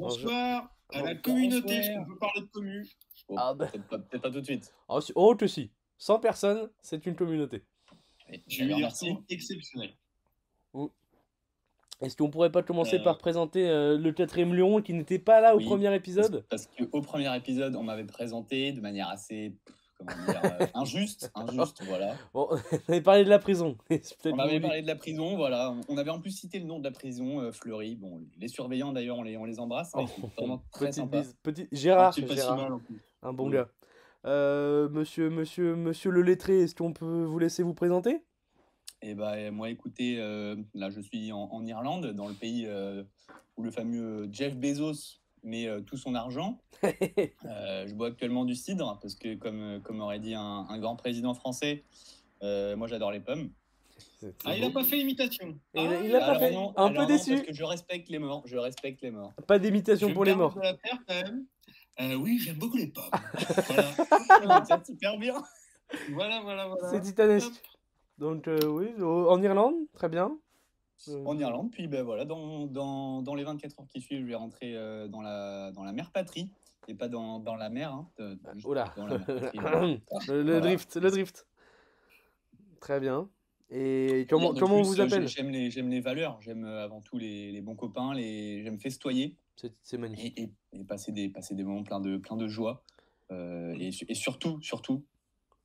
Bonsoir 0.00 0.74
à 0.92 1.02
la 1.02 1.14
communauté, 1.14 1.74
est-ce 1.74 1.90
qu'on 1.98 2.04
peut 2.06 2.18
parler 2.18 2.40
de 2.40 2.46
commu? 2.46 2.88
Oh, 3.28 3.34
Ah, 3.38 3.54
bah. 3.54 3.66
peut-être 3.66 3.86
pas, 3.88 3.98
peut-être 3.98 4.22
pas 4.22 4.30
tout 4.30 4.40
de 4.40 4.44
suite. 4.44 4.74
Oh, 4.88 5.00
si- 5.00 5.12
oh, 5.14 5.34
que 5.36 5.46
si. 5.46 5.70
100 5.98 6.18
personnes, 6.20 6.70
c'est 6.80 7.04
une 7.06 7.14
communauté. 7.14 7.62
Je 8.48 8.60
d'ailleurs, 8.64 8.78
dire, 8.78 8.90
c'est 8.92 9.14
exceptionnel. 9.28 9.90
Est-ce 12.00 12.16
qu'on 12.16 12.30
pourrait 12.30 12.50
pas 12.50 12.62
commencer 12.62 12.96
Euh. 12.98 13.02
par 13.04 13.18
présenter 13.18 13.68
euh, 13.68 13.98
le 13.98 14.10
quatrième 14.12 14.54
lion 14.54 14.80
qui 14.80 14.94
n'était 14.94 15.18
pas 15.18 15.42
là 15.42 15.54
au 15.54 15.58
Oui. 15.58 15.66
premier 15.66 15.94
épisode? 15.94 16.46
Parce 16.48 16.66
qu'au 16.66 17.02
premier 17.02 17.36
épisode, 17.36 17.76
on 17.76 17.82
m'avait 17.82 18.06
présenté 18.06 18.72
de 18.72 18.80
manière 18.80 19.10
assez 19.10 19.54
comment 20.06 20.26
dire, 20.26 20.40
euh, 20.60 20.66
injuste, 20.74 21.30
injuste, 21.34 21.82
voilà. 21.86 22.16
Bon, 22.34 22.48
on 22.72 22.92
avait 22.92 23.00
parlé 23.00 23.24
de 23.24 23.28
la 23.28 23.38
prison. 23.38 23.76
On 24.24 24.38
avait 24.38 24.60
parlé 24.60 24.82
de 24.82 24.86
la 24.86 24.96
prison, 24.96 25.36
voilà. 25.36 25.74
On 25.88 25.96
avait 25.96 26.10
en 26.10 26.20
plus 26.20 26.30
cité 26.30 26.58
le 26.58 26.64
nom 26.66 26.78
de 26.78 26.84
la 26.84 26.90
prison, 26.90 27.40
euh, 27.40 27.52
Fleury. 27.52 27.96
Bon, 27.96 28.20
les 28.38 28.48
surveillants 28.48 28.92
d'ailleurs, 28.92 29.18
on 29.18 29.22
les, 29.22 29.36
on 29.36 29.44
les 29.44 29.60
embrasse. 29.60 29.94
hein, 29.94 30.04
vraiment 30.36 30.62
très 30.72 30.86
Petite 30.86 31.10
bise. 31.10 31.36
Petit... 31.42 31.68
Gérard, 31.72 32.14
si 32.14 32.26
Gérard, 32.26 32.56
mal 32.56 32.80
un 33.22 33.32
bon 33.32 33.46
Oui. 33.46 33.52
gars. 33.52 33.68
Euh, 34.26 34.88
monsieur, 34.90 35.30
monsieur, 35.30 35.76
monsieur 35.76 36.10
le 36.10 36.22
lettré, 36.22 36.60
est-ce 36.60 36.74
qu'on 36.74 36.92
peut 36.92 37.24
vous 37.24 37.38
laisser 37.38 37.62
vous 37.62 37.74
présenter? 37.74 38.22
Et 39.02 39.14
bah, 39.14 39.50
moi, 39.50 39.70
écoutez, 39.70 40.16
euh, 40.18 40.56
là, 40.74 40.90
je 40.90 41.00
suis 41.00 41.32
en, 41.32 41.48
en 41.52 41.64
Irlande, 41.64 42.08
dans 42.08 42.28
le 42.28 42.34
pays 42.34 42.68
où 43.56 43.62
le 43.62 43.70
fameux 43.70 44.28
Jeff 44.32 44.56
Bezos 44.56 45.19
met 45.42 45.66
euh, 45.66 45.80
tout 45.80 45.96
son 45.96 46.14
argent. 46.14 46.58
Euh, 47.44 47.86
je 47.86 47.94
bois 47.94 48.08
actuellement 48.08 48.44
du 48.44 48.54
cidre 48.54 48.98
parce 49.00 49.14
que, 49.14 49.34
comme, 49.34 49.60
euh, 49.60 49.80
comme 49.80 50.00
aurait 50.00 50.18
dit 50.20 50.34
un, 50.34 50.66
un 50.68 50.78
grand 50.78 50.96
président 50.96 51.34
français, 51.34 51.84
euh, 52.42 52.76
moi, 52.76 52.86
j'adore 52.86 53.10
les 53.12 53.20
pommes. 53.20 53.50
Ah, 54.44 54.56
il 54.56 54.64
a 54.64 54.70
pas 54.70 54.84
fait 54.84 54.96
l'imitation. 54.96 55.58
Il 55.74 55.80
Ah, 55.80 56.00
il 56.04 56.14
a 56.14 56.20
pas 56.20 56.26
Alors 56.26 56.40
fait. 56.40 56.52
non, 56.52 56.72
Un 56.76 56.88
peu 56.90 57.00
non, 57.00 57.06
déçu. 57.06 57.34
Parce 57.34 57.46
que 57.46 57.52
je 57.54 57.64
respecte 57.64 58.08
les 58.08 58.18
morts. 58.18 58.42
Je 58.46 58.56
respecte 58.56 59.02
les 59.02 59.10
morts. 59.10 59.32
Pas 59.46 59.58
d'imitation 59.58 60.12
pour 60.12 60.24
les 60.24 60.34
morts. 60.34 60.58
la 60.62 60.76
faire 60.76 60.98
quand 61.06 61.14
même. 61.22 62.20
Oui, 62.20 62.38
j'aime 62.38 62.56
beaucoup 62.56 62.76
les 62.76 62.88
pommes. 62.88 63.04
voilà. 63.66 64.64
C'est 64.66 64.86
super 64.86 65.18
bien. 65.18 65.34
voilà, 66.12 66.40
voilà, 66.42 66.66
voilà. 66.68 66.90
C'est 66.90 67.00
titanesque. 67.00 67.62
Donc 68.18 68.48
oui, 68.48 68.88
en 69.02 69.42
Irlande, 69.42 69.74
très 69.92 70.08
bien. 70.08 70.36
Euh, 71.08 71.24
En 71.24 71.38
Irlande, 71.38 71.70
puis 71.70 71.88
ben 71.88 72.02
voilà, 72.02 72.24
dans, 72.24 72.66
dans, 72.66 73.22
dans 73.22 73.34
les 73.34 73.44
24 73.44 73.80
heures 73.80 73.86
qui 73.88 74.00
suivent, 74.02 74.20
je 74.22 74.26
vais 74.26 74.34
rentrer 74.34 74.76
euh, 74.76 75.08
dans, 75.08 75.22
la, 75.22 75.72
dans 75.72 75.82
la 75.84 75.92
mer 75.92 76.10
patrie 76.10 76.50
et 76.88 76.94
pas 76.94 77.08
dans, 77.08 77.38
dans 77.38 77.56
la 77.56 77.70
mer. 77.70 77.92
Hein, 77.92 78.08
de- 78.18 78.38
juste 78.54 78.66
Oula. 78.66 78.92
dans 78.96 79.06
la 79.06 79.18
mer 79.18 79.26
patrie, 79.26 79.58
voilà. 79.58 79.80
le, 80.28 80.42
le 80.42 80.42
Voilà. 80.42 80.60
drift, 80.60 80.96
le 80.96 81.10
drift. 81.10 81.46
Très 82.80 83.00
bien. 83.00 83.28
Et 83.70 84.26
comment, 84.28 84.52
comment 84.52 84.76
on 84.76 84.82
vous 84.82 85.00
appelle? 85.00 85.26
j'ai- 85.28 85.68
J'aime 85.70 85.88
les, 85.90 86.00
valeurs, 86.00 86.40
j'aime 86.42 86.64
euh, 86.64 86.84
avant 86.84 87.00
tout 87.00 87.18
les, 87.18 87.52
les 87.52 87.60
bons 87.60 87.76
copains, 87.76 88.12
les, 88.14 88.62
j'aime 88.64 88.78
festoyer 88.80 89.36
C'est 89.82 89.96
magnifique. 89.98 90.38
et, 90.38 90.50
et, 90.72 90.80
et 90.80 90.84
passer, 90.84 91.12
des, 91.12 91.28
passer 91.28 91.54
des 91.54 91.62
moments 91.62 91.84
pleins 91.84 92.00
de, 92.00 92.16
pleins 92.16 92.36
de 92.36 92.48
joie. 92.48 92.82
Euh, 93.30 93.74
et, 93.78 93.92
su- 93.92 94.06
et 94.08 94.14
surtout, 94.14 94.60
surtout, 94.60 95.04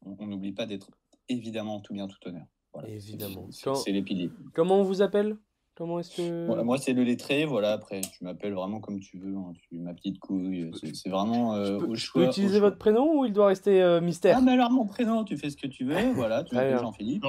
on 0.06 0.28
n'oublie 0.28 0.52
pas 0.52 0.68
d'être 0.68 0.92
évidemment 1.30 1.76
en 1.78 1.80
tout 1.82 1.94
bien, 1.94 2.08
tout 2.08 2.20
honneur. 2.28 2.46
Voilà. 2.76 2.90
Évidemment. 2.90 3.48
C'est- 3.52 3.92
les 3.92 4.02
piliers. 4.04 4.30
Comment 4.54 4.80
on 4.80 4.84
vous 4.84 5.02
appelle? 5.02 5.38
Comment 5.76 6.00
est-ce 6.00 6.16
que... 6.16 6.46
Voilà, 6.46 6.64
moi, 6.64 6.78
c'est 6.78 6.94
le 6.94 7.04
lettré. 7.04 7.46
Voilà, 7.46 7.74
après, 7.74 8.00
tu 8.02 8.24
m'appelles 8.24 8.54
vraiment 8.54 8.80
comme 8.80 9.00
tu 9.00 9.18
veux. 9.18 9.36
hein, 9.36 9.54
tu 9.70 9.78
ma 9.80 9.94
petite 9.94 10.20
couille. 10.20 10.72
C'est 10.94 11.10
vraiment 11.10 11.56
euh, 11.56 11.80
peux, 11.80 11.86
au 11.88 11.96
choix. 11.96 12.22
peux 12.22 12.28
au 12.28 12.32
utiliser 12.32 12.60
votre 12.60 12.78
prénom 12.78 13.20
ou 13.20 13.26
il 13.26 13.34
doit 13.34 13.48
rester 13.48 13.82
euh, 13.82 14.00
mystère? 14.00 14.38
Ah, 14.38 14.42
mais 14.42 14.52
alors, 14.54 14.72
mon 14.72 14.86
prénom, 14.86 15.24
tu 15.26 15.38
fais 15.38 15.50
ce 15.50 15.58
que 15.58 15.68
tu 15.68 15.84
veux. 15.86 15.96
Voilà, 16.14 16.44
tu 16.44 16.56
m'appelles. 16.56 16.80
Jean-Philippe. 16.80 17.26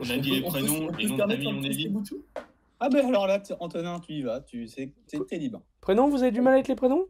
On 0.00 0.08
a 0.08 0.18
dit 0.18 0.30
les 0.30 0.42
prénoms 0.42 0.90
et 0.98 1.06
non 1.08 1.16
famille, 1.16 1.46
on 1.48 1.62
est 1.62 1.68
libre. 1.70 2.02
Ah, 2.80 2.88
ben 2.88 3.06
alors 3.06 3.26
là, 3.26 3.42
Antonin, 3.58 3.98
tu 4.00 4.12
y 4.12 4.22
vas. 4.22 4.40
Tu 4.40 4.68
sais, 4.68 4.92
c'est- 5.06 5.26
t'es 5.26 5.38
libre. 5.38 5.62
Prénom, 5.80 6.08
vous 6.08 6.22
avez 6.22 6.30
du 6.30 6.40
mal 6.40 6.54
avec 6.54 6.68
les 6.68 6.76
prénoms? 6.76 7.06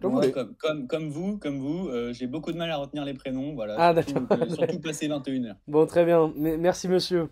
Comme 0.00 0.12
Moi, 0.12 0.28
comme, 0.30 0.54
comme, 0.56 0.86
comme 0.86 1.08
vous, 1.10 1.38
comme 1.38 1.58
vous 1.58 1.88
euh, 1.88 2.12
j'ai 2.12 2.26
beaucoup 2.28 2.52
de 2.52 2.56
mal 2.56 2.70
à 2.70 2.76
retenir 2.76 3.04
les 3.04 3.14
prénoms. 3.14 3.54
Voilà, 3.54 3.74
Ah, 3.78 3.94
surtout, 4.02 4.26
d'accord. 4.26 4.46
euh, 4.48 4.54
surtout 4.54 4.80
passé 4.80 5.08
21h. 5.08 5.54
Bon, 5.66 5.86
très 5.86 6.04
bien. 6.04 6.32
Merci, 6.36 6.86
monsieur. 6.88 7.28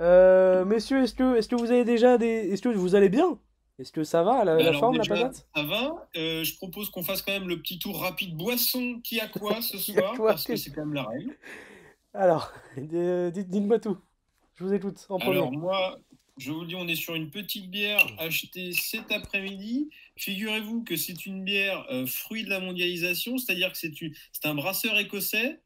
Euh, 0.00 0.64
messieurs, 0.64 1.02
est-ce 1.02 1.14
que, 1.14 1.36
est 1.36 1.48
que 1.48 1.56
vous 1.56 1.70
avez 1.70 1.84
déjà 1.84 2.18
des... 2.18 2.26
Est-ce 2.52 2.62
que 2.62 2.68
vous 2.68 2.94
allez 2.94 3.08
bien? 3.08 3.38
Est-ce 3.78 3.92
que 3.92 4.04
ça 4.04 4.22
va, 4.22 4.44
la, 4.44 4.56
la 4.56 4.68
Alors, 4.68 4.80
forme, 4.80 4.96
la 4.96 5.02
déjà, 5.02 5.14
patate? 5.14 5.46
Ça 5.54 5.62
va 5.62 6.08
Euh, 6.16 6.44
Je 6.44 6.56
propose 6.56 6.90
qu'on 6.90 7.02
fasse 7.02 7.22
quand 7.22 7.32
même 7.32 7.48
le 7.48 7.58
petit 7.60 7.78
tour 7.78 8.00
rapide 8.02 8.36
boisson. 8.36 9.00
Qui 9.02 9.20
a 9.20 9.28
quoi 9.28 9.62
ce 9.62 9.78
soir 9.78 10.14
quoi 10.16 10.32
Parce 10.32 10.44
que 10.44 10.56
c'est 10.56 10.70
quand 10.70 10.84
même 10.84 10.94
la 10.94 11.04
règle. 11.04 11.34
Alors, 12.12 12.52
euh, 12.92 13.30
dites- 13.30 13.48
dites-moi 13.48 13.78
tout. 13.78 13.96
Je 14.56 14.64
vous 14.64 14.74
écoute 14.74 15.06
en 15.08 15.18
premier. 15.18 15.36
Alors 15.38 15.52
moi, 15.52 15.98
je 16.36 16.52
vous 16.52 16.60
le 16.62 16.66
dis, 16.66 16.74
on 16.76 16.86
est 16.88 16.94
sur 16.94 17.14
une 17.14 17.30
petite 17.30 17.70
bière 17.70 18.04
achetée 18.18 18.72
cet 18.72 19.10
après-midi. 19.12 19.88
Figurez-vous 20.20 20.84
que 20.84 20.96
c'est 20.96 21.24
une 21.24 21.44
bière 21.44 21.86
euh, 21.90 22.04
fruit 22.06 22.44
de 22.44 22.50
la 22.50 22.60
mondialisation, 22.60 23.38
c'est-à-dire 23.38 23.72
que 23.72 23.78
c'est 23.78 24.00
une- 24.02 24.12
c'est 24.32 24.46
un 24.46 24.54
brasseur 24.54 24.98
écossais 24.98 25.60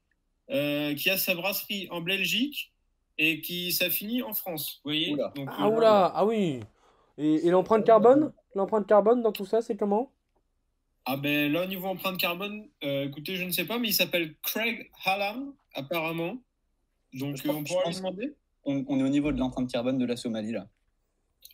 euh, 0.49 0.95
qui 0.95 1.09
a 1.09 1.17
sa 1.17 1.35
brasserie 1.35 1.87
en 1.91 1.99
Belgique 2.01 2.71
et 3.17 3.41
qui 3.41 3.73
ça 3.73 3.89
finit 3.89 4.21
en 4.23 4.33
France. 4.33 4.79
Vous 4.83 4.91
voyez 4.91 5.11
Oula. 5.13 5.33
Donc, 5.35 5.49
Ah 5.51 5.65
euh, 5.67 5.75
oula, 5.75 6.05
ah 6.15 6.25
oui. 6.25 6.61
Et, 7.17 7.47
et 7.47 7.49
l'empreinte 7.49 7.85
carbone? 7.85 8.31
L'empreinte 8.53 8.87
carbone 8.87 9.21
dans 9.21 9.33
tout 9.33 9.45
ça, 9.45 9.61
c'est 9.61 9.75
comment? 9.75 10.13
Ah 11.03 11.17
ben 11.17 11.51
là, 11.51 11.63
au 11.63 11.67
niveau 11.67 11.87
empreinte 11.87 12.17
carbone, 12.17 12.67
euh, 12.83 13.07
écoutez, 13.07 13.35
je 13.35 13.43
ne 13.43 13.51
sais 13.51 13.65
pas, 13.65 13.77
mais 13.77 13.89
il 13.89 13.93
s'appelle 13.93 14.35
Craig 14.41 14.89
Hallam, 15.03 15.53
apparemment. 15.73 16.37
Donc 17.13 17.45
euh, 17.45 17.49
on 17.51 17.63
pourra 17.63 17.89
lui 17.89 17.95
demander 17.95 18.33
On, 18.63 18.83
on 18.87 18.99
est 18.99 19.03
au 19.03 19.09
niveau 19.09 19.31
de 19.33 19.37
l'empreinte 19.37 19.69
carbone 19.69 19.97
de 19.97 20.05
la 20.05 20.15
Somalie, 20.15 20.53
là. 20.53 20.67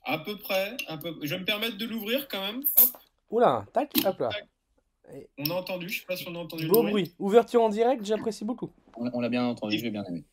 À 0.03 0.17
peu 0.17 0.37
près. 0.37 0.75
À 0.87 0.97
peu... 0.97 1.15
Je 1.21 1.29
vais 1.33 1.39
me 1.39 1.45
permettre 1.45 1.77
de 1.77 1.85
l'ouvrir 1.85 2.27
quand 2.27 2.41
même. 2.41 2.63
Hop, 2.81 2.89
Oula, 3.29 3.65
tac, 3.73 3.91
hop 4.05 4.19
là. 4.19 4.29
on 5.37 5.45
a 5.49 5.53
entendu, 5.53 5.87
je 5.89 5.99
sais 5.99 6.05
pas 6.05 6.15
si 6.17 6.27
on 6.27 6.35
a 6.35 6.39
entendu 6.39 6.63
le 6.63 6.69
Beau 6.69 6.81
bruit. 6.81 6.91
bruit. 6.91 7.13
Ouverture 7.19 7.61
en 7.61 7.69
direct, 7.69 8.03
j'apprécie 8.05 8.43
beaucoup. 8.45 8.69
On, 8.97 9.09
on 9.13 9.21
l'a 9.21 9.29
bien 9.29 9.45
entendu, 9.45 9.77
je 9.77 9.83
l'ai 9.83 9.91
bien 9.91 10.03
aimé. 10.05 10.23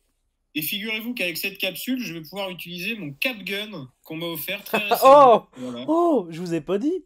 Et 0.55 0.61
figurez-vous 0.63 1.13
qu'avec 1.13 1.37
cette 1.37 1.57
capsule, 1.59 1.99
je 2.01 2.13
vais 2.15 2.21
pouvoir 2.21 2.49
utiliser 2.49 2.95
mon 2.97 3.13
Cap 3.13 3.37
Gun 3.37 3.87
qu'on 4.03 4.15
m'a 4.17 4.25
offert 4.25 4.63
très 4.63 4.77
récemment. 4.89 5.47
Oh 5.53 5.57
Voilà. 5.57 5.85
Oh, 5.87 6.27
je 6.29 6.39
vous 6.41 6.53
ai 6.55 6.61
pas 6.61 6.77
dit. 6.79 7.05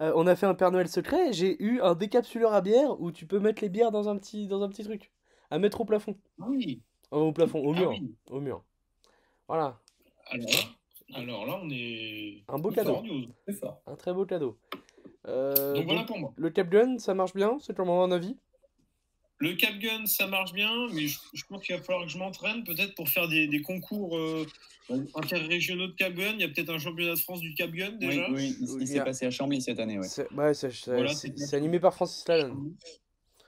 Euh, 0.00 0.12
on 0.16 0.26
a 0.26 0.36
fait 0.36 0.46
un 0.46 0.54
Père 0.54 0.70
Noël 0.70 0.88
secret. 0.88 1.32
J'ai 1.32 1.60
eu 1.62 1.80
un 1.80 1.94
décapsuleur 1.94 2.52
à 2.54 2.60
bière 2.60 2.98
où 3.00 3.10
tu 3.12 3.26
peux 3.26 3.40
mettre 3.40 3.62
les 3.62 3.68
bières 3.68 3.90
dans 3.90 4.08
un 4.08 4.16
petit, 4.16 4.46
dans 4.46 4.62
un 4.62 4.68
petit 4.68 4.84
truc. 4.84 5.10
À 5.50 5.58
mettre 5.58 5.80
au 5.80 5.84
plafond. 5.84 6.16
Ah 6.40 6.46
oui. 6.48 6.80
Au 7.10 7.32
plafond, 7.32 7.58
au 7.66 7.74
Ah 7.74 7.80
mur. 7.80 7.88
oui. 7.90 8.14
Au 8.30 8.40
mur. 8.40 8.62
Voilà. 9.48 9.78
Alors 10.30 10.48
alors 11.14 11.46
là, 11.46 11.60
on 11.62 11.70
est. 11.70 12.42
Un 12.48 12.58
beau 12.58 12.70
cadeau. 12.70 13.02
fort. 13.60 13.80
Un 13.86 13.96
très 13.96 14.12
beau 14.12 14.24
cadeau. 14.26 14.58
Euh, 15.28 15.74
Donc 15.74 15.84
voilà 15.84 16.00
donc, 16.00 16.08
pour 16.08 16.18
moi. 16.18 16.32
le 16.36 16.50
Cap 16.50 16.68
Gun, 16.68 16.98
ça 16.98 17.14
marche 17.14 17.34
bien? 17.34 17.56
C'est 17.60 17.76
comment 17.76 18.02
un 18.02 18.10
avis 18.10 18.36
Le 19.38 19.54
Cap 19.54 19.78
Gun, 19.78 20.04
ça 20.06 20.26
marche 20.26 20.52
bien, 20.52 20.72
mais 20.92 21.06
je, 21.06 21.18
je 21.32 21.44
pense 21.48 21.62
qu'il 21.62 21.76
va 21.76 21.82
falloir 21.82 22.04
que 22.06 22.10
je 22.10 22.18
m'entraîne 22.18 22.64
peut-être 22.64 22.94
pour 22.96 23.08
faire 23.08 23.28
des, 23.28 23.46
des 23.46 23.60
concours 23.62 24.16
euh, 24.18 24.44
interrégionaux 25.14 25.86
de 25.86 25.92
Cap 25.92 26.12
Gun. 26.14 26.32
Il 26.34 26.40
y 26.40 26.44
a 26.44 26.48
peut-être 26.48 26.70
un 26.70 26.78
championnat 26.78 27.14
de 27.14 27.18
France 27.20 27.40
du 27.40 27.54
Cap 27.54 27.70
Gun 27.70 27.92
Oui, 28.00 28.06
déjà. 28.08 28.30
oui, 28.32 28.56
il, 28.60 28.80
il 28.82 28.88
s'est 28.88 28.98
a- 28.98 29.04
passé 29.04 29.26
à 29.26 29.30
Chambly 29.30 29.62
cette 29.62 29.78
année, 29.78 29.98
ouais. 29.98 30.06
Voilà, 30.32 30.54
c'est 30.54 31.54
animé 31.54 31.78
par 31.78 31.94
Francis 31.94 32.26
Lalanne. 32.26 32.74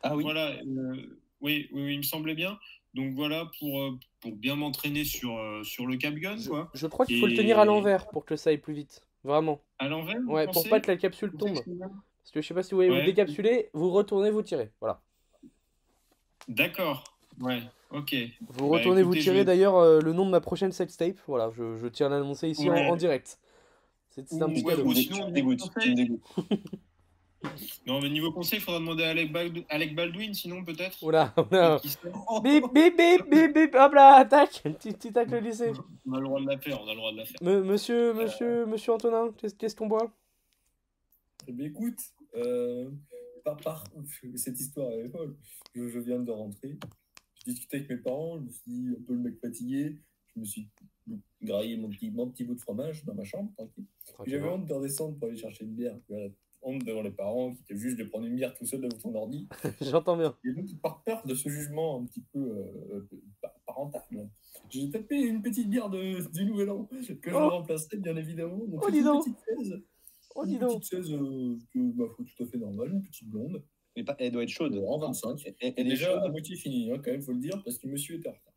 Ah 0.02 0.14
oui. 0.14 0.22
Voilà, 0.22 0.50
euh, 0.50 0.62
oui, 1.41 1.69
oui, 1.72 1.82
oui, 1.82 1.92
il 1.94 1.98
me 1.98 2.02
semblait 2.02 2.34
bien. 2.34 2.56
Donc 2.94 3.12
voilà, 3.15 3.50
pour, 3.59 3.81
euh, 3.82 3.99
pour 4.21 4.32
bien 4.32 4.55
m'entraîner 4.55 5.05
sur, 5.05 5.37
euh, 5.37 5.65
sur 5.65 5.87
le 5.87 5.97
Cap 5.97 6.15
Gun, 6.15 6.37
Je, 6.37 6.49
quoi. 6.49 6.71
je 6.75 6.87
crois 6.87 7.05
qu'il 7.06 7.19
faut 7.19 7.27
le 7.27 7.34
tenir 7.34 7.59
à 7.59 7.65
l'envers 7.65 8.09
pour 8.09 8.25
que 8.25 8.37
ça 8.37 8.50
aille 8.50 8.59
plus 8.59 8.75
vite. 8.75 9.03
Vraiment. 9.25 9.60
À 9.78 9.88
l'envers 9.88 10.21
vous 10.25 10.32
Ouais, 10.32 10.47
pour 10.47 10.69
pas 10.69 10.78
que 10.81 10.87
la 10.91 10.97
capsule 10.97 11.31
Vous 11.32 11.38
tombe. 11.38 11.55
Parce 11.55 12.31
que 12.32 12.41
je 12.41 12.47
sais 12.47 12.55
pas 12.55 12.62
si 12.62 12.71
vous 12.71 12.77
voulez 12.78 12.88
vous 12.91 12.94
Ouais. 12.97 13.05
décapsuler, 13.05 13.71
vous 13.72 13.91
retournez, 13.91 14.31
vous 14.31 14.43
tirez. 14.43 14.71
Voilà. 14.81 15.00
D'accord, 16.47 17.05
ouais, 17.41 17.62
ok. 17.91 18.15
Vous 18.49 18.69
Bah, 18.71 18.77
retournez, 18.78 19.03
vous 19.03 19.11
écoutez, 19.12 19.22
tirez 19.25 19.38
vais- 19.38 19.44
d'ailleurs 19.44 19.76
euh, 19.76 20.00
le 20.00 20.12
nom 20.12 20.26
de 20.26 20.31
ma 20.31 20.41
prochaine 20.41 20.72
sextape. 20.72 21.16
Voilà, 21.26 21.50
je, 21.56 21.76
je 21.78 21.87
tiens 21.88 22.06
à 22.06 22.11
l'annoncer 22.11 22.49
ici 22.49 22.69
en, 22.69 22.75
Ouais. 22.75 22.87
en 22.91 22.97
direct. 22.97 23.38
C'est 24.11 24.21
un 24.41 24.49
petit 24.49 24.62
Ouais, 24.62 24.76
cadeau. 24.76 24.88
ou 24.88 24.94
Tu 24.94 25.03
sinon, 25.05 25.26
me 25.28 25.32
dégoûtes, 25.32 25.62
tu 25.81 25.91
me 25.91 25.94
dégoûtes. 25.96 26.23
Non, 27.87 28.00
mais 28.00 28.08
niveau 28.11 28.32
conseil, 28.32 28.58
il 28.58 28.62
faudra 28.62 28.81
demander 28.81 29.05
à 29.05 29.11
Alec, 29.11 29.32
Bald- 29.32 29.64
Alec 29.69 29.94
Baldwin, 29.94 30.32
sinon 30.35 30.64
peut-être. 30.64 31.02
Oula, 31.02 31.35
oula. 31.50 31.81
Bip, 32.43 32.64
bip, 32.73 32.96
bip, 32.96 33.29
bip, 33.31 33.55
bip, 33.55 33.75
hop 33.75 33.93
là, 33.94 34.17
attaque 34.17 34.62
Petit, 34.62 34.93
petit 34.93 35.12
tacle 35.12 35.35
au 35.35 35.41
lycée. 35.41 35.73
On 36.06 36.12
a 36.14 36.19
le 36.20 36.25
droit 36.26 36.41
de 36.41 36.46
la 36.46 36.58
faire, 36.58 36.81
on 36.82 36.87
a 36.88 36.91
le 36.93 36.96
droit 36.96 37.12
de 37.12 37.19
la 37.19 37.25
faire. 37.25 37.37
Me- 37.43 37.62
monsieur, 37.62 38.14
monsieur, 38.14 38.67
monsieur 38.67 38.93
Antonin, 38.93 39.32
qu'est-ce 39.37 39.55
qu'est-ce 39.55 39.76
qu'on 39.76 39.87
boit? 39.88 40.11
Eh 41.46 41.52
bien, 41.52 41.67
écoute, 41.67 41.99
euh, 42.37 42.91
par, 43.44 43.56
par, 43.58 43.85
cette 44.37 44.58
histoire 44.58 44.91
est 44.93 45.08
folle. 45.11 45.37
Je, 45.75 45.88
je 45.88 45.99
viens 45.99 46.19
de 46.20 46.31
rentrer. 46.31 46.79
Je 47.35 47.44
discutais 47.50 47.76
avec 47.79 47.91
mes 47.91 47.96
parents. 47.99 48.38
Je 48.38 48.44
me 48.44 48.49
suis 48.50 48.62
dit, 48.67 48.88
un 48.99 49.02
peu 49.06 49.12
le 49.12 49.19
mec 49.20 49.38
fatigué. 49.41 49.99
Je 50.35 50.41
me 50.41 50.44
suis 50.46 50.69
graillé 51.43 51.76
mon 51.76 51.91
petit, 51.91 52.11
mon 52.11 52.29
petit 52.31 52.44
bout 52.44 52.55
de 52.55 52.61
fromage 52.61 53.05
dans 53.05 53.14
ma 53.14 53.23
chambre, 53.25 53.52
tranquille. 53.56 53.85
J'avais 54.26 54.49
honte 54.49 54.67
de 54.67 54.73
redescendre 54.73 55.17
pour 55.19 55.29
aller 55.29 55.37
chercher 55.37 55.64
une 55.64 55.75
bière. 55.75 55.96
Voilà. 56.08 56.29
Honte 56.64 56.84
devant 56.84 57.02
les 57.02 57.11
parents 57.11 57.55
qui 57.55 57.62
étaient 57.62 57.76
juste 57.78 57.99
de 57.99 58.05
prendre 58.05 58.26
une 58.26 58.34
bière 58.37 58.55
tout 58.55 58.64
seul 58.66 58.81
devant 58.81 58.99
son 58.99 59.14
ordi. 59.14 59.49
J'entends 59.81 60.16
bien. 60.16 60.34
Et 60.44 60.52
donc, 60.52 60.66
par 60.82 61.02
peur 61.02 61.22
de 61.26 61.34
ce 61.34 61.49
jugement 61.49 62.00
un 62.00 62.06
petit 62.06 62.22
peu 62.32 62.38
euh, 62.40 63.08
pa- 63.43 63.55
parental, 63.66 64.02
j'ai 64.70 64.90
tapé 64.90 65.16
une 65.20 65.43
petite 65.43 65.69
bière 65.69 65.90
de, 65.90 66.26
du 66.32 66.44
Nouvel 66.46 66.70
An 66.70 66.84
que 66.87 67.02
je 67.02 67.34
Oh. 67.34 67.49
remplacerai 67.50 67.99
bien 67.99 68.16
évidemment. 68.16 68.56
Donc, 68.66 68.82
Oh, 68.87 68.90
dis 68.90 68.99
une 68.99 69.05
donc. 69.05 69.25
petite 69.25 69.38
chaise. 69.46 69.82
Oh, 70.34 70.44
dis 70.46 70.55
Une 70.55 70.58
donc. 70.61 70.81
petite 70.81 70.90
chaise 70.90 71.12
euh, 71.12 71.58
que, 71.72 71.78
ma 71.78 72.06
foi, 72.08 72.25
tout 72.25 72.43
à 72.43 72.46
fait 72.46 72.58
normale, 72.58 72.93
une 72.93 73.02
petite 73.02 73.28
blonde. 73.28 73.62
Mais 73.96 74.02
pas, 74.02 74.17
elle 74.19 74.32
doit 74.32 74.43
être 74.43 74.49
chaude. 74.49 74.76
En 74.88 74.99
25. 74.99 75.38
Elle, 75.60 75.72
est 75.76 75.84
déjà 75.84 76.12
chaude. 76.14 76.22
à 76.25 76.28
moitié 76.28 76.56
finie, 76.56 76.90
hein, 76.90 76.96
quand 77.05 77.12
même, 77.12 77.22
faut 77.22 77.32
le 77.32 77.38
dire, 77.38 77.62
parce 77.64 77.78
que 77.78 77.87
monsieur 77.87 78.17
était 78.17 78.28
en 78.28 78.32
retard. 78.32 78.52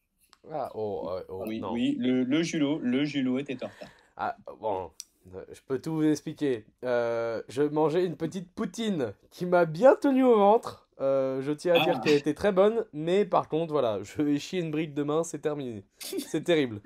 Ah, 0.50 0.72
oh, 0.76 1.10
oh, 1.30 1.44
Oui, 1.46 1.60
non. 1.60 1.74
oui, 1.74 1.96
le, 2.00 2.24
le 2.24 2.42
Julot, 2.42 2.80
le 2.80 3.04
Julot 3.04 3.38
était 3.38 3.62
en 3.64 3.68
retard. 3.68 3.90
Ah, 4.16 4.36
bon, 4.60 4.90
je 5.52 5.60
peux 5.68 5.80
tout 5.80 5.94
vous 5.96 6.04
expliquer. 6.06 6.66
Euh, 6.84 7.42
je 7.50 7.64
mangeais 7.64 8.06
une 8.06 8.16
petite 8.16 8.52
poutine 8.52 9.14
qui 9.32 9.46
m'a 9.46 9.66
bien 9.66 9.96
tenu 9.96 10.24
au 10.24 10.38
ventre. 10.38 10.88
Euh, 11.00 11.42
je 11.44 11.52
tiens 11.52 11.76
à 11.76 11.84
dire 11.84 11.94
Ah. 11.98 12.02
qu'elle 12.04 12.18
était 12.18 12.34
très 12.34 12.52
bonne, 12.52 12.84
mais 12.92 13.24
par 13.24 13.48
contre, 13.50 13.72
voilà, 13.72 14.00
je 14.02 14.22
vais 14.22 14.40
chier 14.40 14.60
une 14.62 14.72
brique 14.72 14.94
demain, 14.96 15.24
c'est 15.24 15.40
terminé. 15.40 15.84
C'est 16.00 16.44
terrible. 16.44 16.82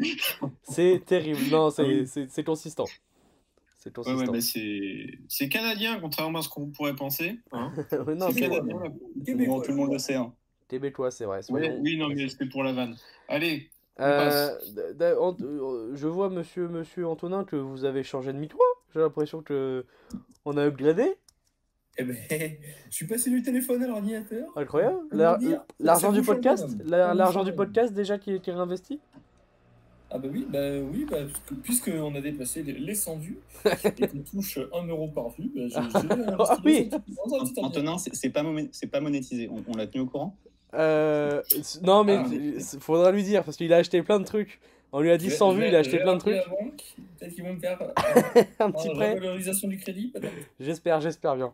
C'est 0.63 1.01
terrible. 1.05 1.39
Non, 1.49 1.67
Ah 1.67 1.83
c'est 2.05 2.27
c'est 2.27 2.43
consistant. 2.43 2.85
C'est 3.77 3.97
Ouais, 3.97 4.13
ouais, 4.13 4.25
consistant. 4.27 4.59
c'est 5.27 5.49
canadien, 5.49 5.97
contrairement 5.99 6.39
à 6.39 6.41
ce 6.43 6.49
qu'on 6.49 6.67
pourrait 6.67 6.95
penser. 6.95 7.39
hein. 7.51 7.71
Non, 8.15 8.29
C'est 8.31 8.41
canadien. 8.41 8.75
tout 9.25 9.71
le 9.71 9.75
monde 9.75 9.93
le 9.93 9.97
sait. 9.97 10.15
hein. 10.15 10.33
québécois, 10.67 11.09
c'est 11.09 11.25
vrai. 11.25 11.39
Ouais, 11.49 11.77
oui, 11.81 11.97
non, 11.97 12.09
mais 12.09 12.27
c'était 12.29 12.45
pour 12.45 12.63
la 12.63 12.73
vanne. 12.73 12.95
Allez, 13.27 13.70
Euh, 13.99 14.49
euh, 15.01 15.91
je 15.95 16.07
vois, 16.07 16.29
monsieur, 16.29 16.67
monsieur 16.67 17.07
Antonin, 17.07 17.43
que 17.43 17.55
vous 17.55 17.85
avez 17.85 18.03
changé 18.03 18.33
de 18.33 18.37
mitois. 18.37 18.65
J'ai 18.93 18.99
l'impression 18.99 19.41
que 19.41 19.85
on 20.45 20.57
a 20.57 20.65
upgradé. 20.65 21.15
Eh 21.97 22.03
ben, 22.03 22.15
je 22.89 22.95
suis 22.95 23.05
passé 23.05 23.29
du 23.29 23.41
téléphone 23.43 23.83
à 23.83 23.87
l'ordinateur. 23.87 24.47
Incroyable. 24.55 24.99
L'argent 25.79 26.11
du 26.11 26.21
podcast, 26.21 26.67
l'argent 26.85 27.43
du 27.43 27.53
podcast 27.53 27.93
déjà 27.93 28.17
qui 28.17 28.33
est, 28.35 28.39
qui 28.39 28.49
est 28.49 28.53
réinvesti? 28.53 28.99
Ah 30.13 30.17
bah 30.17 30.27
oui, 30.29 30.45
bah 30.49 30.59
oui, 30.91 31.05
bah, 31.09 31.19
puisqu'on 31.63 32.13
a 32.15 32.19
dépassé 32.19 32.63
les, 32.63 32.73
les 32.73 32.95
100 32.95 33.15
vues 33.19 33.37
et 33.97 34.07
qu'on 34.09 34.19
touche 34.19 34.59
1 34.73 34.87
euro 34.87 35.07
par 35.07 35.29
vue, 35.29 35.49
bah, 35.55 35.61
j'ai- 35.69 36.07
Ah 36.37 36.57
oui. 36.65 36.89
Antonin, 37.57 37.97
c'est 37.97 38.29
pas, 38.29 38.43
pas 38.43 38.99
monétisé. 38.99 39.47
On, 39.49 39.63
on 39.71 39.77
l'a 39.77 39.87
tenu 39.87 40.03
au 40.03 40.07
courant? 40.07 40.35
Euh, 40.73 41.41
non 41.83 42.03
mais 42.03 42.15
Ah, 42.17 42.25
il 42.31 42.61
faudra 42.79 43.11
lui 43.11 43.23
dire 43.23 43.43
parce 43.43 43.57
qu'il 43.57 43.71
a 43.73 43.77
acheté 43.77 44.01
plein 44.03 44.19
de 44.19 44.25
trucs. 44.25 44.59
On 44.93 44.99
lui 44.99 45.11
a 45.11 45.17
dit 45.17 45.25
Je 45.25 45.31
vais- 45.31 45.35
100 45.37 45.51
je 45.51 45.57
vues, 45.57 45.67
il 45.67 45.75
a 45.75 45.79
acheté 45.79 45.99
plein 45.99 46.13
de 46.15 46.19
trucs. 46.19 46.35
la 46.35 46.47
banque, 46.47 46.83
Peut-être 47.19 47.33
qu'ils 47.33 47.43
vont 47.45 47.53
me 47.53 47.59
faire 47.59 47.81
euh, 47.81 47.87
Un 48.59 48.71
petit 48.71 48.89
prêt. 48.89 49.13
revalorisation 49.13 49.67
du 49.69 49.77
crédit, 49.79 50.09
peut-être. 50.09 50.33
J'espère, 50.59 50.99
j'espère 51.01 51.35
bien. 51.35 51.53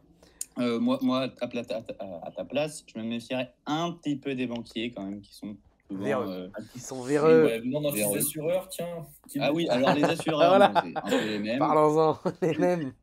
Euh, 0.60 0.80
moi, 0.80 0.98
moi 1.04 1.22
à, 1.22 1.28
ta, 1.30 1.48
pla- 1.48 1.62
à 1.62 1.64
ta- 1.66 1.94
à 2.24 2.32
ta 2.36 2.46
place, 2.46 2.84
je 2.88 3.00
me 3.00 3.04
méfierais 3.06 3.54
un 3.68 3.92
petit 3.92 4.16
peu 4.16 4.34
des 4.34 4.48
banquiers 4.48 4.92
quand 4.92 5.04
même, 5.04 5.22
qui 5.22 5.36
sont 5.36 5.56
souvent. 5.90 6.04
Véreux. 6.04 6.26
euh, 6.56 6.62
Ils 6.76 6.82
sont 6.82 7.02
véreux. 7.04 7.48
bah, 7.48 7.60
demande 7.60 7.86
un 7.86 7.92
Véreux. 7.92 8.18
fils 8.18 8.26
assureur, 8.28 8.68
tiens. 8.70 9.06
qui- 9.30 9.38
Ah 9.40 9.54
oui, 9.54 9.68
alors 9.70 9.94
les 9.94 10.04
assureurs, 10.04 10.42
Ah, 10.42 10.48
voilà. 10.58 10.84
c'est 10.84 10.98
un 10.98 11.02
peu 11.20 11.26
les 11.28 11.40
mêmes. 11.40 11.60
Parlons-en, 11.60 12.18
les 12.42 12.58
mêmes. 12.58 12.94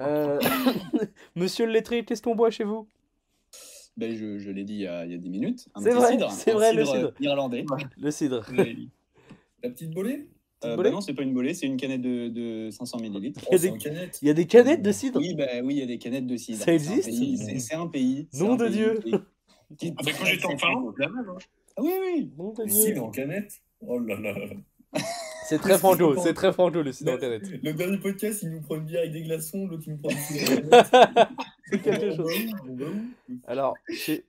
Euh, 0.00 0.38
Monsieur 1.36 1.64
le 1.66 1.72
lettré, 1.72 2.04
qu'est-ce 2.04 2.22
qu'on 2.22 2.34
boit 2.34 2.50
chez 2.50 2.64
vous? 2.64 2.86
Ben, 3.96 4.14
je 4.14 4.38
je 4.38 4.50
l'ai 4.50 4.64
dit 4.64 4.74
il 4.74 4.80
y, 4.80 4.86
a, 4.86 5.04
il 5.06 5.12
y 5.12 5.14
a 5.14 5.18
10 5.18 5.30
minutes. 5.30 5.68
Un 5.74 5.80
C'est 5.80 5.90
petit 5.90 5.96
vrai, 5.96 6.10
cidre, 6.12 6.30
c'est 6.32 6.50
un 6.50 6.54
vrai, 6.54 6.72
le 6.74 6.84
cidre 6.84 6.96
cidre. 6.96 7.12
irlandais. 7.20 7.64
Le 7.96 8.10
cidre. 8.10 8.46
La 9.62 9.70
petite 9.70 9.92
bolée? 9.92 10.28
Euh, 10.64 10.76
bolée? 10.76 10.90
bah 10.90 10.94
non, 10.94 11.00
c'est 11.00 11.14
pas 11.14 11.22
une 11.22 11.32
bolée, 11.34 11.54
c'est 11.54 11.66
une 11.66 11.76
canette 11.76 12.02
de, 12.02 12.28
de 12.28 12.70
500 12.70 12.98
millilitres. 13.00 13.40
Il 13.50 13.52
y 13.52 13.68
a 13.68 13.72
Oh. 13.72 13.76
Il 14.22 14.28
y 14.28 14.30
a 14.30 14.34
des 14.34 14.46
canettes 14.46 14.82
de 14.82 14.92
cidre? 14.92 15.18
Oui, 15.20 15.34
bah, 15.34 15.46
oui, 15.62 15.74
il 15.74 15.78
y 15.78 15.82
a 15.82 15.86
des 15.86 15.98
canettes 15.98 16.26
de 16.26 16.36
cidre. 16.36 16.58
Ça 16.58 16.64
C'est 16.64 16.70
un 16.70 16.74
existe? 16.74 17.04
pays- 17.08 17.38
C'est 17.38 17.58
c'est 17.60 17.74
un 17.74 17.86
pays. 17.86 18.28
Nom 18.34 18.56
de 18.56 18.68
Dieu. 18.68 18.98
qui- 19.78 19.94
Ah, 19.96 20.02
mais 20.04 20.12
quand 20.12 20.24
j'étais 20.24 20.46
en 20.46 20.58
Finlande, 20.58 20.94
la 20.98 21.08
même. 21.08 21.28
hein. 21.28 21.38
Ah 21.76 21.82
oui, 21.82 21.90
oui. 22.02 22.30
Dieu. 22.66 22.68
cidre 22.68 23.04
en 23.04 23.10
canette 23.10 23.60
Oh 23.80 23.98
là 23.98 24.18
là. 24.20 24.34
C'est 25.46 25.58
très 25.58 25.76
franco, 25.78 26.16
c'est 26.16 26.32
très 26.32 26.54
franco 26.54 26.80
le 26.80 26.90
en 26.90 27.18
canette. 27.18 27.62
Le 27.62 27.74
dernier 27.74 27.98
podcast, 27.98 28.42
il 28.42 28.50
nous 28.50 28.62
prend 28.62 28.76
une 28.76 28.84
bière 28.84 29.00
avec 29.00 29.12
des 29.12 29.22
glaçons, 29.22 29.66
l'autre, 29.66 29.82
il 29.86 29.92
nous 29.92 29.98
prend 29.98 30.10
une. 30.10 30.16
C'est 31.70 31.82
quelque 31.82 32.16
chose. 32.16 32.32
Alors, 33.46 33.74
chez, 33.90 34.24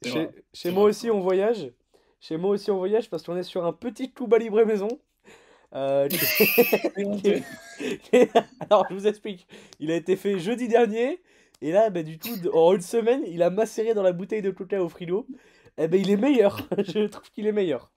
moi 0.72 0.84
aussi 0.84 1.10
on 1.10 1.22
voyage. 1.22 1.72
Chez 2.20 2.36
moi 2.36 2.50
aussi 2.50 2.70
on 2.70 2.78
voyage 2.78 3.10
parce 3.10 3.24
qu'on 3.24 3.38
est 3.38 3.44
sur 3.44 3.66
un 3.66 3.72
petit 3.72 4.12
Cuba 4.12 4.38
Libre 4.38 4.62
maison. 4.66 4.90
Euh. 5.74 6.10
Alors, 8.70 8.86
je 8.90 8.96
vous 8.96 9.08
explique. 9.08 9.48
Il 9.80 9.92
a 9.92 9.96
été 9.96 10.18
fait 10.18 10.40
jeudi 10.40 10.68
dernier. 10.68 11.22
Et 11.62 11.72
là, 11.72 11.90
bah, 11.90 12.04
du 12.04 12.20
coup, 12.20 12.30
en 12.54 12.74
une 12.74 12.82
semaine, 12.82 13.22
il 13.28 13.42
a 13.42 13.50
macéré 13.50 13.94
dans 13.94 14.04
la 14.04 14.12
bouteille 14.12 14.42
de 14.42 14.52
coca 14.52 14.84
au 14.84 14.90
frigo. 14.90 15.28
Et 15.78 15.88
ben, 15.88 16.00
il 16.00 16.10
est 16.10 16.18
meilleur. 16.18 16.68
Je 16.78 17.08
trouve 17.08 17.30
qu'il 17.32 17.48
est 17.48 17.52
meilleur. 17.52 17.92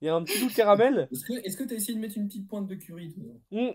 Il 0.00 0.06
y 0.06 0.08
a 0.08 0.14
un 0.14 0.22
petit 0.22 0.40
goût 0.40 0.48
de 0.48 0.54
caramel. 0.54 1.08
Est-ce 1.10 1.24
que 1.56 1.62
que 1.62 1.68
t'as 1.68 1.74
essayé 1.74 1.94
de 1.94 2.00
mettre 2.00 2.16
une 2.18 2.26
petite 2.28 2.48
pointe 2.48 2.66
de 2.66 2.74
curry 2.74 3.12
toi 3.12 3.24
Mm. 3.50 3.72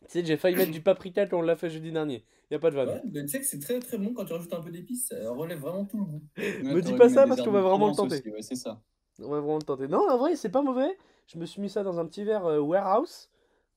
Tu 0.00 0.04
sais, 0.08 0.24
j'ai 0.24 0.36
failli 0.36 0.56
mettre 0.56 0.70
du 0.70 0.80
paprika 0.80 1.26
quand 1.26 1.38
on 1.38 1.42
l'a 1.42 1.56
fait 1.56 1.70
jeudi 1.70 1.90
dernier. 1.90 2.24
Il 2.50 2.54
a 2.54 2.58
pas 2.58 2.70
de 2.70 2.76
vanne. 2.76 2.88
Ouais, 2.88 3.00
ben, 3.04 3.26
tu 3.26 3.32
sais 3.32 3.40
que 3.40 3.46
c'est 3.46 3.58
très 3.58 3.78
très 3.80 3.98
bon 3.98 4.14
quand 4.14 4.24
tu 4.24 4.32
rajoutes 4.32 4.52
un 4.54 4.62
peu 4.62 4.70
d'épices, 4.70 5.08
ça 5.08 5.30
relève 5.30 5.58
vraiment 5.58 5.84
tout 5.84 5.98
le 5.98 6.04
goût. 6.04 6.22
Me 6.36 6.80
dis 6.80 6.94
pas 6.94 7.08
ça 7.08 7.26
parce 7.26 7.42
qu'on 7.42 7.50
va 7.50 7.60
vraiment 7.60 7.88
le 7.88 7.94
tenter. 7.94 8.22
Ouais, 8.30 8.42
c'est 8.42 8.54
ça. 8.54 8.80
On 9.20 9.28
va 9.28 9.40
vraiment 9.40 9.56
le 9.58 9.62
tenter. 9.62 9.88
Non, 9.88 10.08
en 10.08 10.16
vrai, 10.16 10.36
c'est 10.36 10.48
pas 10.48 10.62
mauvais. 10.62 10.96
Je 11.26 11.38
me 11.38 11.44
suis 11.44 11.60
mis 11.60 11.68
ça 11.68 11.82
dans 11.82 11.98
un 11.98 12.06
petit 12.06 12.24
verre 12.24 12.46
euh, 12.46 12.60
warehouse. 12.60 13.28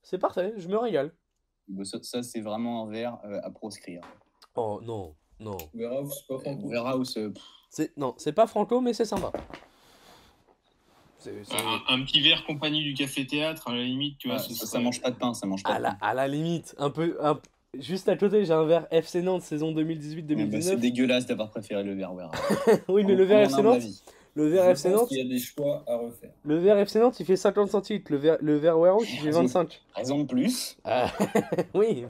C'est 0.02 0.18
parfait, 0.18 0.54
je 0.56 0.68
me 0.68 0.76
régale. 0.78 1.12
Bah, 1.68 1.84
Ça, 1.84 1.98
ça, 2.02 2.22
c'est 2.22 2.40
vraiment 2.40 2.86
un 2.86 2.90
verre 2.90 3.18
euh, 3.24 3.40
à 3.42 3.50
proscrire. 3.50 4.00
Oh 4.54 4.80
non, 4.82 5.14
non. 5.38 5.56
Warehouse, 5.74 6.14
c'est 6.20 6.34
pas 6.34 6.38
franco. 6.40 6.68
Warehouse, 6.68 7.16
euh, 7.18 7.30
pff, 7.30 7.42
C'est 7.68 7.96
non, 7.98 8.14
c'est 8.16 8.32
pas 8.32 8.46
franco, 8.46 8.80
mais 8.80 8.94
c'est 8.94 9.04
sympa. 9.04 9.32
Un, 11.52 11.94
un 11.94 12.02
petit 12.04 12.20
verre 12.20 12.44
compagnie 12.44 12.82
du 12.82 12.94
café 12.94 13.26
théâtre, 13.26 13.68
à 13.68 13.74
la 13.74 13.82
limite, 13.82 14.18
tu 14.18 14.28
vois. 14.28 14.38
ça, 14.38 14.78
mange 14.80 15.00
pas 15.00 15.10
de 15.10 15.16
pain, 15.16 15.34
ça 15.34 15.46
mange 15.46 15.62
pas 15.62 15.74
À 15.74 15.78
de 15.78 15.82
la, 15.82 15.90
pain. 15.92 15.96
à 16.00 16.14
la 16.14 16.28
limite, 16.28 16.74
un 16.78 16.90
peu, 16.90 17.16
un- 17.22 17.38
juste 17.78 18.08
à 18.08 18.16
côté, 18.16 18.44
j'ai 18.44 18.52
un 18.52 18.64
verre 18.64 18.86
FC 18.90 19.22
Nantes 19.22 19.42
saison 19.42 19.68
Ouais, 19.74 19.84
bah, 19.84 19.92
2018-2019. 19.94 20.60
c'est 20.62 20.76
dégueulasse 20.76 21.26
d'avoir 21.26 21.50
préféré 21.50 21.82
le 21.84 21.94
verre 21.94 22.12
oui, 22.88 23.04
mais 23.04 23.14
le 23.14 23.24
verre 23.24 23.40
FC 23.42 23.62
Nantes, 23.62 23.82
le 24.34 24.46
verre 24.48 24.68
FC 24.70 24.88
Nantes, 24.88 25.08
qu'il 25.08 25.18
y 25.18 25.20
a 25.20 25.24
des 25.28 25.38
choix 25.38 25.84
à 25.86 25.96
refaire. 25.96 26.30
le 26.44 26.56
verre 26.58 26.78
FC 26.78 26.98
Nantes, 26.98 27.20
il 27.20 27.26
fait 27.26 27.36
50 27.36 27.68
centilitres. 27.68 28.10
Le 28.10 28.16
verre, 28.18 28.38
le 28.40 28.56
verre 28.56 28.76
il 29.00 29.06
fait 29.06 29.24
Raison. 29.26 29.42
25. 29.42 29.82
Raison 29.94 30.18
de 30.20 30.24
plus. 30.24 30.78
Ah, 30.84 31.10
oui. 31.74 32.04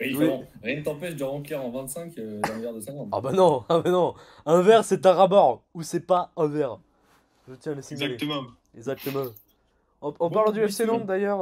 mais- 0.00 0.40
rien 0.62 0.76
ne 0.78 0.82
t'empêche 0.82 1.14
de 1.14 1.22
remplir 1.24 1.64
en 1.64 1.70
25 1.70 2.18
euh, 2.18 2.40
d'un 2.40 2.58
verre 2.58 2.74
de 2.74 2.80
50. 2.80 3.08
Ah 3.12 3.20
bah 3.20 3.32
non, 3.32 3.62
ah 3.68 3.78
bah 3.80 3.90
non. 3.90 4.14
Un 4.44 4.60
verre, 4.62 4.84
c'est 4.84 5.06
un 5.06 5.12
rabord 5.12 5.62
ou 5.74 5.82
c'est 5.82 6.04
pas 6.04 6.32
un 6.36 6.48
verre. 6.48 6.78
Je 7.48 7.54
tiens 7.54 7.72
à 7.72 7.74
le 7.76 7.82
signaler. 7.82 8.14
Exactement. 8.14 8.42
Exactement. 8.76 9.24
En, 10.00 10.08
en 10.10 10.12
Bon, 10.12 10.30
parlant 10.30 10.52
du 10.52 10.60
FC 10.60 10.86
bon. 10.86 11.04
d'ailleurs, 11.04 11.40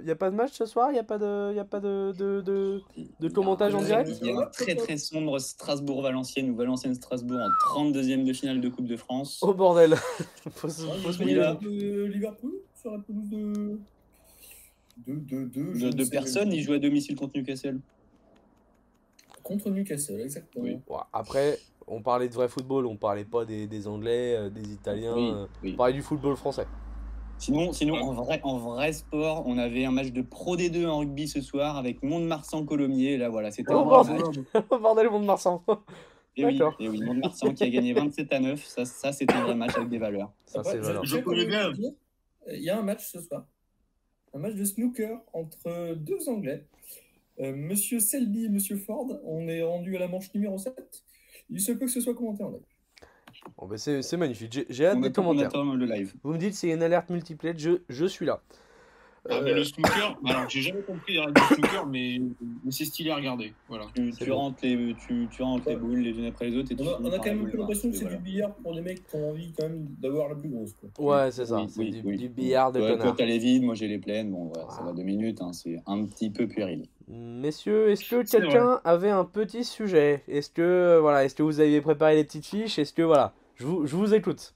il 0.00 0.04
n'y 0.04 0.10
a 0.12 0.14
pas 0.16 0.30
de 0.30 0.36
match 0.36 0.52
ce 0.52 0.64
soir, 0.64 0.90
il 0.90 0.92
n'y 0.92 0.98
a 1.00 1.04
pas 1.04 1.18
de, 1.18 1.52
y 1.54 1.58
a 1.58 1.64
pas 1.64 1.80
de, 1.80 2.12
de, 2.16 2.40
de, 2.40 2.80
de 3.18 3.28
commentage 3.28 3.74
en 3.74 3.82
direct 3.82 4.10
Il 4.22 4.28
y 4.28 4.30
a 4.30 4.38
un 4.38 4.46
très 4.46 4.76
très 4.76 4.96
sombre 4.96 5.40
Strasbourg-Valenciennes 5.40 6.50
ou 6.50 6.56
Valenciennes-Strasbourg 6.56 7.40
en 7.40 7.80
32e 7.90 8.24
de 8.24 8.32
finale 8.32 8.60
de 8.60 8.68
Coupe 8.68 8.86
de 8.86 8.96
France. 8.96 9.40
Oh 9.42 9.54
bordel 9.54 9.96
Faut 10.52 10.68
se, 10.68 10.82
faut 10.82 11.12
se 11.12 11.18
de 11.24 12.04
Liverpool 12.04 12.52
sur 12.80 12.92
la 12.92 12.98
pelouse 12.98 13.28
de. 13.28 13.78
De, 15.08 15.14
de, 15.14 15.44
de, 15.46 15.90
De, 15.90 16.04
personnes, 16.08 16.52
ils 16.52 16.62
jouent 16.62 16.74
à 16.74 16.78
domicile 16.78 17.16
contre 17.16 17.36
Newcastle. 17.36 17.80
Contre 19.42 19.70
Newcastle, 19.70 20.20
exactement. 20.20 20.64
Oui. 20.64 20.78
Après, 21.12 21.58
on 21.86 22.02
parlait 22.02 22.28
de 22.28 22.34
vrai 22.34 22.48
football, 22.48 22.86
on 22.86 22.96
parlait 22.96 23.24
pas 23.24 23.44
des, 23.44 23.66
des 23.66 23.86
Anglais, 23.88 24.34
euh, 24.36 24.50
des 24.50 24.72
Italiens, 24.72 25.14
Oui, 25.14 25.30
euh, 25.32 25.46
oui. 25.62 25.72
on 25.74 25.76
parlait 25.76 25.92
du 25.92 26.02
football 26.02 26.36
français. 26.36 26.66
Sinon, 27.38 27.72
sinon 27.72 27.96
en, 27.96 28.12
vrai, 28.12 28.40
en 28.44 28.58
vrai 28.58 28.92
sport, 28.92 29.42
on 29.46 29.58
avait 29.58 29.84
un 29.84 29.90
match 29.90 30.12
de 30.12 30.22
Pro 30.22 30.56
D2 30.56 30.86
en 30.86 30.98
rugby 30.98 31.26
ce 31.26 31.40
soir 31.40 31.76
avec 31.76 32.02
Mont-de-Marsan-Colomiers. 32.02 33.16
Là, 33.16 33.28
voilà, 33.28 33.50
c'était 33.50 33.72
Oh, 33.74 33.78
un 33.80 33.84
bordel. 33.84 34.16
vrai 34.16 34.24
match. 34.28 34.64
Oh 34.70 34.78
bordel, 34.78 35.10
monde 35.10 35.24
Marsan 35.26 35.62
Et 36.36 36.44
oui, 36.46 36.60
et 36.78 36.88
oui 36.88 37.00
Mont-de-Marsan 37.02 37.52
qui 37.54 37.64
a 37.64 37.68
gagné 37.70 37.92
27 37.94 38.32
à 38.32 38.38
9. 38.40 38.64
Ça, 38.64 38.84
ça 38.84 39.12
c'était 39.12 39.34
un 39.34 39.42
vrai 39.44 39.54
match 39.56 39.76
avec 39.76 39.88
des 39.88 39.98
valeurs. 39.98 40.32
Ça, 40.46 40.60
Après, 40.60 40.72
c'est 40.72 40.78
je- 40.78 40.82
valeur. 40.84 41.04
je 41.04 41.16
Il 42.54 42.62
y 42.62 42.70
a 42.70 42.78
un 42.78 42.82
match 42.82 43.04
ce 43.10 43.20
soir. 43.20 43.44
Un 44.32 44.38
match 44.38 44.54
de 44.54 44.64
snooker 44.64 45.18
entre 45.32 45.94
deux 45.96 46.28
Anglais. 46.28 46.66
Euh, 47.40 47.52
Monsieur 47.54 47.98
Selby 47.98 48.44
et 48.44 48.48
Monsieur 48.48 48.76
Ford. 48.76 49.08
On 49.24 49.48
est 49.48 49.62
rendu 49.62 49.96
à 49.96 49.98
la 50.00 50.08
manche 50.08 50.32
numéro 50.34 50.56
7. 50.56 50.72
Il 51.50 51.60
se 51.60 51.72
peut 51.72 51.86
que 51.86 51.90
ce 51.90 52.00
soit 52.00 52.14
commenté 52.14 52.42
en 52.42 52.50
live. 52.50 52.60
Bon, 53.58 53.68
c'est 53.76 54.00
c'est 54.02 54.16
magnifique, 54.16 54.64
j'ai 54.70 54.86
hâte 54.86 54.96
On 54.96 55.00
des 55.00 55.08
on 55.08 55.12
commentaires. 55.12 55.64
le 55.64 55.86
live. 55.86 56.14
Vous 56.22 56.32
me 56.32 56.38
dites 56.38 56.54
s'il 56.54 56.68
y 56.68 56.72
a 56.72 56.76
une 56.76 56.82
alerte 56.82 57.10
multiplay, 57.10 57.52
je, 57.56 57.80
je 57.88 58.04
suis 58.06 58.24
là. 58.26 58.40
Ah, 59.28 59.40
mais 59.42 59.52
Euh, 59.52 59.54
le 59.56 59.64
snooker, 59.64 60.18
alors 60.26 60.48
j'ai 60.50 60.60
jamais 60.60 60.82
compris 60.82 61.14
les 61.14 61.20
règles 61.20 61.32
du 61.34 61.54
snooker, 61.54 61.86
mais, 61.86 62.20
mais 62.62 62.70
c'est 62.70 62.84
stylé 62.84 63.10
à 63.10 63.16
regarder. 63.16 63.52
Voilà. 63.68 63.86
Tu, 63.94 64.12
C'est 64.12 64.24
tu 64.24 64.30
bon. 64.30 64.36
rentres 64.36 64.58
les, 64.62 64.94
tu, 65.06 65.26
tu 65.30 65.42
rentres 65.42 65.66
les 65.68 65.76
boules 65.76 65.98
les 66.00 66.10
unes 66.10 66.26
après 66.26 66.50
les 66.50 66.56
autres 66.58 66.72
et 66.72 66.76
tu 66.76 66.82
On 66.82 66.86
a, 66.86 66.98
on 67.00 67.10
quand 67.10 67.24
même 67.24 67.46
un 67.46 67.50
peu 67.50 67.56
l'impression 67.56 67.90
que 67.90 67.96
c'est 67.96 68.02
voilà. 68.04 68.18
du 68.18 68.22
billard 68.22 68.54
pour 68.56 68.74
des 68.74 68.82
mecs 68.82 69.06
qui 69.06 69.16
ont 69.16 69.30
envie 69.30 69.52
quand 69.52 69.64
même 69.68 69.86
d'avoir 69.98 70.28
la 70.28 70.34
plus 70.36 70.50
grosse. 70.50 70.74
Quoi. 70.94 71.24
Ouais, 71.24 71.30
c'est 71.32 71.46
ça, 71.46 71.56
Oui, 71.62 71.66
c'est 71.70 71.80
oui, 71.80 71.90
du, 71.90 72.00
oui. 72.04 72.16
du 72.18 72.28
billard 72.28 72.70
de 72.70 72.80
Ouais, 72.80 72.88
toi, 72.88 72.98
connard. 72.98 73.16
t'as 73.16 73.24
les 73.24 73.38
vides, 73.38 73.62
moi 73.62 73.74
j'ai 73.74 73.88
les 73.88 73.98
pleines. 73.98 74.30
Bon, 74.30 74.44
voilà, 74.54 74.68
ça 74.70 74.78
Ah. 74.82 74.84
va 74.84 74.92
deux 74.92 75.02
minutes, 75.02 75.40
hein, 75.40 75.52
c'est 75.54 75.80
un 75.86 76.04
petit 76.04 76.30
peu 76.30 76.46
puéril. 76.46 76.84
Messieurs, 77.06 77.90
est-ce 77.90 78.08
que 78.08 78.24
C'est 78.24 78.38
quelqu'un 78.40 78.80
avait 78.84 79.10
un 79.10 79.24
petit 79.24 79.64
sujet? 79.64 80.22
Est-ce 80.28 80.48
que 80.50 80.62
euh, 80.62 81.00
voilà, 81.00 81.24
est-ce 81.24 81.34
que 81.34 81.42
vous 81.42 81.60
aviez 81.60 81.80
préparé 81.80 82.14
les 82.16 82.24
petites 82.24 82.46
fiches? 82.46 82.78
Est-ce 82.78 82.92
que 82.94 83.02
voilà, 83.02 83.34
je 83.56 83.66
vous, 83.66 83.86
je 83.86 83.94
vous 83.94 84.14
écoute. 84.14 84.54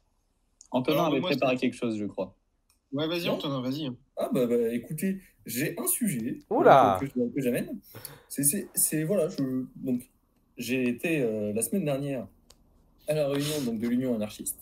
Antonin 0.71 0.99
Alors, 0.99 1.07
avait 1.12 1.21
moi, 1.21 1.31
préparé 1.31 1.57
c'est- 1.57 1.61
quelque 1.61 1.75
chose, 1.76 1.99
je 1.99 2.07
crois. 2.07 2.35
Ouais, 2.93 3.07
vas-y. 3.07 3.28
Antonin, 3.28 3.61
vas-y. 3.61 3.90
Ah 4.17 4.31
bah, 4.33 4.47
bah, 4.47 4.55
écoutez, 4.73 5.21
j'ai 5.45 5.78
un 5.78 5.87
sujet 5.87 6.38
que- 6.49 6.55
Oula. 6.55 6.99
que, 7.00 7.07
que- 7.07 7.35
que 7.35 7.40
j'amène. 7.43 7.78
C'est- 8.28 8.45
C'est 8.45 8.69
c'est- 8.75 9.05
voilà, 9.05 9.28
je 9.28 9.64
donc 9.76 10.02
j'ai 10.57 10.88
été 10.88 11.21
euh, 11.21 11.52
la 11.52 11.61
semaine 11.62 11.85
dernière 11.85 12.26
à 13.09 13.14
la 13.14 13.28
réunion 13.28 13.61
donc 13.67 13.78
de 13.78 13.88
l'Union 13.88 14.14
anarchiste 14.14 14.59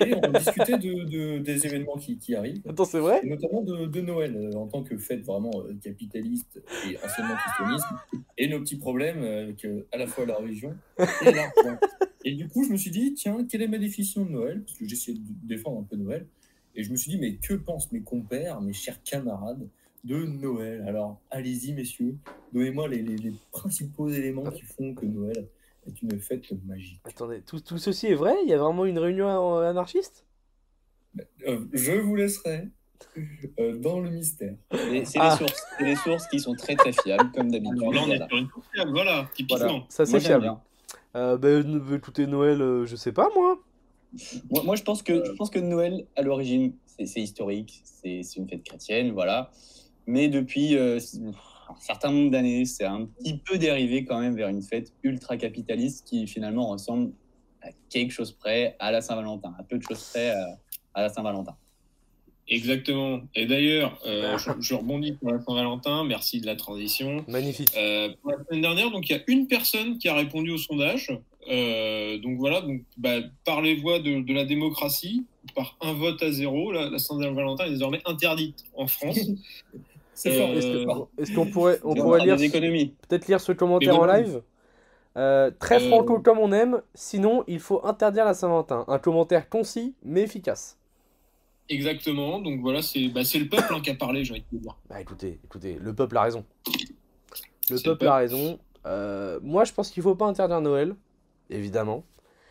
et 0.00 0.14
on 0.14 0.32
discutait 0.32 0.78
de, 0.78 1.04
de- 1.04 1.38
des 1.38 1.66
événements 1.66 1.96
qui, 1.96 2.18
qui 2.18 2.34
arrivent. 2.34 2.62
Attends, 2.68 2.84
c'est 2.84 3.00
vrai? 3.00 3.20
Notamment 3.24 3.62
de, 3.62 3.86
de 3.86 4.00
Noël, 4.00 4.36
euh, 4.36 4.56
en 4.56 4.66
tant 4.66 4.82
que 4.82 4.96
fête 4.98 5.22
vraiment 5.22 5.52
euh, 5.56 5.74
capitaliste 5.82 6.62
et 6.88 6.96
anciennement 7.04 7.34
christianisme, 7.36 7.96
et 8.36 8.48
nos 8.48 8.60
petits 8.60 8.76
problèmes 8.78 9.22
avec 9.22 9.64
euh, 9.64 9.86
à 9.92 9.98
la 9.98 10.06
fois 10.06 10.26
la 10.26 10.36
religion 10.36 10.74
et 10.98 11.32
l'argent. 11.32 11.78
Et 12.24 12.32
du 12.34 12.48
coup, 12.48 12.64
je 12.64 12.70
me 12.72 12.76
suis 12.76 12.90
dit, 12.90 13.14
tiens, 13.14 13.46
quelle 13.48 13.62
est 13.62 13.68
ma 13.68 13.78
définition 13.78 14.24
de 14.24 14.30
Noël? 14.30 14.62
Parce 14.64 14.78
que 14.78 14.86
j'essayais 14.86 15.18
de 15.18 15.24
défendre 15.46 15.80
un 15.80 15.84
peu 15.84 15.96
Noël. 15.96 16.26
Et 16.74 16.82
je 16.82 16.90
me 16.90 16.96
suis 16.96 17.10
dit, 17.10 17.18
mais 17.18 17.36
que 17.36 17.54
pensent 17.54 17.92
mes 17.92 18.00
compères, 18.00 18.60
mes 18.60 18.72
chers 18.72 19.02
camarades 19.02 19.68
de 20.04 20.24
Noël? 20.24 20.84
Alors, 20.88 21.20
allez-y, 21.30 21.72
messieurs, 21.72 22.16
donnez-moi 22.52 22.88
les, 22.88 23.02
les- 23.02 23.16
les 23.16 23.32
principaux 23.52 24.08
éléments 24.08 24.50
qui 24.50 24.62
font 24.62 24.94
que 24.94 25.06
Noël 25.06 25.46
est 25.86 26.02
une 26.02 26.18
fête 26.20 26.44
magique. 26.64 27.00
Attendez, 27.04 27.40
tout, 27.42 27.60
tout 27.60 27.78
ceci 27.78 28.06
est 28.08 28.14
vrai? 28.14 28.34
Il 28.44 28.48
y 28.48 28.52
a 28.52 28.58
vraiment 28.58 28.84
une 28.84 28.98
réunion 28.98 29.58
anarchiste? 29.58 30.24
Euh, 31.46 31.60
je 31.72 31.92
vous 31.92 32.16
laisserai 32.16 32.68
euh, 33.60 33.76
dans 33.78 34.00
le 34.00 34.10
mystère. 34.10 34.54
C'est 35.04 35.18
Ah. 35.20 35.30
les 35.30 35.36
sources, 35.38 35.62
c'est 35.78 35.84
les 35.84 35.96
sources 35.96 36.26
qui 36.28 36.40
sont 36.40 36.54
très 36.54 36.74
très 36.74 36.92
fiables, 36.92 37.30
comme 37.32 37.50
d'habitude. 37.50 37.80
Là, 37.80 37.86
on 37.88 37.92
est 37.92 38.06
Voilà. 38.06 38.28
sur 38.28 38.36
une 38.38 38.48
fiable, 38.72 38.90
voilà, 38.90 39.30
typiquement. 39.34 39.58
Voilà. 39.66 39.84
Ça, 39.88 40.06
c'est 40.06 40.20
fiable. 40.20 40.52
Euh, 41.16 41.36
bah, 41.36 41.62
ne- 41.62 41.96
écoutez, 41.96 42.26
Noël, 42.26 42.60
euh, 42.60 42.86
je 42.86 42.96
sais 42.96 43.12
pas, 43.12 43.28
moi. 43.36 43.58
Moi, 44.50 44.62
moi, 44.64 44.76
je 44.76 44.82
pense 44.82 45.02
que 45.02 45.24
je 45.24 45.32
pense 45.32 45.50
que 45.50 45.58
Noël 45.58 46.06
à 46.16 46.22
l'origine 46.22 46.72
c'est 47.04 47.20
historique, 47.20 47.82
c'est 47.84 48.22
c'est 48.22 48.36
une 48.40 48.48
fête 48.48 48.62
chrétienne, 48.64 49.10
voilà. 49.12 49.50
Mais 50.06 50.28
depuis 50.28 50.76
euh, 50.76 50.98
un 51.70 51.80
certain 51.80 52.10
nombre 52.10 52.30
d'années, 52.30 52.64
c'est 52.64 52.84
un 52.84 53.06
petit 53.06 53.38
peu 53.38 53.58
dérivé 53.58 54.04
quand 54.04 54.20
même 54.20 54.36
vers 54.36 54.48
une 54.48 54.62
fête 54.62 54.92
ultra 55.02 55.36
capitaliste 55.36 56.06
qui 56.06 56.26
finalement 56.26 56.68
ressemble 56.68 57.12
à 57.62 57.68
quelque 57.88 58.12
chose 58.12 58.32
près 58.32 58.76
à 58.78 58.90
la 58.90 59.00
Saint-Valentin, 59.00 59.54
à 59.58 59.62
peu 59.62 59.78
de 59.78 59.82
choses 59.82 60.10
près 60.10 60.30
à, 60.30 60.58
à 60.94 61.02
la 61.02 61.08
Saint-Valentin. 61.08 61.56
Exactement. 62.46 63.22
Et 63.34 63.46
d'ailleurs, 63.46 63.98
euh, 64.06 64.36
je, 64.36 64.50
je 64.60 64.74
rebondis 64.74 65.12
pour 65.12 65.32
la 65.32 65.40
Saint-Valentin, 65.40 66.04
merci 66.04 66.40
de 66.40 66.46
la 66.46 66.56
transition. 66.56 67.24
Magnifique. 67.26 67.70
Euh, 67.76 68.10
pour 68.20 68.32
la 68.32 68.44
semaine 68.44 68.60
dernière, 68.60 68.90
donc 68.90 69.08
il 69.08 69.12
y 69.12 69.18
a 69.18 69.22
une 69.28 69.46
personne 69.46 69.98
qui 69.98 70.08
a 70.08 70.14
répondu 70.14 70.50
au 70.50 70.58
sondage. 70.58 71.10
Euh, 71.50 72.18
donc 72.18 72.38
voilà, 72.38 72.60
donc 72.60 72.82
bah, 72.98 73.20
par 73.44 73.62
les 73.62 73.76
voies 73.76 73.98
de, 73.98 74.20
de 74.20 74.34
la 74.34 74.44
démocratie, 74.44 75.24
par 75.54 75.76
un 75.80 75.94
vote 75.94 76.22
à 76.22 76.30
zéro, 76.30 76.72
la, 76.72 76.90
la 76.90 76.98
Saint-Valentin 76.98 77.66
est 77.66 77.70
désormais 77.70 78.02
interdite 78.04 78.64
en 78.76 78.86
France. 78.86 79.18
C'est 80.14 80.40
Euh, 80.40 80.84
fort, 80.84 81.08
Est-ce 81.18 81.34
qu'on 81.34 81.46
pourrait, 81.46 81.80
on 81.84 81.94
pourrait 81.94 82.24
lire, 82.24 82.36
peut-être 82.36 83.26
lire 83.26 83.40
ce 83.40 83.52
commentaire 83.52 83.98
en 83.98 84.06
live? 84.06 84.42
Euh, 85.16 85.50
Très 85.58 85.76
Euh, 85.76 85.88
franco 85.88 86.18
comme 86.20 86.38
on 86.38 86.50
aime, 86.52 86.82
sinon 86.94 87.44
il 87.46 87.60
faut 87.60 87.84
interdire 87.86 88.24
la 88.24 88.34
Saint-Valentin. 88.34 88.84
Un 88.88 88.98
commentaire 88.98 89.48
concis 89.48 89.94
mais 90.02 90.22
efficace. 90.22 90.76
Exactement. 91.68 92.40
Donc 92.40 92.60
voilà, 92.60 92.82
c'est 92.82 93.08
bah, 93.08 93.24
c'est 93.24 93.38
le 93.38 93.48
peuple 93.48 93.72
hein, 93.74 93.80
qui 93.80 93.90
a 93.90 93.94
parlé, 93.94 94.24
j'ai 94.24 94.32
envie 94.32 94.44
de 94.50 94.56
te 94.58 94.62
dire. 94.62 94.76
Bah 94.88 95.00
écoutez, 95.00 95.38
écoutez, 95.44 95.78
le 95.80 95.94
peuple 95.94 96.16
a 96.16 96.22
raison. 96.22 96.44
Le 97.70 97.80
peuple 97.82 98.04
le 98.04 98.10
a 98.10 98.16
raison. 98.16 98.58
Euh, 98.86 99.38
moi, 99.42 99.64
je 99.64 99.72
pense 99.72 99.90
qu'il 99.90 100.02
faut 100.02 100.14
pas 100.14 100.26
interdire 100.26 100.60
Noël, 100.60 100.94
évidemment. 101.48 102.04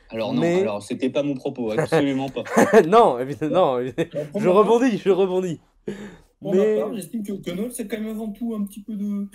Alors 0.10 0.34
non, 0.34 0.42
Mais- 0.42 0.62
alors 0.62 0.82
c'était 0.82 1.10
pas 1.10 1.24
mon 1.24 1.36
propos, 1.36 1.72
absolument 1.72 2.30
pas. 2.30 2.44
non, 2.88 3.20
évidemment, 3.20 3.78
non, 3.80 3.92
je 4.40 4.48
rebondis, 4.48 4.98
je 5.00 5.10
rebondis. 5.10 5.60
Pour 6.44 6.52
Mais 6.52 6.76
ma 6.78 6.82
part, 6.82 6.94
j'estime 6.94 7.24
que, 7.24 7.34
que 7.34 7.52
Noël, 7.52 7.72
c'est 7.72 7.88
quand 7.88 8.00
même 8.00 8.10
avant 8.10 8.32
tout 8.32 8.54
un 8.54 8.64
petit 8.66 8.82
peu 8.84 8.96
de, 8.96 9.28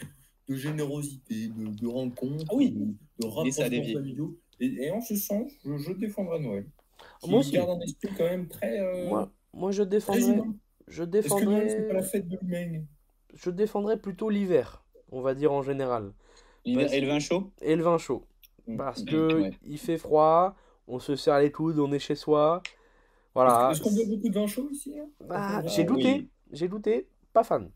de 0.48 0.54
générosité, 0.54 1.48
de, 1.48 1.66
de 1.80 1.86
rencontre, 1.86 2.44
Ah 2.50 2.54
oui. 2.54 2.70
de, 2.70 3.24
de 3.24 3.50
dévié. 3.70 3.94
familiaux. 3.94 4.38
Et, 4.60 4.66
et 4.86 4.90
en 4.90 5.00
ce 5.00 5.16
sens, 5.16 5.50
je, 5.64 5.76
je 5.78 5.92
défendrai 5.92 6.40
Noël. 6.40 6.66
Qui 7.20 7.30
Moi 7.30 7.40
aussi. 7.40 7.52
garde 7.52 7.70
un 7.70 7.80
esprit 7.80 8.08
quand 8.16 8.24
même 8.24 8.48
très, 8.48 8.80
euh, 8.80 9.08
moi, 9.08 9.30
moi, 9.52 9.72
je 9.72 9.82
humain. 9.82 10.54
je 10.88 11.04
Est-ce 11.22 11.34
que 11.34 11.44
Noël, 11.44 11.70
c'est 11.70 11.86
pas 11.86 11.94
défendrais, 11.94 11.94
la 11.94 12.02
fête 12.02 12.28
de 12.28 12.36
l'humain 12.40 12.84
je 13.34 13.50
défendrais 13.50 13.98
plutôt 13.98 14.30
l'hiver, 14.30 14.82
on 15.12 15.20
va 15.20 15.34
dire 15.34 15.52
en 15.52 15.62
général, 15.62 16.12
et 16.64 17.00
le 17.00 17.06
vin 17.08 17.18
chaud 17.20 17.52
et 17.62 17.76
le 17.76 17.82
vin 17.82 17.98
chaud, 17.98 18.24
Mm, 18.66 18.74
parce 18.76 19.02
mm, 19.02 19.04
que 19.04 19.42
ouais. 19.42 19.52
il 19.64 19.78
fait 19.78 19.98
froid, 19.98 20.56
on 20.88 20.98
se 21.00 21.16
serre 21.16 21.40
les 21.40 21.52
coudes, 21.52 21.78
on 21.78 21.92
est 21.92 21.98
chez 21.98 22.14
soi, 22.14 22.62
voilà. 23.34 23.70
Est-ce 23.70 23.80
qu'on 23.80 23.92
boit 23.92 24.04
beaucoup 24.06 24.28
de 24.28 24.34
vin 24.34 24.46
chaud 24.46 24.68
ici 24.70 24.98
hein? 24.98 25.08
Bah, 25.20 25.40
Ah, 25.40 25.62
j'ai 25.66 25.84
douté, 25.84 26.08
oui. 26.08 26.28
J'ai 26.52 26.68
douté, 26.68 27.06
pas 27.32 27.44
fan. 27.44 27.70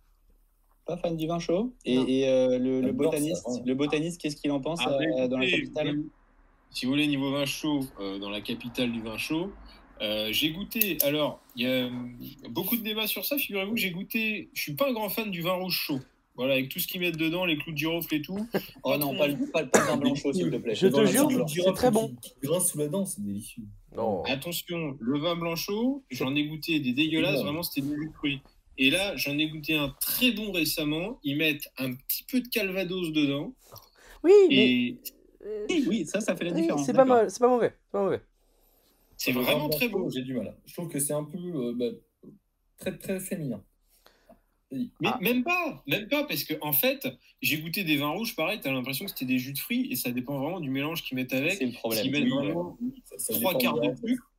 Pas 0.84 0.96
fan 0.96 1.16
du 1.16 1.26
vin 1.26 1.38
chaud 1.38 1.72
Et, 1.84 2.28
euh, 2.28 2.58
le, 2.58 2.92
botaniste, 2.92 3.44
ça, 3.44 3.52
ouais. 3.52 3.60
le 3.64 3.74
botaniste, 3.74 4.20
qu'est-ce 4.20 4.36
qu'il 4.36 4.50
en 4.50 4.60
pense 4.60 4.80
Ah, 4.84 4.98
euh, 5.00 5.28
dans 5.28 5.38
la 5.38 5.48
capitale 5.48 6.02
Si 6.70 6.86
vous 6.86 6.92
voulez, 6.92 7.06
niveau 7.06 7.30
vin 7.30 7.44
chaud, 7.44 7.80
euh, 8.00 8.18
dans 8.18 8.30
la 8.30 8.40
capitale 8.40 8.90
du 8.90 9.00
vin 9.00 9.16
chaud, 9.16 9.52
euh, 10.00 10.28
j'ai 10.32 10.50
goûté. 10.50 10.98
Alors, 11.04 11.40
il 11.54 11.62
y 11.62 11.70
a 11.70 11.88
beaucoup 12.50 12.76
de 12.76 12.82
débats 12.82 13.06
sur 13.06 13.24
ça. 13.24 13.38
Figurez-vous 13.38 13.76
j'ai 13.76 13.92
goûté. 13.92 14.50
Je 14.54 14.62
suis 14.62 14.74
pas 14.74 14.88
un 14.88 14.92
grand 14.92 15.08
fan 15.08 15.30
du 15.30 15.42
vin 15.42 15.52
rouge 15.52 15.74
chaud. 15.74 16.00
Voilà, 16.34 16.54
avec 16.54 16.70
tout 16.70 16.78
ce 16.78 16.88
qu'ils 16.88 17.00
mettent 17.00 17.18
dedans, 17.18 17.44
les 17.44 17.58
clous 17.58 17.72
de 17.72 17.76
girofle 17.76 18.14
et 18.14 18.22
tout. 18.22 18.38
Oh 18.84 18.96
non, 18.96 19.14
pas 19.16 19.28
le, 19.28 19.36
pas, 19.52 19.64
pas 19.66 19.80
le 19.80 19.86
vin 19.86 19.96
blanc 19.98 20.14
chaud, 20.14 20.32
s'il 20.32 20.50
te 20.50 20.56
plaît. 20.56 20.74
Je 20.74 20.88
te 20.88 21.04
jure, 21.04 21.46
c'est 21.46 21.72
très 21.74 21.90
bon. 21.90 22.14
Grince 22.42 22.72
sous 22.72 22.78
la 22.78 22.88
dent, 22.88 23.04
c'est 23.04 23.22
délicieux. 23.22 23.64
Non. 23.94 24.24
Attention, 24.24 24.96
le 24.98 25.18
vin 25.18 25.36
blanc 25.36 25.56
chaud, 25.56 26.02
j'en 26.10 26.34
ai 26.34 26.44
goûté 26.46 26.80
des 26.80 26.92
dégueulasses, 26.92 27.42
vraiment, 27.42 27.62
c'était 27.62 27.86
du 27.86 27.94
jus 27.94 28.08
de 28.08 28.14
fruits. 28.14 28.40
Et 28.78 28.90
là, 28.90 29.14
j'en 29.16 29.36
ai 29.38 29.48
goûté 29.48 29.74
un 29.76 29.90
très 30.00 30.32
bon 30.32 30.50
récemment. 30.52 31.18
Ils 31.22 31.36
mettent 31.36 31.68
un 31.78 31.92
petit 31.94 32.24
peu 32.24 32.40
de 32.40 32.48
calvados 32.48 33.12
dedans. 33.12 33.54
Oui, 34.24 34.32
mais 34.48 34.54
Et 34.56 34.98
euh, 35.44 35.66
Oui, 35.68 35.84
oui, 35.88 36.06
ça, 36.06 36.20
ça 36.20 36.34
fait 36.36 36.44
la 36.44 36.52
oui, 36.52 36.62
différence. 36.62 36.86
c'est 36.86 36.92
pas 36.92 37.04
mal, 37.04 37.30
c'est 37.30 37.40
pas 37.40 37.48
mauvais, 37.48 37.74
c'est 37.84 37.92
pas 37.92 38.02
mauvais. 38.02 38.20
c'est 39.16 39.32
vraiment 39.32 39.68
très 39.68 39.88
bon. 39.88 40.08
J'ai 40.10 40.22
du 40.22 40.34
mal. 40.34 40.56
Je 40.66 40.72
trouve 40.74 40.88
que 40.88 40.98
c'est 40.98 41.12
un 41.12 41.24
peu 41.24 41.38
euh, 41.38 41.72
bah, 41.74 42.30
très 42.78 42.96
très 42.96 43.20
féminin. 43.20 43.62
Mais 44.70 44.88
Ah. 45.04 45.18
même 45.20 45.44
pas, 45.44 45.82
même 45.86 46.08
pas, 46.08 46.24
parce 46.24 46.44
que 46.44 46.54
en 46.62 46.72
fait, 46.72 47.06
j'ai 47.42 47.58
goûté 47.58 47.84
des 47.84 47.98
vins 47.98 48.08
rouges, 48.08 48.34
pareil, 48.34 48.58
t'as 48.62 48.72
l'impression 48.72 49.04
que 49.04 49.10
c'était 49.10 49.26
des 49.26 49.38
jus 49.38 49.52
de 49.52 49.58
fruits, 49.58 49.88
et 49.92 49.96
ça 49.96 50.10
dépend 50.12 50.38
vraiment 50.38 50.60
du 50.60 50.70
mélange 50.70 51.02
qu'ils 51.02 51.16
mettent 51.16 51.34
avec. 51.34 51.52
C'est 51.52 51.66
le 51.66 51.72
problème. 51.72 52.02
S'ils 52.04 52.10
mettent 52.12 52.22
Oui, 52.22 52.30
vraiment 52.30 52.78
Ça- 53.04 53.18
ça 53.18 53.34
trois 53.34 53.58
quarts 53.58 53.78
de 53.78 53.90
de 53.90 53.96
sucre. 54.08 54.30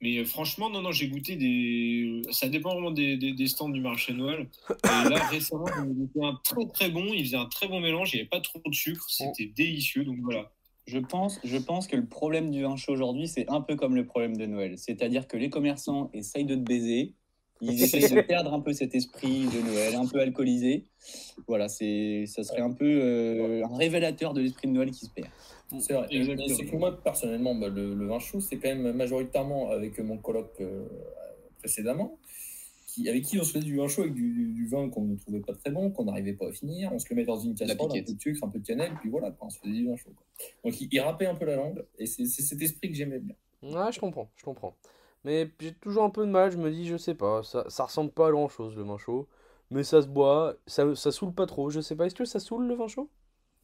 Mais 0.00 0.18
euh, 0.18 0.24
franchement, 0.24 0.70
non, 0.70 0.80
non, 0.80 0.92
j'ai 0.92 1.08
goûté 1.08 1.36
des. 1.36 2.22
Ça 2.30 2.48
dépend 2.48 2.72
vraiment 2.72 2.92
des, 2.92 3.16
des, 3.16 3.32
des 3.32 3.46
stands 3.48 3.68
du 3.68 3.80
marché 3.80 4.12
de 4.12 4.18
Noël. 4.18 4.46
Et 4.70 5.08
là, 5.08 5.26
récemment, 5.28 5.66
j'en 5.66 5.84
ai 5.84 5.94
goûté 5.94 6.20
un 6.22 6.38
très 6.44 6.66
très 6.66 6.90
bon. 6.90 7.12
Il 7.12 7.24
faisait 7.24 7.36
un 7.36 7.46
très 7.46 7.68
bon 7.68 7.80
mélange. 7.80 8.12
Il 8.12 8.16
n'y 8.16 8.20
avait 8.20 8.28
pas 8.28 8.40
trop 8.40 8.60
de 8.64 8.74
sucre. 8.74 9.04
C'était 9.08 9.46
délicieux. 9.46 10.04
Donc 10.04 10.18
voilà. 10.22 10.52
Je 10.86 10.98
pense, 10.98 11.38
je 11.44 11.58
pense 11.58 11.86
que 11.86 11.96
le 11.96 12.06
problème 12.06 12.50
du 12.50 12.62
vin 12.62 12.76
chaud 12.76 12.92
aujourd'hui, 12.92 13.28
c'est 13.28 13.50
un 13.50 13.60
peu 13.60 13.76
comme 13.76 13.94
le 13.94 14.06
problème 14.06 14.36
de 14.36 14.46
Noël. 14.46 14.78
C'est-à-dire 14.78 15.26
que 15.26 15.36
les 15.36 15.50
commerçants 15.50 16.10
essayent 16.14 16.46
de 16.46 16.54
te 16.54 16.60
baiser. 16.60 17.12
Ils 17.60 17.82
essayent 17.82 18.08
de 18.10 18.20
perdre 18.22 18.54
un 18.54 18.60
peu 18.60 18.72
cet 18.72 18.94
esprit 18.94 19.46
de 19.46 19.60
Noël, 19.60 19.96
un 19.96 20.06
peu 20.06 20.20
alcoolisé. 20.20 20.86
Voilà, 21.46 21.68
c'est, 21.68 22.24
ça 22.26 22.42
serait 22.42 22.62
un 22.62 22.72
peu 22.72 22.86
euh, 22.86 23.66
un 23.66 23.76
révélateur 23.76 24.32
de 24.32 24.40
l'esprit 24.40 24.68
de 24.68 24.72
Noël 24.72 24.90
qui 24.90 25.06
se 25.06 25.10
perd. 25.10 25.28
C'est 25.80 25.92
vrai. 25.92 26.08
C'est 26.48 26.64
que 26.66 26.76
moi, 26.76 27.02
personnellement, 27.02 27.54
bah, 27.54 27.68
le, 27.68 27.94
le 27.94 28.06
vin 28.06 28.18
chaud, 28.18 28.40
c'est 28.40 28.56
quand 28.58 28.68
même 28.74 28.92
majoritairement 28.96 29.70
avec 29.70 29.98
mon 29.98 30.16
coloc 30.18 30.50
euh, 30.60 30.86
précédemment, 31.58 32.18
qui, 32.86 33.08
avec 33.08 33.24
qui 33.24 33.38
on 33.38 33.44
se 33.44 33.52
faisait 33.52 33.64
du 33.64 33.76
vin 33.76 33.88
chaud 33.88 34.02
avec 34.02 34.14
du, 34.14 34.32
du- 34.32 34.52
du 34.52 34.66
vin 34.68 34.88
qu'on 34.88 35.02
ne 35.04 35.16
trouvait 35.16 35.40
pas 35.40 35.54
très 35.54 35.70
bon, 35.70 35.90
qu'on 35.90 36.04
n'arrivait 36.04 36.32
pas 36.34 36.48
à 36.48 36.52
finir. 36.52 36.92
On 36.92 36.98
se 36.98 37.06
le 37.10 37.16
met 37.16 37.24
dans 37.24 37.38
une 37.38 37.54
casserole, 37.54 37.92
un 37.92 38.02
peu 38.02 38.14
de 38.14 38.20
sucre, 38.20 38.44
un 38.44 38.48
peu 38.48 38.58
de 38.60 38.66
cannelle, 38.66 38.92
puis 39.00 39.10
voilà, 39.10 39.36
on 39.40 39.50
se 39.50 39.58
faisait 39.58 39.72
du 39.74 39.86
vin 39.88 39.96
chaud. 39.96 40.12
quoi. 40.16 40.26
Donc 40.64 40.80
il, 40.80 40.88
il 40.90 41.00
râpait 41.00 41.26
un 41.26 41.34
peu 41.34 41.44
la 41.44 41.56
langue, 41.56 41.84
et 41.98 42.06
c'est 42.06 42.26
cet 42.26 42.62
esprit 42.62 42.88
que 42.90 42.96
j'aimais 42.96 43.18
bien. 43.20 43.34
Ouais, 43.62 43.92
je 43.92 44.00
comprends, 44.00 44.30
je 44.36 44.44
comprends. 44.44 44.76
Mais 45.24 45.50
j'ai 45.60 45.74
toujours 45.74 46.04
un 46.04 46.10
peu 46.10 46.24
de 46.26 46.30
mal, 46.30 46.50
je 46.52 46.58
me 46.58 46.70
dis, 46.70 46.86
je 46.86 46.96
sais 46.96 47.14
pas, 47.14 47.42
ça, 47.42 47.64
ça 47.68 47.84
ressemble 47.84 48.10
pas 48.12 48.28
à 48.28 48.30
grand 48.30 48.48
chose 48.48 48.76
le 48.76 48.82
vin 48.84 48.98
chaud, 48.98 49.28
mais 49.70 49.82
ça 49.84 50.00
se 50.00 50.06
boit, 50.06 50.56
ça, 50.66 50.94
ça 50.94 51.10
saoule 51.12 51.34
pas 51.34 51.46
trop, 51.46 51.68
je 51.70 51.80
sais 51.80 51.96
pas, 51.96 52.06
est-ce 52.06 52.14
que 52.14 52.24
ça 52.24 52.40
saule 52.40 52.66
le 52.66 52.74
vin 52.74 52.88
chaud? 52.88 53.10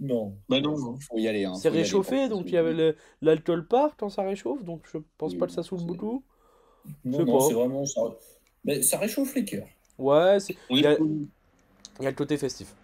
Non. 0.00 0.36
Bah 0.48 0.60
non, 0.60 0.76
non. 0.78 0.98
Faut 1.00 1.18
y 1.18 1.28
aller. 1.28 1.44
Hein, 1.44 1.54
C'est 1.54 1.68
aller, 1.68 1.78
réchauffé, 1.78 2.28
donc 2.28 2.46
il 2.46 2.54
y 2.54 2.56
avait 2.56 2.94
l'alcool 3.22 3.66
part 3.66 3.96
quand 3.96 4.08
ça 4.10 4.22
réchauffe, 4.22 4.64
donc 4.64 4.82
je 4.92 4.98
pense 5.18 5.32
Oui, 5.32 5.38
pas 5.38 5.46
que 5.46 5.52
ça 5.52 5.62
saoule 5.62 5.84
beaucoup. 5.84 6.24
Non, 7.04 7.40
c'est 7.40 7.54
vraiment 7.54 7.84
ça. 7.86 8.02
Mais 8.64 8.82
ça 8.82 8.98
réchauffe 8.98 9.34
les 9.34 9.44
cœurs. 9.44 9.68
Ouais, 9.98 10.38
il 10.70 10.80
y 10.80 10.86
a, 10.86 10.92
y 10.92 12.06
a 12.06 12.10
le 12.10 12.16
côté 12.16 12.36
festif. 12.36 12.74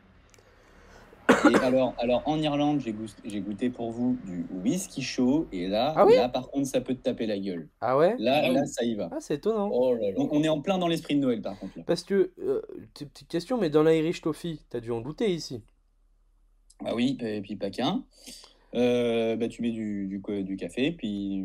Et 1.50 1.54
alors, 1.56 1.94
alors, 1.98 2.22
en 2.26 2.40
Irlande, 2.40 2.80
j'ai 3.24 3.40
goûté, 3.40 3.70
pour 3.70 3.92
vous 3.92 4.16
du 4.24 4.46
whisky 4.50 5.00
chaud. 5.02 5.46
Et 5.52 5.68
là, 5.68 5.92
Ah 5.96 6.04
oui 6.06 6.14
là, 6.16 6.28
par 6.28 6.50
contre, 6.50 6.66
ça 6.66 6.80
peut 6.80 6.94
te 6.94 7.02
taper 7.02 7.26
la 7.26 7.38
gueule. 7.38 7.68
Ah 7.80 7.96
ouais? 7.96 8.16
Là, 8.18 8.42
Ah 8.44 8.48
là 8.52 8.60
oui. 8.62 8.68
ça 8.68 8.84
y 8.84 8.94
va. 8.94 9.08
Ah, 9.12 9.20
c'est 9.20 9.34
étonnant. 9.34 9.70
Oh 9.72 9.94
là 9.94 10.10
là. 10.10 10.14
On, 10.16 10.28
on 10.32 10.42
est 10.42 10.48
en 10.48 10.60
plein 10.60 10.78
dans 10.78 10.88
l'esprit 10.88 11.14
de 11.14 11.20
Noël, 11.20 11.40
par 11.40 11.58
contre. 11.58 11.78
Là. 11.78 11.84
Parce 11.86 12.02
que, 12.02 12.32
euh, 12.40 12.62
petite 12.94 13.12
petite 13.12 13.28
question, 13.28 13.58
mais 13.58 13.70
dans 13.70 13.82
l'Irish 13.82 14.22
Toffee, 14.22 14.60
t'as 14.70 14.80
dû 14.80 14.90
en 14.90 15.00
goûter 15.00 15.32
ici. 15.32 15.62
Ah 16.84 16.94
oui, 16.94 17.16
et 17.20 17.40
puis 17.42 17.56
pas 17.56 17.70
qu'un. 17.70 18.04
Euh, 18.74 19.36
bah, 19.36 19.48
tu 19.48 19.62
mets 19.62 19.72
du, 19.72 20.06
du, 20.08 20.20
co- 20.20 20.42
du 20.42 20.56
café, 20.56 20.92
puis 20.92 21.44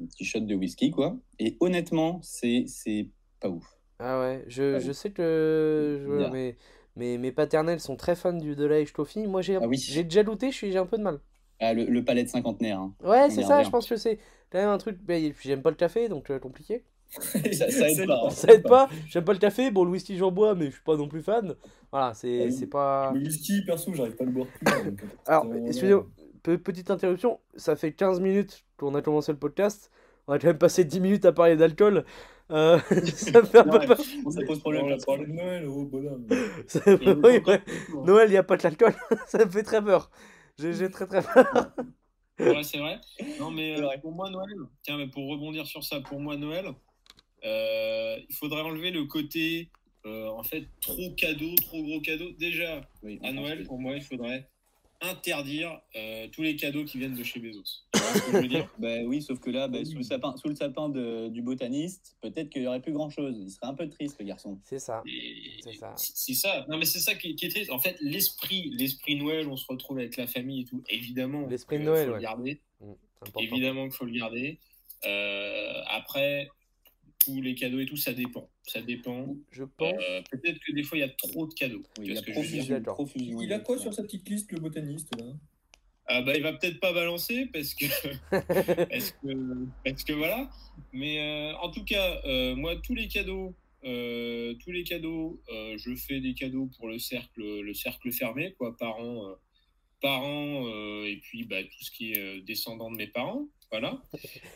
un 0.00 0.06
petit 0.06 0.24
shot 0.24 0.40
de 0.40 0.54
whisky, 0.54 0.90
quoi. 0.90 1.16
Et 1.38 1.56
honnêtement, 1.60 2.20
c'est 2.66 3.08
pas 3.40 3.48
ouf. 3.48 3.66
Ah 3.98 4.20
ouais, 4.20 4.44
je, 4.48 4.78
je 4.78 4.92
sais 4.92 5.10
que 5.10 5.98
je- 6.00 6.30
mes, 6.30 6.56
mes, 6.96 7.18
mes 7.18 7.32
paternels 7.32 7.80
sont 7.80 7.96
très 7.96 8.14
fans 8.16 8.32
du, 8.32 8.54
de 8.54 8.64
la 8.66 8.84
Toffee. 8.84 9.26
Moi, 9.26 9.42
j'ai 9.42 9.56
Ah 9.56 9.66
oui. 9.66 9.78
j'ai 9.78 10.04
déjà 10.04 10.22
suis- 10.52 10.70
j'ai 10.72 10.78
un 10.78 10.86
peu 10.86 10.98
de 10.98 11.02
mal. 11.02 11.20
Ah, 11.60 11.72
le, 11.74 11.84
le 11.84 12.04
palais 12.04 12.24
de 12.24 12.28
cinquantenaire. 12.28 12.78
hein. 12.80 12.94
Ouais, 13.02 13.30
c'est 13.30 13.42
ça, 13.42 13.62
je 13.62 13.70
pense 13.70 13.88
que 13.88 13.96
c'est 13.96 14.18
quand 14.50 14.58
même 14.58 14.68
un 14.68 14.78
truc. 14.78 14.98
bah, 15.02 15.14
j'aime 15.40 15.62
pas 15.62 15.70
le 15.70 15.76
café, 15.76 16.08
donc 16.08 16.30
euh, 16.30 16.38
compliqué. 16.38 16.84
Ça- 17.52 17.70
ça 17.70 17.88
aide 17.90 18.06
pas, 18.06 18.22
hein. 18.26 18.30
Ça 18.30 18.52
aide 18.52 18.62
pas, 18.62 18.88
j'aime 19.08 19.24
pas 19.24 19.32
le 19.32 19.38
café. 19.38 19.70
Bon, 19.70 19.84
le 19.84 19.90
whisky, 19.90 20.16
j'en 20.16 20.30
bois, 20.30 20.54
mais 20.54 20.66
je 20.66 20.72
suis 20.72 20.82
pas 20.82 20.96
non 20.96 21.08
plus 21.08 21.22
fan. 21.22 21.54
Voilà, 21.92 22.12
c'est 22.14 22.42
Ah 22.42 22.48
oui. 22.50 22.66
pas. 22.66 23.12
Le 23.14 23.20
whisky, 23.20 23.62
perso, 23.64 23.92
j'arrive 23.94 24.16
pas 24.16 24.24
à 24.24 24.26
le 24.26 24.32
boire 24.32 24.46
plus. 24.48 24.64
donc, 24.90 25.02
euh, 25.02 25.06
Alors, 25.26 25.46
excusez-moi, 25.66 26.06
pe- 26.42 26.56
petite 26.58 26.90
interruption. 26.90 27.40
Ça 27.56 27.76
fait 27.76 27.92
15 27.92 28.20
minutes 28.20 28.64
qu'on 28.76 28.94
a 28.94 29.02
commencé 29.02 29.32
le 29.32 29.38
podcast. 29.38 29.90
On 30.28 30.32
a 30.32 30.38
quand 30.38 30.48
même 30.48 30.58
passé 30.58 30.84
10 30.84 31.00
minutes 31.00 31.24
à 31.24 31.32
parler 31.32 31.56
d'alcool. 31.56 32.04
Euh, 32.50 32.78
ça 33.14 33.40
me 33.40 33.46
fait 33.46 33.58
un 33.58 33.64
peu 33.64 33.78
Ouais, 33.78 33.86
peur. 33.86 33.98
ça 33.98 34.40
pose 34.46 34.56
On 34.58 34.60
problème. 34.60 34.92
a 34.92 34.96
parlé 35.04 35.26
de 35.26 35.32
Noël, 35.32 35.66
oh 35.68 35.84
bonhomme. 35.84 36.26
Ça- 36.66 36.80
Et 36.86 36.96
oui, 36.96 37.08
on 37.14 37.20
ouais. 37.22 37.42
hein. 37.48 38.02
Noël, 38.04 38.28
il 38.28 38.32
n'y 38.32 38.36
a 38.36 38.42
pas 38.42 38.56
de 38.56 38.62
l'alcool. 38.64 38.94
ça 39.26 39.44
me 39.44 39.50
fait 39.50 39.62
très 39.62 39.82
peur. 39.82 40.10
J'ai 40.58 40.90
très 40.90 41.06
très 41.06 41.22
peur. 41.22 41.72
Ouais, 42.38 42.62
c'est 42.64 42.78
vrai. 42.78 43.00
Non, 43.40 43.50
mais 43.50 43.80
euh, 43.80 43.86
pour 44.02 44.12
moi, 44.12 44.28
Noël, 44.30 44.54
tiens, 44.82 44.98
mais 44.98 45.06
pour 45.08 45.26
rebondir 45.30 45.66
sur 45.66 45.82
ça, 45.82 46.00
pour 46.00 46.20
moi, 46.20 46.36
Noël, 46.36 46.66
euh, 47.46 48.16
il 48.28 48.34
faudrait 48.34 48.62
enlever 48.62 48.90
le 48.90 49.04
côté, 49.04 49.70
euh, 50.04 50.28
en 50.28 50.42
fait, 50.42 50.66
trop 50.80 51.10
cadeau, 51.12 51.54
trop 51.56 51.82
gros 51.82 52.00
cadeau. 52.00 52.30
Déjà, 52.32 52.80
Oui, 53.02 53.18
à 53.22 53.32
Noël, 53.32 53.64
pour 53.64 53.78
moi, 53.78 53.94
il 53.96 54.02
faudrait 54.02 54.48
interdire 55.02 55.78
euh, 55.94 56.26
tous 56.32 56.40
les 56.42 56.56
cadeaux 56.56 56.84
qui 56.84 56.98
viennent 56.98 57.14
de 57.14 57.22
chez 57.22 57.38
Bezos. 57.38 57.62
Ce 57.94 58.18
que 58.20 58.32
je 58.32 58.36
veux 58.38 58.48
dire? 58.48 58.64
Que- 58.74 58.80
Bah 58.80 59.02
oui, 59.04 59.20
sauf 59.20 59.38
que 59.40 59.50
là, 59.50 59.68
bah, 59.68 59.84
sous 59.84 59.96
le 59.98 60.02
sapin, 60.02 60.34
sous 60.38 60.48
le 60.48 60.54
sapin 60.54 60.88
de- 60.88 61.28
du 61.28 61.42
botaniste, 61.42 62.16
peut-être 62.22 62.48
qu'il 62.48 62.62
y 62.62 62.66
aurait 62.66 62.80
plus 62.80 62.92
grand 62.94 63.10
chose. 63.10 63.36
Il 63.38 63.50
serait 63.50 63.66
un 63.66 63.74
peu 63.74 63.88
triste, 63.90 64.16
le 64.18 64.24
garçon. 64.24 64.58
C'est 64.64 64.78
ça. 64.78 65.02
C'est 65.62 65.74
ça. 65.74 65.92
C'est 65.96 66.34
ça. 66.34 66.64
Non, 66.70 66.78
mais 66.78 66.86
c'est 66.86 67.00
ça 67.00 67.14
qui, 67.14 67.36
qui 67.36 67.44
est 67.44 67.50
triste. 67.50 67.70
En 67.70 67.78
fait, 67.78 67.96
l'esprit, 68.00 68.70
l'esprit 68.72 69.16
Noël, 69.16 69.48
on 69.48 69.56
se 69.56 69.66
retrouve 69.68 69.98
avec 69.98 70.16
la 70.16 70.26
famille 70.26 70.62
et 70.62 70.64
tout. 70.64 70.82
Évidemment, 70.88 71.46
L'esprit 71.46 71.78
Noël, 71.78 72.06
faut 72.06 72.12
ouais. 72.12 72.16
le 72.18 72.22
garder. 72.22 72.60
Mm. 72.80 72.92
Évidemment 73.40 73.82
qu'il 73.84 73.92
faut 73.96 74.04
le 74.06 74.18
garder. 74.18 74.58
Euh, 75.04 75.82
après, 75.88 76.48
tous 77.26 77.42
les 77.42 77.54
cadeaux 77.54 77.80
et 77.80 77.86
tout, 77.86 77.96
ça 77.96 78.12
dépend. 78.12 78.48
Ça 78.62 78.80
dépend. 78.80 79.36
Je 79.50 79.64
pense. 79.64 79.92
Euh, 80.08 80.22
Peut-être 80.30 80.58
que 80.60 80.72
des 80.72 80.82
fois, 80.82 80.96
il 80.98 81.00
y 81.00 81.04
a 81.04 81.08
trop 81.08 81.46
de 81.46 81.54
cadeaux. 81.54 81.82
Oui, 81.98 82.06
il 82.08 82.18
a 82.18 82.22
profusion, 82.22 82.82
profusion. 82.82 83.42
Il 83.42 83.52
a 83.52 83.58
quoi 83.58 83.78
sur 83.78 83.92
sa 83.92 84.02
petite 84.02 84.28
liste, 84.28 84.52
le 84.52 84.60
botaniste 84.60 85.14
là? 85.18 85.26
Ah 86.08 86.22
bah, 86.22 86.36
il 86.36 86.42
va 86.42 86.52
peut-être 86.52 86.78
pas 86.78 86.92
balancer 86.92 87.46
parce 87.52 87.74
que, 87.74 87.86
parce 88.30 89.10
que, 89.10 89.66
parce 89.84 90.04
que 90.04 90.12
voilà. 90.12 90.48
Mais 90.92 91.18
euh, 91.20 91.56
en 91.56 91.70
tout 91.70 91.84
cas, 91.84 92.20
euh, 92.24 92.54
moi, 92.54 92.76
tous 92.76 92.94
les 92.94 93.08
cadeaux, 93.08 93.56
euh, 93.84 94.54
tous 94.62 94.70
les 94.70 94.84
cadeaux, 94.84 95.42
euh, 95.50 95.76
je 95.78 95.96
fais 95.96 96.20
des 96.20 96.34
cadeaux 96.34 96.70
pour 96.78 96.88
le 96.88 96.98
cercle, 96.98 97.42
le 97.60 97.74
cercle 97.74 98.12
fermé, 98.12 98.54
quoi, 98.56 98.76
parents, 98.76 99.26
euh, 99.26 99.34
parents, 100.00 100.68
euh, 100.68 101.06
et 101.06 101.16
puis 101.16 101.44
bah, 101.44 101.62
tout 101.64 101.84
ce 101.84 101.90
qui 101.90 102.12
est 102.12 102.18
euh, 102.18 102.40
descendant 102.42 102.90
de 102.92 102.96
mes 102.96 103.08
parents, 103.08 103.48
voilà. 103.78 104.02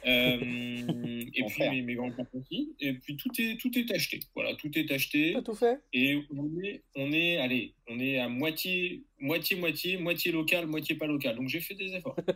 Euh, 0.06 0.38
et 0.40 1.44
puis 1.44 1.68
mes, 1.68 1.82
mes 1.82 1.94
grands-parents 1.94 2.28
aussi. 2.34 2.74
Et 2.80 2.94
puis 2.94 3.16
tout 3.16 3.30
est, 3.38 3.60
tout 3.60 3.76
est 3.78 3.90
acheté, 3.92 4.20
voilà, 4.34 4.54
tout 4.54 4.70
est 4.76 4.90
acheté. 4.90 5.32
T'as 5.34 5.42
tout 5.42 5.54
fait? 5.54 5.80
Et 5.92 6.22
on 6.36 6.62
est, 6.62 6.82
on 6.96 7.12
est, 7.12 7.36
allez, 7.38 7.74
on 7.88 7.98
est 8.00 8.18
à 8.18 8.28
moitié, 8.28 9.04
moitié, 9.18 9.56
moitié, 9.56 9.98
moitié 9.98 10.32
local, 10.32 10.66
moitié 10.66 10.94
pas 10.94 11.06
local. 11.06 11.36
Donc 11.36 11.48
j'ai 11.48 11.60
fait 11.60 11.74
des 11.74 11.94
efforts. 11.94 12.16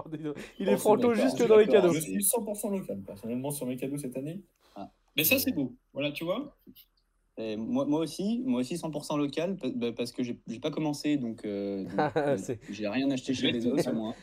Oh. 0.00 0.04
Il 0.58 0.68
Oh, 0.68 0.72
est 0.72 0.76
franco 0.76 1.12
suis 1.14 1.48
dans 1.48 1.56
les 1.56 1.66
cadeaux. 1.66 1.92
Je 1.92 1.98
suis 2.00 2.18
100% 2.18 2.70
local, 2.70 3.02
personnellement, 3.04 3.50
sur 3.50 3.66
mes 3.66 3.76
cadeaux 3.76 3.98
cette 3.98 4.16
année. 4.16 4.40
Mais 5.16 5.24
ça, 5.24 5.38
c'est 5.38 5.50
beau. 5.50 5.76
Voilà, 5.92 6.12
tu 6.12 6.22
vois? 6.24 6.56
Et 7.36 7.56
moi, 7.56 7.84
moi 7.86 8.00
aussi, 8.00 8.42
moi 8.44 8.60
aussi 8.60 8.76
100% 8.76 9.18
local, 9.18 9.56
bah, 9.74 9.92
parce 9.92 10.12
que 10.12 10.22
j'ai 10.22 10.38
j'ai 10.46 10.60
pas 10.60 10.70
commencé, 10.70 11.16
donc, 11.16 11.44
euh, 11.44 11.84
donc, 11.84 11.92
Ah, 11.98 12.12
euh, 12.16 12.38
j'ai 12.70 12.88
rien 12.88 13.10
acheté 13.10 13.34
chez 13.34 13.52
Bezos 13.52 13.88
à 13.88 13.92
moi. 13.92 14.14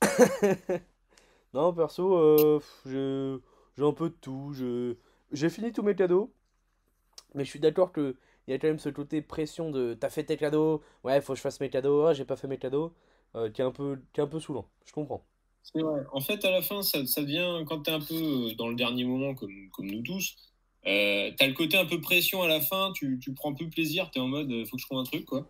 Non, 1.54 1.72
perso, 1.74 2.14
euh, 2.14 2.60
je- 2.86 3.38
j'ai 3.76 3.84
un 3.84 3.92
peu 3.92 4.10
de 4.10 4.14
tout. 4.20 4.52
J'ai 5.32 5.50
fini 5.50 5.72
tous 5.72 5.82
mes 5.82 5.94
cadeaux. 5.94 6.32
Mais 7.34 7.44
je 7.44 7.50
suis 7.50 7.60
d'accord 7.60 7.92
qu'il 7.92 8.14
y 8.48 8.52
a 8.52 8.58
quand 8.58 8.68
même 8.68 8.78
ce 8.78 8.88
côté 8.88 9.22
pression 9.22 9.70
de 9.70 9.94
t'as 9.94 10.10
fait 10.10 10.24
tes 10.24 10.36
cadeaux, 10.36 10.82
ouais, 11.04 11.20
faut 11.20 11.32
que 11.34 11.36
je 11.36 11.42
fasse 11.42 11.60
mes 11.60 11.70
cadeaux, 11.70 12.06
ah, 12.06 12.14
j'ai 12.14 12.24
pas 12.24 12.36
fait 12.36 12.48
mes 12.48 12.58
cadeaux, 12.58 12.94
euh, 13.36 13.50
qui 13.50 13.60
est 13.60 13.64
un 13.64 13.70
peu, 13.70 14.00
qui 14.12 14.20
est 14.20 14.24
un 14.24 14.26
peu 14.26 14.40
saoulant. 14.40 14.68
Je 14.86 14.92
comprends. 14.92 15.24
C'est 15.62 15.82
vrai. 15.82 16.02
En 16.12 16.20
fait, 16.20 16.44
à 16.44 16.50
la 16.50 16.62
fin, 16.62 16.82
ça, 16.82 17.04
ça 17.06 17.20
devient, 17.22 17.64
quand 17.66 17.82
tu 17.82 17.90
es 17.90 17.92
un 17.94 18.00
peu 18.00 18.14
euh, 18.50 18.54
dans 18.54 18.68
le 18.68 18.74
dernier 18.74 19.04
moment, 19.04 19.34
comme, 19.34 19.68
comme 19.72 19.86
nous 19.90 20.02
tous, 20.02 20.36
euh, 20.86 21.30
tu 21.36 21.44
as 21.44 21.46
le 21.46 21.52
côté 21.52 21.76
un 21.76 21.84
peu 21.84 22.00
pression 22.00 22.42
à 22.42 22.48
la 22.48 22.60
fin, 22.60 22.92
tu, 22.94 23.18
tu 23.20 23.34
prends 23.34 23.52
plus 23.54 23.68
plaisir, 23.68 24.10
tu 24.10 24.18
es 24.18 24.22
en 24.22 24.28
mode, 24.28 24.50
faut 24.66 24.76
que 24.76 24.80
je 24.82 24.86
trouve 24.86 24.98
un 24.98 25.04
truc, 25.04 25.26
quoi. 25.26 25.46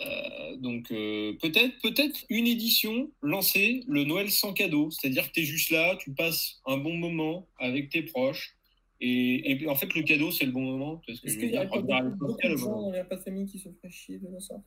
Euh, 0.00 0.56
donc, 0.56 0.90
euh, 0.90 1.34
peut-être 1.40 1.74
peut-être 1.82 2.24
une 2.28 2.46
édition 2.46 3.10
lancée, 3.22 3.82
le 3.86 4.04
Noël 4.04 4.30
sans 4.30 4.52
cadeau. 4.52 4.90
C'est-à-dire 4.90 5.28
que 5.28 5.32
tu 5.32 5.40
es 5.40 5.44
juste 5.44 5.70
là, 5.70 5.96
tu 5.96 6.12
passes 6.12 6.60
un 6.66 6.78
bon 6.78 6.94
moment 6.96 7.48
avec 7.58 7.90
tes 7.90 8.02
proches. 8.02 8.56
Et, 9.00 9.52
et 9.52 9.68
en 9.68 9.74
fait, 9.74 9.92
le 9.94 10.02
cadeau, 10.02 10.30
c'est 10.30 10.46
le 10.46 10.52
bon 10.52 10.62
moment. 10.62 11.00
Est-ce 11.08 11.20
je 11.24 11.38
qu'il 11.38 11.50
y 11.50 11.56
a 11.56 11.64
beaucoup, 11.64 11.82
de 11.82 12.56
gens 12.56 12.90
dans 12.90 13.18
famille 13.18 13.46
qui 13.46 13.58
se 13.58 13.68
feraient 13.68 13.90
chier 13.90 14.18
de 14.18 14.28
la 14.32 14.40
sorte? 14.40 14.64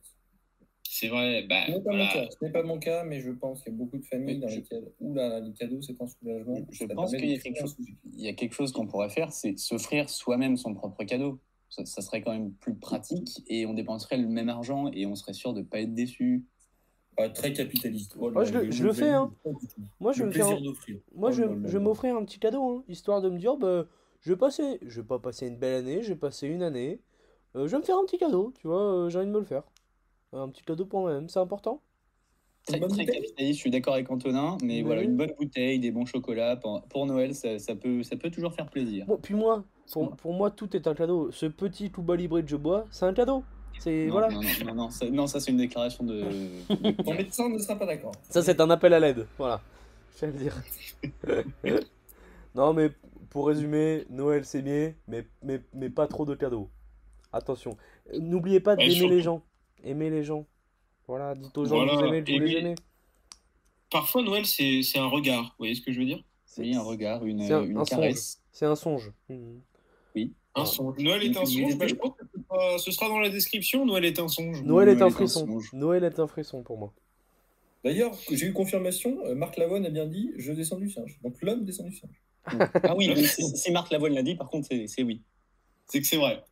C'est 0.90 1.08
vrai, 1.08 1.42
bah, 1.42 1.66
Ce 1.66 1.72
n'est 1.72 1.76
pas 1.82 1.90
voilà. 1.90 2.04
mon 2.04 2.10
cas, 2.12 2.28
ce 2.30 2.44
n'est 2.44 2.52
pas 2.52 2.62
mon 2.62 2.78
cas, 2.78 3.04
mais 3.04 3.20
je 3.20 3.30
pense 3.30 3.62
qu'il 3.62 3.72
y 3.72 3.74
a 3.74 3.78
beaucoup 3.78 3.98
de 3.98 4.04
familles 4.04 4.36
Mais 4.36 4.40
dans 4.40 4.48
je- 4.48 4.56
lesquelles, 4.56 4.84
oula, 5.00 5.40
les 5.40 5.52
cadeaux, 5.52 5.82
c'est 5.82 6.00
un 6.00 6.06
soulagement. 6.06 6.66
Je 6.70 6.78
Ça 6.86 6.94
pense 6.94 7.10
qu'il 7.14 7.26
y 7.26 7.32
y 8.16 8.28
a 8.28 8.32
quelque 8.32 8.54
chose 8.54 8.72
qu'on 8.72 8.86
pourrait 8.86 9.10
faire, 9.10 9.30
c'est 9.32 9.58
s'offrir 9.58 10.08
soi-même 10.08 10.56
son 10.56 10.74
propre 10.74 11.04
cadeau. 11.04 11.40
Ça, 11.70 11.84
ça 11.84 12.00
serait 12.00 12.22
quand 12.22 12.32
même 12.32 12.52
plus 12.52 12.74
pratique 12.74 13.42
et 13.46 13.66
on 13.66 13.74
dépenserait 13.74 14.16
le 14.16 14.26
même 14.28 14.48
argent 14.48 14.90
et 14.92 15.06
on 15.06 15.14
serait 15.14 15.34
sûr 15.34 15.52
de 15.52 15.62
pas 15.62 15.80
être 15.80 15.94
déçu. 15.94 16.44
Ah, 17.18 17.28
très 17.28 17.52
capitaliste. 17.52 18.14
Oh 18.18 18.28
là 18.28 18.34
Moi, 18.34 18.44
je 18.44 18.52
le- 18.52 18.70
je 18.70 18.84
le 18.84 18.92
fais, 18.92 19.10
hein. 19.10 19.32
Moi, 20.00 20.12
je 20.12 20.24
me 20.24 20.30
un-. 20.40 20.58
Moi, 21.14 21.30
Oh 21.30 21.32
je, 21.32 21.42
là 21.42 21.48
là 21.48 21.54
je 21.56 21.66
là. 21.66 21.68
vais 21.72 21.78
m'offrir 21.80 22.16
un 22.16 22.24
petit 22.24 22.38
cadeau, 22.38 22.62
hein, 22.78 22.84
histoire 22.88 23.20
de 23.20 23.28
me 23.28 23.38
dire, 23.38 23.56
bah, 23.56 23.86
je 24.20 24.32
vais 24.32 24.38
passer, 24.38 24.78
je 24.82 25.00
vais 25.00 25.06
pas 25.06 25.18
passer 25.18 25.48
une 25.48 25.56
belle 25.56 25.74
année, 25.74 26.02
je 26.02 26.08
vais 26.10 26.18
passer 26.18 26.46
une 26.46 26.62
année, 26.62 27.00
euh, 27.56 27.66
je 27.66 27.72
vais 27.72 27.78
me 27.78 27.82
faire 27.84 27.98
un 27.98 28.04
petit 28.04 28.18
cadeau, 28.18 28.52
tu 28.60 28.66
vois, 28.68 28.80
euh, 28.82 29.08
j'ai 29.10 29.18
envie 29.18 29.26
de 29.26 29.32
me 29.32 29.38
le 29.40 29.44
faire. 29.44 29.64
Un 30.32 30.48
petit 30.48 30.62
cadeau 30.62 30.86
pour 30.86 31.00
moi-même, 31.00 31.28
c'est 31.28 31.38
important. 31.40 31.82
Très, 32.66 32.78
très 32.80 33.06
capitaliste, 33.06 33.54
je 33.54 33.60
suis 33.60 33.70
d'accord 33.70 33.94
avec 33.94 34.10
Antonin, 34.10 34.58
mais 34.60 34.66
Mais 34.76 34.82
voilà, 34.82 35.02
une 35.02 35.16
bonne 35.16 35.32
bouteille, 35.38 35.78
des 35.80 35.90
bons 35.90 36.04
chocolats 36.04 36.56
pour, 36.56 36.82
pour 36.82 37.06
Noël, 37.06 37.34
ça, 37.34 37.58
ça 37.58 37.74
peut, 37.74 38.02
ça 38.02 38.16
peut 38.16 38.30
toujours 38.30 38.52
faire 38.52 38.68
plaisir. 38.68 39.06
Bon, 39.06 39.16
puis 39.16 39.34
moi, 39.34 39.64
pour, 39.92 40.16
pour 40.16 40.32
moi, 40.32 40.50
tout 40.50 40.74
est 40.76 40.86
un 40.86 40.94
cadeau. 40.94 41.30
Ce 41.32 41.46
petit 41.46 41.90
Cuba 41.90 42.16
Libre 42.16 42.40
que 42.40 42.48
je 42.48 42.56
bois, 42.56 42.86
c'est 42.90 43.04
un 43.06 43.12
cadeau. 43.14 43.42
C'est 43.78 44.06
non, 44.06 44.12
voilà. 44.12 44.28
non, 44.28 44.40
non, 44.42 44.48
non, 44.66 44.74
non, 44.74 44.90
ça, 44.90 45.08
non, 45.08 45.26
ça, 45.28 45.38
c'est 45.40 45.50
une 45.52 45.56
déclaration 45.58 46.04
de. 46.04 46.22
de- 46.22 47.02
Ton 47.02 47.14
médecin 47.14 47.48
ne 47.48 47.58
sera 47.58 47.76
pas 47.76 47.86
d'accord. 47.86 48.12
Ça, 48.28 48.42
c'est 48.42 48.60
un 48.60 48.70
appel 48.70 48.92
à 48.92 48.98
l'aide. 49.00 49.26
Voilà. 49.38 49.60
Je 50.20 50.26
vais 50.26 50.32
le 50.32 50.38
dire. 50.38 50.62
non, 52.54 52.72
mais 52.72 52.90
pour 53.30 53.46
résumer, 53.46 54.04
Noël 54.10 54.44
c'est 54.44 54.62
bien, 54.62 54.94
mais, 55.06 55.26
mais, 55.42 55.60
mais 55.72 55.90
pas 55.90 56.06
trop 56.08 56.24
de 56.24 56.34
cadeaux. 56.34 56.68
Attention. 57.32 57.76
N'oubliez 58.18 58.58
pas 58.60 58.74
d'aimer 58.74 59.08
les 59.08 59.20
gens. 59.22 59.42
Aimer 59.84 60.10
les 60.10 60.24
gens. 60.24 60.44
Voilà, 61.06 61.34
dites 61.34 61.56
aux 61.56 61.64
gens 61.64 61.76
Voilà, 61.76 61.92
que 61.92 61.98
vous 61.98 62.04
aimez, 62.06 62.24
que 62.24 62.32
vous 62.32 62.38
les 62.40 62.50
aimer- 62.52 62.60
aimez. 62.70 62.74
Parfois, 63.90 64.22
Noël, 64.22 64.44
c'est 64.44 64.82
c'est 64.82 64.98
un 64.98 65.06
regard. 65.06 65.44
Vous 65.44 65.54
voyez 65.58 65.74
ce 65.74 65.80
que 65.82 65.92
je 65.92 66.00
veux 66.00 66.04
dire? 66.06 66.22
C'est 66.44 66.62
Oui, 66.62 66.74
un 66.74 66.82
regard, 66.82 67.24
une, 67.24 67.46
c'est 67.46 67.52
un- 67.52 67.62
une 67.64 67.78
un 67.78 67.84
caresse. 67.84 68.42
c'est 68.50 68.66
un 68.66 68.74
songe. 68.74 69.12
Mhm. 69.28 69.60
Un 70.54 70.62
Ah. 70.62 70.66
songe. 70.66 70.98
Noël 70.98 71.22
est 71.22 71.36
un 71.36 71.44
songe. 71.44 71.76
bah, 71.76 71.86
je 71.86 71.94
pense 71.94 72.12
que 72.16 72.24
ce 72.34 72.40
sera- 72.42 72.78
ce 72.78 72.90
sera 72.90 73.08
dans 73.08 73.20
la 73.20 73.28
description. 73.28 73.84
Noël 73.86 74.04
est 74.04 74.18
un 74.18 74.28
songe. 74.28 74.62
Noël 74.62 74.88
est 74.88 74.92
Noël 74.94 75.02
un 75.02 75.06
est 75.06 75.08
un 75.08 75.10
frisson. 75.10 75.60
Noël 75.72 76.04
est 76.04 76.18
un 76.18 76.26
frisson 76.26 76.62
pour 76.62 76.78
moi. 76.78 76.92
D'ailleurs, 77.84 78.12
j'ai 78.32 78.46
eu 78.46 78.52
confirmation, 78.52 79.18
euh, 79.26 79.34
Marc 79.36 79.56
Lavoine 79.56 79.86
a 79.86 79.90
bien 79.90 80.06
dit 80.06 80.32
Je 80.36 80.52
descends 80.52 80.78
du 80.78 80.90
singe. 80.90 81.18
Donc 81.22 81.36
l'homme 81.42 81.64
descend 81.64 81.86
du 81.88 81.94
singe. 81.94 82.20
Ah 82.82 82.94
oui, 82.96 83.14
si, 83.26 83.42
si 83.56 83.70
Marc 83.72 83.90
Lavoine 83.92 84.14
l'a 84.14 84.22
dit, 84.22 84.34
par 84.34 84.48
contre, 84.48 84.66
c'est 84.68 85.02
oui. 85.02 85.22
C'est 85.86 86.00
que 86.00 86.06
c'est 86.06 86.16
vrai. 86.16 86.42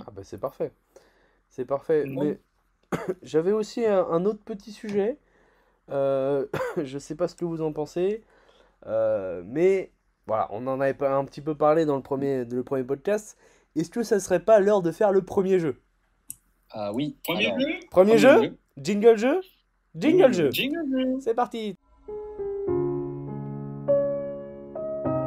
Ah 0.00 0.10
bah 0.12 0.22
c'est 0.24 0.38
parfait. 0.38 0.72
C'est 1.48 1.64
parfait. 1.64 2.04
Mais 2.06 2.38
j'avais 3.22 3.52
aussi 3.52 3.84
un, 3.86 4.04
un 4.06 4.24
autre 4.26 4.42
petit 4.44 4.72
sujet. 4.72 5.16
Euh, 5.90 6.46
je 6.76 6.98
sais 6.98 7.14
pas 7.14 7.26
ce 7.28 7.34
que 7.34 7.44
vous 7.44 7.62
en 7.62 7.72
pensez. 7.72 8.22
Euh, 8.86 9.42
mais 9.46 9.90
voilà, 10.30 10.46
on 10.50 10.64
en 10.68 10.80
avait 10.80 10.94
un 11.06 11.24
petit 11.24 11.40
peu 11.40 11.56
parlé 11.56 11.84
dans 11.84 11.96
le 11.96 12.02
premier, 12.02 12.44
le 12.44 12.62
premier 12.62 12.84
podcast. 12.84 13.36
Est-ce 13.74 13.90
que 13.90 14.04
ça 14.04 14.20
serait 14.20 14.38
pas 14.38 14.60
l'heure 14.60 14.80
de 14.80 14.92
faire 14.92 15.10
le 15.10 15.22
premier 15.22 15.58
jeu? 15.58 15.82
Ah 16.70 16.92
oui. 16.92 17.16
Premier 17.24 17.46
alors, 17.46 17.58
jeu? 17.58 17.66
Premier, 17.66 17.86
premier 17.90 18.18
jeu, 18.18 18.42
jeu. 18.44 18.58
Jingle 18.76 19.18
jeu? 19.18 19.40
Jingle 19.96 20.32
jeu 20.32 20.50
Jingle 20.52 20.88
jeu. 20.88 21.18
C'est 21.20 21.34
parti 21.34 21.76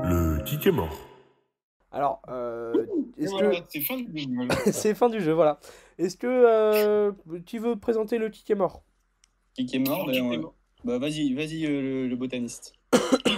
Le 0.05 0.41
ticket 0.45 0.71
mort. 0.71 0.95
Alors, 1.91 2.21
euh, 2.29 2.71
voilà, 3.17 3.59
que... 3.59 3.65
c'est 3.67 3.81
fin 3.81 3.97
du 3.97 4.09
jingle. 4.17 4.47
c'est 4.71 4.95
fin 4.95 5.09
du 5.09 5.19
jeu, 5.19 5.33
voilà. 5.33 5.59
Est-ce 5.97 6.15
que 6.15 6.27
euh, 6.27 7.11
tu 7.45 7.59
veux 7.59 7.75
présenter 7.75 8.17
le 8.17 8.31
ticket 8.31 8.55
mort? 8.55 8.83
Alors, 9.59 10.05
ben, 10.07 10.15
est 10.15 10.37
mort 10.37 10.55
Bah 10.85 10.97
vas-y, 10.97 11.33
vas-y 11.33 11.65
euh, 11.65 11.81
le, 11.81 12.07
le 12.07 12.15
botaniste. 12.15 12.73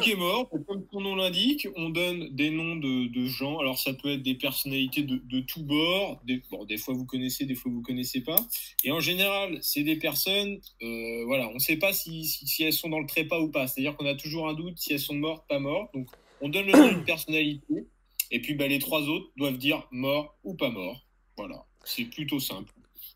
Qui 0.02 0.12
est 0.12 0.16
mort, 0.16 0.50
comme 0.68 0.86
son 0.92 1.02
nom 1.02 1.16
l'indique, 1.16 1.68
on 1.76 1.90
donne 1.90 2.30
des 2.36 2.52
noms 2.52 2.76
de, 2.76 3.08
de 3.08 3.26
gens. 3.26 3.58
Alors 3.60 3.80
ça 3.80 3.94
peut 3.94 4.10
être 4.12 4.22
des 4.22 4.36
personnalités 4.36 5.04
de, 5.04 5.16
de 5.24 5.40
tous 5.40 5.64
bords. 5.64 6.22
Des, 6.26 6.44
bon, 6.52 6.66
des 6.66 6.78
fois 6.78 6.94
vous 6.94 7.06
connaissez, 7.06 7.46
des 7.46 7.56
fois 7.56 7.72
vous 7.72 7.82
connaissez 7.82 8.22
pas. 8.22 8.36
Et 8.84 8.92
en 8.92 9.00
général, 9.00 9.58
c'est 9.62 9.84
des 9.84 9.96
personnes. 9.96 10.60
euh, 10.84 11.24
voilà, 11.26 11.50
on 11.50 11.56
ne 11.56 11.60
sait 11.60 11.78
pas 11.78 11.94
si, 11.94 12.36
elles 12.60 12.74
sont 12.74 12.90
dans 12.90 13.00
le 13.00 13.08
trépas 13.08 13.40
ou 13.40 13.50
pas. 13.50 13.68
C'est-à-dire 13.68 13.96
qu'on 13.96 14.06
a 14.06 14.16
toujours 14.16 14.48
un 14.48 14.54
doute 14.54 14.78
si 14.78 14.94
elles 14.94 15.00
sont 15.00 15.16
mortes, 15.16 15.48
pas 15.48 15.60
mortes. 15.60 15.94
Donc 15.94 16.08
on 16.42 16.50
donne 16.50 16.68
le 16.68 16.74
nom 16.74 16.88
d'une 16.90 17.04
personnalité. 17.04 17.88
Et 18.32 18.42
puis 18.42 18.54
bah, 18.54 18.68
les 18.68 18.80
trois 18.80 19.02
autres 19.10 19.32
doivent 19.38 19.58
dire 19.58 19.88
mort 19.92 20.38
ou 20.44 20.56
pas 20.56 20.70
mort. 20.70 21.06
Voilà, 21.38 21.66
c'est 21.84 22.06
plutôt 22.06 22.40
simple. 22.40 22.74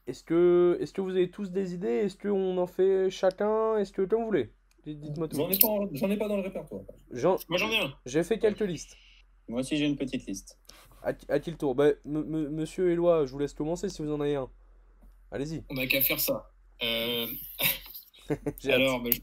Est-ce 0.07 0.23
que, 0.23 0.77
est 0.81 0.91
que 0.91 1.01
vous 1.01 1.11
avez 1.11 1.29
tous 1.29 1.51
des 1.51 1.73
idées? 1.75 1.87
Est-ce 1.87 2.17
qu'on 2.17 2.57
en 2.57 2.67
fait 2.67 3.09
chacun? 3.11 3.77
Est-ce 3.77 3.91
que 3.91 4.01
comme 4.03 4.21
vous 4.21 4.27
voulez 4.27 4.49
Dites-moi 4.85 5.27
tout. 5.27 5.37
J'en 5.37 5.49
ai, 5.49 5.57
pas, 5.57 5.67
j'en 5.93 6.09
ai 6.09 6.17
pas 6.17 6.27
dans 6.27 6.37
le 6.37 6.43
répertoire. 6.43 6.81
Jean- 7.11 7.37
Moi 7.49 7.57
j'en 7.57 7.69
ai 7.71 7.77
un. 7.77 7.93
J'ai 8.05 8.23
fait 8.23 8.39
quelques 8.39 8.61
listes. 8.61 8.95
Moi 9.47 9.59
aussi 9.61 9.77
j'ai 9.77 9.85
une 9.85 9.97
petite 9.97 10.25
liste. 10.27 10.57
À, 11.03 11.13
qui- 11.13 11.51
le 11.51 11.57
tour? 11.57 11.75
Bah, 11.75 11.89
Monsieur 12.05 12.91
Éloi, 12.91 13.25
je 13.25 13.31
vous 13.31 13.39
laisse 13.39 13.53
commencer 13.53 13.87
si 13.89 14.01
vous 14.01 14.11
en 14.11 14.19
avez 14.21 14.35
un. 14.35 14.49
Allez-y. 15.31 15.63
On 15.69 15.75
n'a 15.75 15.87
qu'à 15.87 16.01
faire 16.01 16.19
ça. 16.19 16.49
Euh, 16.81 17.27
alors, 18.69 19.01
bah, 19.01 19.09
je 19.11 19.19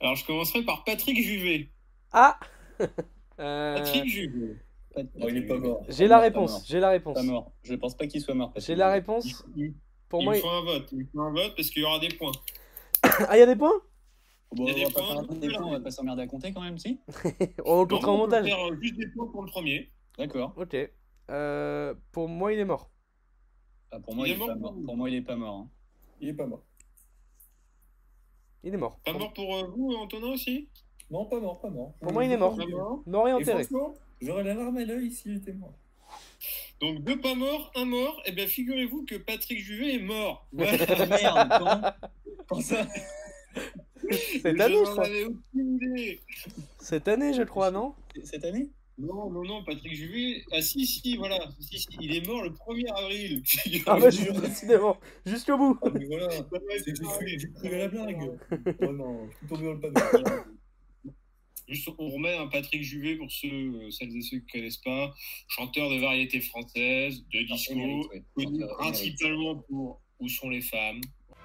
alors 0.00 0.14
je 0.14 0.24
commencerai 0.24 0.62
par 0.62 0.84
Patrick 0.84 1.20
Juvet. 1.20 1.70
Ah 2.12 2.38
Euh, 3.40 3.74
Patrick 3.76 4.06
Juvet. 4.06 4.56
Pas- 4.94 5.02
Bon, 5.16 5.28
il 5.28 5.36
est 5.38 5.46
pas 5.46 5.58
mort. 5.58 5.84
J'ai 5.88 6.06
la 6.06 6.18
réponse. 6.20 6.64
J'ai 6.68 6.78
la 6.80 6.90
réponse. 6.90 7.14
Pas 7.16 7.22
mort. 7.24 7.52
Je 7.62 7.74
pense 7.74 7.96
pas 7.96 8.06
qu'il 8.06 8.20
soit 8.20 8.34
mort. 8.34 8.52
J'ai 8.56 8.74
la 8.76 8.90
réponse. 8.92 9.44
Il, 9.56 9.74
Pour 10.08 10.20
il 10.20 10.24
moi, 10.24 10.32
me 10.34 10.38
il- 10.38 10.42
faut 10.42 10.48
un 10.48 10.64
vote. 10.64 10.88
Il 10.92 10.98
me 10.98 11.04
faut 11.12 11.20
un 11.22 11.32
vote 11.32 11.54
parce 11.56 11.70
qu'il 11.70 11.82
y 11.82 11.84
aura 11.84 11.98
des 11.98 12.08
points. 12.08 12.32
ah, 13.02 13.36
il 13.36 13.40
y 13.40 13.42
a 13.42 13.46
des 13.46 13.56
points? 13.56 13.80
Bon, 14.52 14.66
Il 14.66 14.78
y 14.78 14.82
a 14.82 14.86
on 14.86 14.88
des 14.88 14.94
va 14.94 15.00
pas 15.00 15.22
points, 15.24 15.36
des 15.36 15.48
points, 15.48 15.66
on 15.66 15.70
va 15.72 15.80
pas 15.80 15.90
s'emmerder 15.90 16.22
à 16.22 16.26
compter 16.26 16.52
quand 16.52 16.62
même, 16.62 16.78
si 16.78 16.98
On 17.66 17.82
le 17.82 17.86
comptera 17.86 18.12
peut 18.12 18.18
montage. 18.18 18.46
faire 18.46 18.64
euh, 18.66 18.76
juste 18.80 18.96
des 18.96 19.06
points 19.08 19.26
pour 19.30 19.42
le 19.42 19.50
premier. 19.50 19.92
D'accord. 20.16 20.54
Ok. 20.56 20.74
Euh, 21.30 21.94
pour 22.12 22.28
moi, 22.28 22.52
il 22.54 22.58
est 22.58 22.64
mort. 22.64 22.90
Ah, 23.90 24.00
pour 24.00 24.14
moi, 24.14 24.26
Il 24.26 24.30
il, 24.30 24.32
est 24.32 24.36
est 24.36 24.46
mort 24.46 24.56
mort. 24.56 24.74
Pour 24.84 24.96
moi, 24.96 25.10
il 25.10 25.16
est 25.16 25.22
pas 25.22 25.36
mort. 25.36 25.54
hein. 25.56 25.68
Il 26.20 26.28
est 26.28 26.34
pas 26.34 26.46
mort. 26.46 26.62
Il 28.64 28.74
est 28.74 28.78
mort. 28.78 28.98
Pas 29.04 29.12
mort 29.12 29.32
pour 29.34 29.54
euh, 29.54 29.66
vous, 29.76 29.92
Antonin 29.94 30.28
aussi? 30.32 30.68
Non, 31.10 31.26
pas 31.26 31.40
mort, 31.40 31.60
pas 31.60 31.70
mort. 31.70 31.94
Pour 32.00 32.12
moi, 32.12 32.24
il 32.24 32.32
est 32.32 32.36
mort. 32.36 32.56
Mort. 32.56 33.02
Mort 33.06 33.28
et 33.28 33.32
enterré. 33.34 33.66
j'aurais 34.20 34.44
la 34.44 34.54
larme 34.54 34.78
à 34.78 34.84
l'œil 34.84 35.10
s'il 35.10 35.36
était 35.36 35.52
mort. 35.52 35.74
Donc 36.80 37.02
deux 37.02 37.20
pas 37.20 37.34
morts, 37.34 37.70
un 37.76 37.84
mort. 37.84 38.20
Et 38.24 38.32
bien 38.32 38.46
figurez-vous 38.46 39.04
que 39.04 39.16
Patrick 39.16 39.58
Juvet 39.58 39.94
est 39.96 40.02
mort. 40.02 40.46
Ouais. 40.52 40.76
Merde, 41.08 41.94
ça 42.62 42.86
Cette 44.42 44.60
année, 44.60 44.74
je 44.84 44.90
crois. 44.90 45.06
Cette 46.80 47.08
année, 47.08 47.34
je 47.34 47.42
crois, 47.42 47.70
non? 47.70 47.94
Cette 48.24 48.44
année? 48.44 48.68
Non, 49.00 49.30
non, 49.30 49.44
non, 49.44 49.64
Patrick 49.64 49.94
Juvet. 49.94 50.42
Ah 50.50 50.60
si, 50.60 50.84
si, 50.84 51.16
voilà. 51.16 51.38
Si, 51.60 51.78
si, 51.78 51.86
il 52.00 52.16
est 52.16 52.26
mort 52.26 52.42
le 52.42 52.50
1er 52.50 52.92
avril. 52.96 53.42
Ah 53.86 53.98
bah, 53.98 54.10
je- 54.10 54.32
décidément. 54.40 54.98
Jusqu'au 55.24 55.56
bout. 55.56 55.78
Ah, 55.82 55.90
mais 55.94 56.04
voilà, 56.06 56.28
j'ai 56.32 57.74
à 57.74 57.78
la 57.78 57.88
blague. 57.88 58.30
Oh 58.82 58.92
non, 58.92 59.28
je 59.30 59.36
suis 59.36 59.46
tombé 59.46 59.64
dans 59.66 59.72
le 59.74 59.80
panneau. 59.80 60.42
Juste, 61.68 61.88
on 61.98 62.08
remet 62.08 62.34
un 62.34 62.46
Patrick 62.48 62.82
Juvet 62.82 63.16
pour 63.16 63.30
ceux, 63.30 63.48
euh, 63.48 63.90
celles 63.90 64.16
et 64.16 64.22
ceux 64.22 64.38
qui 64.38 64.46
ne 64.56 64.60
connaissent 64.62 64.78
pas. 64.78 65.14
Chanteur 65.48 65.90
de 65.90 65.98
variété 66.00 66.40
française, 66.40 67.22
de 67.32 67.42
disco, 67.42 67.74
Émérite, 67.74 68.08
ouais. 68.10 68.22
connu 68.34 68.46
Chanteur 68.46 68.56
émérite. 68.56 68.76
principalement 68.78 69.56
pour 69.68 70.00
Où 70.18 70.28
sont 70.28 70.48
les 70.48 70.62
femmes? 70.62 71.00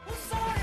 Où 0.08 0.12
sont 0.12 0.36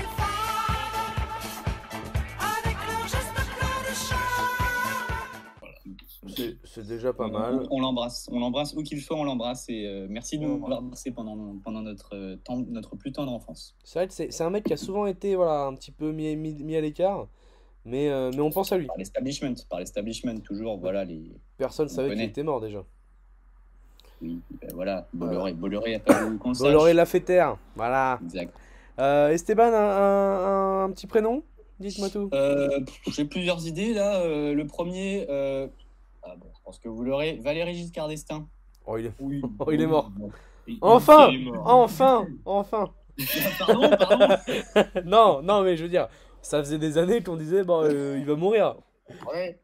C'est 6.27 6.85
déjà 6.85 7.13
pas 7.13 7.25
On- 7.25 7.31
mal. 7.31 7.67
On, 7.71 7.79
l'embrasse. 7.79 8.29
On 8.31 8.39
l'embrasse 8.39 8.73
où 8.75 8.83
qu'il 8.83 9.01
soit, 9.01 9.17
on 9.17 9.23
l'embrasse. 9.23 9.65
Et 9.69 9.87
euh, 9.87 10.05
merci 10.09 10.37
de 10.37 10.45
nous 10.45 10.53
avoir 10.63 10.79
embrassé 10.79 11.11
pendant, 11.11 11.55
pendant 11.63 11.81
notre, 11.81 12.15
euh, 12.15 12.35
temps, 12.43 12.63
notre 12.69 12.95
plus 12.95 13.11
tendre 13.11 13.31
enfance. 13.31 13.75
C'est 13.83 13.97
vrai 13.99 14.07
que 14.07 14.13
c'est 14.13 14.31
c'est 14.31 14.43
un 14.43 14.51
mec 14.51 14.63
qui 14.65 14.73
a 14.73 14.77
souvent 14.77 15.07
été 15.07 15.35
voilà, 15.35 15.63
un 15.65 15.73
petit 15.73 15.91
peu 15.91 16.11
mis, 16.11 16.35
mis, 16.35 16.53
mis 16.63 16.75
à 16.75 16.81
l'écart. 16.81 17.27
Mais, 17.85 18.09
euh, 18.09 18.29
mais 18.35 18.41
on 18.41 18.51
pense 18.51 18.71
à 18.71 18.77
lui. 18.77 18.85
Par 18.85 18.97
l'establishment, 18.97 19.55
par 19.67 19.79
l'establishment, 19.79 20.37
toujours, 20.41 20.77
voilà, 20.77 21.03
les. 21.03 21.31
Personne 21.57 21.87
On 21.89 21.93
savait 21.95 22.11
qu'il 22.11 22.21
était 22.21 22.43
mort 22.43 22.61
déjà. 22.61 22.83
Oui, 24.21 24.39
ben 24.61 24.69
voilà, 24.75 25.07
Bolloré. 25.13 25.53
Bolloré 25.53 25.95
a 25.95 25.99
pas 25.99 26.25
qu'on 26.39 26.51
le. 26.53 26.59
Bolloré 26.59 26.93
la 26.93 27.07
terre. 27.07 27.57
Voilà. 27.75 28.19
Exact. 28.23 28.53
Euh, 28.99 29.29
Esteban, 29.29 29.73
un, 29.73 29.73
un- 29.73 30.83
un 30.83 30.91
petit 30.91 31.07
prénom? 31.07 31.41
Dites-moi 31.79 32.09
tout. 32.11 32.29
Euh, 32.35 32.79
J'ai 33.07 33.25
plusieurs 33.25 33.65
idées 33.65 33.95
là. 33.95 34.21
Euh, 34.21 34.53
le 34.53 34.67
premier, 34.67 35.25
euh, 35.31 35.67
ah 36.23 36.35
bon, 36.35 36.51
je 36.55 36.61
pense 36.63 36.79
que 36.79 36.89
vous 36.89 37.03
l'aurez, 37.03 37.37
Valéry 37.37 37.73
Giscard 37.75 38.07
d'Estaing. 38.07 38.47
Oh, 38.85 38.97
il 38.97 39.07
est... 39.07 39.13
Oui. 39.19 39.41
Oh, 39.59 39.71
il 39.71 39.81
est 39.81 39.87
mort. 39.87 40.11
Il- 40.67 40.77
Enfin 40.81 41.29
il 41.31 41.47
est 41.47 41.51
mort. 41.51 41.63
Enfin 41.67 42.27
Enfin 42.45 42.93
pardon, 43.59 43.89
pardon. 43.97 44.35
Non, 45.05 45.41
non, 45.41 45.61
mais 45.63 45.75
je 45.77 45.83
veux 45.83 45.89
dire, 45.89 46.07
ça 46.41 46.59
faisait 46.59 46.77
des 46.77 46.97
années 46.97 47.21
qu'on 47.21 47.35
disait, 47.35 47.63
bon, 47.63 47.83
euh, 47.83 48.17
il 48.17 48.25
va 48.25 48.35
mourir. 48.35 48.75
Ouais. 49.31 49.59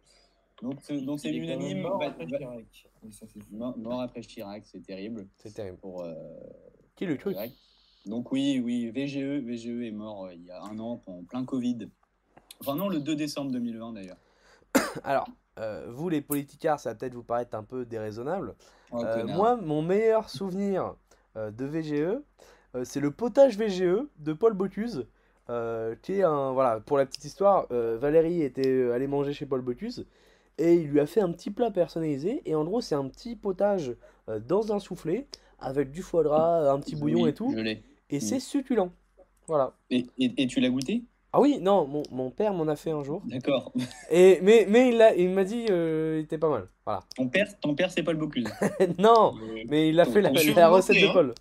Donc 0.62 0.76
c'est 0.82 1.00
donc 1.02 1.24
unanime. 1.24 1.82
mort 1.82 2.02
après 2.04 2.26
Chirac. 2.26 2.90
Mais 3.04 3.12
ça, 3.12 3.26
c'est 3.32 3.40
fou. 3.44 3.56
mort, 3.56 3.78
mort 3.78 4.02
après 4.02 4.22
Chirac, 4.22 4.64
c'est 4.66 4.82
terrible 4.82 5.28
C'est 5.38 5.54
terrible. 5.54 5.78
pour 5.78 6.02
euh, 6.02 6.14
Qui 6.96 7.06
le 7.06 7.16
cru 7.16 7.32
Chirac. 7.34 7.52
Donc 8.08 8.32
oui, 8.32 8.60
oui, 8.64 8.90
VGE, 8.90 9.44
VGE 9.46 9.84
est 9.86 9.92
mort 9.92 10.26
euh, 10.26 10.34
il 10.34 10.46
y 10.46 10.52
a 10.52 10.62
un 10.64 10.80
an 10.80 11.02
en 11.06 11.24
plein 11.24 11.46
Covid. 11.46 11.90
Enfin 12.60 12.76
non, 12.76 12.90
le 12.90 13.00
2 13.00 13.16
décembre 13.16 13.52
2020 13.52 13.94
d'ailleurs. 13.94 14.18
Alors, 15.04 15.28
euh, 15.58 15.88
vous, 15.90 16.10
les 16.10 16.22
politicards, 16.22 16.80
ça 16.80 16.92
va 16.92 16.96
peut-être 16.96 17.14
vous 17.14 17.24
paraître 17.24 17.56
un 17.56 17.64
peu 17.64 17.86
déraisonnable. 17.86 18.56
Oh, 18.92 19.04
Euh, 19.04 19.26
moi, 19.26 19.56
mon 19.58 19.82
meilleur 19.82 20.30
souvenir 20.30 20.96
euh, 21.36 21.52
de 21.52 21.66
VGE, 21.66 22.20
c'est 22.84 23.00
le 23.00 23.12
potage 23.12 23.58
VGE 23.58 24.06
de 24.20 24.34
Paul 24.34 24.54
Bocuse. 24.54 25.08
qui 26.02 26.14
est 26.14 26.24
un. 26.24 26.52
Voilà, 26.52 26.80
pour 26.80 26.98
la 26.98 27.06
petite 27.06 27.26
histoire, 27.26 27.68
Valérie 27.72 28.44
était 28.44 28.92
allée 28.92 29.08
manger 29.08 29.34
chez 29.34 29.46
Paul 29.46 29.62
Bocuse 29.62 30.06
et 30.60 30.76
il 30.76 30.88
lui 30.90 31.00
a 31.00 31.06
fait 31.06 31.22
un 31.22 31.32
petit 31.32 31.50
plat 31.52 31.72
personnalisé. 31.72 32.42
Et 32.46 32.56
en 32.56 32.64
gros, 32.66 32.82
c'est 32.82 32.96
un 32.96 33.08
petit 33.08 33.36
potage 33.36 33.96
dans 34.48 34.74
un 34.74 34.80
soufflé 34.80 35.28
avec 35.60 35.92
du 35.92 36.02
foie 36.04 36.24
gras, 36.24 36.70
un 36.72 36.80
petit 36.80 36.96
bouillon 36.96 37.22
Oui, 37.24 37.30
et 37.30 37.34
tout. 37.34 37.52
Et 38.10 38.20
c'est 38.20 38.40
succulent. 38.40 38.92
Voilà. 39.48 39.74
Et, 39.90 40.06
et, 40.20 40.44
et 40.44 40.48
tu 40.48 40.60
l'as 40.60 40.70
goûté? 40.70 41.04
Ah 41.34 41.42
oui, 41.42 41.60
non, 41.62 41.86
mon, 41.86 42.04
mon 42.12 42.32
père 42.32 42.54
m'en 42.54 42.68
a 42.68 42.76
fait 42.76 42.92
un 42.92 43.04
jour. 43.04 43.22
D'accord. 43.26 43.72
Et, 44.10 44.40
mais 44.42 44.66
mais 44.70 44.90
il, 44.90 44.98
l'a- 44.98 45.14
il 45.16 45.30
m'a 45.30 45.44
dit 45.44 45.66
euh, 45.70 46.18
il 46.20 46.24
était 46.24 46.38
pas 46.38 46.50
mal. 46.50 46.68
Voilà. 46.86 47.02
Ton 47.16 47.28
père, 47.28 47.48
ton 47.60 47.76
père 47.76 47.92
c'est 47.92 48.02
pas 48.04 48.14
le 48.14 48.18
Bocuse. 48.18 48.48
non, 48.98 49.36
Euh, 49.36 49.64
mais 49.70 49.90
il 49.90 50.00
a 50.00 50.06
fait 50.06 50.22
la, 50.22 50.30
recette 50.70 50.96
de 51.02 51.06
hein. 51.08 51.12
Paul. 51.14 51.34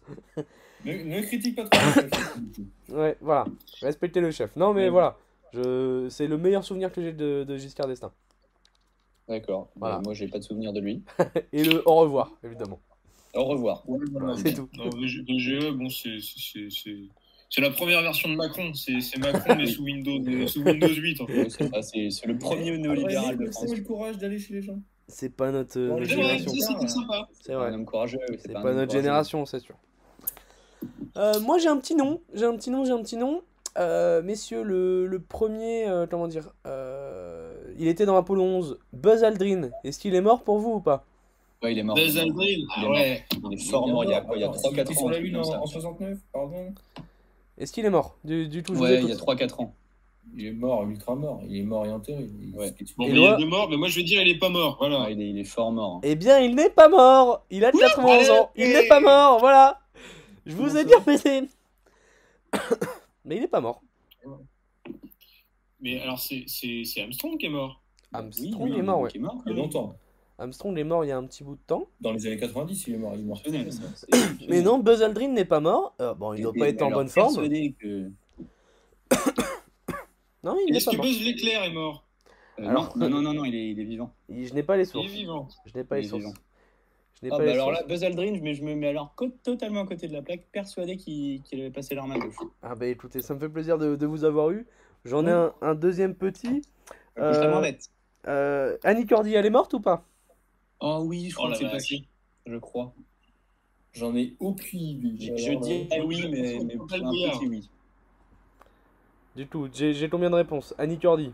Ne, 0.84 0.92
ne 0.92 1.20
critique 1.22 1.56
pas 1.56 1.64
trop. 1.68 2.00
le 2.02 2.10
chef. 2.10 2.38
Ouais, 2.90 3.16
voilà. 3.20 3.44
Respectez 3.80 4.20
le 4.20 4.30
chef. 4.32 4.54
Non, 4.56 4.74
mais 4.74 4.84
Ouais. 4.84 4.90
voilà. 4.90 5.16
Je... 5.52 6.08
C'est 6.10 6.26
le 6.26 6.36
meilleur 6.36 6.64
souvenir 6.64 6.92
que 6.92 7.00
j'ai 7.00 7.12
de, 7.12 7.44
de 7.44 7.56
Giscard 7.56 7.86
d'Estaing. 7.86 8.12
D'accord. 9.28 9.68
Voilà. 9.76 9.96
Mais 9.98 10.02
Moi 10.04 10.14
j'ai 10.14 10.28
pas 10.28 10.38
de 10.38 10.44
souvenir 10.44 10.72
de 10.72 10.80
lui. 10.80 11.02
Et 11.52 11.64
le 11.64 11.82
au 11.88 11.94
revoir, 11.96 12.32
évidemment. 12.44 12.80
Au 13.34 13.44
revoir. 13.44 13.82
ouais, 13.88 13.98
voilà. 14.12 14.36
C'est 14.36 14.54
tout. 14.54 14.68
Non, 14.76 14.88
VG- 14.90 15.24
VGE, 15.26 15.70
bon, 15.76 15.88
c'est- 15.90 16.20
c'est- 16.20 16.38
c'est 16.40 16.68
c'est 16.70 16.96
la 17.60 17.70
première 17.70 18.02
version 18.02 18.28
de 18.28 18.34
Macron. 18.36 18.72
C'est 18.74 19.00
c'est 19.00 19.18
Macron, 19.18 19.54
mais 19.56 19.66
sous 19.74 19.82
Windows, 19.84 20.18
euh, 20.26 20.46
sous 20.46 20.62
Windows 20.62 20.88
8. 20.88 21.20
En 21.20 21.26
fait. 21.26 21.32
Ouais, 21.42 21.48
c'est 21.50 21.82
c'est 21.82 22.10
c'est 22.10 22.26
le 22.26 22.38
premier 22.38 22.76
néolibéral 22.78 23.36
de 23.36 23.46
France. 23.50 23.64
avez 23.64 23.76
le 23.76 23.82
courage 23.84 24.18
d'aller 24.18 24.38
chez 24.38 24.54
les 24.54 24.62
gens. 24.62 24.78
C'est 25.08 25.30
pas 25.36 25.52
notre, 25.52 25.78
Bon, 25.78 26.00
notre 26.00 26.00
les 26.00 26.08
C'est 26.08 26.14
vrai, 26.16 26.38
génération. 26.38 26.96
C'est 27.40 27.52
Un 27.52 27.58
vrai. 27.58 27.72
homme 27.72 27.84
courageux. 27.86 28.18
C'est 28.38 28.52
pas 28.52 28.60
notre 28.62 28.72
courageux. 28.74 28.90
génération, 28.90 29.46
c'est 29.46 29.60
sûr. 29.60 29.76
Euh, 31.16 31.38
moi, 31.40 31.58
j'ai 31.58 31.68
un 31.68 31.78
petit 31.78 31.94
nom. 31.94 32.20
J'ai 32.34 32.44
un 32.44 32.56
petit 32.56 32.70
nom, 32.70 32.84
j'ai 32.84 32.92
un 32.92 33.02
petit 33.02 33.16
nom. 33.16 33.42
Euh, 33.78 34.22
messieurs, 34.22 34.62
le, 34.62 35.06
le 35.06 35.20
premier, 35.20 35.86
euh, 35.86 36.06
comment 36.10 36.28
dire, 36.28 36.48
euh, 36.66 37.52
il 37.78 37.88
était 37.88 38.06
dans 38.06 38.16
Apollo 38.16 38.42
11. 38.42 38.78
Buzz 38.92 39.22
Aldrin. 39.22 39.70
Est-ce 39.84 39.98
qu'il 39.98 40.14
est 40.14 40.20
mort 40.20 40.42
pour 40.42 40.58
vous 40.58 40.72
ou 40.74 40.80
pas? 40.80 41.04
Ouais, 41.62 41.72
il 41.72 41.78
est 41.78 41.82
mort. 41.82 41.94
Buzz 41.96 42.14
Il 42.14 42.18
est 42.18 42.24
mort. 42.30 42.42
Aldrin, 42.42 42.46
Il 42.46 42.60
est 42.60 42.66
ah 42.74 42.80
mort. 42.80 42.90
ouais. 42.92 43.24
Il 43.50 43.54
est 43.54 43.70
fort 43.70 43.88
mort 43.88 44.04
il 44.04 44.10
y 44.10 44.14
a 44.14 44.20
quoi 44.22 44.36
Il 44.36 44.40
y 44.40 44.44
a 44.44 44.48
Attends, 44.50 44.70
3-4 44.70 44.76
c'était 44.76 44.90
ans. 44.92 44.98
sur 44.98 45.10
la 45.10 45.18
Lune 45.18 45.32
comme 45.32 45.40
en, 45.42 45.44
ça. 45.44 45.60
en 45.60 45.66
69, 45.66 46.18
pardon. 46.32 46.74
Est-ce 47.58 47.72
qu'il 47.72 47.84
est 47.84 47.90
mort 47.90 48.16
du, 48.24 48.48
du 48.48 48.62
tout 48.62 48.74
Ouais, 48.74 49.00
il 49.00 49.08
y 49.08 49.10
a 49.12 49.14
écoute. 49.14 49.26
3-4 49.26 49.62
ans. 49.62 49.74
Il 50.36 50.44
est 50.46 50.52
mort, 50.52 50.84
ultra 50.84 51.14
mort. 51.14 51.40
Il 51.48 51.56
est 51.56 51.62
mort 51.62 51.86
et 51.86 51.90
enterré. 51.90 52.28
Il- 52.42 52.54
Ouais. 52.54 52.74
il- 52.78 52.86
Bon, 52.96 53.04
Et 53.04 53.12
mais 53.12 53.14
il 53.38 53.46
moi- 53.46 53.68
mais 53.70 53.88
je 53.88 53.96
vais 53.96 54.02
dire 54.02 54.20
il 54.20 54.28
est 54.28 54.38
pas 54.38 54.48
mort. 54.50 54.76
Voilà. 54.78 55.02
Ouais, 55.04 55.12
il, 55.12 55.22
est, 55.22 55.30
il 55.30 55.38
est 55.38 55.44
fort 55.44 55.72
mort. 55.72 55.96
hein. 55.96 56.00
Eh 56.02 56.14
bien, 56.16 56.38
il 56.40 56.54
n'est 56.54 56.68
pas 56.70 56.88
mort. 56.88 57.46
Il 57.50 57.64
a 57.64 57.72
91 57.72 58.30
ans. 58.30 58.50
Il 58.56 58.68
n'est 58.68 58.88
pas 58.88 59.00
mort. 59.00 59.38
Voilà. 59.38 59.80
Je 60.44 60.54
vous 60.54 60.76
ai 60.76 60.84
bien 60.84 60.98
baisé. 61.00 61.42
Mais 63.24 63.36
il 63.36 63.40
n'est 63.40 63.48
pas 63.48 63.60
mort. 63.60 63.82
Mais 65.80 66.00
alors, 66.00 66.18
c'est 66.18 66.44
Armstrong 67.00 67.38
qui 67.38 67.46
est 67.46 67.50
mort. 67.50 67.80
Armstrong 68.12 68.70
oui, 68.70 68.78
est 68.78 68.82
mort, 68.82 69.00
ouais. 69.00 69.10
Qui 69.10 69.18
est 69.18 69.20
mort. 69.20 69.42
Il 69.46 69.52
y 69.52 69.54
a 69.54 69.56
longtemps. 69.58 69.96
Armstrong 70.38 70.76
est 70.78 70.84
mort 70.84 71.04
il 71.04 71.08
y 71.08 71.12
a 71.12 71.16
un 71.16 71.24
petit 71.26 71.42
bout 71.44 71.54
de 71.56 71.60
temps. 71.66 71.88
Dans 72.00 72.12
les 72.12 72.26
années 72.26 72.36
90, 72.36 72.86
il 72.88 72.94
est 72.94 72.98
mort. 72.98 73.12
Il 73.14 73.20
est 73.20 73.24
mort. 73.24 73.40
Mais 74.48 74.60
non, 74.60 74.78
Buzz 74.78 75.02
Aldrin 75.02 75.28
n'est 75.28 75.44
pas 75.46 75.60
mort. 75.60 75.94
Euh, 76.00 76.14
bon, 76.14 76.34
il 76.34 76.42
doit 76.42 76.52
Et- 76.56 76.58
pas 76.58 76.68
être 76.68 76.82
en 76.82 76.86
alors, 76.88 77.00
bonne 77.00 77.08
forme. 77.08 77.34
que- 77.78 78.10
Non, 80.42 80.56
il 80.66 80.70
n'est 80.72 80.76
Est-ce 80.78 80.84
pas 80.86 80.90
que 80.92 80.96
mort. 80.98 81.06
Buzz 81.06 81.24
l'éclair 81.24 81.64
est 81.64 81.72
mort 81.72 82.04
Euh, 82.58 82.68
Alors- 82.68 82.96
non, 82.96 83.08
non, 83.08 83.20
non, 83.22 83.34
non, 83.34 83.44
il 83.44 83.54
est, 83.54 83.70
il 83.70 83.80
est 83.80 83.84
vivant. 83.84 84.12
Je 84.28 84.52
n'ai 84.54 84.62
pas 84.62 84.76
les 84.76 84.84
Il 84.84 84.88
est 84.88 84.92
sources. 84.92 85.10
vivant. 85.12 85.48
Je 85.66 85.72
n'ai 85.76 85.84
pas 85.84 85.98
Il 85.98 86.02
les 86.02 86.06
est 86.06 86.10
sources. 86.10 86.22
vivant. 86.24 86.34
Je 87.20 87.26
n'ai 87.26 87.32
Ah, 87.32 87.36
pas 87.36 87.38
bah 87.38 87.44
les 87.46 87.52
alors 87.52 87.68
sources. 87.68 87.80
là, 87.80 87.86
Buzz 87.86 88.04
Aldrin, 88.04 88.38
mais 88.42 88.54
je 88.54 88.62
me 88.62 88.74
mets 88.74 88.88
alors 88.88 89.14
totalement 89.42 89.80
à 89.80 89.86
côté 89.86 90.06
de 90.08 90.12
la 90.12 90.22
plaque, 90.22 90.46
persuadé 90.52 90.96
qu'il 90.96 91.42
avait 91.52 91.70
passé 91.70 91.94
l'arme 91.94 92.12
à 92.12 92.18
gauche. 92.18 92.36
Ah 92.62 92.74
bah 92.74 92.86
écoutez, 92.86 93.20
ça 93.22 93.34
me 93.34 93.40
fait 93.40 93.48
plaisir 93.48 93.78
de, 93.78 93.96
de 93.96 94.06
vous 94.06 94.24
avoir 94.24 94.50
eu. 94.50 94.66
J'en 95.04 95.26
ai 95.26 95.30
un, 95.30 95.54
un 95.62 95.74
deuxième 95.74 96.14
petit. 96.14 96.62
Euh, 97.18 97.32
je. 97.32 98.28
Euh, 98.28 98.76
Annie 98.84 99.06
Cordy, 99.06 99.34
elle 99.34 99.46
est 99.46 99.50
morte 99.50 99.72
ou 99.74 99.80
pas? 99.80 100.04
Oh 100.80 101.02
oui, 101.06 101.30
je 101.30 101.34
Oh 101.34 101.38
crois 101.38 101.50
la 101.50 101.58
que 101.58 101.64
c'est 101.64 101.70
passé. 101.70 102.08
Je 102.46 102.56
crois. 102.58 102.94
J'en 103.94 104.14
ai 104.14 104.36
aucune 104.40 104.80
idée. 104.80 105.16
Je, 105.18 105.26
Alors, 105.26 105.38
je 105.38 105.52
euh, 105.52 105.60
dis 105.60 105.88
ah 105.90 106.04
oui, 106.04 106.28
mais, 106.30 106.60
mais 106.64 106.76
pas 106.76 106.96
le 106.98 107.04
un 107.04 107.12
petit 107.12 107.46
oui. 107.46 107.70
Du 109.36 109.46
tout. 109.46 109.68
J'ai 109.72 109.92
j'ai 109.94 110.08
combien 110.08 110.30
de 110.30 110.34
réponses? 110.34 110.74
Annie 110.78 110.98
Cordy, 110.98 111.32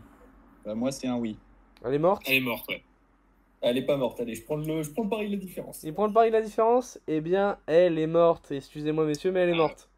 Bah, 0.65 0.75
moi, 0.75 0.91
c'est 0.91 1.07
un 1.07 1.17
oui. 1.17 1.37
elle 1.85 1.93
est 1.93 1.99
morte? 1.99 2.23
Elle 2.27 2.35
est 2.35 2.39
morte, 2.41 2.67
ouais. 2.69 2.83
Elle 3.61 3.77
est 3.77 3.85
pas 3.85 3.97
morte. 3.97 4.19
Allez, 4.19 4.35
je 4.35 4.43
prends 4.43 4.57
le, 4.57 4.83
je 4.83 4.91
prends 4.91 5.03
le 5.03 5.09
pari 5.09 5.27
de 5.27 5.33
la 5.33 5.37
différence. 5.37 5.83
Il 5.83 5.93
prend 5.93 6.07
le 6.07 6.13
pari 6.13 6.29
de 6.29 6.33
la 6.35 6.41
différence? 6.41 6.99
Eh 7.07 7.21
bien, 7.21 7.59
elle 7.67 7.99
est 7.99 8.07
morte. 8.07 8.51
Excusez-moi, 8.51 9.05
messieurs, 9.05 9.31
mais 9.31 9.41
elle 9.41 9.49
est 9.49 9.53
Ah. 9.53 9.55
morte. 9.55 9.89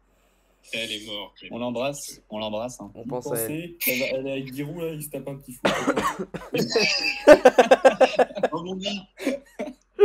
Elle 0.72 0.92
est 0.92 1.06
morte. 1.06 1.34
elle 1.42 1.48
est 1.48 1.52
On 1.52 1.58
l'embrasse, 1.58 2.22
on 2.30 2.38
l'embrasse. 2.38 2.80
hein. 2.80 2.90
On 2.94 3.04
pense 3.06 3.30
à 3.32 3.36
elle. 3.36 3.76
pensez 3.76 3.78
elle, 3.86 3.98
va- 4.00 4.06
elle 4.18 4.26
est 4.26 4.32
avec 4.32 4.54
Giroud 4.54 4.78
là, 4.82 4.92
il 4.92 5.02
se 5.02 5.10
tape 5.10 5.28
un 5.28 5.36
petit 5.36 5.52
fou. 5.52 5.60
Guy. 8.76 9.00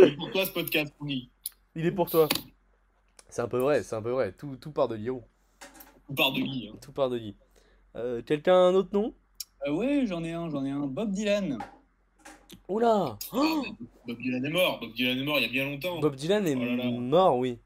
Et 0.04 0.12
pour 0.16 0.32
toi, 0.32 0.46
ce 0.46 0.52
podcast, 0.52 0.94
Guy 1.02 1.30
Il 1.76 1.86
est 1.86 1.92
pour 1.92 2.10
toi. 2.10 2.28
C'est 3.30 3.42
un 3.42 3.48
peu 3.48 3.60
vrai, 3.60 3.84
c'est 3.84 3.96
un 3.96 4.02
peu 4.02 4.12
vrai. 4.12 4.34
Tout, 4.34 4.56
tout 4.58 4.72
part 4.72 4.88
de 4.88 4.98
Guillaume. 4.98 5.22
On 6.10 6.14
part 6.14 6.32
de 6.34 6.42
Guy. 6.42 6.70
hein. 6.72 6.78
Tout 6.82 6.92
part 6.92 7.10
de 7.10 7.18
Guy. 7.18 7.36
Euh, 7.96 8.22
Quelqu'un 8.22 8.54
a 8.54 8.58
un 8.58 8.76
autre 8.76 8.90
nom? 8.94 9.14
Euh, 9.68 9.72
ouais, 9.74 10.06
j'en 10.06 10.24
ai 10.24 10.32
un, 10.34 10.50
j'en 10.50 10.66
ai 10.66 10.72
un. 10.72 10.88
Bob 10.88 11.12
Dylan. 11.12 11.58
Oula 12.68 13.18
Oh 13.34 13.66
Bob 14.08 14.18
Dylan 14.18 14.46
est 14.46 14.50
mort. 14.50 14.80
Bob 14.80 14.92
Dylan 14.94 15.18
est 15.20 15.24
mort 15.24 15.38
il 15.40 15.44
y 15.44 15.46
a 15.46 15.50
bien 15.50 15.66
longtemps. 15.66 16.00
Bob 16.00 16.16
Dylan 16.16 16.48
est 16.48 16.56
Oh 16.56 16.60
là 16.60 16.76
là. 16.76 16.90
mort, 16.92 17.38
oui. 17.38 17.58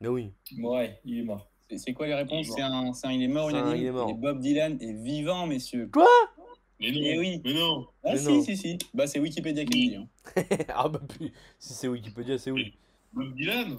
Mais 0.00 0.08
oui. 0.08 0.32
ouais, 0.58 1.00
il 1.04 1.18
est 1.20 1.22
mort. 1.22 1.48
C'est- 1.78 1.92
quoi 1.92 2.06
les 2.06 2.14
réponses 2.14 2.48
est 2.48 2.52
C'est 2.52 2.62
un, 2.62 2.92
c'est 2.92 3.06
un 3.06 3.12
il 3.12 3.22
est 3.22 3.28
mort, 3.28 3.50
il 3.50 3.56
a 3.56 3.64
un 3.64 3.76
il 3.76 3.86
est 3.86 3.90
mort. 3.90 4.08
Et 4.10 4.14
Bob 4.14 4.40
Dylan 4.40 4.76
est 4.80 4.92
vivant, 4.92 5.46
messieurs. 5.46 5.90
Mais 6.80 6.90
non. 6.90 7.00
Eh 7.02 7.18
oui. 7.18 7.40
Mais 7.44 7.54
non. 7.54 7.86
Ah 8.04 8.10
Mais 8.12 8.18
si, 8.18 8.28
non. 8.28 8.42
si, 8.42 8.56
si. 8.56 8.78
Bah 8.92 9.06
c'est 9.06 9.20
Wikipédia 9.20 9.64
qui 9.64 9.84
le 9.84 9.88
dit. 9.90 9.96
hein. 9.96 10.08
ah 10.74 10.88
bah 10.88 11.00
puis, 11.08 11.32
si 11.58 11.72
c'est 11.74 11.88
Wikipédia, 11.88 12.38
c'est 12.38 12.50
oui. 12.50 12.74
Bob 13.12 13.34
Dylan? 13.34 13.78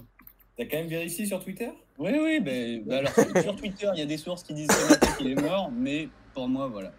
T'as 0.55 0.65
quand 0.65 0.77
même 0.77 0.87
vérifié 0.87 1.25
sur 1.25 1.43
Twitter? 1.43 1.69
Oui, 1.97 2.11
oui, 2.21 2.39
bah, 2.39 2.51
bah 2.85 2.97
alors 2.99 3.41
sur 3.43 3.55
Twitter, 3.55 3.89
il 3.93 3.99
y 3.99 4.03
a 4.03 4.05
des 4.05 4.17
sources 4.17 4.43
qui 4.43 4.53
disent 4.53 4.69
qu'il 5.17 5.27
est 5.31 5.41
mort, 5.41 5.71
mais 5.71 6.07
pour 6.33 6.47
moi, 6.47 6.67
voilà. 6.67 6.91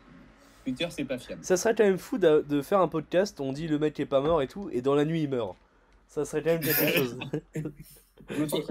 Twitter, 0.64 0.86
c'est 0.90 1.04
pas 1.04 1.18
fiable. 1.18 1.44
Ça 1.44 1.56
serait 1.56 1.74
quand 1.74 1.84
même 1.84 1.98
fou 1.98 2.18
de, 2.18 2.44
de 2.48 2.62
faire 2.62 2.80
un 2.80 2.88
podcast, 2.88 3.40
on 3.40 3.52
dit 3.52 3.68
le 3.68 3.78
mec 3.78 3.98
est 4.00 4.06
pas 4.06 4.20
mort 4.20 4.42
et 4.42 4.48
tout, 4.48 4.70
et 4.72 4.82
dans 4.82 4.94
la 4.94 5.04
nuit 5.04 5.22
il 5.22 5.28
meurt. 5.28 5.56
Ça 6.08 6.24
serait 6.24 6.42
quand 6.42 6.50
même 6.50 6.60
quelque 6.62 6.86
chose. 6.98 7.18
Le 8.30 8.46
truc, 8.46 8.64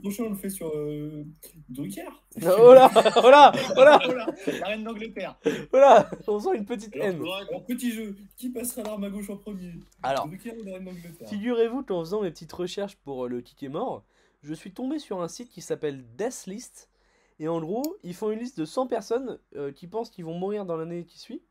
prochain 0.00 0.24
on 0.24 0.30
le 0.30 0.36
fait 0.36 0.50
sur 0.50 0.68
euh, 0.74 1.24
Drucker. 1.68 2.02
oh 2.42 2.72
là 2.74 2.90
Oh 3.22 3.30
là 3.30 3.52
Oh 3.76 3.84
là 3.84 3.98
Voilà, 4.04 4.26
la 4.60 4.66
reine 4.66 4.84
d'Angleterre. 4.84 5.38
Oh 5.72 5.76
là 5.76 6.10
On 6.26 6.40
sent 6.40 6.56
une 6.56 6.64
petite 6.64 6.94
haine. 6.96 7.20
Alors, 7.20 7.64
petit 7.66 7.92
jeu, 7.92 8.16
qui 8.36 8.50
passera 8.50 8.82
l'arme 8.82 9.04
à 9.04 9.10
gauche 9.10 9.30
en 9.30 9.36
premier? 9.36 9.74
Alors, 10.02 10.26
Drucker 10.26 10.56
ou 10.60 10.64
la 10.64 10.72
reine 10.74 10.84
d'Angleterre? 10.84 11.28
figurez-vous 11.28 11.82
qu'en 11.82 12.00
faisant 12.00 12.22
mes 12.22 12.30
petites 12.30 12.52
recherches 12.52 12.96
pour 12.96 13.26
euh, 13.26 13.28
le 13.28 13.40
kick 13.40 13.62
est 13.62 13.68
mort, 13.68 14.04
je 14.42 14.54
suis 14.54 14.72
tombé 14.72 14.98
sur 14.98 15.22
un 15.22 15.28
site 15.28 15.50
qui 15.50 15.60
s'appelle 15.60 16.04
Death 16.16 16.44
List. 16.46 16.88
Et 17.38 17.48
en 17.48 17.60
gros, 17.60 17.96
ils 18.02 18.14
font 18.14 18.30
une 18.30 18.38
liste 18.40 18.58
de 18.58 18.64
100 18.64 18.86
personnes 18.88 19.38
euh, 19.56 19.72
qui 19.72 19.86
pensent 19.86 20.10
qu'ils 20.10 20.24
vont 20.24 20.34
mourir 20.38 20.64
dans 20.64 20.76
l'année 20.76 21.04
qui 21.04 21.18
suit. 21.18 21.42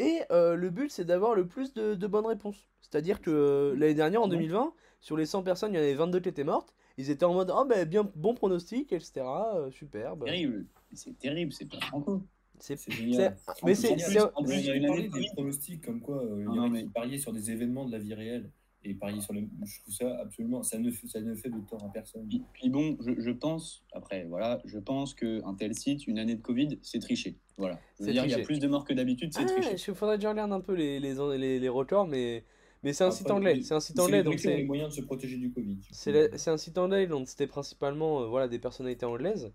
Et 0.00 0.20
euh, 0.30 0.54
le 0.54 0.70
but, 0.70 0.90
c'est 0.90 1.04
d'avoir 1.04 1.34
le 1.34 1.46
plus 1.46 1.72
de, 1.74 1.94
de 1.94 2.06
bonnes 2.06 2.26
réponses. 2.26 2.68
C'est-à-dire 2.80 3.20
que 3.20 3.30
euh, 3.30 3.74
l'année 3.76 3.94
dernière, 3.94 4.22
en 4.22 4.28
2020, 4.28 4.72
sur 5.00 5.16
les 5.16 5.26
100 5.26 5.42
personnes, 5.42 5.72
il 5.72 5.76
y 5.76 5.78
en 5.78 5.82
avait 5.82 5.94
22 5.94 6.20
qui 6.20 6.28
étaient 6.28 6.44
mortes. 6.44 6.74
Ils 6.96 7.10
étaient 7.10 7.24
en 7.24 7.34
mode, 7.34 7.52
oh 7.54 7.64
ben 7.64 7.88
bien, 7.88 8.10
bon 8.16 8.34
pronostic, 8.34 8.92
etc. 8.92 9.20
euh, 9.54 9.70
superbe. 9.70 10.24
Terrible. 10.24 10.66
C'est 10.92 11.16
terrible, 11.18 11.52
c'est 11.52 11.66
pas 11.68 11.80
franco. 11.80 12.22
C'est 12.58 12.76
génial. 12.90 13.36
mais 13.64 13.74
c'est- 13.76 13.92
il 13.94 14.64
y 14.64 14.70
a 14.70 14.74
une 14.74 14.84
année 14.86 15.08
des 15.08 15.26
pronostics 15.32 15.84
comme 15.84 16.00
quoi 16.00 16.16
euh, 16.24 16.38
il 16.48 16.56
y 16.56 16.58
en 16.58 16.74
a 16.74 16.78
qui 16.80 16.88
pariaient 16.88 17.18
sur 17.18 17.32
des 17.32 17.52
événements 17.52 17.84
de 17.86 17.92
la 17.92 17.98
vie 17.98 18.14
réelle 18.14 18.50
et 18.82 18.94
pariaient 18.94 19.20
sur 19.20 19.32
les. 19.32 19.48
Je 19.64 19.80
trouve 19.82 19.94
ça 19.94 20.18
absolument. 20.18 20.64
Ça 20.64 20.78
ne, 20.78 20.90
fait- 20.90 21.06
ça 21.06 21.20
ne 21.20 21.36
fait 21.36 21.50
de 21.50 21.60
tort 21.60 21.84
à 21.84 21.92
personne. 21.92 22.26
Puis, 22.28 22.42
puis 22.52 22.68
bon, 22.68 22.96
je, 23.00 23.12
je 23.20 23.30
pense, 23.30 23.84
après, 23.92 24.24
voilà, 24.24 24.60
je 24.64 24.78
pense 24.80 25.14
qu'un 25.14 25.54
tel 25.56 25.72
site, 25.74 26.08
une 26.08 26.18
année 26.18 26.34
de 26.34 26.42
Covid, 26.42 26.80
c'est 26.82 26.98
triché. 26.98 27.36
Voilà. 27.58 27.78
Je 28.00 28.06
veux 28.06 28.12
dire, 28.12 28.24
il 28.24 28.30
y 28.32 28.34
a 28.34 28.40
plus 28.40 28.58
de 28.58 28.66
morts 28.66 28.84
que 28.84 28.92
d'habitude, 28.94 29.32
c'est 29.32 29.42
Ah, 29.42 29.46
triché. 29.46 29.76
il 29.88 29.94
faudrait 29.94 30.16
que 30.16 30.22
je 30.24 30.28
regarde 30.28 30.52
un 30.52 30.60
peu 30.60 30.74
les, 30.74 30.98
les, 30.98 31.14
les, 31.38 31.60
les 31.60 31.68
records, 31.68 32.08
mais, 32.08 32.44
mais 32.82 32.92
c'est 32.92 33.04
un 33.04 33.10
site 33.10 33.30
anglais. 33.30 33.60
C'est 33.62 33.74
un 33.74 33.80
site 33.80 33.96
C'est 33.96 34.02
anglais, 34.02 34.22
donc 34.22 34.34
ont 34.34 34.36
les 34.36 34.42
c'est. 34.42 34.62
moyens 34.64 34.90
de 34.90 34.94
se 34.94 35.02
protéger 35.02 35.36
du 35.36 35.50
Covid. 35.52 35.78
C'est 35.90 36.36
c'est 36.38 36.50
un 36.50 36.56
site 36.56 36.78
anglais, 36.78 37.06
donc 37.06 37.28
c'était 37.28 37.46
principalement 37.46 38.20
euh, 38.22 38.26
voilà, 38.26 38.48
des 38.48 38.58
personnalités 38.58 39.06
anglaises, 39.06 39.52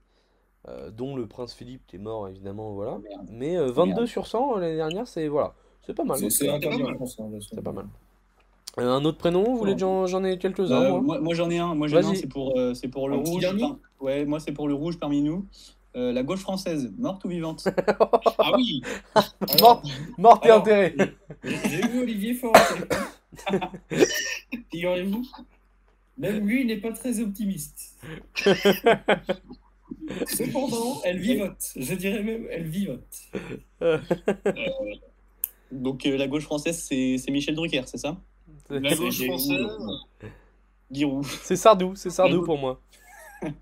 euh, 0.68 0.92
dont 0.92 1.16
le 1.16 1.28
prince 1.28 1.54
Philippe 1.54 1.86
qui 1.88 1.96
est 1.98 2.00
mort 2.00 2.28
évidemment, 2.28 2.74
voilà. 2.74 3.00
Merde. 3.00 3.28
Mais 3.32 3.58
euh, 3.58 3.72
22 3.72 3.94
Merde. 3.96 4.06
sur 4.08 4.28
100 4.28 4.58
euh, 4.58 4.60
l'année 4.60 4.76
dernière, 4.78 5.08
c'est 5.08 5.28
voilà, 5.28 5.54
c'est 5.86 5.94
pas 5.94 6.04
mal. 6.04 6.18
C'est- 6.18 6.30
C'est 6.30 6.48
pas 6.48 6.54
interdit 6.56 6.84
en 6.84 6.96
France. 6.96 7.18
hein. 7.20 7.30
C'est 7.42 7.62
pas 7.64 7.72
mal. 7.72 7.88
Un 8.76 9.06
autre 9.06 9.20
prénom, 9.20 9.44
vous 9.44 9.56
voulez 9.58 9.74
que 9.76 9.80
j'en 9.80 10.24
ai 10.24 10.40
quelques-uns 10.40 10.82
Euh, 10.96 11.00
moi 11.00 11.20
moi, 11.20 11.36
j'en 11.36 11.48
ai 11.52 11.60
un, 11.60 11.76
moi 11.76 11.88
j'en 11.88 12.02
ai 12.02 12.06
un, 12.06 12.16
c'est 12.16 12.26
pour, 12.28 12.58
euh, 12.58 12.74
c'est 12.74 12.88
pour 12.88 13.08
le 13.08 13.18
rouge. 13.18 13.46
Ouais, 14.02 14.26
moi 14.26 14.40
c'est 14.40 14.52
pour 14.52 14.68
le 14.68 14.74
rouge 14.74 14.98
parmi 15.00 15.22
nous. 15.22 15.46
Euh, 15.96 16.12
la 16.12 16.24
gauche 16.24 16.40
française, 16.40 16.92
morte 16.98 17.24
ou 17.24 17.28
vivante? 17.28 17.68
Ah 18.40 18.52
oui 18.58 18.82
Morte, 19.62 19.86
morte 20.18 20.44
et 20.48 20.52
enterrée 20.52 20.96
J'ai 21.44 21.88
vu 21.88 22.02
Olivier 22.02 22.34
Faure. 22.34 22.52
Figurez-vous, 24.72 25.26
même 26.18 26.48
lui, 26.48 26.62
il 26.62 26.68
n'est 26.68 26.78
pas 26.82 26.92
très 26.92 27.20
optimiste. 27.20 27.98
Cependant, 30.28 31.02
elle 31.04 31.20
vivote. 31.20 31.72
Je 31.76 31.94
dirais 31.96 32.24
même, 32.24 32.48
elle 32.52 32.68
vivote. 32.68 33.16
Donc 35.72 36.06
euh, 36.06 36.18
la 36.18 36.28
gauche 36.28 36.44
française, 36.44 36.78
c'est 36.84 37.18
c'est 37.18 37.32
Michel 37.32 37.56
Drucker, 37.56 37.82
c'est 37.86 37.98
ça? 37.98 38.18
La 38.70 38.96
gauche 38.96 39.18
c'est- 39.18 39.26
française. 39.26 39.66
Giroud. 40.92 41.26
C'est 41.26 41.56
Sardou, 41.56 41.96
c'est 41.96 42.10
Sardou 42.12 42.44
pour 42.44 42.58
moi. 42.58 42.80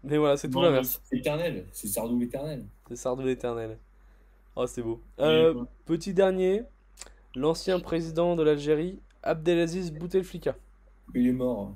Mais 0.03 0.17
voilà, 0.17 0.35
c'est 0.37 0.49
tout 0.49 0.59
Non, 0.59 0.63
l'inverse. 0.65 1.01
Éternel, 1.11 1.65
c'est 1.71 1.87
Sardou 1.87 2.19
l'éternel. 2.19 2.65
C'est 2.89 2.95
Sardou 2.97 3.23
l'éternel. 3.23 3.77
Oh, 4.55 4.67
c'est 4.67 4.81
beau. 4.81 5.01
Euh, 5.19 5.63
petit 5.85 6.13
dernier, 6.13 6.63
l'ancien 7.35 7.79
président 7.79 8.35
de 8.35 8.43
l'Algérie, 8.43 8.99
Abdelaziz 9.23 9.91
Bouteflika. 9.91 10.55
Il 11.15 11.27
est 11.27 11.31
mort. 11.33 11.73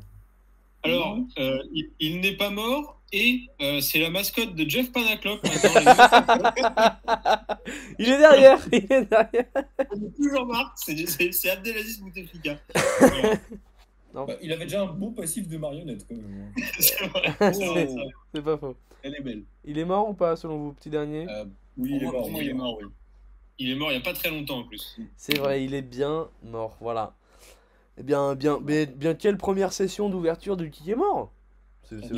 Alors, 0.83 1.17
euh, 1.39 1.57
il, 1.73 1.89
il 1.99 2.21
n'est 2.21 2.37
pas 2.37 2.51
mort 2.51 3.01
et 3.11 3.41
euh, 3.61 3.81
c'est 3.81 3.99
la 3.99 4.09
mascotte 4.11 4.53
de 4.55 4.69
Jeff 4.69 4.87
les 4.95 5.01
il 7.99 8.09
est 8.09 8.17
derrière, 8.17 8.59
il 8.71 8.91
est 8.91 9.05
derrière. 9.09 9.45
Plus 10.15 10.35
Jean-Marc, 10.35 10.77
c'est- 10.77 11.31
c'est 11.31 11.49
Abdelaziz 11.49 11.99
Bouteflika. 12.01 12.57
Voilà. 12.99 13.33
Bah, 14.13 14.27
il 14.41 14.53
avait 14.53 14.63
déjà 14.63 14.83
un 14.83 14.85
beau 14.85 15.11
passif 15.11 15.45
de 15.45 15.57
marionnette 15.57 16.07
quand 16.07 16.15
même. 16.15 16.53
C'est 16.71 18.41
pas 18.41 18.57
faux. 18.57 18.77
Elle 19.03 19.15
est 19.15 19.21
belle. 19.21 19.43
Il 19.65 19.77
est 19.77 19.83
mort 19.83 20.07
ou 20.07 20.13
pas, 20.13 20.37
selon 20.37 20.57
vous, 20.57 20.71
petit 20.71 20.89
dernier 20.89 21.27
Euh, 21.29 21.43
Oui, 21.77 21.89
il 21.95 22.03
est 22.03 22.05
pour 22.05 22.21
moi- 22.21 22.29
mort. 22.31 22.41
il 22.41 22.49
est 22.49 22.53
mort, 22.53 22.77
oui. 22.81 22.87
Il 23.59 23.71
est 23.71 23.75
mort 23.75 23.91
il 23.91 23.95
n'y 23.95 24.01
a 24.01 24.05
pas 24.05 24.13
très 24.13 24.29
longtemps 24.29 24.59
en 24.59 24.63
plus. 24.63 24.97
C'est 25.17 25.37
vrai, 25.37 25.65
il 25.65 25.73
est 25.73 25.81
bien 25.81 26.29
mort, 26.43 26.77
voilà. 26.79 27.13
Eh 27.97 28.03
bien, 28.03 28.35
bien, 28.35 28.59
bien, 28.59 28.85
bien 28.85 29.13
quelle 29.13 29.37
première 29.37 29.71
session 29.73 30.09
d'ouverture 30.09 30.57
du 30.57 30.69
qui 30.69 30.91
est 30.91 30.95
mort? 30.95 31.31
C'est 31.83 32.01
c'est. 32.01 32.13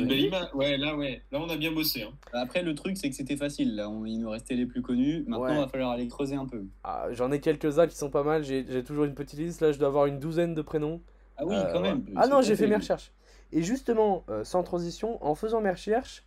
Ouais, 0.54 0.76
là, 0.78 0.96
ouais. 0.96 1.22
Là, 1.30 1.40
on 1.40 1.48
a 1.48 1.56
bien 1.56 1.70
bossé. 1.72 2.02
hein. 2.02 2.10
Après, 2.32 2.62
le 2.62 2.74
truc, 2.74 2.96
c'est 2.96 3.10
que 3.10 3.14
c'était 3.14 3.36
facile. 3.36 3.76
Là, 3.76 3.88
on- 3.90 4.04
il 4.06 4.18
nous 4.18 4.30
restait 4.30 4.54
les 4.54 4.66
plus 4.66 4.80
connus. 4.82 5.24
Maintenant, 5.26 5.44
Ouais. 5.44 5.52
il 5.54 5.58
va 5.58 5.68
falloir 5.68 5.90
aller 5.90 6.08
creuser 6.08 6.36
un 6.36 6.46
peu. 6.46 6.64
Ah, 6.84 7.08
J'en 7.12 7.30
ai 7.30 7.40
quelques-uns 7.40 7.86
qui 7.86 7.94
sont 7.96 8.10
pas 8.10 8.22
mal, 8.22 8.44
j'ai 8.44 8.64
j'ai 8.68 8.82
toujours 8.82 9.04
une 9.04 9.14
petite 9.14 9.38
liste, 9.38 9.60
là 9.60 9.72
je 9.72 9.78
dois 9.78 9.88
avoir 9.88 10.06
une 10.06 10.18
douzaine 10.18 10.54
de 10.54 10.62
prénoms. 10.62 11.00
Ah 11.36 11.44
oui, 11.46 11.54
Euh, 11.54 11.72
quand 11.72 11.80
même. 11.80 12.02
voilà. 12.06 12.22
Ah 12.22 12.28
non, 12.28 12.42
j'ai 12.42 12.56
fait 12.56 12.66
mes 12.66 12.76
recherches. 12.76 13.12
Et 13.52 13.62
justement, 13.62 14.24
euh, 14.30 14.42
sans 14.42 14.62
transition, 14.62 15.22
en 15.24 15.34
faisant 15.34 15.60
mes 15.60 15.70
recherches, 15.70 16.24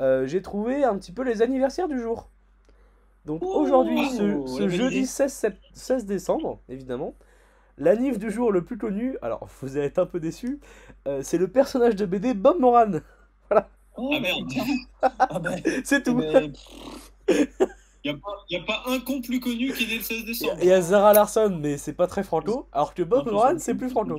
euh, 0.00 0.26
j'ai 0.26 0.42
trouvé 0.42 0.84
un 0.84 0.98
petit 0.98 1.12
peu 1.12 1.22
les 1.22 1.42
anniversaires 1.42 1.88
du 1.88 2.00
jour. 2.00 2.28
Donc 3.24 3.42
Oh, 3.44 3.60
aujourd'hui, 3.60 4.04
ce, 4.10 4.68
jeudi 4.68 4.96
idée. 4.98 5.06
16, 5.06 5.32
sept- 5.32 5.60
16 5.74 6.06
décembre, 6.06 6.60
évidemment, 6.68 7.14
l'anniv 7.80 8.18
du 8.18 8.30
jour 8.30 8.52
le 8.52 8.64
plus 8.64 8.78
connu, 8.78 9.18
alors 9.22 9.48
vous 9.62 9.76
allez 9.76 9.86
être 9.86 9.98
un 10.00 10.06
peu 10.06 10.20
déçus, 10.20 10.60
euh, 11.08 11.22
c'est 11.24 11.38
le 11.38 11.48
personnage 11.48 11.96
de 11.96 12.06
BD 12.06 12.34
Bob 12.34 12.60
Moran. 12.60 12.92
Oh, 13.96 14.10
Ah, 14.14 14.20
merde. 14.20 14.48
putain. 14.48 14.64
Ah 15.02 15.38
bah, 15.40 15.50
C'est 15.84 16.02
tout. 16.04 16.20
Il 18.04 18.10
n'y 18.12 18.16
a, 18.16 18.20
pas- 18.20 18.44
y 18.48 18.56
a 18.56 18.62
pas 18.62 18.82
un 18.86 19.00
con 19.00 19.20
plus 19.20 19.40
connu 19.40 19.72
qui 19.72 19.84
est 19.84 19.88
né 19.88 19.96
le 19.98 20.02
16 20.02 20.24
décembre. 20.24 20.56
Il 20.62 20.68
y 20.68 20.72
a 20.72 20.80
Zara 20.80 21.12
Larson, 21.12 21.58
mais 21.60 21.76
c'est 21.76 21.92
pas 21.92 22.06
très 22.06 22.22
franco, 22.24 22.66
alors 22.72 22.94
que 22.94 23.02
Bob 23.02 23.30
Moran, 23.30 23.58
c'est 23.58 23.74
plus 23.74 23.90
franco. 23.90 24.18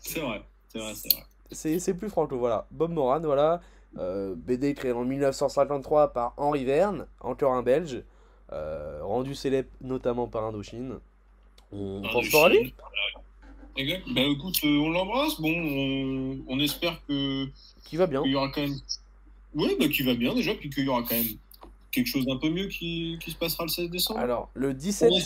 C'est 0.00 0.20
vrai. 0.20 0.42
C'est 0.68 0.78
vrai, 0.78 0.94
c'est 0.94 1.12
vrai. 1.12 1.24
C'est 1.50 1.78
c'est 1.80 1.94
plus 1.94 2.08
franco, 2.10 2.38
voilà. 2.38 2.66
Bob 2.70 2.92
Moran, 2.92 3.20
voilà. 3.20 3.60
Euh, 3.98 4.34
BD 4.36 4.74
créé 4.74 4.92
en 4.92 5.04
1953 5.04 6.12
par 6.12 6.34
Henri 6.36 6.64
Verne, 6.64 7.06
encore 7.20 7.54
un 7.54 7.62
belge. 7.62 8.02
euh, 8.52 9.00
rendu 9.02 9.34
célèbre 9.34 9.68
notamment 9.82 10.26
par 10.28 10.44
Indochine. 10.44 10.98
On 11.72 12.02
Ah, 12.04 12.08
pense 12.12 12.26
fort 12.28 12.46
à 12.46 12.48
lui. 12.50 12.74
Exact. 13.76 14.02
Bah 14.12 14.22
écoute, 14.22 14.56
euh, 14.64 14.78
on 14.80 14.90
l'embrasse. 14.90 15.40
Bon, 15.40 15.50
on, 15.52 16.38
on 16.48 16.58
espère 16.60 17.00
que 17.06 17.46
qui 17.84 17.96
va 17.96 18.06
bien. 18.06 18.22
qu'il 18.22 18.32
y 18.32 18.34
aura 18.34 18.48
quand 18.50 18.60
même. 18.62 18.74
Oui, 19.54 19.76
bah 19.78 19.86
qui 19.88 20.02
va 20.02 20.14
bien 20.14 20.34
déjà, 20.34 20.54
puis 20.54 20.68
qu'il 20.70 20.84
y 20.84 20.88
aura 20.88 21.02
quand 21.02 21.14
même 21.14 21.26
quelque 21.90 22.06
chose 22.06 22.26
d'un 22.26 22.36
peu 22.36 22.50
mieux 22.50 22.66
qui, 22.66 23.18
qui 23.22 23.30
se 23.30 23.36
passera 23.36 23.64
le 23.64 23.68
16 23.70 23.90
décembre. 23.90 24.20
Alors, 24.20 24.50
le 24.54 24.74
17, 24.74 25.10
on 25.10 25.16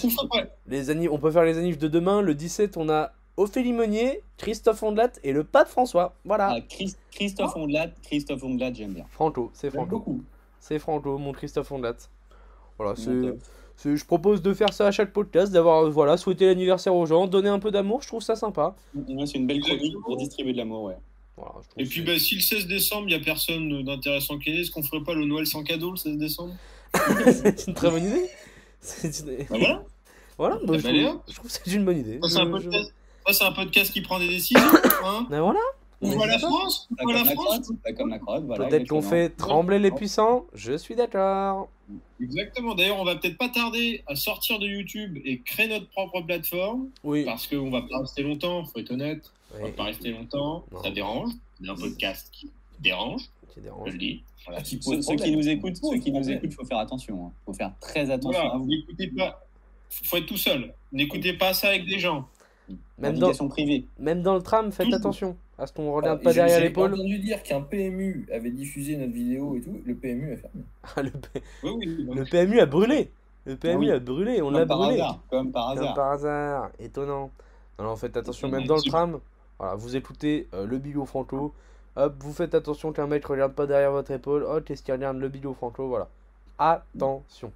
les 0.67 0.91
anniv- 0.91 1.09
on 1.11 1.19
peut 1.19 1.31
faire 1.31 1.45
les 1.45 1.59
annives 1.59 1.79
de 1.79 1.89
demain. 1.89 2.21
Le 2.23 2.35
17, 2.35 2.77
on 2.77 2.89
a 2.89 3.13
Ophélie 3.37 3.73
Meunier, 3.73 4.21
Christophe 4.37 4.83
Ondelat 4.83 5.13
et 5.25 5.33
le 5.33 5.45
pape 5.45 5.69
François. 5.69 6.15
Voilà. 6.25 6.51
Ah, 6.57 6.61
Chris- 6.61 6.95
Christophe 7.11 7.57
Ondelat, 7.57 7.89
Christophe 8.03 8.43
Ondelat, 8.45 8.73
j'aime 8.75 8.93
bien. 8.93 9.07
Franco, 9.11 9.51
c'est 9.55 9.71
Franco. 9.71 9.89
beaucoup. 9.99 10.23
C'est 10.61 10.79
Franco, 10.79 11.17
mon 11.19 11.33
Christophe 11.33 11.73
Ondelat. 11.73 11.97
Voilà, 12.79 12.95
c'est. 12.97 13.11
Je 13.85 14.05
propose 14.05 14.43
de 14.43 14.55
faire 14.55 14.73
ça 14.73 14.87
à 14.87 14.91
chaque 14.91 15.13
podcast, 15.13 15.53
d'avoir 15.53 15.85
euh, 15.87 15.91
voilà, 15.91 16.17
souhaité 16.17 16.47
l'anniversaire 16.47 16.95
aux 16.95 17.07
gens, 17.07 17.27
donner 17.27 17.49
un 17.49 17.59
peu 17.59 17.71
d'amour, 17.71 18.03
je 18.03 18.07
trouve 18.09 18.23
ça 18.23 18.37
sympa. 18.37 18.75
ouais, 18.95 19.27
c'est 19.27 19.39
une 19.39 19.47
belle 19.47 19.61
chronique 19.61 19.97
pour 20.05 20.17
distribuer 20.17 20.53
de 20.53 20.59
l'amour, 20.59 20.85
ouais. 20.85 20.97
Voilà, 21.37 21.55
Et 21.79 21.85
puis 21.87 22.03
bah, 22.03 22.19
si 22.19 22.35
le 22.37 22.41
16 22.43 22.67
décembre, 22.67 23.05
il 23.09 23.17
n'y 23.17 23.21
a 23.21 23.25
personne 23.25 23.83
d'intéressant 23.85 24.39
qui 24.39 24.51
est 24.51 24.53
né, 24.53 24.61
est-ce 24.61 24.71
qu'on 24.71 24.83
ferait 24.83 25.03
pas 25.03 25.15
le 25.15 25.25
Noël 25.25 25.47
sans 25.47 25.63
cadeau 25.65 25.91
le 25.91 25.97
16 25.97 26.17
décembre? 26.19 26.55
C'est 27.25 27.67
une 27.69 27.75
très 27.75 27.91
bonne 27.91 28.05
idée. 28.05 28.27
Une- 29.05 29.47
Bah 29.49 29.57
voilà. 29.59 29.83
Voilà, 30.39 30.55
bah, 30.57 30.61
Bah, 30.67 30.79
je, 30.79 30.83
trouve, 30.89 31.07
hop. 31.07 31.23
je 31.29 31.35
trouve 31.35 31.47
que 31.51 31.59
c'est 31.65 31.73
une 31.73 31.85
bonne 31.85 31.99
idée. 31.99 32.19
Ça, 32.23 32.29
c'est 32.29 32.39
un 32.39 32.59
Je- 32.59 33.45
un 33.45 33.53
podcast 33.53 33.93
qui 33.93 34.01
prend 34.01 34.19
des 34.19 34.29
décisions. 34.29 34.61
Hein 35.05 35.27
Ben 35.31 35.41
voilà, 35.41 35.61
on 36.03 36.09
voit 36.11 36.27
la 36.27 36.39
France. 36.39 36.89
On 36.99 37.05
voit 37.05 37.13
la 37.15 37.25
la 37.25 37.31
France. 37.33 37.71
peut-être 38.57 38.89
qu'on 38.89 39.03
fait 39.03 39.31
trembler 39.31 39.79
les 39.79 39.91
puissants, 39.91 40.47
je 40.55 40.77
suis 40.77 40.95
d'accord. 40.95 41.69
Exactement. 42.21 42.75
D'ailleurs, 42.75 42.99
on 43.01 43.05
va 43.05 43.17
peut-être 43.17 43.37
pas 43.39 43.49
tarder 43.49 44.03
à 44.07 44.15
sortir 44.17 44.59
de 44.59 44.67
YouTube 44.67 45.19
et 45.25 45.41
créer 45.41 45.69
notre 45.69 45.89
propre 45.89 46.21
plateforme 46.23 46.89
Oui, 47.05 47.25
parce 47.25 47.47
qu'on 47.47 47.71
va 47.71 47.83
pas 47.83 47.99
rester 47.99 48.23
longtemps. 48.23 48.65
Faut 48.65 48.79
être 48.79 48.91
honnête. 48.93 49.31
On 49.59 49.65
va 49.65 49.71
pas 49.71 49.85
rester 49.85 50.11
longtemps. 50.11 50.65
Non. 50.73 50.83
Ça 50.83 50.91
dérange. 50.91 51.31
C'est 51.61 51.69
un 51.69 51.75
podcast 51.75 52.29
qui 52.33 52.51
dérange. 52.81 53.23
qui 53.53 53.61
Je 53.87 53.93
le 53.93 53.99
dis. 53.99 54.23
Voilà. 54.47 54.63
Qui 54.63 54.77
pose 54.77 54.97
Ceux, 54.97 55.03
ceux 55.03 55.17
qui 55.25 55.37
nous 55.37 55.49
écoutent, 55.49 55.77
ceux 55.77 55.99
qui 55.99 56.11
nous 56.11 56.29
écoutent, 56.31 56.55
faut 56.55 56.65
faire 56.65 56.79
attention. 56.79 57.27
hein. 57.27 57.33
Faut 57.45 57.53
faire 57.53 57.73
très 57.81 58.11
attention 58.11 58.41
Voilà, 58.41 58.55
à 58.55 58.59
vous. 58.59 58.67
n'écoutez 58.67 59.09
pas. 59.09 59.45
Faut 59.91 60.17
être 60.17 60.27
tout 60.27 60.37
seul. 60.39 60.73
N'écoutez 60.93 61.35
pas 61.35 61.53
ça 61.55 61.69
avec 61.69 61.87
des 61.87 61.99
gens. 61.99 62.27
Même 62.99 63.15
dans, 63.15 63.21
Navigation 63.27 63.49
privée. 63.49 63.85
même 63.99 64.23
dans 64.23 64.35
le 64.35 64.43
tram, 64.43 64.73
faites 64.73 64.93
attention 64.93 65.37
à 65.63 65.67
ce 65.67 65.73
qu'on 65.73 65.93
regarde 65.93 66.19
Ah, 66.21 66.25
pas 66.25 66.31
j'ai- 66.31 66.41
derrière 66.41 66.59
j'ai 66.59 66.65
l'épaule. 66.69 66.93
entendu 66.95 67.19
dire 67.21 67.43
qu'un 67.43 67.61
PMU 67.63 68.27
avait 68.33 68.51
diffusé 68.51 68.97
notre 68.97 69.13
vidéo 69.13 69.57
et 69.57 69.61
tout. 69.61 69.81
Le 69.85 69.95
PMU 69.95 70.33
a 70.33 70.37
fermé. 70.37 70.65
Ah, 70.97 71.03
le, 71.03 71.11
P- 71.11 71.43
Oui, 71.63 71.71
oui. 71.79 72.09
le 72.15 72.25
PMU 72.25 72.59
a 72.61 72.67
brûlé. 72.67 73.11
Le 73.45 73.57
PMU 73.57 73.87
oui. 73.87 73.91
a 73.91 73.99
brûlé, 73.99 74.43
on 74.43 74.51
l'a 74.51 74.61
Comme 74.61 74.69
par 74.69 74.79
brûlé. 74.79 74.95
hasard. 75.01 75.21
Comme 75.31 75.53
par 75.53 75.69
Comme 75.75 75.79
hasard. 75.79 75.95
par 75.95 76.11
hasard, 76.13 76.71
étonnant. 76.81 77.31
Non, 77.79 77.85
non, 77.87 77.97
faites 77.97 78.17
attention, 78.17 78.49
même 78.49 78.67
dans 78.67 78.77
le 78.77 78.83
tram. 78.83 79.21
Voilà, 79.59 79.75
vous 79.77 79.97
écoutez 79.97 80.49
euh, 80.55 80.67
le 80.67 80.79
Bilot 80.79 81.07
Franco. 81.07 81.53
Hop, 81.97 82.15
vous 82.21 82.33
faites 82.33 82.55
attention 82.55 82.93
qu'un 82.93 83.07
mec 83.07 83.25
regarde 83.27 83.53
pas 83.53 83.67
derrière 83.67 83.93
votre 83.93 84.11
épaule. 84.11 84.45
Oh, 84.49 84.61
qu'est-ce 84.65 84.83
qu'il 84.83 84.95
regarde 84.95 85.19
le 85.19 85.29
Bilot 85.29 85.55
Franco 85.55 85.87
Voilà. 85.89 86.09
Attention. 86.59 87.53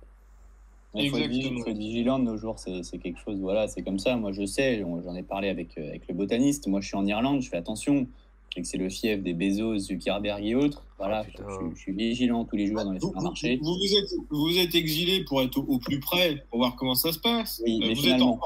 Il 1.05 1.11
faut, 1.11 1.19
être 1.19 1.77
vigilant 1.77 2.19
de 2.19 2.25
nos 2.25 2.37
jours, 2.37 2.57
c'est 2.59 2.99
quelque 2.99 3.19
chose, 3.19 3.39
voilà, 3.41 3.69
c'est 3.69 3.83
comme 3.83 3.99
ça. 3.99 4.17
Moi, 4.17 4.33
je 4.33 4.47
sais, 4.47 4.81
j'en 4.81 5.15
ai 5.15 5.23
parlé 5.23 5.49
avec, 5.49 5.77
euh, 5.79 5.89
avec 5.89 6.09
le 6.09 6.15
botaniste. 6.15 6.67
Moi, 6.69 6.81
je 6.81 6.89
suis 6.89 6.97
en 6.97 7.07
Irlande, 7.07 7.43
je 7.43 7.49
fais 7.49 7.57
attention. 7.57 8.07
Je 8.51 8.55
sais 8.55 8.61
que 8.63 8.67
c'est 8.69 8.79
le 8.79 8.89
fief 8.89 9.23
des 9.23 9.35
Bezos, 9.35 9.79
Zuckerberg 9.79 10.45
et 10.45 10.55
autres. 10.55 10.85
Voilà, 10.99 11.27
Ah, 11.39 11.43
je, 11.75 11.79
suis 11.79 11.93
vigilant 11.93 12.45
tous 12.45 12.57
les 12.57 12.67
jours 12.69 12.83
dans 12.85 12.93
les 12.93 12.99
Vous, 12.99 13.09
vous, 13.09 13.13
supermarchés. 13.13 13.59
vous 13.63 13.75
vous 13.75 13.95
êtes, 13.99 14.11
vous 14.31 14.47
vous 14.47 14.59
êtes 14.59 14.75
exilé 14.75 15.25
pour 15.25 15.43
être 15.43 15.59
au, 15.59 15.63
au 15.75 15.79
plus 15.79 16.01
près, 16.01 16.45
pour 16.51 16.61
voir 16.61 16.75
comment 16.77 16.95
ça 16.95 17.13
se 17.13 17.19
passe. 17.19 17.61
Oui, 17.67 17.81
Euh, 17.83 17.89
mais 17.89 17.95
vous, 17.95 18.09
êtes 18.09 18.23
en- 18.23 18.41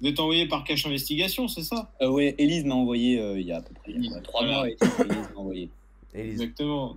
vous 0.00 0.06
êtes 0.06 0.20
envoyé 0.20 0.46
par 0.46 0.62
cache 0.62 0.86
investigation, 0.86 1.48
c'est 1.48 1.62
ça? 1.64 1.90
Euh, 2.02 2.08
ouais, 2.10 2.36
Élise 2.38 2.64
m'a 2.64 2.76
envoyé 2.76 3.18
euh, 3.18 3.40
il 3.40 3.46
y 3.46 3.52
a 3.52 3.56
à 3.56 3.62
peu 3.62 3.74
près 3.74 3.90
il 3.90 4.04
y 4.04 4.08
a 4.08 4.10
Élise, 4.12 4.22
trois 4.22 4.42
voilà. 4.44 4.58
mois. 4.58 4.68
Élise 4.68 5.28
m'a 5.34 5.40
envoyé. 5.40 5.68
Élise, 6.14 6.32
Exactement. 6.40 6.96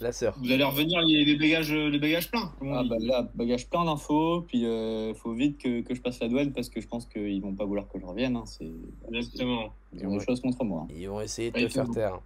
La 0.00 0.12
sœur. 0.12 0.34
Vous 0.38 0.50
allez 0.52 0.64
revenir 0.64 1.00
les, 1.02 1.24
les 1.24 1.36
bagages, 1.36 1.72
les 1.72 1.98
bagages 1.98 2.30
pleins. 2.30 2.52
Ah 2.72 2.82
bah 2.88 2.96
là, 3.00 3.28
bagage 3.34 3.68
plein 3.68 3.84
d'infos, 3.84 4.42
puis 4.48 4.64
euh, 4.66 5.12
faut 5.14 5.32
vite 5.32 5.58
que, 5.58 5.80
que 5.82 5.94
je 5.94 6.00
passe 6.00 6.20
la 6.20 6.28
douane 6.28 6.52
parce 6.52 6.68
que 6.68 6.80
je 6.80 6.86
pense 6.88 7.06
qu'ils 7.06 7.40
vont 7.42 7.54
pas 7.54 7.64
vouloir 7.64 7.88
que 7.88 7.98
je 7.98 8.04
revienne. 8.06 8.36
Hein. 8.36 8.44
C'est, 8.46 8.70
Exactement. 9.12 9.72
ils 9.92 10.06
ont 10.06 10.16
des 10.16 10.24
choses 10.24 10.40
contre 10.40 10.64
moi. 10.64 10.82
hein. 10.88 10.92
Ils 10.96 11.08
vont 11.08 11.20
essayer 11.20 11.50
de 11.50 11.58
te 11.60 11.68
faire 11.68 11.90
taire. 11.90 12.20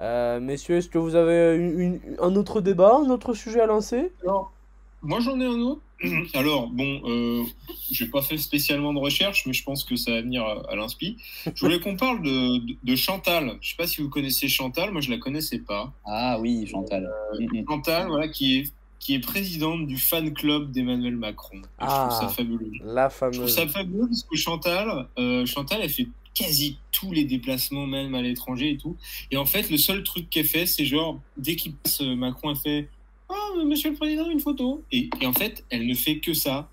Euh, 0.00 0.40
messieurs, 0.40 0.76
est-ce 0.76 0.88
que 0.88 0.98
vous 0.98 1.14
avez 1.14 1.56
une- 1.56 1.78
une- 1.80 2.00
un 2.20 2.34
autre 2.36 2.60
débat, 2.60 2.96
un 3.04 3.10
autre 3.10 3.34
sujet 3.34 3.60
à 3.60 3.66
lancer? 3.66 4.10
Alors, 4.22 4.52
moi 5.02 5.20
j'en 5.20 5.38
ai 5.40 5.44
un 5.44 5.60
autre. 5.60 5.82
Alors, 6.34 6.68
bon, 6.68 7.00
euh, 7.04 7.42
j'ai 7.90 8.06
pas 8.06 8.22
fait 8.22 8.36
spécialement 8.38 8.92
de 8.94 8.98
recherche, 8.98 9.44
mais 9.46 9.52
je 9.52 9.62
pense 9.64 9.84
que 9.84 9.96
ça 9.96 10.12
va 10.12 10.20
venir 10.22 10.42
à, 10.44 10.62
à 10.70 10.76
l'inspi. 10.76 11.16
Je 11.54 11.60
voulais 11.60 11.80
qu'on 11.80 11.96
parle 11.96 12.22
de, 12.22 12.58
de, 12.58 12.76
de 12.82 12.96
Chantal. 12.96 13.58
Je 13.60 13.70
sais 13.70 13.76
pas 13.76 13.86
si 13.86 14.00
vous 14.00 14.08
connaissez 14.08 14.48
Chantal, 14.48 14.92
moi 14.92 15.00
je 15.00 15.10
la 15.10 15.18
connaissais 15.18 15.58
pas. 15.58 15.92
Ah 16.04 16.38
oui, 16.40 16.66
Chantal. 16.66 17.04
Euh, 17.04 17.38
Mm, 17.40 17.60
mm. 17.60 17.64
Chantal, 17.68 18.08
voilà, 18.08 18.28
qui 18.28 18.58
est, 18.58 18.72
qui 18.98 19.14
est 19.14 19.20
présidente 19.20 19.86
du 19.86 19.96
fan 19.96 20.32
club 20.34 20.70
d'Emmanuel 20.72 21.16
Macron. 21.16 21.62
Ah. 21.78 22.08
Je 22.10 22.16
trouve 22.16 22.28
ça 22.28 22.34
fabuleux. 22.34 22.70
La 22.84 23.08
Je 23.08 23.14
trouve 23.16 23.32
fameuse. 23.34 23.54
ça 23.54 23.66
fabuleux 23.68 24.06
parce 24.06 24.24
que 24.24 24.36
Chantal, 24.36 25.08
euh, 25.18 25.46
Chantal, 25.46 25.80
elle 25.82 25.90
fait 25.90 26.08
quasi 26.34 26.78
tous 26.92 27.12
les 27.12 27.24
déplacements, 27.24 27.86
même 27.86 28.14
à 28.14 28.22
l'étranger 28.22 28.70
et 28.70 28.76
tout. 28.76 28.96
Et 29.30 29.36
en 29.36 29.44
fait, 29.46 29.68
le 29.70 29.76
seul 29.78 30.02
truc 30.04 30.30
qu'elle 30.30 30.44
fait, 30.46 30.64
c'est 30.66 30.84
genre, 30.84 31.20
dès 31.36 31.56
qu'il 31.56 31.74
passe, 31.74 32.00
euh, 32.02 32.14
Macron, 32.14 32.50
elle 32.50 32.56
fait 32.56 32.88
Ah, 33.30 33.64
monsieur 33.64 33.90
le 33.90 33.96
président, 33.96 34.28
une 34.28 34.40
photo. 34.40 34.84
Et, 34.90 35.08
en 35.24 35.32
fait, 35.32 35.64
elle 35.70 35.86
ne 35.86 35.94
fait 35.94 36.18
que 36.18 36.34
ça. 36.34 36.68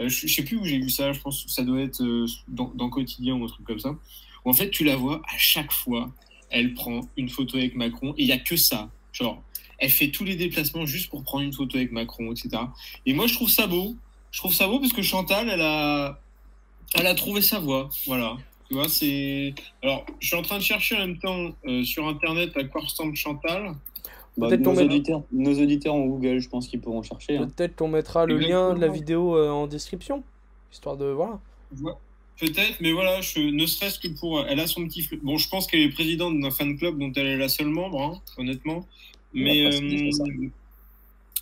Euh, 0.00 0.08
je, 0.08 0.26
je 0.26 0.34
sais 0.34 0.44
plus 0.44 0.56
où 0.56 0.64
j'ai 0.64 0.78
vu 0.78 0.90
ça, 0.90 1.12
je 1.12 1.20
pense 1.20 1.44
que 1.44 1.50
ça 1.50 1.62
doit 1.62 1.80
être 1.80 2.02
euh, 2.02 2.26
dans, 2.48 2.72
dans 2.74 2.90
Quotidien 2.90 3.34
ou 3.34 3.44
un 3.44 3.48
truc 3.48 3.66
comme 3.66 3.78
ça. 3.78 3.96
Où 4.44 4.50
en 4.50 4.52
fait, 4.52 4.70
tu 4.70 4.84
la 4.84 4.96
vois 4.96 5.22
à 5.28 5.38
chaque 5.38 5.72
fois, 5.72 6.10
elle 6.50 6.74
prend 6.74 7.00
une 7.16 7.28
photo 7.28 7.56
avec 7.58 7.76
Macron 7.76 8.12
et 8.16 8.22
il 8.22 8.26
n'y 8.26 8.32
a 8.32 8.38
que 8.38 8.56
ça. 8.56 8.90
Genre, 9.12 9.42
elle 9.78 9.90
fait 9.90 10.10
tous 10.10 10.24
les 10.24 10.36
déplacements 10.36 10.86
juste 10.86 11.10
pour 11.10 11.22
prendre 11.22 11.44
une 11.44 11.52
photo 11.52 11.76
avec 11.76 11.92
Macron, 11.92 12.32
etc. 12.32 12.62
Et 13.06 13.14
moi, 13.14 13.26
je 13.26 13.34
trouve 13.34 13.50
ça 13.50 13.66
beau. 13.66 13.96
Je 14.30 14.38
trouve 14.38 14.52
ça 14.52 14.66
beau 14.66 14.78
parce 14.78 14.92
que 14.92 15.02
Chantal, 15.02 15.48
elle 15.48 15.60
a, 15.60 16.20
elle 16.94 17.06
a 17.06 17.14
trouvé 17.14 17.40
sa 17.40 17.58
voie. 17.58 17.88
Voilà. 18.06 18.36
Tu 18.68 18.74
vois, 18.74 18.88
c'est. 18.88 19.54
Alors, 19.82 20.06
je 20.20 20.28
suis 20.28 20.36
en 20.36 20.42
train 20.42 20.58
de 20.58 20.62
chercher 20.62 20.96
en 20.96 21.00
même 21.00 21.18
temps 21.18 21.50
euh, 21.66 21.82
sur 21.82 22.06
internet 22.06 22.56
à 22.56 22.64
quoi 22.64 22.82
ressemble 22.82 23.16
Chantal. 23.16 23.74
Bah, 24.36 24.48
Peut-être 24.48 24.60
nos, 24.62 24.74
auditeurs, 24.80 25.22
nos 25.32 25.60
auditeurs 25.60 25.94
en 25.94 26.06
Google, 26.06 26.38
je 26.38 26.48
pense 26.48 26.68
qu'ils 26.68 26.80
pourront 26.80 27.02
chercher. 27.02 27.36
hein. 27.36 27.50
Peut-être 27.56 27.76
qu'on 27.76 27.88
mettra 27.88 28.26
le 28.26 28.38
lien 28.38 28.74
de 28.74 28.80
la 28.80 28.86
vidéo 28.88 29.36
euh, 29.36 29.50
en 29.50 29.66
description. 29.66 30.22
Histoire 30.72 30.96
de. 30.96 31.06
Voilà. 31.06 31.40
Ouais, 31.82 31.92
Peut-être, 32.38 32.76
mais 32.80 32.92
voilà, 32.92 33.20
je, 33.20 33.38
ne 33.40 33.66
serait-ce 33.66 33.98
que 33.98 34.08
pour. 34.08 34.40
Elle 34.48 34.60
a 34.60 34.66
son 34.66 34.86
petit. 34.86 35.02
fl- 35.02 35.18
Bon, 35.22 35.36
je 35.36 35.48
pense 35.48 35.66
qu'elle 35.66 35.80
est 35.80 35.90
présidente 35.90 36.38
d'un 36.40 36.50
fan 36.50 36.76
club 36.78 36.98
dont 36.98 37.12
elle 37.16 37.26
est 37.26 37.36
la 37.36 37.48
seule 37.48 37.66
membre, 37.68 38.00
hein, 38.00 38.20
honnêtement. 38.38 38.86
Mais. 39.34 39.66
après, 39.66 39.78
euh, 39.82 40.10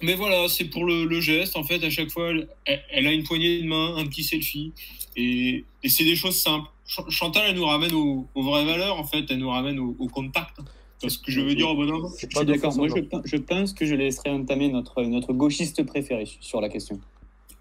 mais 0.03 0.15
voilà, 0.15 0.49
c'est 0.49 0.65
pour 0.67 0.85
le, 0.85 1.05
le 1.05 1.21
geste. 1.21 1.57
En 1.57 1.65
fait, 1.65 1.83
à 1.85 1.91
chaque 1.91 2.11
fois, 2.11 2.31
elle, 2.31 2.49
elle- 2.65 2.83
elle 2.91 3.07
a 3.07 3.13
une 3.13 3.25
poignée 3.25 3.61
de 3.63 3.67
main, 3.69 3.97
un 3.97 4.07
petit 4.07 4.23
selfie. 4.25 4.73
Et, 5.17 5.65
et 5.83 5.89
c'est 5.89 6.05
des 6.05 6.17
choses 6.17 6.37
simples. 6.37 6.69
Ch- 6.87 7.09
Chantal, 7.11 7.45
elle 7.51 7.57
nous 7.57 7.65
ramène 7.67 7.93
aux, 7.95 8.27
aux 8.35 8.43
vraies 8.43 8.65
valeurs, 8.65 8.99
en 8.99 9.05
fait. 9.05 9.25
Elle 9.31 9.39
nous 9.39 9.51
ramène 9.51 9.79
au, 9.79 9.95
au 9.99 10.07
contact. 10.09 10.59
C'est 11.01 11.11
ce 11.11 11.19
que 11.19 11.31
je 11.31 11.41
veux 11.41 11.55
dire 11.55 11.69
au 11.69 11.77
bon 11.77 11.91
endroit. 11.91 12.11
C'est 12.15 12.31
Je 12.31 12.35
pas 12.35 12.41
suis 12.41 12.47
de 12.47 12.53
d'accord. 12.55 12.77
Moi, 12.77 12.89
je, 12.89 13.01
pe- 13.01 13.23
je 13.25 13.37
pense 13.37 13.73
que 13.73 13.87
je 13.87 13.95
laisserai 13.95 14.31
entamer 14.31 14.69
notre, 14.69 15.03
notre 15.05 15.33
gauchiste 15.33 15.85
préféré 15.85 16.25
sur 16.41 16.61
la 16.61 16.69
question. 16.69 17.01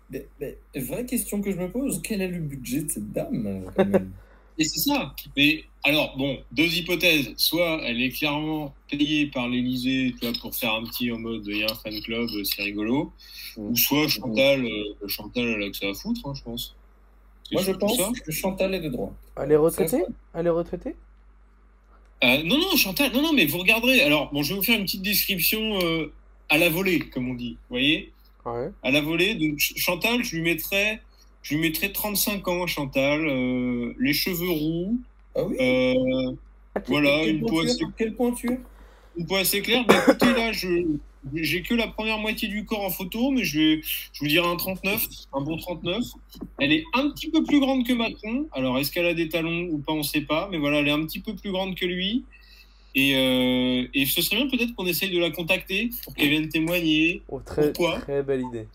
Mais, 0.10 0.28
mais, 0.40 0.58
vraie 0.76 1.06
question 1.06 1.42
que 1.42 1.52
je 1.52 1.58
me 1.58 1.70
pose, 1.70 2.02
quel 2.04 2.22
est 2.22 2.30
le 2.30 2.40
budget 2.40 2.82
de 2.82 2.90
cette 2.90 3.12
dame 3.12 3.46
euh, 3.46 3.70
quand 3.76 3.86
même? 3.86 4.12
Et 4.58 4.64
c'est 4.64 4.80
ça. 4.80 5.14
Mais 5.36 5.66
alors, 5.84 6.18
bon, 6.18 6.40
deux 6.52 6.66
hypothèses. 6.66 7.30
Soit 7.38 7.82
elle 7.84 8.02
est 8.02 8.10
clairement 8.10 8.74
payée 8.90 9.28
par 9.28 9.48
l'Elysée 9.48 10.16
pour 10.42 10.56
faire 10.56 10.74
un 10.74 10.84
petit 10.86 11.12
en 11.12 11.20
mode 11.20 11.44
il 11.46 11.58
y 11.58 11.64
a 11.64 11.68
un 11.70 11.76
fan 11.76 12.00
club, 12.02 12.28
euh, 12.34 12.44
c'est 12.44 12.64
rigolo. 12.64 13.12
Ou 13.58 13.76
soit 13.76 14.08
Chantal, 14.08 14.66
euh, 14.66 15.08
Chantal, 15.08 15.44
elle 15.44 15.64
a 15.64 15.70
que 15.70 15.78
ça 15.78 15.90
à 15.90 15.94
foutre, 15.94 16.22
hein, 16.26 16.34
je 16.34 16.42
pense. 16.42 16.76
Moi, 17.52 17.62
je 17.62 17.72
pense 17.72 18.20
que 18.20 18.32
Chantal 18.32 18.74
est 18.74 18.82
de 18.82 18.90
droite. 18.90 19.14
Elle 19.36 19.52
est 19.52 19.58
retraitée? 19.58 20.04
Elle 20.34 20.48
est 20.48 20.52
retraitée? 20.52 20.96
Euh, 22.24 22.44
non, 22.44 22.58
non, 22.58 22.76
Chantal, 22.76 23.12
non, 23.14 23.22
non, 23.22 23.34
mais 23.34 23.46
vous 23.46 23.58
regarderez. 23.60 24.02
Alors, 24.02 24.32
bon, 24.34 24.42
je 24.44 24.50
vais 24.54 24.56
vous 24.60 24.64
faire 24.66 24.78
une 24.78 24.86
petite 24.86 25.04
description 25.04 25.80
euh, 25.82 26.12
à 26.50 26.58
la 26.58 26.70
volée, 26.70 27.00
comme 27.00 27.30
on 27.30 27.36
dit. 27.36 27.52
Vous 27.70 27.76
voyez? 27.76 28.12
Ouais. 28.46 28.70
À 28.84 28.92
la 28.92 29.02
volée. 29.02 29.36
Donc, 29.36 29.60
Ch- 29.60 29.74
Chantal, 29.78 30.24
je 30.24 30.36
lui 30.36 30.42
mettrais, 30.42 31.00
je 31.44 31.54
lui 31.56 31.62
mettrais 31.62 31.92
35 31.92 32.48
ans, 32.48 32.66
Chantal. 32.66 33.28
euh, 33.28 33.94
les 34.00 34.14
cheveux 34.14 34.50
roux. 34.50 34.98
Ah 35.36 35.44
oui? 35.44 35.56
euh, 35.60 36.32
voilà, 36.88 37.22
Quelle 37.24 37.36
une 37.36 37.46
peau 37.46 37.60
assez 37.62 37.84
Quelle 37.98 38.16
pointure? 38.16 38.58
Une 39.16 39.26
peau 39.28 39.36
assez 39.36 39.62
claire. 39.62 39.86
Bah, 39.86 39.96
écoutez, 40.08 40.34
là, 40.34 40.52
je 40.52 40.68
j'ai 41.34 41.62
que 41.62 41.74
la 41.74 41.88
première 41.88 42.18
moitié 42.18 42.48
du 42.48 42.66
corps 42.66 42.84
en 42.84 42.90
photo, 42.90 43.32
mais 43.32 43.44
je 43.44 43.60
vais, 43.60 43.82
je 44.14 44.20
vous 44.22 44.28
dirais 44.28 44.48
un 44.48 44.56
39, 44.56 45.06
un 45.34 45.42
bon 45.42 45.58
39. 45.58 46.04
Elle 46.60 46.72
est 46.74 46.84
un 46.94 47.10
petit 47.10 47.30
peu 47.30 47.44
plus 47.44 47.60
grande 47.60 47.86
que 47.86 47.94
Macron. 47.94 48.48
Alors, 48.52 48.78
est-ce 48.78 48.92
qu'elle 48.92 49.06
a 49.06 49.14
des 49.14 49.30
talons 49.30 49.68
ou 49.72 49.78
pas, 49.80 49.94
on 49.94 50.04
sait 50.04 50.22
pas. 50.22 50.48
Mais 50.52 50.58
voilà, 50.58 50.80
elle 50.80 50.88
est 50.88 50.92
un 50.92 51.06
petit 51.06 51.20
peu 51.20 51.36
plus 51.36 51.52
grande 51.52 51.76
que 51.76 51.86
lui. 51.86 52.24
Et, 52.96 53.16
euh, 53.16 53.88
et 53.94 54.06
ce 54.06 54.22
serait 54.24 54.38
bien 54.38 54.48
peut-être 54.48 54.74
qu'on 54.76 54.88
essaye 54.88 55.12
de 55.12 55.20
la 55.20 55.30
contacter 55.30 55.92
pour 56.04 56.16
qu'elle 56.16 56.30
vienne 56.30 56.50
témoigner. 56.50 57.22
Oh, 57.30 57.40
très, 57.46 57.72
Pourquoi? 57.72 58.00
très 58.00 58.24
belle 58.24 58.42
idée. 58.42 58.68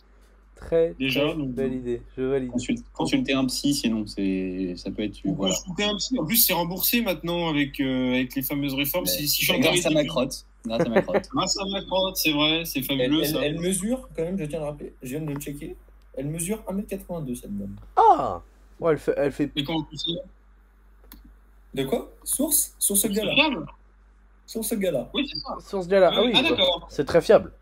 Très, 0.54 0.94
Déjà, 0.96 1.26
très 1.26 1.34
donc- 1.36 1.54
belle 1.54 1.74
idée. 1.74 2.02
Je 2.16 2.22
valide. 2.22 2.52
Consulter 2.92 3.32
un 3.32 3.46
psy, 3.46 3.74
sinon, 3.74 4.06
c'est 4.06 4.74
ça 4.76 4.92
peut 4.92 5.02
être. 5.02 5.18
Voilà. 5.24 5.54
consulter 5.56 5.82
un 5.82 5.96
psy. 5.96 6.18
En 6.20 6.24
plus, 6.24 6.36
c'est 6.36 6.52
remboursé 6.52 7.00
maintenant 7.02 7.48
avec, 7.48 7.80
euh, 7.80 8.14
avec 8.14 8.36
les 8.36 8.42
fameuses 8.42 8.74
réformes. 8.74 9.06
Si, 9.06 9.26
si 9.26 9.44
Grâce 9.44 9.86
à 9.86 9.90
ma 9.90 10.04
crotte. 10.04 10.46
Ma 10.64 10.78
crotte, 10.78 11.26
c'est 12.16 12.32
vrai, 12.32 12.64
c'est 12.64 12.78
Elle, 12.80 12.84
fabuleux 12.84 13.20
elle- 13.22 13.28
ça. 13.28 13.40
elle 13.44 13.58
mesure, 13.60 14.08
quand 14.16 14.22
même, 14.22 14.38
je 14.38 14.44
tiens 14.44 14.58
à 14.60 14.62
le 14.62 14.68
rappeler, 14.68 14.92
je 15.02 15.08
viens 15.08 15.20
de 15.20 15.32
le 15.32 15.40
checker, 15.40 15.76
elle 16.16 16.26
mesure 16.28 16.62
1m82 16.68 17.34
cette 17.34 17.56
dame. 17.56 17.76
Ah 17.96 18.40
Ouais, 18.80 18.92
elle 18.92 18.98
fait, 18.98 19.14
elle 19.16 19.32
fait 19.32 19.50
Mais 19.54 19.62
comment 19.64 19.82
tu 19.84 19.96
sais? 19.96 20.10
De 21.74 21.84
quoi? 21.84 22.10
Source? 22.24 22.74
Sur 22.78 22.96
ce 22.96 23.06
gars-là. 23.08 23.34
fiable 23.34 23.66
Sur 24.46 24.64
ce 24.64 24.74
gars-là. 24.74 25.08
Oui, 25.14 25.26
c'est 25.32 25.38
ça. 25.38 25.56
sur 25.68 25.82
ce 25.82 25.88
gars-là. 25.88 26.10
Ah 26.14 26.22
oui, 26.22 26.32
ah 26.34 26.42
d'accord. 26.42 26.86
c'est 26.90 27.04
très 27.04 27.22
fiable. 27.22 27.52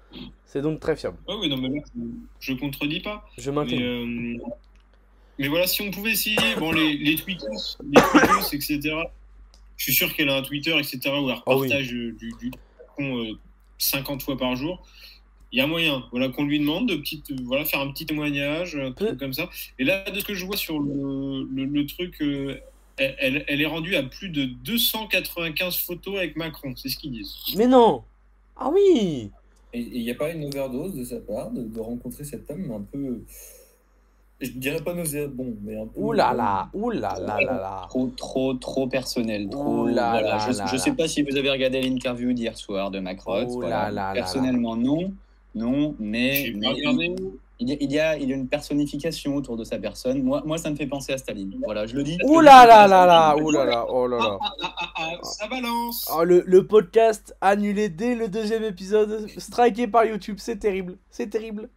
C'est 0.45 0.63
donc 0.63 0.81
très 0.81 0.97
fiable. 0.97 1.17
Ah 1.29 1.35
oui, 1.39 1.49
non, 1.49 1.57
mais 1.59 1.69
là, 1.69 1.81
je 2.41 2.55
contredis 2.55 3.01
pas. 3.01 3.25
Je 3.39 3.51
Mais, 3.51 3.57
maintiens. 3.57 3.81
euh, 3.81 4.37
mais 5.39 5.49
voilà, 5.49 5.67
si 5.67 5.83
on 5.83 5.91
pouvait 5.91 6.11
essayer, 6.13 6.37
bon, 6.59 6.73
les, 6.73 6.95
les 6.99 7.15
tweetos, 7.17 7.77
les 7.85 8.01
tweetos, 8.03 8.53
etc. 8.53 8.81
Je 9.77 9.85
suis 9.85 9.95
sûr 9.95 10.13
qu'elle 10.15 10.29
a 10.29 10.37
un 10.37 10.43
Twitter, 10.43 10.77
etc. 10.77 10.99
où 11.07 11.31
elle 11.31 11.37
Ah 11.47 11.57
oui. 11.57 11.67
repartage 11.69 11.93
euh, 11.95 12.13
du, 12.19 12.33
du 12.41 12.51
con, 13.01 13.17
euh, 13.25 13.33
50 13.79 14.23
fois 14.23 14.37
par 14.37 14.57
jour. 14.57 14.83
Il 15.53 15.59
y 15.59 15.63
a 15.63 15.67
moyen, 15.67 16.05
voilà, 16.13 16.29
qu'on 16.29 16.45
lui 16.45 16.61
demande 16.61 16.89
de 16.89 16.97
petite, 16.97 17.31
euh, 17.33 17.37
voilà, 17.45 17.65
faire 17.65 17.81
un 17.81 17.91
petit 17.91 18.07
témoignage, 18.07 18.77
un 18.77 18.93
Peu- 18.93 19.07
truc 19.07 19.19
comme 19.19 19.33
ça. 19.33 19.49
Et 19.79 19.85
là, 19.85 20.09
de 20.11 20.21
ce 20.21 20.25
que 20.25 20.35
je 20.35 20.45
vois 20.47 20.57
sur 20.57 20.79
le, 20.79 21.45
le, 21.53 21.65
le 21.65 21.87
truc, 21.87 22.21
euh, 22.23 22.57
elle, 22.99 23.17
elle- 23.19 23.45
elle 23.49 23.61
est 23.61 23.67
rendue 23.67 23.97
à 23.97 24.03
plus 24.05 24.29
de 24.29 24.45
295 24.45 25.77
photos 25.79 26.17
avec 26.19 26.37
Macron, 26.37 26.75
c'est 26.77 26.89
ce 26.89 26.97
qu'ils 26.97 27.13
disent. 27.13 27.35
Mais 27.57 27.67
non 27.67 28.05
Ah 28.57 28.71
oui 28.73 29.31
Et 29.73 29.81
il 29.81 30.03
n'y 30.05 30.11
a 30.11 30.15
pas 30.15 30.31
une 30.31 30.45
overdose 30.45 30.95
de 30.95 31.05
sa 31.05 31.19
part 31.21 31.51
de, 31.51 31.63
de 31.63 31.81
rencontrer 31.81 32.23
cet 32.25 32.49
homme 32.51 32.71
un 32.71 32.83
peu. 32.93 33.23
Je 34.41 34.51
dirais 34.53 34.81
pas 34.81 34.95
nauséabond, 34.95 35.55
mais 35.63 35.77
un 35.77 35.87
peu. 35.87 36.01
Ouh 36.01 36.13
là 36.13 36.33
là 36.33 36.71
Ouh 36.73 36.91
là 36.91 37.15
là 37.21 37.37
là 37.41 37.53
là 37.53 37.87
Trop, 37.89 38.07
trop, 38.09 38.55
trop 38.55 38.87
personnel. 38.87 39.49
Trop, 39.51 39.83
Ouh 39.83 39.87
là 39.89 40.13
voilà. 40.13 40.29
là 40.29 40.39
je 40.51 40.57
là 40.57 40.67
je 40.67 40.77
sais 40.79 40.93
pas 40.93 41.09
si 41.09 41.23
vous 41.23 41.37
avez 41.37 41.51
regardé 41.51 41.83
l'interview 41.83 42.33
d'hier 42.33 42.57
soir 42.57 42.91
de 42.91 43.01
Macron. 43.01 43.47
Voilà. 43.47 43.69
là 43.69 43.91
là 43.91 44.09
là 44.09 44.13
Personnellement, 44.15 44.77
non. 44.77 45.13
Non, 45.55 45.97
mais, 45.99 46.45
il, 46.47 46.63
y 46.63 47.73
a, 47.73 47.77
il, 47.81 47.93
y 47.93 47.99
a, 47.99 48.17
il 48.17 48.29
y 48.29 48.33
a 48.33 48.37
une 48.37 48.47
personnification 48.47 49.35
autour 49.35 49.57
de 49.57 49.65
sa 49.65 49.79
personne. 49.79 50.23
Moi, 50.23 50.43
moi, 50.47 50.59
ça 50.59 50.71
me 50.71 50.77
fait 50.77 50.87
penser 50.87 51.13
à 51.13 51.19
Staline. 51.19 51.57
Voilà, 51.65 51.87
je 51.87 51.97
le 51.97 52.05
dis. 52.05 52.17
Ouh 52.25 52.41
là 52.41 52.67
là 52.67 52.87
là 52.87 53.05
là 53.05 53.37
Ouh 53.37 53.51
là 53.51 53.65
là 53.65 53.87
Oh 53.91 54.07
là 54.07 54.19
là 54.19 54.39
ah, 54.41 54.53
ah, 54.63 54.93
ah, 54.97 55.11
ça 55.23 55.49
balance. 55.49 56.09
Oh, 56.17 56.23
le, 56.23 56.45
le 56.47 56.67
podcast 56.67 57.37
annulé 57.41 57.89
dès 57.89 58.15
le 58.15 58.29
deuxième 58.29 58.63
épisode, 58.63 59.27
striké 59.39 59.89
par 59.89 60.05
YouTube, 60.05 60.37
c'est 60.39 60.59
terrible, 60.59 60.97
c'est 61.11 61.29
terrible. 61.29 61.69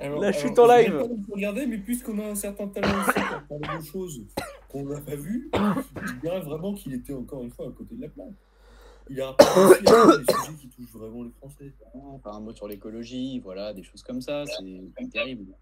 Alors- 0.00 0.20
La 0.20 0.28
alors, 0.28 0.40
chute 0.40 0.58
en 0.58 0.66
live. 0.66 1.02
regarder, 1.32 1.66
mais 1.66 1.78
puisqu'on 1.78 2.18
a 2.18 2.26
un 2.30 2.34
certain 2.34 2.68
talent 2.68 3.00
aussi 3.00 3.20
pour 3.48 3.58
parler 3.60 3.78
de 3.78 3.84
choses 3.84 4.26
qu'on 4.68 4.84
n'a 4.84 5.00
pas 5.00 5.16
vues, 5.16 5.50
je 5.54 6.12
dirais 6.20 6.40
vraiment 6.40 6.74
qu'il 6.74 6.94
était 6.94 7.12
encore 7.14 7.42
une 7.42 7.50
fois 7.50 7.68
à 7.68 7.70
côté 7.70 7.94
de 7.94 8.02
la 8.02 8.08
plaque. 8.08 8.28
Il 9.10 9.20
a 9.20 9.32
rappelé 9.32 9.80
des 9.82 10.32
sujets 10.32 10.58
qui 10.60 10.68
touchent 10.68 10.92
vraiment 10.92 11.22
les 11.24 11.30
Français. 11.30 11.72
Enfin, 11.94 12.32
un 12.32 12.40
mot 12.40 12.54
sur 12.54 12.66
l'écologie, 12.68 13.38
voilà, 13.40 13.72
des 13.74 13.82
choses 13.82 14.02
comme 14.02 14.20
ça. 14.22 14.44
C'est 14.46 15.10
terrible. 15.10 15.52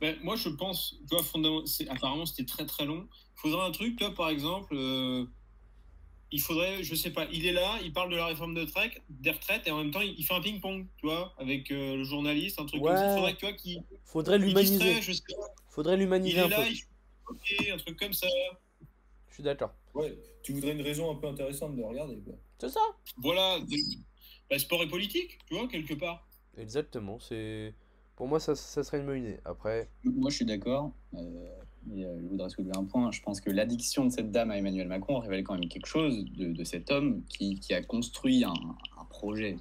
Ben, 0.00 0.16
moi, 0.22 0.36
je 0.36 0.48
pense, 0.50 0.96
tu 1.08 1.14
vois, 1.14 1.22
fondamentalement, 1.24 1.92
apparemment, 1.94 2.26
c'était 2.26 2.44
très 2.44 2.66
très 2.66 2.84
long. 2.84 3.06
Il 3.36 3.40
faudrait 3.40 3.66
un 3.66 3.70
truc, 3.70 3.96
toi, 3.98 4.12
par 4.14 4.28
exemple, 4.28 4.74
euh, 4.76 5.24
il 6.34 6.40
faudrait, 6.40 6.82
je 6.82 6.94
sais 6.96 7.10
pas, 7.10 7.26
il 7.32 7.46
est 7.46 7.52
là, 7.52 7.78
il 7.84 7.92
parle 7.92 8.10
de 8.10 8.16
la 8.16 8.26
réforme 8.26 8.54
de 8.54 8.64
trek, 8.64 8.90
des 9.08 9.30
retraites, 9.30 9.66
et 9.68 9.70
en 9.70 9.78
même 9.78 9.92
temps, 9.92 10.00
il, 10.00 10.18
il 10.18 10.24
fait 10.24 10.34
un 10.34 10.40
ping-pong, 10.40 10.86
tu 10.96 11.06
vois, 11.06 11.32
avec 11.38 11.70
euh, 11.70 11.96
le 11.96 12.02
journaliste, 12.04 12.60
un 12.60 12.66
truc 12.66 12.82
comme 12.82 12.96
ça. 12.96 13.02
Ouais. 13.04 13.12
Il 13.12 13.14
faudrait, 13.16 13.34
tu 13.36 13.46
vois, 13.46 13.54
qu'il 13.54 13.82
Faudrait 14.04 14.36
il 14.36 14.42
l'humaniser, 14.42 14.78
distrait, 14.78 15.02
je 15.02 15.12
sais 15.12 15.22
pas. 15.36 15.54
faudrait 15.70 15.94
Il 15.94 16.00
l'humaniser 16.00 16.40
un 16.40 16.46
est 16.46 16.54
peu. 16.56 16.60
là, 16.62 16.68
il 16.68 17.56
fait 17.56 17.70
un 17.70 17.76
truc 17.76 17.98
comme 17.98 18.12
ça. 18.12 18.26
Je 19.28 19.34
suis 19.34 19.42
d'accord. 19.44 19.72
Ouais, 19.94 20.18
tu 20.42 20.52
voudrais 20.52 20.72
une 20.72 20.82
raison 20.82 21.10
un 21.10 21.14
peu 21.14 21.28
intéressante 21.28 21.76
de 21.76 21.82
regarder. 21.82 22.18
C'est 22.58 22.68
ça 22.68 22.80
Voilà, 23.16 23.60
ben, 24.50 24.58
sport 24.58 24.82
et 24.82 24.88
politique, 24.88 25.38
tu 25.46 25.54
vois, 25.54 25.68
quelque 25.68 25.94
part. 25.94 26.26
Exactement, 26.56 27.18
c'est... 27.20 27.74
Pour 28.16 28.28
moi, 28.28 28.38
ça, 28.40 28.54
ça 28.54 28.84
serait 28.84 28.98
une 28.98 29.06
bonne 29.06 29.18
idée. 29.24 29.40
Après, 29.44 29.88
Moi, 30.04 30.30
je 30.30 30.36
suis 30.36 30.44
d'accord. 30.44 30.92
euh, 31.14 31.48
euh, 31.92 32.18
je 32.22 32.26
voudrais 32.26 32.48
soulever 32.48 32.72
un 32.76 32.84
point. 32.84 33.10
Je 33.12 33.20
pense 33.22 33.40
que 33.40 33.50
l'addiction 33.50 34.04
de 34.06 34.10
cette 34.10 34.30
dame 34.30 34.50
à 34.50 34.56
Emmanuel 34.58 34.88
Macron 34.88 35.18
révèle 35.18 35.44
quand 35.44 35.54
même 35.58 35.68
quelque 35.68 35.86
chose 35.86 36.24
de, 36.36 36.52
de 36.52 36.64
cet 36.64 36.90
homme 36.90 37.22
qui, 37.28 37.58
qui 37.60 37.74
a 37.74 37.82
construit 37.82 38.44
un, 38.44 38.52
un 39.00 39.04
projet. 39.10 39.56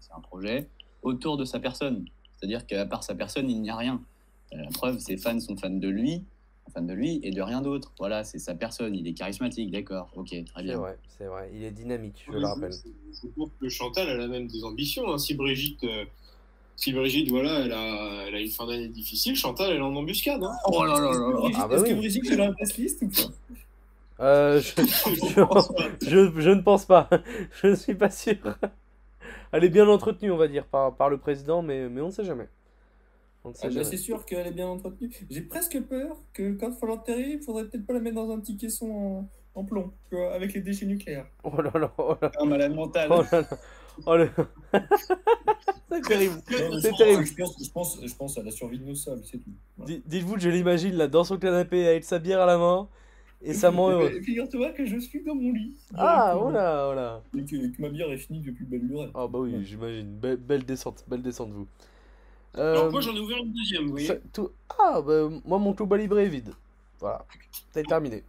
C'est 0.00 0.12
un 0.12 0.20
projet 0.20 0.68
autour 1.02 1.36
de 1.36 1.44
sa 1.44 1.60
personne. 1.60 2.04
C'est-à-dire 2.36 2.66
qu'à 2.66 2.86
part 2.86 3.04
sa 3.04 3.14
personne, 3.14 3.48
il 3.50 3.60
n'y 3.60 3.70
a 3.70 3.76
rien. 3.76 4.02
Euh, 4.52 4.56
La 4.62 4.68
preuve, 4.70 4.98
ses 4.98 5.16
fans 5.16 5.38
sont 5.40 5.56
fans 5.56 5.70
de 5.70 5.88
lui, 5.88 6.24
fans 6.72 6.82
de 6.82 6.92
lui 6.94 7.20
et 7.22 7.30
de 7.30 7.42
rien 7.42 7.60
d'autre. 7.62 7.92
Voilà, 7.98 8.24
c'est 8.24 8.38
sa 8.38 8.54
personne. 8.54 8.94
Il 8.94 9.06
est 9.06 9.12
charismatique, 9.14 9.70
d'accord. 9.70 10.10
Ok, 10.16 10.28
très 10.30 10.44
c'est 10.56 10.62
bien. 10.62 10.78
vrai, 10.78 10.98
c'est 11.18 11.26
vrai. 11.26 11.50
Il 11.54 11.62
est 11.64 11.70
dynamique, 11.70 12.24
je 12.26 12.32
le 12.38 12.46
rappelle. 12.46 12.72
Je 12.72 13.28
trouve 13.28 13.50
que 13.60 13.68
Chantal, 13.68 14.08
elle 14.08 14.20
a 14.20 14.28
même 14.28 14.46
des 14.46 14.64
ambitions. 14.64 15.12
hein. 15.12 15.18
Si 15.18 15.34
Brigitte, 15.34 15.84
euh, 15.84 16.04
Brigitte, 16.92 17.30
voilà, 17.30 17.60
elle 17.60 17.72
a, 17.72 18.24
elle 18.28 18.34
a 18.34 18.40
une 18.40 18.50
fin 18.50 18.66
d'année 18.66 18.88
difficile, 18.88 19.36
Chantal, 19.36 19.70
elle 19.72 19.76
est 19.78 19.80
en 19.80 19.94
embuscade. 19.94 20.42
Hein. 20.42 20.52
Oh 20.66 20.84
là 20.84 20.94
là 20.98 21.12
là 21.12 21.50
Ah 21.56 21.68
bah 21.68 21.74
Est-ce 21.76 21.82
oui. 21.84 21.90
que 21.90 21.94
Brigitte, 21.94 22.24
elle 22.30 22.40
a 22.40 22.46
un 22.48 22.54
test 22.54 22.76
list 22.78 23.02
ou 23.02 23.08
pas? 23.08 24.24
Euh, 24.24 24.60
je, 26.02 26.30
Je 26.40 26.50
ne 26.50 26.60
pense 26.62 26.84
pas. 26.86 27.08
Je 27.62 27.68
ne 27.68 27.74
suis 27.74 27.94
pas 27.94 28.10
sûr. 28.10 28.36
Elle 29.52 29.64
est 29.64 29.68
bien 29.70 29.88
entretenue, 29.88 30.30
on 30.30 30.36
va 30.36 30.48
dire, 30.48 30.64
par, 30.66 30.94
par 30.96 31.10
le 31.10 31.18
président, 31.18 31.62
mais, 31.62 31.88
mais 31.88 32.00
on 32.00 32.06
ne 32.06 32.10
sait 32.12 32.24
jamais. 32.24 32.48
On 33.44 33.50
ne 33.50 33.54
sait 33.54 33.60
Ah 33.64 33.66
bah, 33.68 33.72
jamais. 33.74 33.84
C'est 33.84 33.96
sûr 33.96 34.24
qu'elle 34.24 34.46
est 34.46 34.52
bien 34.52 34.68
entretenue. 34.68 35.10
J'ai 35.30 35.40
presque 35.42 35.80
peur 35.82 36.16
que 36.32 36.52
quand 36.52 36.68
il 36.70 36.78
faut 36.78 36.86
l'enterrer, 36.86 37.30
il 37.32 37.40
faudrait 37.42 37.64
peut-être 37.66 37.86
pas 37.86 37.94
la 37.94 38.00
mettre 38.00 38.16
dans 38.16 38.30
un 38.30 38.38
petit 38.40 38.56
caisson 38.56 38.90
en, 38.90 39.28
en 39.60 39.64
plomb, 39.64 39.92
tu 40.08 40.16
vois, 40.16 40.32
avec 40.34 40.52
les 40.54 40.60
déchets 40.60 40.86
nucléaires. 40.86 41.26
Oh 41.42 41.60
là 41.60 41.70
là, 41.74 41.92
oh 41.98 42.14
là 42.20 42.30
Un 42.40 42.44
malade 42.44 42.74
mental. 42.74 43.08
oh 43.10 43.22
là 43.32 43.40
là. 43.40 43.58
Oh 44.06 44.16
le... 44.16 44.30
c'est 45.90 46.00
terrible. 46.02 46.40
C'est 46.48 46.58
je- 46.92 46.96
terrible. 46.96 47.24
Je 47.26 47.34
pense, 47.34 47.56
je, 47.64 47.70
pense, 47.70 47.98
je 48.04 48.14
pense 48.14 48.38
à 48.38 48.42
la 48.42 48.50
survie 48.50 48.78
de 48.78 48.84
nos 48.84 48.94
sables, 48.94 49.22
c'est 49.24 49.38
tout. 49.38 49.50
Voilà. 49.76 49.92
Di- 49.94 50.02
Dites-vous, 50.06 50.38
je 50.38 50.48
l'imagine 50.48 50.94
là 50.94 51.08
dans 51.08 51.24
son 51.24 51.38
canapé 51.38 51.86
avec 51.86 52.04
sa 52.04 52.18
bière 52.18 52.40
à 52.40 52.46
la 52.46 52.58
main 52.58 52.88
et 53.42 53.52
heureuse. 53.64 54.10
Mais 54.14 54.20
Figure-toi 54.22 54.70
que 54.72 54.84
je 54.86 54.98
suis 54.98 55.22
dans 55.24 55.34
mon 55.34 55.52
lit. 55.52 55.74
Ah, 55.94 56.32
Dans 56.34 56.40
le 56.42 56.46
oh 56.46 56.50
là, 56.52 56.88
oh 56.90 56.94
là. 56.94 57.22
Et 57.36 57.44
que, 57.44 57.74
que 57.76 57.82
ma 57.82 57.88
bière 57.88 58.10
est 58.12 58.18
finie 58.18 58.40
depuis 58.40 58.64
belle 58.64 58.86
lurette. 58.86 59.10
Ah 59.14 59.26
bah 59.26 59.38
oui, 59.38 59.54
Ouais. 59.54 59.64
j'imagine. 59.64 60.06
Belle, 60.18 60.36
belle 60.36 60.64
descente, 60.64 61.04
belle 61.08 61.22
descente 61.22 61.50
vous. 61.50 61.66
Alors 62.54 62.86
Euh, 62.86 62.90
moi, 62.90 63.00
j'en 63.00 63.14
ai 63.14 63.20
ouvert 63.20 63.38
une 63.38 63.52
deuxième, 63.52 63.84
vous 63.84 63.90
voyez. 63.92 64.06
ça- 64.08 64.16
tout... 64.32 64.50
Ah 64.78 65.00
bah 65.02 65.28
moi 65.44 65.58
mon 65.58 65.72
tout 65.72 65.86
libré 65.94 66.24
est 66.24 66.28
vide. 66.28 66.52
Voilà, 66.98 67.24
c'est 67.72 67.84
terminé. 67.86 68.24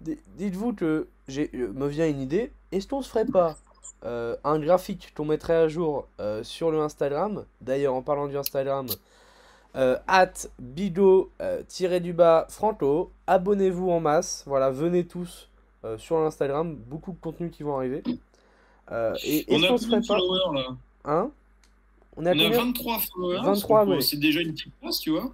D- 0.00 0.18
Dites-vous 0.36 0.72
que 0.72 1.06
j'ai 1.28 1.50
euh, 1.54 1.72
me 1.72 1.86
vient 1.86 2.08
une 2.08 2.20
idée. 2.20 2.50
Est-ce 2.72 2.88
qu'on 2.88 3.02
se 3.02 3.10
ferait 3.10 3.26
pas 3.26 3.56
euh, 4.04 4.36
un 4.44 4.58
graphique 4.58 5.12
qu'on 5.16 5.24
mettrait 5.24 5.54
à 5.54 5.68
jour 5.68 6.06
euh, 6.20 6.42
sur 6.42 6.70
le 6.70 6.80
Instagram 6.80 7.44
D'ailleurs, 7.60 7.94
en 7.94 8.02
parlant 8.02 8.26
du 8.26 8.36
Instagram, 8.36 8.86
euh, 9.76 9.96
at 10.06 10.32
bido 10.58 11.30
euh, 11.40 11.62
tiré 11.68 12.00
du 12.00 12.12
bas 12.12 12.46
franco. 12.50 13.10
Abonnez-vous 13.26 13.90
en 13.90 14.00
masse. 14.00 14.42
Voilà, 14.46 14.70
venez 14.70 15.06
tous 15.06 15.48
sur 15.98 16.20
l'Instagram. 16.20 16.76
Beaucoup 16.76 17.10
de 17.12 17.18
contenus 17.20 17.50
qui 17.50 17.64
vont 17.64 17.76
arriver. 17.76 18.02
Et 19.24 19.46
On 19.48 19.56
est-ce 19.56 19.64
a 19.64 19.68
qu'on 19.68 19.78
se 19.78 19.84
combien 19.84 20.00
ferait 20.00 20.00
de 20.00 20.06
pas 20.06 20.16
là? 20.16 20.76
Hein? 21.04 21.30
On 22.16 22.22
On 22.22 22.26
a 22.26 22.30
a 22.30 22.32
combien? 22.34 22.50
23 22.50 22.98
followers. 22.98 23.40
23, 23.42 23.86
donc, 23.86 23.94
oui. 23.96 24.02
C'est 24.02 24.18
déjà 24.18 24.40
une 24.40 24.52
petite 24.52 24.72
place, 24.80 25.00
tu 25.00 25.10
vois? 25.10 25.32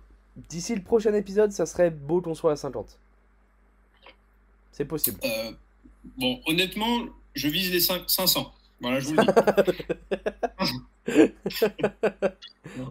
D'ici 0.49 0.75
le 0.75 0.83
prochain 0.83 1.13
épisode, 1.15 1.51
ça 1.53 1.67
serait 1.67 1.91
beau 1.91 2.21
qu'on 2.21 2.35
soit 2.35 2.53
à 2.53 2.57
50. 2.57 2.99
C'est 4.73 4.85
possible. 4.85 5.19
Euh, 5.25 5.51
bon, 6.17 6.41
honnêtement, 6.47 7.01
je 7.35 7.49
vise 7.49 7.73
les 7.73 7.81
5 7.81 8.03
500. 8.07 8.53
Voilà, 8.81 9.01
je 9.01 9.07
vous 9.09 9.15
le 9.15 9.25
dis. 9.25 9.33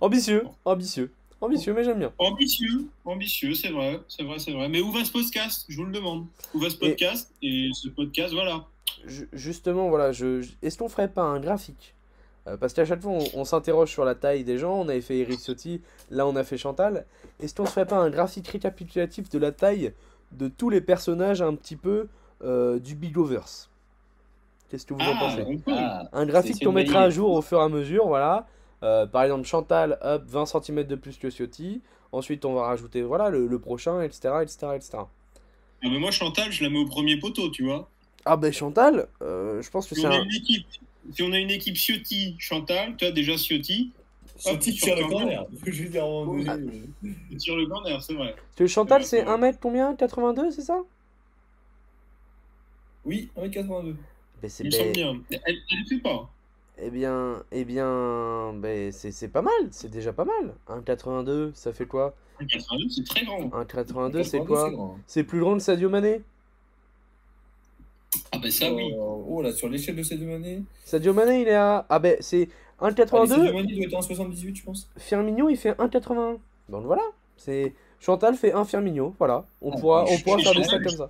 Ambitieux, 0.01 0.43
ambitieux, 0.65 1.11
ambitieux, 1.39 1.73
mais 1.73 1.83
j'aime 1.83 1.99
bien. 1.99 2.11
ambitieux, 2.17 2.87
ambitieux, 3.05 3.53
c'est 3.53 3.69
vrai, 3.69 3.99
c'est 4.07 4.23
vrai, 4.23 4.39
c'est 4.39 4.51
vrai. 4.51 4.69
Mais 4.69 4.81
où 4.81 4.91
va 4.91 5.03
ce 5.05 5.11
podcast? 5.11 5.65
Je 5.69 5.77
vous 5.77 5.85
le 5.85 5.91
demande. 5.91 6.25
Où 6.53 6.59
va 6.59 6.69
ce 6.69 6.77
podcast? 6.77 7.31
Et 7.41 7.69
ce 7.73 7.89
podcast, 7.89 8.33
voilà. 8.33 8.65
Ju- 9.05 9.29
justement, 9.33 9.89
voilà, 9.89 10.11
je, 10.11 10.41
je- 10.41 10.51
est-ce 10.61 10.77
qu'on 10.77 10.89
ferait 10.89 11.11
pas 11.11 11.23
un 11.23 11.39
graphique? 11.39 11.93
Euh, 12.47 12.57
Parce 12.57 12.73
qu'à 12.73 12.85
chaque 12.85 13.01
fois, 13.01 13.11
on, 13.11 13.23
on 13.35 13.45
s'interroge 13.45 13.91
sur 13.91 14.03
la 14.03 14.15
taille 14.15 14.43
des 14.43 14.57
gens. 14.57 14.79
On 14.81 14.89
avait 14.89 15.01
fait 15.01 15.17
Eric 15.19 15.39
Ciotti, 15.39 15.81
là, 16.09 16.25
on 16.27 16.35
a 16.35 16.43
fait 16.43 16.57
Chantal. 16.57 17.05
Est-ce 17.39 17.53
qu'on 17.53 17.65
se 17.65 17.71
ferait 17.71 17.85
pas 17.85 17.97
un 17.97 18.09
graphique 18.09 18.47
récapitulatif 18.47 19.29
de 19.29 19.37
la 19.39 19.51
taille 19.51 19.93
de 20.31 20.47
tous 20.47 20.69
les 20.69 20.81
personnages 20.81 21.41
un 21.41 21.53
petit 21.55 21.75
peu 21.75 22.07
euh, 22.43 22.79
du 22.79 22.95
Bigoverse 22.95 23.69
Qu'est-ce 24.69 24.85
que 24.85 24.93
vous 24.93 24.99
en 24.99 25.13
ah, 25.15 25.19
pensez 25.19 25.41
Un 25.41 25.73
ah, 25.73 26.09
ah, 26.11 26.25
graphique 26.25 26.63
qu'on 26.63 26.73
mettra 26.73 27.03
à 27.03 27.09
jour 27.09 27.31
au 27.31 27.41
fur 27.41 27.59
et 27.59 27.63
à 27.63 27.69
mesure, 27.69 28.07
voilà. 28.07 28.45
Euh, 28.83 29.05
par 29.05 29.23
exemple, 29.23 29.47
Chantal, 29.47 29.97
hop, 30.01 30.23
20 30.27 30.45
cm 30.45 30.83
de 30.83 30.95
plus 30.95 31.17
que 31.17 31.29
Ciotti. 31.29 31.81
Ensuite, 32.11 32.45
on 32.45 32.53
va 32.53 32.63
rajouter 32.63 33.01
voilà 33.01 33.29
le, 33.29 33.59
prochain, 33.59 34.01
etc., 34.01 34.29
etc., 34.41 34.67
etc. 34.75 34.97
Mais 35.83 35.99
moi, 35.99 36.11
Chantal, 36.11 36.51
je 36.51 36.63
la 36.63 36.69
mets 36.69 36.79
au 36.79 36.85
premier 36.85 37.17
poteau, 37.17 37.49
tu 37.49 37.63
vois. 37.63 37.89
Ah 38.25 38.35
ben 38.35 38.51
Chantal, 38.51 39.07
euh, 39.21 39.61
je 39.61 39.69
pense 39.69 39.87
que 39.87 39.95
si 39.95 40.01
c'est 40.01 40.07
un... 40.07 40.23
équipe, 40.23 40.65
si 41.13 41.23
on 41.23 41.31
a 41.31 41.37
une 41.37 41.51
équipe 41.51 41.75
Ciotti, 41.75 42.35
Chantal, 42.39 42.95
tu 42.97 43.05
as 43.05 43.11
déjà 43.11 43.37
Ciotti. 43.37 43.91
Ciotti 44.37 44.73
tire 44.73 44.95
le 44.95 45.07
corner. 45.07 45.45
Je 45.65 45.83
dire, 45.83 46.05
euh. 46.05 47.37
tire 47.37 47.55
le 47.55 47.65
corner, 47.67 48.01
c'est 48.03 48.13
vrai. 48.13 48.35
Chantal, 48.67 49.03
c'est 49.03 49.23
1 49.23 49.37
mètre 49.37 49.59
combien? 49.59 49.95
82, 49.95 50.51
c'est 50.51 50.61
ça? 50.61 50.81
Oui, 53.05 53.29
1 53.37 53.41
mètre 53.41 53.53
82. 53.53 53.95
Ben, 54.41 54.47
BCB... 54.47 54.63
Il 54.63 54.65
me 54.65 54.71
ben, 54.71 54.95
semble 55.03 55.23
bien. 55.29 55.39
Elle 55.45 55.55
ne 55.55 55.85
fait 55.87 56.01
pas. 56.01 56.29
Eh 56.79 56.91
bien, 56.91 57.43
eh 57.51 57.65
bien 57.65 58.53
ben, 58.53 58.91
c'est 58.91 59.27
pas 59.29 59.41
mal, 59.41 59.53
c'est 59.71 59.89
déjà 59.89 60.13
pas 60.13 60.25
mal. 60.25 60.53
1,82, 60.67 61.53
ça 61.55 61.73
fait 61.73 61.87
quoi? 61.87 62.13
1,82, 62.39 62.89
c'est 62.89 63.03
très 63.03 63.25
grand. 63.25 63.39
1,82, 63.39 64.23
c'est 64.23 64.39
quoi? 64.39 64.69
Hein. 64.69 64.91
C'est 65.07 65.23
plus 65.23 65.39
grand 65.39 65.55
que 65.55 65.63
Sadio 65.63 65.89
Mané? 65.89 66.21
Ah, 68.31 68.37
ben 68.37 68.51
ça, 68.51 68.71
oui. 68.71 68.93
Euh, 68.93 68.97
oh 68.99 69.41
là, 69.41 69.51
sur 69.51 69.69
l'échelle 69.69 69.95
de 69.95 70.03
Sadio 70.03 70.27
Mané 70.27 70.61
Sadio 70.85 71.13
Mané, 71.13 71.41
il 71.41 71.47
est 71.47 71.55
à. 71.55 71.85
Ah, 71.89 71.97
ben 71.97 72.17
c'est 72.19 72.47
1,82. 72.79 73.09
Ah, 73.11 73.25
Sadio 73.25 73.53
Mané 73.53 73.73
doit 73.73 73.85
être 73.85 74.09
1,78, 74.09 74.55
je 74.55 74.63
pense. 74.63 74.89
Firmino, 74.97 75.49
il 75.49 75.57
fait 75.57 75.71
1,81. 75.71 76.37
Donc 76.69 76.85
voilà. 76.85 77.03
Chantal 77.99 78.35
fait 78.35 78.51
1 78.51 78.65
Firmino, 78.65 79.15
voilà. 79.17 79.45
On 79.61 79.71
ah, 79.71 79.79
pourra, 79.79 80.05
on 80.07 80.17
pourra 80.19 80.37
faire 80.37 80.53
des 80.53 80.63
stats 80.63 80.79
comme 80.79 80.97
ça. 80.97 81.09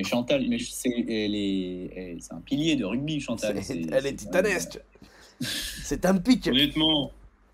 Mais 0.00 0.08
Chantal, 0.08 0.46
mais 0.48 0.58
c'est 0.58 0.88
elle 1.08 1.34
est, 1.34 1.90
elle- 1.94 2.22
c'est 2.22 2.32
un 2.32 2.40
pilier 2.40 2.74
de 2.76 2.84
rugby, 2.86 3.20
Chantal. 3.20 3.54
C'est- 3.62 3.74
C'est- 3.74 3.92
Elle 3.92 4.06
est 4.06 4.14
titanesque 4.14 4.78
C'est 5.40 6.06
un 6.06 6.16
pic 6.16 6.46
Honnêtement, 6.46 7.12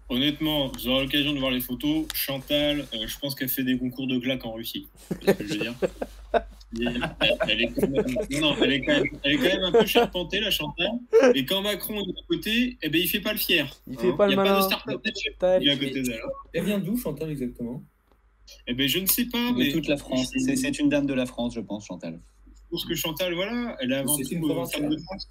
honnêtement, 0.08 0.68
vous 0.68 0.86
aurez 0.88 1.02
l'occasion 1.04 1.32
de 1.32 1.38
voir 1.40 1.50
les 1.50 1.60
photos. 1.60 2.06
Chantal, 2.14 2.86
euh, 2.94 3.06
je 3.08 3.18
pense 3.18 3.34
qu'elle 3.34 3.48
fait 3.48 3.64
des 3.64 3.76
concours 3.76 4.06
de 4.06 4.16
glac 4.18 4.44
en 4.46 4.52
Russie. 4.52 4.86
C'est 5.22 5.32
ce 5.32 5.36
que 5.38 5.44
je 5.46 5.52
veux 5.54 5.58
dire. 5.58 5.74
Elle, 7.48 7.62
est 7.62 7.68
quand 7.68 7.88
même, 7.88 8.04
non, 8.32 8.40
non, 8.40 8.56
elle 8.60 8.72
est 8.72 8.80
quand 8.82 8.92
même, 8.92 9.04
elle 9.22 9.32
est 9.32 9.36
quand 9.36 9.42
même 9.44 9.62
un 9.64 9.72
peu 9.72 9.86
charpentée, 9.86 10.40
la 10.40 10.50
Chantal. 10.50 10.90
Et 11.34 11.44
quand 11.46 11.62
Macron 11.62 11.94
est 12.00 12.10
à 12.10 12.26
côté, 12.28 12.76
eh 12.82 12.88
ben, 12.90 13.00
il 13.00 13.08
fait 13.08 13.20
pas 13.20 13.32
le 13.32 13.38
fier. 13.38 13.72
Il 13.88 13.96
fait 13.98 14.12
pas 14.12 14.26
il 14.26 14.30
le 14.30 14.36
y 14.36 14.38
a 14.40 14.42
malin. 14.42 14.54
pas 14.54 14.60
de 14.60 14.64
start-up 14.66 15.00
nation 15.04 15.32
Tac. 15.38 15.62
qui 15.62 15.68
est 15.68 15.70
à 15.72 15.76
côté 15.76 16.02
d'elle. 16.02 16.20
Elle 16.52 16.64
vient 16.64 16.78
d'où, 16.78 16.96
Chantal, 16.98 17.30
exactement? 17.30 17.82
Eh 18.66 18.74
ben, 18.74 18.88
je 18.88 18.98
ne 18.98 19.06
sais 19.06 19.26
pas, 19.26 19.52
De 19.52 19.58
mais 19.58 19.70
toute 19.72 19.86
la 19.88 19.96
France. 19.96 20.32
C'est 20.36 20.56
c'est 20.56 20.78
une 20.78 20.88
dame 20.88 21.06
de 21.06 21.14
la 21.14 21.26
France, 21.26 21.54
je 21.54 21.60
pense, 21.60 21.86
Chantal. 21.86 22.20
je 22.46 22.52
pense 22.70 22.84
que 22.84 22.94
Chantal, 22.94 23.34
voilà, 23.34 23.76
elle 23.80 23.92
est 23.92 23.96
avant 23.96 24.16
tout 24.16 24.22
une 24.30 24.66
femme 24.66 24.88
de 24.88 24.98
France. 24.98 25.30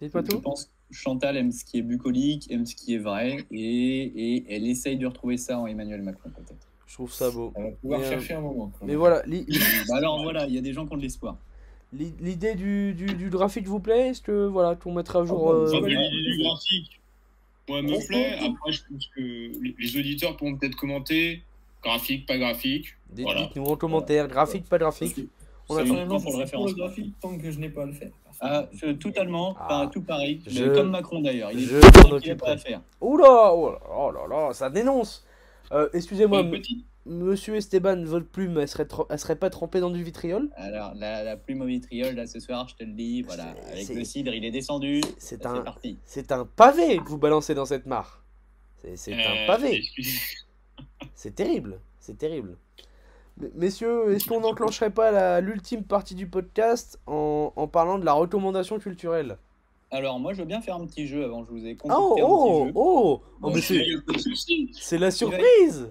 Dites-moi 0.00 0.22
Je 0.26 0.30
tout. 0.32 0.40
pense 0.40 0.64
que 0.66 0.70
Chantal 0.90 1.36
aime 1.36 1.52
ce 1.52 1.64
qui 1.64 1.78
est 1.78 1.82
bucolique, 1.82 2.50
aime 2.50 2.66
ce 2.66 2.74
qui 2.76 2.94
est 2.94 2.98
vrai, 2.98 3.46
et, 3.50 4.34
et 4.36 4.44
elle 4.54 4.66
essaye 4.66 4.96
de 4.96 5.06
retrouver 5.06 5.36
ça 5.36 5.58
en 5.58 5.66
Emmanuel 5.66 6.02
Macron, 6.02 6.30
peut-être. 6.30 6.68
Je 6.86 6.94
trouve 6.94 7.12
ça 7.12 7.30
beau. 7.30 7.52
Elle 7.56 7.62
va 7.64 7.70
pouvoir 7.72 8.00
Mais, 8.00 8.06
euh, 8.06 8.10
chercher 8.10 8.34
un 8.34 8.40
moment. 8.40 8.72
Mais 8.82 8.94
voilà, 8.94 9.22
Bah 9.88 9.96
alors 9.96 10.22
voilà, 10.22 10.46
il 10.46 10.54
y 10.54 10.58
a 10.58 10.60
des 10.60 10.72
gens 10.72 10.86
qui 10.86 10.92
ont 10.94 10.96
de 10.96 11.02
l'espoir. 11.02 11.36
li- 11.92 12.14
l'idée 12.20 12.54
du, 12.54 12.94
du, 12.94 13.06
du 13.14 13.28
graphique 13.30 13.66
vous 13.66 13.80
plaît? 13.80 14.08
Est-ce 14.10 14.20
que 14.22 14.46
voilà, 14.46 14.76
qu'on 14.76 14.92
mettra 14.92 15.20
à 15.20 15.24
jour 15.24 15.38
bon, 15.38 15.52
euh, 15.52 15.80
Ouais, 15.80 15.88
l'idée 15.88 16.30
du 16.30 16.42
graphique, 16.42 17.00
moi, 17.68 17.82
me 17.82 18.06
plaît. 18.06 18.34
Après, 18.38 18.72
je 18.72 18.80
pense 18.90 19.06
que 19.14 19.20
les- 19.20 19.74
auditeurs 19.98 20.36
pourront 20.36 20.56
peut-être 20.56 20.76
commenter. 20.76 21.42
Graphique, 21.82 22.26
pas 22.26 22.38
graphique. 22.38 22.96
Dites- 23.10 23.24
Voilà. 23.24 23.42
Dites-nous 23.42 23.64
en 23.64 23.76
commentaire, 23.76 24.28
graphique, 24.28 24.68
pas 24.68 24.78
graphique. 24.78 25.14
que 25.16 25.20
On 25.68 25.74
a 25.74 25.78
Personnellement, 25.78 26.14
personnellement, 26.14 26.20
pour 26.20 26.32
le 26.32 26.38
référencement. 26.44 26.76
graphique, 26.86 27.14
tant 27.20 27.38
que 27.38 27.50
je 27.50 27.58
n'ai 27.58 27.68
pas 27.68 27.82
à 27.82 27.86
le 27.86 27.92
faire. 27.92 28.10
Ah, 28.40 28.68
totalement, 29.00 29.56
Ah. 29.58 29.66
pas- 29.68 29.86
tout 29.88 30.02
pareil. 30.02 30.40
Je- 30.46 30.62
mais 30.64 30.74
Comme 30.76 30.90
Macron 30.90 31.20
d'ailleurs. 31.20 31.50
Il 31.52 31.58
est 31.58 31.62
je 31.66 32.34
pas 32.34 32.50
à 32.50 32.56
faire. 32.56 32.80
Oula, 33.00 33.52
oh 33.52 33.70
là, 33.72 33.78
oh 33.90 34.10
là 34.12 34.26
là, 34.28 34.52
ça 34.52 34.70
dénonce. 34.70 35.24
Euh, 35.72 35.88
Excusez-moi, 35.92 36.38
Euh, 36.38 36.42
m- 36.42 36.50
petit, 36.50 36.84
monsieur 37.06 37.54
Esteban, 37.56 38.04
votre 38.04 38.26
plume, 38.26 38.58
elle 38.58 38.68
serait, 38.68 38.86
elle 39.10 39.18
serait 39.18 39.36
pas 39.36 39.50
trempée 39.50 39.80
dans 39.80 39.90
du 39.90 40.02
vitriol? 40.02 40.50
Alors, 40.56 40.92
la, 40.94 41.22
la 41.22 41.36
plume 41.36 41.62
au 41.62 41.66
vitriol, 41.66 42.14
là, 42.14 42.26
ce 42.26 42.40
soir, 42.40 42.68
je 42.68 42.74
te 42.76 42.84
le 42.84 42.92
dis, 42.92 43.22
voilà. 43.22 43.54
Avec 43.70 43.88
le 43.88 44.04
cidre, 44.04 44.34
il 44.34 44.44
est 44.44 44.50
descendu. 44.50 45.00
C'est 45.18 45.46
un, 45.46 45.64
c'est 46.04 46.32
un 46.32 46.44
pavé 46.44 46.98
que 46.98 47.08
vous 47.08 47.18
balancez 47.18 47.54
dans 47.54 47.64
cette 47.66 47.86
mare. 47.86 48.22
C'est 48.94 49.12
un 49.14 49.18
euh, 49.18 49.46
pavé. 49.46 49.82
C'est 51.14 51.34
terrible, 51.34 51.80
c'est 51.98 52.18
terrible. 52.18 52.56
M- 53.42 53.50
Messieurs, 53.54 54.12
est-ce 54.12 54.26
qu'on 54.26 54.40
n'enclencherait 54.40 54.90
pas 54.90 55.40
l'ultime 55.40 55.82
partie 55.82 56.14
du 56.14 56.26
podcast 56.26 56.98
en, 57.06 57.52
en 57.56 57.66
parlant 57.68 57.98
de 57.98 58.04
la 58.04 58.12
recommandation 58.12 58.78
culturelle? 58.78 59.38
Alors, 59.90 60.18
moi, 60.18 60.32
je 60.32 60.38
veux 60.38 60.44
bien 60.46 60.60
faire 60.60 60.76
un 60.76 60.86
petit 60.86 61.06
jeu 61.06 61.24
avant. 61.24 61.44
Je 61.44 61.50
vous 61.50 61.64
ai 61.64 61.76
Oh, 61.84 61.88
concocté 61.88 62.20
un 62.20 62.24
oh, 62.26 62.58
petit 62.60 62.66
jeu. 62.66 62.72
oh, 62.74 63.22
oh, 63.42 63.52
c'est 64.80 64.98
la 64.98 65.10
surprise 65.10 65.88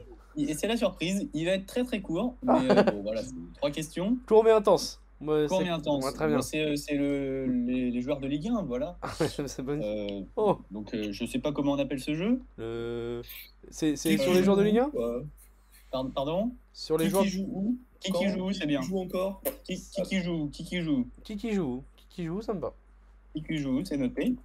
c'est 0.54 0.68
la 0.68 0.78
surprise. 0.78 1.28
Il 1.34 1.46
va 1.46 1.52
être 1.54 1.66
très 1.66 1.84
très 1.84 2.02
court. 2.02 2.36
Mais 2.44 2.54
euh, 2.70 2.84
bon, 2.84 3.02
voilà, 3.04 3.22
trois 3.56 3.72
questions. 3.72 4.18
Court 4.28 4.44
mais 4.44 4.52
intense. 4.52 5.02
Moi, 5.22 5.48
Court 5.48 5.62
mais 5.62 5.70
intense. 5.70 6.14
Très 6.14 6.28
bien. 6.28 6.42
C'est 6.42 6.60
euh, 6.62 6.76
c'est 6.76 6.96
le, 6.96 7.46
les, 7.46 7.90
les 7.90 8.02
joueurs 8.02 8.20
de 8.20 8.28
Ligue 8.28 8.50
1, 8.50 8.64
voilà. 8.64 8.98
c'est. 9.18 9.40
Euh, 9.60 10.22
Oh, 10.36 10.58
donc, 10.72 10.94
euh, 10.94 11.08
je 11.12 11.26
sais 11.26 11.40
pas 11.40 11.52
comment 11.54 11.72
on 11.74 11.80
appelle 11.80 12.02
ce 12.02 12.14
jeu. 12.16 12.42
le- 12.58 13.22
c'est 13.70 13.96
sur 13.96 14.34
les 14.34 14.44
joueurs 14.44 14.58
de 14.58 14.64
Ligue 14.64 14.80
1 14.80 14.90
Ouais. 14.94 15.24
Par- 15.92 16.10
Pardon 16.12 16.52
Sur 16.74 16.98
les 16.98 17.06
Qui, 17.06 17.12
joueurs 17.12 17.24
qui 17.24 17.30
joue 17.30 17.48
où 17.50 17.78
Qui, 18.02 18.12
joue, 18.30 18.52
c'est 18.52 18.66
bien. 18.68 18.82
Qui 18.82 18.88
joue 18.88 19.00
encore 19.00 19.42
Qui, 19.64 19.76
qui, 19.82 20.02
qui 20.04 20.22
joue 20.22 20.50
Qui 20.52 20.64
qui 20.66 20.82
joue 20.82 21.06
qui 21.24 21.38
qui 21.38 21.54
joue 21.54 21.84
Qui 21.96 22.06
qui 22.10 22.26
joue, 22.26 22.42
ça 22.42 22.54
me 22.54 22.60
va. 22.60 22.74
Qui 23.34 23.42
qui 23.42 23.58
joue, 23.58 23.84
c'est 23.86 23.98
noté. 23.98 24.36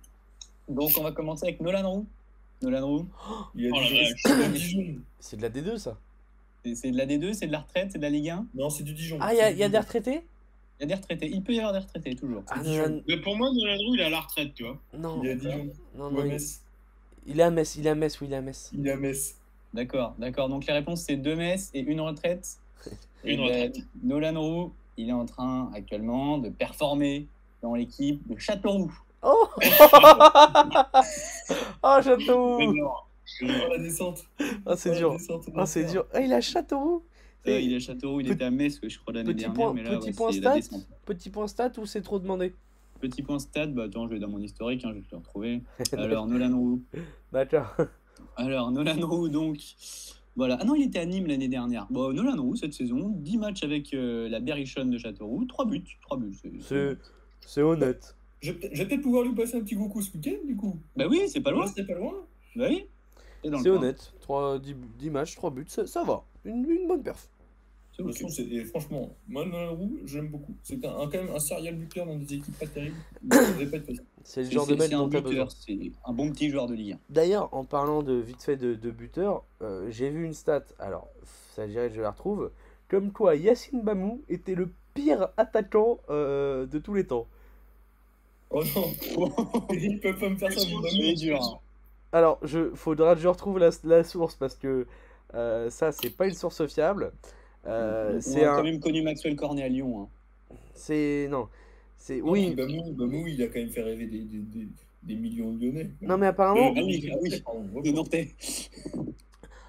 Donc, 0.69 0.91
on 0.99 1.03
va 1.03 1.11
commencer 1.11 1.47
avec 1.47 1.61
Nolan 1.61 1.91
Roux. 1.91 2.07
Nolan 2.63 2.87
Roux, 2.87 3.07
Il 3.55 3.67
a 3.67 3.71
Oh. 3.73 3.81
C'est 4.25 4.43
du 4.53 4.59
Dijon. 4.59 4.97
C'est 5.19 5.37
de 5.37 5.43
la 5.43 5.49
D2 5.51 5.79
ça. 5.79 5.99
c'est 6.75 6.91
de 6.91 6.97
la 6.97 7.07
D2, 7.07 7.33
c'est 7.33 7.47
de 7.47 7.53
la 7.53 7.61
retraite, 7.61 7.91
c'est 7.93 7.99
de 7.99 8.03
la 8.03 8.11
Ligue 8.11 8.29
1. 8.31 8.47
Non, 8.55 8.69
c'est 8.71 8.83
du 8.85 8.93
Dijon. 8.93 9.19
Ah, 9.21 9.33
il 9.33 9.39
y 9.39 9.41
a, 9.41 9.51
y 9.67 9.71
des 9.71 9.79
retraités? 9.79 10.27
Il 10.79 10.83
y 10.83 10.85
a 10.85 10.87
des 10.87 10.95
retraités. 10.95 11.29
Il 11.31 11.43
peut 11.43 11.53
y 11.55 11.59
avoir 11.59 11.73
des 11.73 11.79
retraités, 11.81 12.15
toujours. 12.15 12.43
Ah, 12.49 12.63
Mais 13.09 13.19
pour 13.19 13.37
moi, 13.37 13.51
Nolan 13.53 13.77
Roux, 13.79 13.95
il 13.95 14.01
est 14.01 14.05
à 14.05 14.11
la 14.11 14.21
retraite, 14.21 14.55
tu 14.55 14.65
vois. 14.65 14.79
non, 14.97 15.21
Il 15.23 15.29
est 15.29 15.33
à 15.33 15.35
Dijon. 15.37 15.71
non, 15.95 16.11
non, 16.11 16.25
il, 16.25 16.29
Metz. 16.31 16.63
il 17.27 17.41
est 17.41 17.43
à 17.43 17.51
Metz, 17.51 17.77
il 17.77 17.87
est 17.87 17.91
à 17.91 17.95
Metz, 17.95 18.21
oui, 18.21 18.27
il 18.29 18.33
est 18.33 18.37
à 18.37 18.41
Metz. 18.43 18.71
Il 18.75 18.87
est 18.87 18.91
à 18.93 18.97
Metz. 18.97 19.37
D'accord, 19.73 20.15
d'accord. 20.19 20.49
Donc, 20.49 20.67
les 20.67 20.73
réponses, 20.73 21.03
c'est 21.03 21.17
deux 21.17 21.37
messes 21.37 21.71
et 21.75 21.81
une 21.81 22.01
retraite. 22.01 22.59
Une 23.25 23.31
Et 23.33 23.37
ben, 23.37 23.43
retraite. 23.45 23.77
Nolan 24.03 24.41
Roux, 24.41 24.73
il 24.97 25.11
est 25.11 25.13
en 25.13 25.27
train 25.27 25.71
actuellement 25.75 26.39
de 26.39 26.49
performer 26.49 27.27
dans 27.63 27.75
l'équipe 27.75 28.27
de 28.27 28.39
Châteauroux. 28.39 28.91
Oh 29.23 29.49
Oh, 31.83 31.99
Châteauroux 32.03 32.61
J'adore. 32.61 33.09
Oh, 33.43 33.47
la 33.71 33.79
descente. 33.79 34.25
Ah, 34.67 34.77
c'est 34.77 34.91
Oh, 34.93 34.97
dur. 34.97 35.17
Ah, 35.57 35.67
c'est 35.67 35.85
dur. 35.85 36.05
Ah, 36.13 36.21
il 36.21 36.33
a 36.33 36.41
Châteauroux 36.41 37.03
Euh, 37.47 37.61
il 37.61 37.73
est 37.73 37.77
à 37.77 37.81
Châteauroux, 37.81 38.21
il 38.21 38.27
Pe- 38.29 38.33
était 38.35 38.45
à 38.45 38.51
Metz, 38.51 38.81
je 38.83 38.99
crois, 38.99 39.15
l'année 39.15 39.33
petit 39.33 39.45
dernière. 39.45 39.55
point- 39.55 39.73
mais 39.75 39.83
là, 39.83 39.97
petit 39.99 40.09
ouais, 40.09 40.13
point 40.15 40.33
stat. 40.33 40.57
Petit 41.07 41.31
point 41.31 41.47
stat 41.47 41.73
ou 41.79 41.87
c'est 41.87 42.03
trop 42.03 42.19
demandé? 42.19 42.55
Petit 43.01 43.23
point 43.23 43.39
stade, 43.39 43.73
bah 43.75 43.85
attends, 43.85 44.07
je 44.09 44.13
vais 44.15 44.19
dans 44.19 44.29
mon 44.29 44.41
historique, 44.41 44.85
hein, 44.85 44.91
je 44.91 44.97
vais 44.97 45.01
te 45.03 45.11
le 45.13 45.19
retrouver. 45.19 45.63
Alors, 45.97 46.27
Nolan 46.27 46.55
Roux. 46.59 46.83
D'accord. 47.33 47.75
Alors, 48.37 48.71
Nolan 48.71 49.07
Roux, 49.09 49.29
donc. 49.29 49.59
Voilà. 50.37 50.59
Ah 50.61 50.65
non, 50.65 50.75
il 50.75 50.83
était 50.85 50.99
à 50.99 51.07
Nîmes 51.07 51.27
l'année 51.27 51.49
dernière. 51.49 51.87
Bon, 51.91 52.13
Nolan 52.13 52.41
Roux, 52.43 52.57
cette 52.57 52.75
saison, 52.75 53.09
10 53.17 53.39
matchs 53.39 53.63
avec 53.65 53.95
euh, 53.95 54.29
la 54.29 54.41
Berrichonne 54.41 54.91
de 54.91 54.99
Châteauroux, 54.99 55.45
3 55.47 55.65
buts. 55.65 55.83
3 56.03 56.19
buts. 56.19 56.37
c'est 57.41 57.63
honnête. 57.63 58.17
Je 58.41 58.53
vais 58.53 58.59
peut-être- 58.59 58.75
je 58.75 58.83
vais 58.83 58.89
peut-être 58.89 59.03
pouvoir 59.03 59.23
lui 59.25 59.35
passer 59.35 59.57
un 59.57 59.61
petit 59.61 59.77
coucou 59.77 60.01
ce 60.03 60.13
week-end, 60.17 60.37
du 60.47 60.57
coup. 60.57 60.79
Bah 60.97 61.07
oui, 61.09 61.23
c'est 61.29 61.41
pas 61.41 61.51
loin. 61.51 61.65
Ouais, 61.67 61.73
C'est 61.75 61.85
pas 61.87 61.95
loin. 61.95 62.15
Bah 62.57 62.67
oui. 62.71 62.87
C'est 63.63 63.71
honnête. 63.71 64.13
3, 64.21 64.59
10, 64.59 64.75
10 64.99 65.11
matchs, 65.11 65.35
3 65.37 65.51
buts, 65.51 65.65
ça, 65.69 65.87
ça 65.87 66.05
va. 66.05 66.25
Une, 66.45 66.69
une 66.69 66.87
bonne 66.89 67.03
perf. 67.03 67.29
C'est 67.93 68.03
De 68.03 68.09
ok. 68.09 68.15
toute 68.15 68.23
façon, 68.23 68.35
c'est- 68.35 68.49
et 68.49 68.65
franchement, 68.65 69.11
moi, 69.29 69.45
Nolan 69.45 69.75
Roux, 69.75 69.99
j'aime 70.05 70.29
beaucoup. 70.29 70.55
C'est 70.63 70.83
un, 70.85 70.91
un- 70.91 71.11
quand 71.11 71.19
même 71.23 71.31
un 71.35 71.39
serial 71.39 71.75
buteur 71.77 72.07
dans 72.07 72.17
des 72.17 72.35
équipes 72.35 72.59
pas 72.59 72.67
terribles. 72.67 72.97
C'est 74.25 74.45
le 74.45 74.51
genre 74.51 74.67
de 74.67 74.75
mec 74.75 74.89
c'est 74.89 74.95
un 74.95 75.07
dont 75.07 75.49
c'est 75.49 75.93
un 76.07 76.13
bon 76.13 76.31
petit 76.31 76.51
joueur 76.51 76.67
de 76.67 76.75
Ligue 76.75 76.93
1. 76.95 76.99
D'ailleurs, 77.11 77.53
en 77.55 77.65
parlant 77.65 78.03
de 78.03 78.15
vite 78.15 78.43
fait 78.43 78.57
de, 78.57 78.75
de 78.75 78.91
buteur, 78.91 79.45
euh, 79.63 79.91
j'ai 79.91 80.11
vu 80.11 80.25
une 80.25 80.35
stat, 80.35 80.65
alors 80.79 81.09
ça 81.55 81.67
dirait 81.67 81.89
que 81.89 81.95
je 81.97 82.01
la 82.01 82.11
retrouve, 82.11 82.51
comme 82.89 83.13
quoi 83.13 83.37
Yacine 83.37 83.83
Bamou 83.83 84.23
était 84.29 84.55
le 84.55 84.71
pire 84.95 85.29
attaquant 85.37 85.99
euh, 86.11 86.67
de 86.67 86.79
tous 86.79 86.95
les 86.95 87.07
temps. 87.07 87.27
Oh 88.51 88.63
non 88.65 88.93
Ils 89.73 90.01
peuvent 90.01 90.19
pas 90.19 90.29
me 90.29 90.37
faire 90.37 90.53
ça, 90.53 90.61
mon 90.69 90.83
C'est 90.83 91.15
dur. 91.15 91.43
hein. 91.43 91.59
Alors, 92.13 92.39
je 92.43 92.71
faudra 92.75 93.15
que 93.15 93.21
je 93.21 93.29
retrouve 93.29 93.59
la, 93.59 93.71
la 93.85 94.03
source 94.05 94.35
parce 94.35 94.57
que 94.57 94.87
euh, 95.35 95.71
ça, 95.71 95.93
c'est 95.93 96.11
pas 96.11 96.27
une 96.27 96.35
source 96.35 96.67
fiable. 96.67 97.13
Euh, 97.67 98.17
On 98.17 98.21
c'est 98.21 98.45
a 98.45 98.57
quand 98.57 98.65
même 98.65 98.81
connu 98.81 99.03
Maxwell 99.03 99.37
Cornet 99.37 99.63
à 99.63 99.69
Lyon. 99.69 100.03
hein. 100.03 100.09
C'est. 100.75 101.29
Non. 101.31 101.49
C'est. 101.97 102.21
Non, 102.21 102.31
Oui. 102.33 102.55
Bamou, 102.55 102.93
Bamou, 102.93 103.27
il 103.29 103.43
a 103.43 103.47
quand 103.47 103.61
même 103.61 103.71
fait 103.71 103.83
rêver 103.83 104.07
des, 104.07 104.21
des, 104.21 104.39
des, 104.39 104.69
des 105.03 105.15
millions 105.15 105.53
de 105.53 105.65
Lyonnais. 105.67 105.91
Non, 106.03 106.19
mais 106.19 106.27
apparemment, 106.27 106.73
Ah 106.77 106.83
oui, 106.85 107.09
ah 107.13 107.17
oui. 107.23 107.43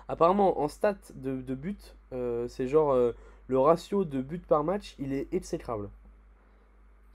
Apparemment 0.07 0.59
en 0.61 0.67
stats 0.67 0.97
de, 1.15 1.41
de 1.41 1.55
but, 1.55 1.95
euh, 2.13 2.47
c'est 2.47 2.67
genre 2.67 2.91
euh, 2.91 3.13
le 3.47 3.59
ratio 3.59 4.03
de 4.05 4.21
buts 4.21 4.39
par 4.45 4.63
match, 4.63 4.95
il 4.99 5.13
est 5.13 5.27
exécrable. 5.33 5.89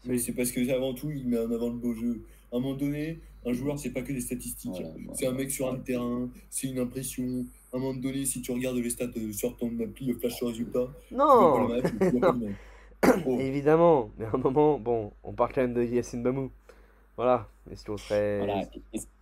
Mais 0.07 0.19
c'est 0.19 0.33
parce 0.33 0.51
que 0.53 0.71
avant 0.71 0.95
tout, 0.95 1.11
il 1.11 1.29
met 1.29 1.39
en 1.39 1.51
avant 1.51 1.69
le 1.69 1.77
beau 1.77 1.95
jeu. 1.95 2.23
À 2.53 2.57
un 2.57 2.61
moment 2.61 2.75
donné, 2.75 3.19
un 3.45 3.53
joueur, 3.53 3.79
c'est 3.79 3.91
pas 3.91 4.03
que 4.03 4.13
des 4.13 4.21
statistiques. 4.21 4.73
Voilà, 4.73 4.89
voilà. 4.91 5.15
C'est 5.15 5.27
un 5.27 5.33
mec 5.33 5.51
sur 5.51 5.73
un 5.73 5.77
terrain, 5.77 6.29
c'est 6.51 6.69
une 6.69 6.79
impression. 6.79 7.45
À 7.73 7.77
un 7.77 7.81
moment 7.81 7.99
donné, 7.99 8.25
si 8.25 8.41
tu 8.41 8.53
regardes 8.53 8.77
les 8.77 8.91
stats 8.91 9.07
euh, 9.17 9.33
sur 9.33 9.57
ton 9.57 9.69
appli, 9.81 10.07
le 10.07 10.15
flash 10.15 10.43
résultat, 10.43 10.89
tu 11.09 11.15
vois 11.15 11.27
Non 11.27 11.67
pas 11.69 11.75
le 11.75 11.83
match, 11.83 11.93
tu 11.99 12.19
vois 12.19 12.21
pas 12.21 12.33
le 12.33 12.47
match. 12.47 12.57
Oh. 13.27 13.39
Évidemment, 13.39 14.11
mais 14.19 14.25
à 14.25 14.31
un 14.33 14.39
moment, 14.39 14.79
bon, 14.81 15.13
on 15.23 15.33
parle 15.33 15.53
quand 15.53 15.61
même 15.61 15.75
de 15.75 15.85
Yacine 15.85 16.23
Bamou. 16.23 16.51
Voilà, 17.17 17.49
est-ce 17.71 17.85
qu'on 17.85 17.97
serait. 17.97 18.39
Voilà. 18.39 18.63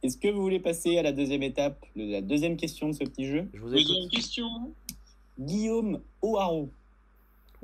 Est-ce 0.03 0.17
que 0.17 0.29
vous 0.29 0.41
voulez 0.41 0.61
passer 0.61 0.97
à 0.97 1.03
la 1.03 1.13
deuxième 1.13 1.43
étape, 1.43 1.85
la 1.95 2.23
deuxième 2.23 2.57
question 2.57 2.89
de 2.89 2.93
ce 2.93 3.05
petit 3.05 3.27
jeu? 3.27 3.49
Je 3.53 3.61
vous 3.61 3.69
Deuxième 3.69 4.09
question. 4.09 4.47
Guillaume 5.39 6.01
O'Haraud, 6.23 6.71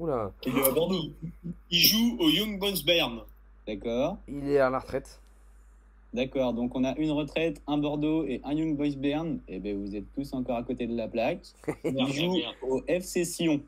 Oula, 0.00 0.32
Il 0.46 0.56
est 0.58 0.64
à 0.66 0.70
Bordeaux. 0.72 1.02
Il 1.70 1.78
joue 1.78 2.16
au 2.18 2.28
Young 2.28 2.58
Boys 2.58 2.82
Bern. 2.84 3.20
d'accord 3.66 4.16
il 4.26 4.48
est 4.48 4.58
à 4.58 4.70
la 4.70 4.78
retraite. 4.80 5.20
D'accord, 6.12 6.52
donc 6.54 6.74
on 6.74 6.82
a 6.82 6.96
une 6.96 7.12
retraite, 7.12 7.62
un 7.68 7.78
Bordeaux 7.78 8.24
et 8.24 8.40
un 8.42 8.52
Young 8.52 8.76
Boys 8.76 8.96
Bern. 8.96 9.38
Et 9.46 9.60
ben 9.60 9.76
vous 9.78 9.94
êtes 9.94 10.12
tous 10.14 10.32
encore 10.32 10.56
à 10.56 10.62
côté 10.64 10.86
de 10.88 10.96
la 10.96 11.06
plaque. 11.06 11.42
Il 11.84 12.12
joue 12.12 12.36
au 12.62 12.82
FC 12.88 13.24
Sion. 13.24 13.60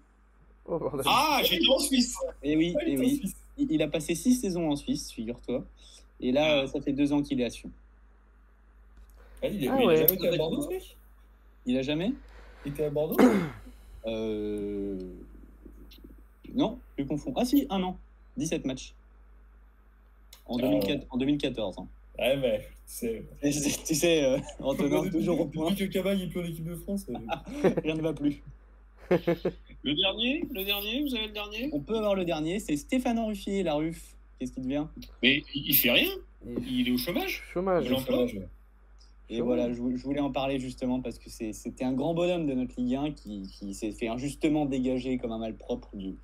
Oh. 0.67 0.81
Ah, 1.07 1.41
j'étais 1.45 1.69
en 1.69 1.79
Suisse. 1.79 2.17
Et 2.43 2.57
oui, 2.57 2.75
Ah, 2.79 2.83
il 2.87 2.93
et 2.95 2.97
en 2.97 3.01
oui. 3.01 3.23
Il 3.59 3.83
a 3.83 3.89
passé 3.89 4.15
six 4.15 4.35
saisons 4.35 4.71
en 4.71 4.77
Suisse, 4.77 5.13
figure-toi. 5.13 5.65
Et 6.21 6.33
là, 6.33 6.63
Ah. 6.63 6.67
ça 6.67 6.81
fait 6.81 6.93
deux 6.93 7.13
ans 7.13 7.23
qu'il 7.23 7.41
est 7.41 7.45
à 7.45 7.51
Sion. 7.51 7.71
Ah, 9.43 9.49
il 9.49 9.65
est 9.65 9.69
Ah 9.69 9.77
il 9.79 9.83
a 9.83 9.87
ouais. 9.87 9.97
jamais 9.97 10.15
été 10.15 10.29
à 10.29 10.37
Bordeaux, 10.37 10.69
Il 11.67 11.77
a 11.79 11.83
jamais 11.83 12.13
Il 12.65 12.73
était 12.73 12.85
à 12.85 12.91
Bordeaux 12.91 13.17
euh... 14.07 14.99
Non, 16.55 16.79
je 16.99 17.05
confonds. 17.05 17.33
Ah 17.37 17.45
si, 17.45 17.67
un 17.71 17.83
an. 17.83 17.97
17 18.37 18.65
matchs. 18.65 18.95
En, 20.47 20.59
Ah. 20.59 20.63
2004 20.63 21.07
en 21.11 21.17
2014. 21.19 21.79
hein. 21.79 21.87
Ouais, 22.19 22.37
mais 22.37 22.69
c'est. 22.87 23.23
Et 23.43 23.53
c'est- 23.53 23.85
tu 23.85 23.95
sais, 23.95 24.25
euh, 24.25 24.39
Antonin, 24.61 24.99
Depuis- 25.05 25.11
toujours 25.19 25.41
au 25.41 25.47
point, 25.47 25.71
Depuis 25.71 25.89
que 25.89 25.93
Cabaye 25.95 26.23
est 26.25 26.27
plus 26.29 26.41
en 26.41 26.45
équipe 26.45 26.65
de 26.65 26.77
France. 26.77 27.07
euh, 27.09 27.15
rien 27.85 27.95
ne 27.95 28.03
va 28.03 28.13
plus. 28.13 28.43
Le 29.85 29.95
dernier 29.95 30.45
Le 30.55 30.65
dernier 30.65 31.03
Vous 31.03 31.15
avez 31.15 31.27
le 31.27 31.33
dernier? 31.33 31.69
On 31.73 31.81
peut 31.81 31.97
avoir 31.97 32.15
le 32.15 32.25
dernier, 32.25 32.59
c'est 32.61 32.77
Stéphane 32.77 33.19
Ruffier, 33.19 33.63
la 33.63 33.75
Ruffe. 33.75 34.15
Qu'est-ce 34.39 34.53
qu'il 34.53 34.63
devient 34.63 34.87
Mais 35.23 35.43
il 35.55 35.75
fait 35.75 35.91
rien. 35.91 36.11
Il- 36.67 36.89
est 36.89 36.93
au 36.93 36.99
chômage. 36.99 37.43
Chômage. 37.53 37.87
Et 37.87 37.89
Chômage. 37.89 38.37
voilà, 39.41 39.73
je, 39.73 39.79
vou- 39.81 39.97
je 39.97 40.03
voulais 40.03 40.21
en 40.21 40.31
parler 40.33 40.59
justement 40.59 41.01
parce 41.01 41.19
que 41.19 41.31
c'était 41.31 41.85
un 41.85 41.93
grand 41.93 42.15
bonhomme 42.15 42.47
de 42.47 42.53
notre 42.55 42.75
Ligue 42.81 42.95
1 42.97 43.11
qui, 43.13 43.43
qui 43.59 43.73
s'est 43.75 43.93
fait 43.93 44.09
injustement 44.09 44.67
dégager 44.67 45.19
comme 45.19 45.33
un 45.33 45.39
malpropre 45.39 45.89
du, 45.95 46.15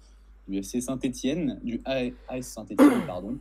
du 0.48 0.58
FC 0.58 0.80
Saint-Etienne, 0.80 1.60
du 1.62 1.80
AS 1.84 2.12
Saint-Etienne, 2.42 3.02
pardon. 3.06 3.38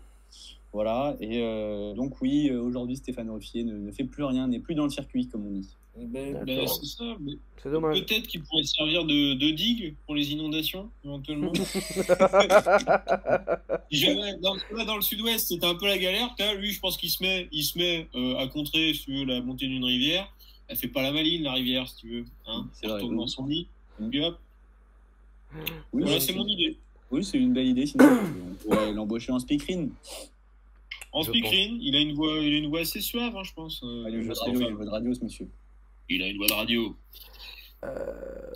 Voilà, 0.73 1.15
et 1.21 1.41
euh, 1.41 1.93
donc 1.93 2.21
oui, 2.21 2.49
euh, 2.49 2.61
aujourd'hui 2.61 2.97
Stéphane 2.97 3.29
Ruffier 3.31 3.63
ne, 3.63 3.77
ne 3.77 3.91
fait 3.91 4.03
plus 4.03 4.23
rien, 4.23 4.47
n'est 4.47 4.59
plus 4.59 4.75
dans 4.75 4.83
le 4.83 4.89
circuit 4.89 5.27
comme 5.27 5.47
on 5.47 5.51
dit. 5.51 5.69
Ben, 5.99 6.33
D'accord. 6.33 6.45
Ben, 6.45 6.67
c'est 6.67 6.85
ça. 6.85 7.15
mais 7.21 7.31
C'est 7.63 7.71
dommage. 7.71 7.99
Peut-être 8.01 8.27
qu'il 8.27 8.43
pourrait 8.43 8.63
servir 8.63 9.03
de, 9.05 9.33
de 9.33 9.49
digue 9.51 9.95
pour 10.05 10.13
les 10.13 10.31
inondations, 10.31 10.91
éventuellement. 11.03 11.51
Dans, 14.41 14.55
là, 14.75 14.85
dans 14.85 14.95
le 14.97 15.01
sud-ouest, 15.01 15.47
c'était 15.47 15.65
un 15.65 15.75
peu 15.75 15.87
la 15.87 15.97
galère. 15.97 16.35
Là, 16.37 16.53
lui, 16.53 16.71
je 16.71 16.79
pense 16.79 16.97
qu'il 16.97 17.09
se 17.09 17.23
met, 17.23 17.47
il 17.51 17.63
se 17.63 17.77
met 17.77 18.07
euh, 18.15 18.37
à 18.37 18.47
contrer, 18.47 18.93
si 18.93 19.05
tu 19.05 19.13
veux, 19.13 19.25
la 19.25 19.41
montée 19.41 19.67
d'une 19.67 19.83
rivière. 19.83 20.31
Elle 20.67 20.77
fait 20.77 20.87
pas 20.89 21.01
la 21.01 21.11
maline, 21.11 21.43
la 21.43 21.53
rivière, 21.53 21.87
si 21.87 21.95
tu 21.95 22.09
veux. 22.09 22.25
Hein. 22.45 22.67
C'est 22.73 22.85
Elle 22.85 22.91
retourne 22.93 23.17
dans 23.17 23.27
son 23.27 23.45
lit. 23.47 23.67
Puis 24.09 24.23
hop. 24.23 24.37
Oui, 25.93 26.03
Voilà, 26.03 26.19
c'est- 26.19 26.27
c'est 26.27 26.33
mon 26.37 26.45
idée. 26.45 26.77
Oui, 27.11 27.23
c'est 27.23 27.37
une 27.37 27.53
belle 27.53 27.67
idée, 27.67 27.85
sinon 27.85 28.05
on 28.05 28.53
pourrait 28.55 28.91
l'embaucher 28.93 29.31
en 29.31 29.39
speakerine. 29.39 29.91
En 31.13 31.23
speakerine, 31.23 31.77
il 31.81 31.95
a 31.95 31.99
une 31.99 32.13
voix, 32.15 32.33
il 32.39 32.53
a 32.53 32.57
une 32.57 32.67
voix 32.69 32.81
assez 32.81 32.99
suave, 33.01 33.35
hein, 33.35 33.43
je 33.43 33.53
pense. 33.53 33.81
euh, 33.83 34.03
Ah, 34.05 34.09
il 34.09 34.21
joue 34.21 34.29
de 34.29 34.33
Stéphane. 34.33 34.53
radio, 34.55 34.69
il 34.69 34.75
joue 34.77 34.85
de 34.85 34.89
radio, 34.89 35.13
ce 35.13 35.23
monsieur. 35.23 35.47
Il 36.09 36.21
a 36.21 36.27
une 36.27 36.37
voix 36.37 36.47
de 36.47 36.53
radio. 36.53 36.95
Euh, 37.85 38.51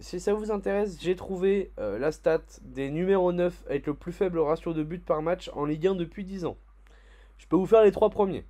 si 0.00 0.20
ça 0.20 0.32
vous 0.34 0.50
intéresse, 0.50 0.98
j'ai 1.00 1.14
trouvé 1.14 1.70
euh, 1.78 1.98
la 1.98 2.10
stat 2.12 2.42
des 2.62 2.90
numéros 2.90 3.32
9 3.32 3.62
avec 3.68 3.86
le 3.86 3.94
plus 3.94 4.12
faible 4.12 4.38
ratio 4.38 4.72
de 4.72 4.82
buts 4.82 4.98
par 4.98 5.22
match 5.22 5.50
en 5.54 5.64
Ligue 5.66 5.86
1 5.86 5.94
depuis 5.94 6.24
10 6.24 6.46
ans. 6.46 6.56
Je 7.36 7.46
peux 7.46 7.56
vous 7.56 7.66
faire 7.66 7.82
les 7.84 7.92
trois 7.92 8.10
premiers. 8.10 8.44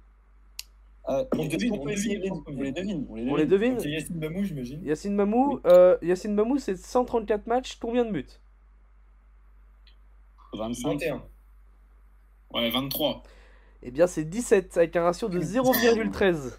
Euh, 1.09 1.25
On 1.37 1.45
devine, 1.47 1.73
devine, 1.85 2.21
les- 2.23 2.31
on 2.31 2.63
les 2.63 2.73
devine. 2.73 3.07
On 3.11 3.37
les 3.37 3.47
devine. 3.47 3.81
C'est 3.81 3.91
Yacine 3.91 4.19
Bamou, 4.21 4.45
j'imagine. 4.45 4.85
Yacine 4.85 5.15
Mamou, 5.15 5.61
euh, 5.67 5.97
Yacine 6.03 6.35
Mamou 6.35 6.59
c'est 6.59 6.77
134 6.77 7.47
matchs, 7.47 7.77
combien 7.81 8.05
de 8.05 8.11
buts? 8.13 8.27
25. 10.55 10.89
21. 11.01 11.23
Ouais, 12.53 12.71
23. 12.71 13.23
Eh 13.83 13.91
bien 13.91 14.07
c'est 14.07 14.25
17 14.25 14.77
avec 14.77 14.97
un 14.97 15.03
ratio 15.05 15.29
de 15.29 15.41
0,13. 15.43 16.53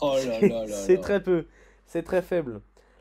Oh 0.00 0.14
là 0.16 0.40
là 0.40 0.66
là 0.66 0.66
C'est 0.68 0.98
très 0.98 1.22
peu, 1.22 1.46
c'est 1.86 2.02
très 2.02 2.22
faible. 2.22 2.60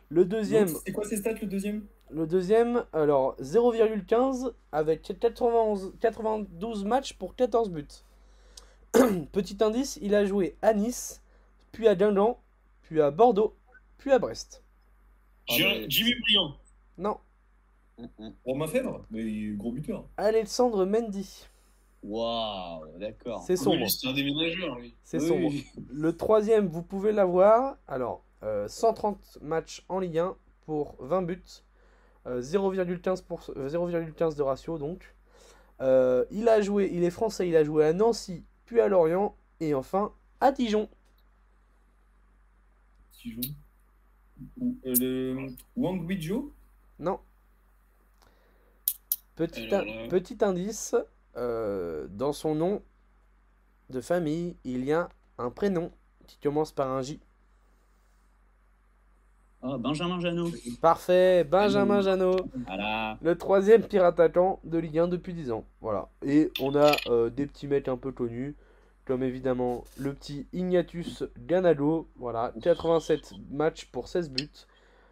Le 0.09 0.25
deuxième, 0.25 0.67
C'est 0.67 0.91
quoi 0.91 1.05
ces 1.05 1.17
stats, 1.17 1.33
le 1.33 1.47
deuxième? 1.47 1.85
Le 2.09 2.27
deuxième, 2.27 2.83
alors 2.91 3.37
0,15 3.39 4.51
avec 4.73 5.01
91, 5.19 5.93
92 6.01 6.83
matchs 6.83 7.13
pour 7.13 7.35
14 7.35 7.69
buts. 7.69 7.87
Petit 9.31 9.57
indice, 9.61 9.97
il 10.01 10.13
a 10.15 10.25
joué 10.25 10.57
à 10.61 10.73
Nice, 10.73 11.21
puis 11.71 11.87
à 11.87 11.95
Guingamp, 11.95 12.41
puis 12.81 12.99
à 13.01 13.11
Bordeaux, 13.11 13.55
puis 13.97 14.11
à 14.11 14.19
Brest. 14.19 14.63
Ah, 15.49 15.53
J'ai- 15.55 15.63
mais- 15.63 15.85
Jimmy 15.89 16.11
Briand. 16.19 16.55
Non, 16.97 17.17
Romain 18.45 18.67
Fèvre 18.67 19.05
Mais 19.11 19.21
il 19.23 19.51
est 19.53 19.55
gros 19.55 19.71
buteur. 19.71 20.05
Alexandre 20.17 20.85
Mendy. 20.85 21.47
Waouh, 22.03 22.97
d'accord. 22.97 23.43
C'est 23.45 23.55
sombre. 23.55 23.77
Lui, 23.77 23.89
C'est 23.91 24.07
un 24.07 24.13
déménageur, 24.13 24.79
lui. 24.79 24.95
C'est 25.03 25.21
Oui, 25.21 25.27
sombre. 25.27 25.47
oui. 25.49 25.65
Le 25.91 26.15
troisième, 26.17 26.67
vous 26.67 26.81
pouvez 26.81 27.11
l'avoir. 27.11 27.77
Alors, 27.87 28.23
euh, 28.43 28.67
130 28.67 29.37
matchs 29.41 29.85
en 29.87 29.99
Ligue 29.99 30.17
1 30.17 30.35
pour 30.65 30.95
20 30.99 31.21
buts. 31.21 31.43
Euh, 32.27 32.41
0,15 32.41 33.21
pour- 33.21 33.51
euh, 33.55 33.67
0,15 33.69 34.35
de 34.35 34.41
ratio 34.43 34.77
donc. 34.77 35.15
Euh, 35.81 36.25
il 36.31 36.47
a 36.47 36.61
joué, 36.61 36.89
il 36.93 37.03
est 37.03 37.09
français, 37.09 37.47
il 37.49 37.55
a 37.55 37.63
joué 37.63 37.85
à 37.85 37.93
Nancy, 37.93 38.43
puis 38.65 38.79
à 38.79 38.87
Lorient, 38.87 39.35
et 39.59 39.73
enfin 39.73 40.13
à 40.39 40.51
Dijon. 40.51 40.87
Joue 43.23 43.41
Ou, 44.59 44.75
euh, 44.85 44.93
le... 44.99 45.47
Wang 45.75 46.07
Guizhou 46.07 46.51
Non. 46.99 47.19
Petit, 49.35 49.67
Alors 49.73 49.81
in- 49.87 50.01
là- 50.03 50.07
petit 50.09 50.37
indice, 50.41 50.95
euh, 51.37 52.07
dans 52.09 52.33
son 52.33 52.55
nom 52.55 52.81
de 53.89 54.01
famille, 54.01 54.55
il 54.63 54.83
y 54.85 54.93
a 54.93 55.09
un 55.37 55.49
prénom 55.49 55.91
qui 56.27 56.37
commence 56.37 56.71
par 56.71 56.89
un 56.91 57.01
J. 57.01 57.19
Ah, 59.63 59.77
Benjamin 59.77 60.19
Janot. 60.19 60.49
Parfait, 60.81 61.43
Benjamin 61.43 62.01
Janot. 62.01 62.35
Voilà. 62.65 63.17
Le 63.21 63.37
troisième 63.37 63.83
pire 63.83 64.03
attaquant 64.05 64.59
de 64.63 64.79
Ligue 64.79 64.97
1 64.99 65.07
depuis 65.07 65.33
10 65.35 65.51
ans. 65.51 65.65
Voilà. 65.81 66.09
Et 66.25 66.51
on 66.59 66.75
a 66.75 66.91
euh, 67.07 67.29
des 67.29 67.45
petits 67.45 67.67
mecs 67.67 67.87
un 67.87 67.97
peu 67.97 68.11
connus, 68.11 68.55
comme 69.05 69.21
évidemment 69.21 69.83
le 69.97 70.13
petit 70.15 70.47
Ignatius 70.51 71.23
Ganado. 71.45 72.07
Voilà, 72.15 72.53
87 72.63 73.33
matchs 73.51 73.85
pour 73.85 74.07
16 74.07 74.31
buts. 74.31 74.49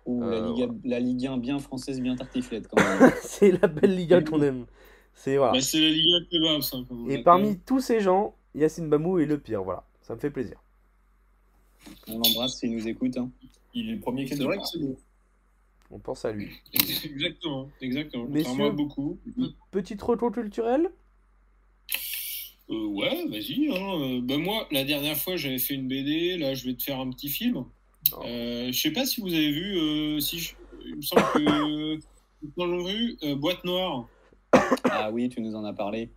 Ouh, 0.09 0.23
la, 0.23 0.39
Ligue, 0.41 0.69
la 0.85 0.99
Ligue 0.99 1.27
1 1.27 1.37
bien 1.37 1.59
française, 1.59 2.01
bien 2.01 2.15
tartiflette 2.15 2.67
quand 2.67 2.81
même. 2.81 3.11
C'est 3.21 3.51
la 3.51 3.67
belle 3.67 3.95
Ligue 3.95 4.13
1 4.13 4.23
qu'on 4.23 4.41
aime. 4.41 4.65
C'est 5.13 5.37
voilà. 5.37 5.53
Bah, 5.53 5.61
c'est 5.61 5.79
la 5.81 5.89
Ligue 5.89 6.13
1 6.13 6.19
de 6.21 6.25
Kebab, 6.25 6.61
ça. 6.61 6.77
Et 7.09 7.21
parmi 7.23 7.59
tous 7.59 7.81
ces 7.81 7.99
gens, 7.99 8.35
Yacine 8.55 8.89
Bamou 8.89 9.19
est 9.19 9.25
le 9.25 9.37
pire. 9.37 9.63
Voilà, 9.63 9.83
ça 10.01 10.15
me 10.15 10.19
fait 10.19 10.29
plaisir. 10.31 10.57
On 12.07 12.19
l'embrasse 12.19 12.57
s'il 12.59 12.71
nous 12.71 12.87
écoute. 12.87 13.17
hein. 13.17 13.29
Il 13.73 13.89
est 13.89 13.93
le 13.93 13.99
premier 13.99 14.25
qui 14.25 14.37
que 14.37 14.43
bon. 14.43 14.97
On 15.91 15.99
pense 15.99 16.23
à 16.25 16.31
lui. 16.31 16.49
exactement, 17.03 17.69
exactement. 17.81 18.25
Messieurs. 18.25 18.65
À 18.65 18.69
beaucoup. 18.71 19.17
Petit 19.71 19.97
retour 20.01 20.31
culturel 20.31 20.89
Euh, 22.69 22.85
ouais, 22.87 23.25
vas-y. 23.27 23.69
Hein. 23.71 24.01
Euh, 24.01 24.21
bah, 24.21 24.37
moi, 24.37 24.67
la 24.71 24.83
dernière 24.83 25.17
fois, 25.17 25.35
j'avais 25.35 25.57
fait 25.57 25.73
une 25.73 25.87
BD. 25.87 26.37
Là, 26.37 26.53
je 26.53 26.65
vais 26.65 26.75
te 26.75 26.83
faire 26.83 26.99
un 26.99 27.09
petit 27.09 27.29
film. 27.29 27.65
Euh, 28.23 28.71
je 28.71 28.79
sais 28.79 28.91
pas 28.91 29.05
si 29.05 29.21
vous 29.21 29.33
avez 29.33 29.51
vu. 29.51 29.77
euh, 29.77 30.19
si 30.19 30.39
je- 30.39 30.53
Il 30.85 30.95
me 30.95 31.01
semble 31.01 31.21
que. 31.33 31.99
Dans 32.57 32.65
l'ont 32.65 32.85
vu, 32.85 33.17
euh, 33.23 33.35
Boîte 33.35 33.63
Noire. 33.65 34.07
Ah 34.85 35.11
oui, 35.11 35.27
tu 35.27 35.41
nous 35.41 35.53
en 35.55 35.65
as 35.65 35.73
parlé. 35.73 36.09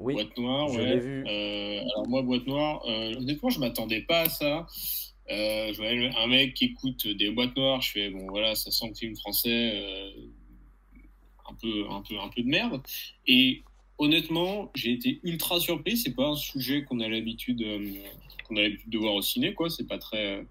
Oui, 0.00 0.14
Boîte 0.14 0.36
Noire, 0.36 0.68
je 0.68 0.78
ouais. 0.78 0.84
l'ai 0.86 0.98
vu. 0.98 1.24
Euh, 1.28 1.80
alors, 1.80 2.08
moi, 2.08 2.22
Boîte 2.22 2.46
Noire, 2.46 2.82
euh, 2.88 3.14
honnêtement, 3.16 3.48
je 3.48 3.60
m'attendais 3.60 4.00
pas 4.02 4.22
à 4.22 4.28
ça. 4.28 4.66
Euh, 5.30 5.72
je 5.72 5.76
voyais 5.76 6.10
un 6.16 6.26
mec 6.26 6.54
qui 6.54 6.64
écoute 6.66 7.06
des 7.06 7.30
boîtes 7.30 7.54
noires, 7.54 7.82
je 7.82 7.90
fais 7.90 8.08
bon 8.08 8.26
voilà, 8.30 8.54
ça 8.54 8.70
sent 8.70 8.88
le 8.88 8.94
film 8.94 9.14
français 9.14 9.72
euh, 9.74 10.10
un 11.50 11.54
peu 11.60 11.84
un 11.90 12.00
peu 12.02 12.18
un 12.18 12.28
peu 12.28 12.42
de 12.42 12.48
merde. 12.48 12.80
Et 13.26 13.62
honnêtement, 13.98 14.70
j'ai 14.74 14.92
été 14.92 15.20
ultra 15.24 15.60
surpris. 15.60 15.98
C'est 15.98 16.14
pas 16.14 16.28
un 16.28 16.34
sujet 16.36 16.82
qu'on 16.84 17.00
a 17.00 17.08
l'habitude 17.08 17.60
euh, 17.62 17.92
qu'on 18.48 18.56
a 18.56 18.62
l'habitude 18.62 18.88
de 18.90 18.98
voir 18.98 19.14
au 19.14 19.22
ciné, 19.22 19.52
quoi. 19.54 19.68
C'est 19.68 19.86
pas 19.86 19.98
très 19.98 20.46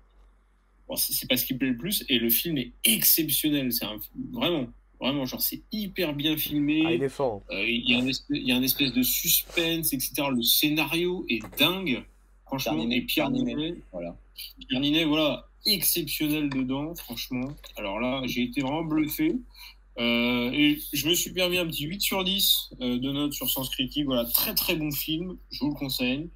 bon, 0.88 0.96
c'est 0.96 1.28
pas 1.28 1.38
ce 1.38 1.46
qui 1.46 1.54
me 1.54 1.60
plaît 1.60 1.70
le 1.70 1.78
plus. 1.78 2.04
Et 2.10 2.20
le 2.20 2.30
film 2.30 2.58
est 2.58 2.72
exceptionnel. 2.84 3.72
C'est 3.72 3.86
un- 3.86 4.00
vraiment 4.32 4.68
vraiment 5.00 5.26
genre 5.28 5.42
c'est 5.42 5.62
hyper 5.72 6.14
bien 6.16 6.36
filmé. 6.38 6.82
Ah, 6.86 6.94
il 6.94 7.04
est 7.04 7.10
fort. 7.10 7.44
Euh, 7.52 7.64
Il 7.68 7.88
y, 7.90 7.94
a 7.94 8.00
un 8.00 8.08
espèce, 8.08 8.26
il 8.38 8.48
y 8.48 8.52
a 8.52 8.56
un 8.56 8.64
espèce 8.64 8.94
de 8.94 9.04
suspense, 9.04 9.94
etc. 9.94 10.14
Le 10.36 10.42
scénario 10.42 11.26
est 11.30 11.42
dingue. 11.60 12.04
Franchement, 12.46 12.74
Pierre 12.74 12.86
Ninet, 12.88 12.98
et 12.98 13.02
Pierre 13.02 13.30
Ninet. 13.30 13.76
Voilà. 13.92 14.18
Pierre 14.70 14.80
Ninet, 14.82 15.04
voilà, 15.06 15.48
exceptionnel 15.66 16.50
dedans, 16.50 16.96
franchement. 16.96 17.50
Alors 17.76 18.00
là, 18.00 18.22
j'ai 18.26 18.44
été 18.44 18.62
vraiment 18.62 18.84
bluffé. 18.84 19.36
Euh, 20.00 20.52
et 20.54 20.80
je 20.94 21.08
me 21.10 21.14
suis 21.16 21.32
permis 21.34 21.58
un 21.58 21.66
petit 21.68 21.86
8 21.86 22.02
sur 22.02 22.24
10 22.24 22.70
euh, 22.82 22.98
de 23.00 23.12
notes 23.12 23.34
sur 23.34 23.50
Sens 23.50 23.70
Critique. 23.70 24.06
Voilà, 24.06 24.26
très 24.26 24.54
très 24.54 24.76
bon 24.76 24.92
film, 24.92 25.38
je 25.52 25.60
vous 25.60 25.70
le 25.70 25.76
conseille. 25.76 26.30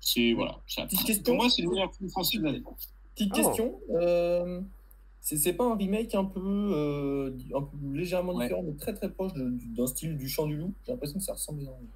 C'est 0.00 0.32
voilà, 0.32 0.60
ça- 0.66 0.86
pour 1.24 1.34
moi 1.36 1.48
c'est 1.50 1.62
le 1.62 1.70
meilleur 1.70 1.94
film 1.94 2.10
français 2.10 2.38
de 2.38 2.42
l'année. 2.44 2.62
Petite 3.14 3.32
Oh. 3.32 3.36
question. 3.36 3.74
euh, 3.90 4.60
c'est 5.20 5.52
pas 5.54 5.64
un 5.64 5.76
remake 5.76 6.14
un 6.14 6.24
peu, 6.24 6.40
euh, 6.40 7.30
un 7.54 7.62
peu 7.62 7.76
légèrement 7.94 8.34
Ouais. 8.34 8.44
différent, 8.44 8.62
mais 8.62 8.72
très 8.74 8.92
très 8.92 9.08
proche 9.10 9.32
d'un 9.34 9.86
style 9.86 10.16
du 10.18 10.28
Chant 10.28 10.46
du 10.46 10.56
Loup 10.56 10.72
J'ai 10.84 10.92
l'impression 10.92 11.18
que 11.18 11.24
ça 11.24 11.32
ressemble 11.32 11.62
énormément. 11.62 11.88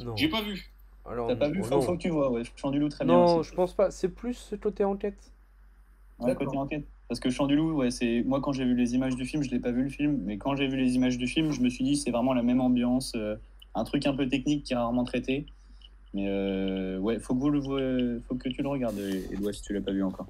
Non. 0.00 0.14
J'ai 0.16 0.28
pas 0.28 0.42
vu. 0.42 0.70
T'as 1.04 1.36
pas 1.36 1.48
vu 1.48 1.60
oh, 1.62 1.64
faut, 1.64 1.74
non. 1.76 1.80
faut 1.80 1.92
que 1.96 2.02
tu 2.02 2.10
vois, 2.10 2.30
ouais. 2.30 2.42
Chant 2.56 2.70
du 2.70 2.78
loup, 2.80 2.88
très 2.88 3.04
bien. 3.04 3.14
Non, 3.14 3.42
je 3.42 3.54
pense 3.54 3.72
pas. 3.74 3.90
C'est 3.90 4.08
plus 4.08 4.34
ce 4.34 4.56
côté 4.56 4.84
enquête. 4.84 5.32
Ouais, 6.18 6.34
côté 6.34 6.56
enquête. 6.56 6.84
Parce 7.08 7.20
que 7.20 7.30
Chant 7.30 7.46
du 7.46 7.54
loup, 7.56 7.72
ouais, 7.74 7.90
c'est 7.90 8.22
moi 8.26 8.40
quand 8.40 8.52
j'ai 8.52 8.64
vu 8.64 8.74
les 8.74 8.94
images 8.94 9.14
du 9.16 9.24
film, 9.24 9.42
je 9.42 9.50
l'ai 9.50 9.60
pas 9.60 9.70
vu 9.70 9.84
le 9.84 9.88
film, 9.88 10.20
mais 10.24 10.36
quand 10.38 10.56
j'ai 10.56 10.66
vu 10.66 10.76
les 10.76 10.94
images 10.96 11.16
du 11.18 11.26
film, 11.28 11.52
je 11.52 11.60
me 11.60 11.68
suis 11.68 11.84
dit 11.84 11.96
c'est 11.96 12.10
vraiment 12.10 12.34
la 12.34 12.42
même 12.42 12.60
ambiance, 12.60 13.12
euh, 13.16 13.36
un 13.74 13.84
truc 13.84 14.06
un 14.06 14.14
peu 14.14 14.28
technique 14.28 14.64
qui 14.64 14.72
est 14.72 14.76
rarement 14.76 15.04
traité. 15.04 15.46
Mais 16.14 16.26
euh, 16.28 16.98
ouais, 16.98 17.18
faut 17.20 17.34
que 17.34 17.40
vous 17.40 17.50
le 17.50 18.20
faut 18.26 18.34
que 18.34 18.48
tu 18.48 18.62
le 18.62 18.68
regardes, 18.68 18.98
Edouard, 18.98 19.54
si 19.54 19.62
tu 19.62 19.72
l'as 19.72 19.80
pas 19.80 19.92
vu 19.92 20.02
encore. 20.02 20.26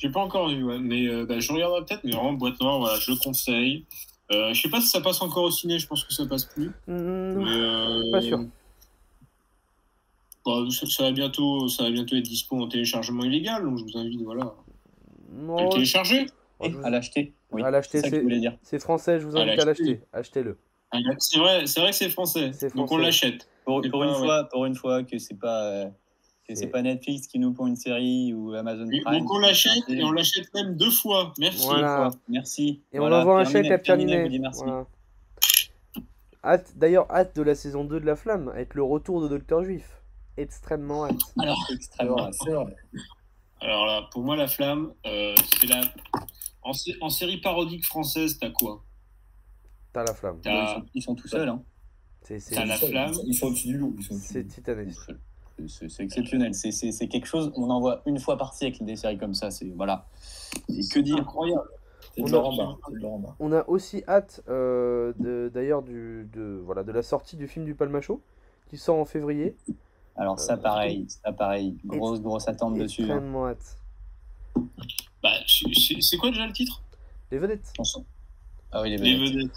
J'ai 0.00 0.08
pas 0.08 0.20
encore 0.20 0.48
vu, 0.48 0.64
ouais, 0.64 0.78
mais 0.78 1.06
euh, 1.08 1.26
bah, 1.26 1.38
je 1.40 1.52
regarderai 1.52 1.84
peut-être, 1.84 2.02
mais 2.04 2.12
vraiment 2.12 2.32
boîte 2.32 2.58
noire, 2.60 2.78
voilà, 2.78 2.98
je 2.98 3.10
le 3.12 3.18
conseille. 3.18 3.84
Euh, 4.32 4.54
je 4.54 4.62
sais 4.62 4.70
pas 4.70 4.80
si 4.80 4.86
ça 4.86 5.00
passe 5.02 5.20
encore 5.20 5.44
au 5.44 5.50
ciné, 5.50 5.78
je 5.78 5.86
pense 5.86 6.04
que 6.04 6.12
ça 6.14 6.24
passe 6.26 6.44
plus. 6.46 6.68
Hmm, 6.86 7.34
Mais, 7.42 7.50
euh, 7.50 8.00
Pas 8.12 8.22
sûr. 8.22 8.38
bah, 10.46 10.52
ça, 10.70 10.86
ça 10.86 11.02
va 11.04 11.12
bientôt, 11.12 11.68
ça 11.68 11.82
va 11.84 11.90
bientôt 11.90 12.16
être 12.16 12.22
dispo 12.24 12.56
en 12.62 12.68
téléchargement 12.68 13.24
illégal, 13.24 13.62
donc 13.64 13.78
je 13.78 13.84
vous 13.84 13.98
invite 13.98 14.22
voilà, 14.22 14.44
à 14.44 15.62
le 15.64 15.68
télécharger. 15.70 16.26
Oh, 16.60 16.66
À 16.84 16.90
l'acheter. 16.90 17.32
Oui. 17.52 17.62
À 17.62 17.70
l'acheter, 17.70 18.00
c'est 18.62 18.78
français, 18.78 19.18
je 19.20 19.26
vous 19.26 19.36
invite 19.36 19.58
à 19.60 19.64
l'acheter. 19.64 19.84
l'acheter. 19.84 20.00
Achetez-le. 20.12 20.58
Ah, 20.92 20.98
C'est 21.18 21.38
vrai, 21.38 21.66
c'est 21.66 21.80
vrai 21.80 21.90
que 21.90 21.96
c'est 21.96 22.10
français, 22.10 22.50
C'est 22.52 22.74
donc 22.74 22.90
on 22.90 22.96
l'achète. 22.96 23.48
Pour, 23.64 23.80
pour 23.82 24.00
pas- 24.00 24.06
une 24.06 24.12
ouais. 24.12 24.18
fois, 24.18 24.44
pour 24.50 24.64
une 24.66 24.74
fois 24.74 25.02
que 25.04 25.18
c'est 25.18 25.38
pas 25.38 25.62
euh, 25.64 25.86
c'est 26.54 26.62
C'est- 26.62 26.66
pas 26.68 26.82
Netflix 26.82 27.26
qui 27.26 27.38
nous 27.38 27.52
pond 27.52 27.66
une 27.66 27.76
série 27.76 28.32
ou 28.34 28.52
Amazon 28.54 28.86
Prime. 28.88 29.18
Donc 29.20 29.30
on 29.32 29.38
l'achète 29.38 29.82
et 29.88 30.02
on 30.04 30.12
l'achète 30.12 30.52
même 30.54 30.76
deux 30.76 30.90
fois. 30.90 31.32
Merci. 31.38 31.64
Voilà. 31.66 32.10
Merci. 32.28 32.82
Et 32.92 32.98
Voilà, 32.98 33.18
on 33.18 33.20
envoie 33.22 33.40
un 33.40 33.44
chèque 33.44 33.70
à 33.70 33.78
Pierre. 33.78 33.98
Voilà. 34.56 34.86
Hâte, 36.42 36.72
d'ailleurs, 36.76 37.10
hâte 37.10 37.36
de 37.36 37.42
la 37.42 37.54
saison 37.54 37.84
2 37.84 38.00
de 38.00 38.06
La 38.06 38.16
Flamme, 38.16 38.48
avec 38.48 38.74
le 38.74 38.82
retour 38.82 39.20
de 39.20 39.28
Docteur 39.28 39.62
Juif. 39.62 40.00
Extrêmement 40.36 41.04
hâte. 41.04 41.20
Alors, 41.38 41.66
extrêmement. 41.70 42.30
Alors 43.60 43.84
là, 43.84 44.08
pour 44.10 44.22
moi, 44.22 44.36
La 44.36 44.46
Flamme, 44.48 44.92
euh, 45.06 45.34
c'est 45.60 45.66
la. 45.66 45.82
En, 46.62 46.72
sé- 46.72 46.96
en 47.02 47.10
série 47.10 47.38
parodique 47.42 47.84
française, 47.84 48.38
t'as 48.38 48.50
quoi? 48.50 48.82
T'as 49.92 50.04
La 50.04 50.14
Flamme. 50.14 50.40
Ils 50.44 50.50
sont, 50.68 50.84
ils 50.94 51.02
sont 51.02 51.14
tout 51.14 51.28
seuls. 51.28 51.48
Hein. 51.48 51.62
C'est 52.22 52.38
c'est- 52.40 52.54
T'as 52.54 52.64
La 52.64 52.76
Ils 52.76 52.78
sont- 52.78 52.86
Flamme. 52.86 53.14
Ils 53.26 53.34
sont 53.34 53.46
au-dessus 53.48 53.66
du 53.68 53.76
loup. 53.78 53.96
C'est 54.00 54.44
titanesque. 54.46 55.10
C'est- 55.68 55.88
exceptionnel. 56.02 56.54
C'est- 56.54 56.72
C'est 56.72 56.92
c'est 56.92 57.08
quelque 57.08 57.26
chose. 57.26 57.52
On 57.56 57.70
en 57.70 57.80
voit 57.80 58.02
une 58.06 58.18
fois 58.18 58.36
par 58.36 58.54
siècle 58.54 58.84
des 58.84 58.96
séries 58.96 59.18
comme 59.18 59.34
ça. 59.34 59.50
C'est 59.50 59.66
voilà. 59.76 60.06
Et 60.68 60.86
que 60.88 61.00
dire 61.00 61.16
incroyable. 61.18 61.62
On 62.18 62.24
de 62.24 62.34
a- 62.36 62.40
de. 62.90 63.34
On 63.38 63.52
aussi 63.68 64.02
hâte, 64.08 64.42
euh, 64.48 65.12
de- 65.18 65.50
d'ailleurs, 65.54 65.82
du, 65.82 66.28
de, 66.32 66.60
voilà, 66.64 66.82
de 66.82 66.90
la 66.92 67.02
sortie 67.02 67.36
du 67.36 67.46
film 67.46 67.64
du 67.64 67.74
Palmacho, 67.74 68.20
qui 68.68 68.76
sort 68.78 68.96
en 68.98 69.04
février. 69.04 69.54
Alors 70.16 70.38
ça 70.40 70.56
pareil, 70.56 71.06
ça 71.08 71.32
pareil. 71.32 71.76
Grosse 71.86 72.20
grosse 72.20 72.48
attente 72.48 72.74
dessus. 72.76 73.02
hein. 73.02 73.06
Extrêmement 73.06 73.46
hâte. 73.46 73.76
Bah, 75.22 75.30
c'est- 75.46 76.16
quoi 76.16 76.30
déjà 76.30 76.46
le 76.46 76.52
titre? 76.52 76.82
Les 77.30 77.38
vedettes. 77.38 77.72
Ah 78.72 78.82
oui 78.82 78.90
les 78.90 78.96
Les 78.96 79.16
vedettes. 79.16 79.52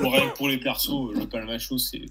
pour, 0.00 0.12
pour 0.36 0.48
les 0.48 0.58
persos, 0.58 1.12
le 1.12 1.26
palmacho, 1.26 1.76
c'est 1.76 2.02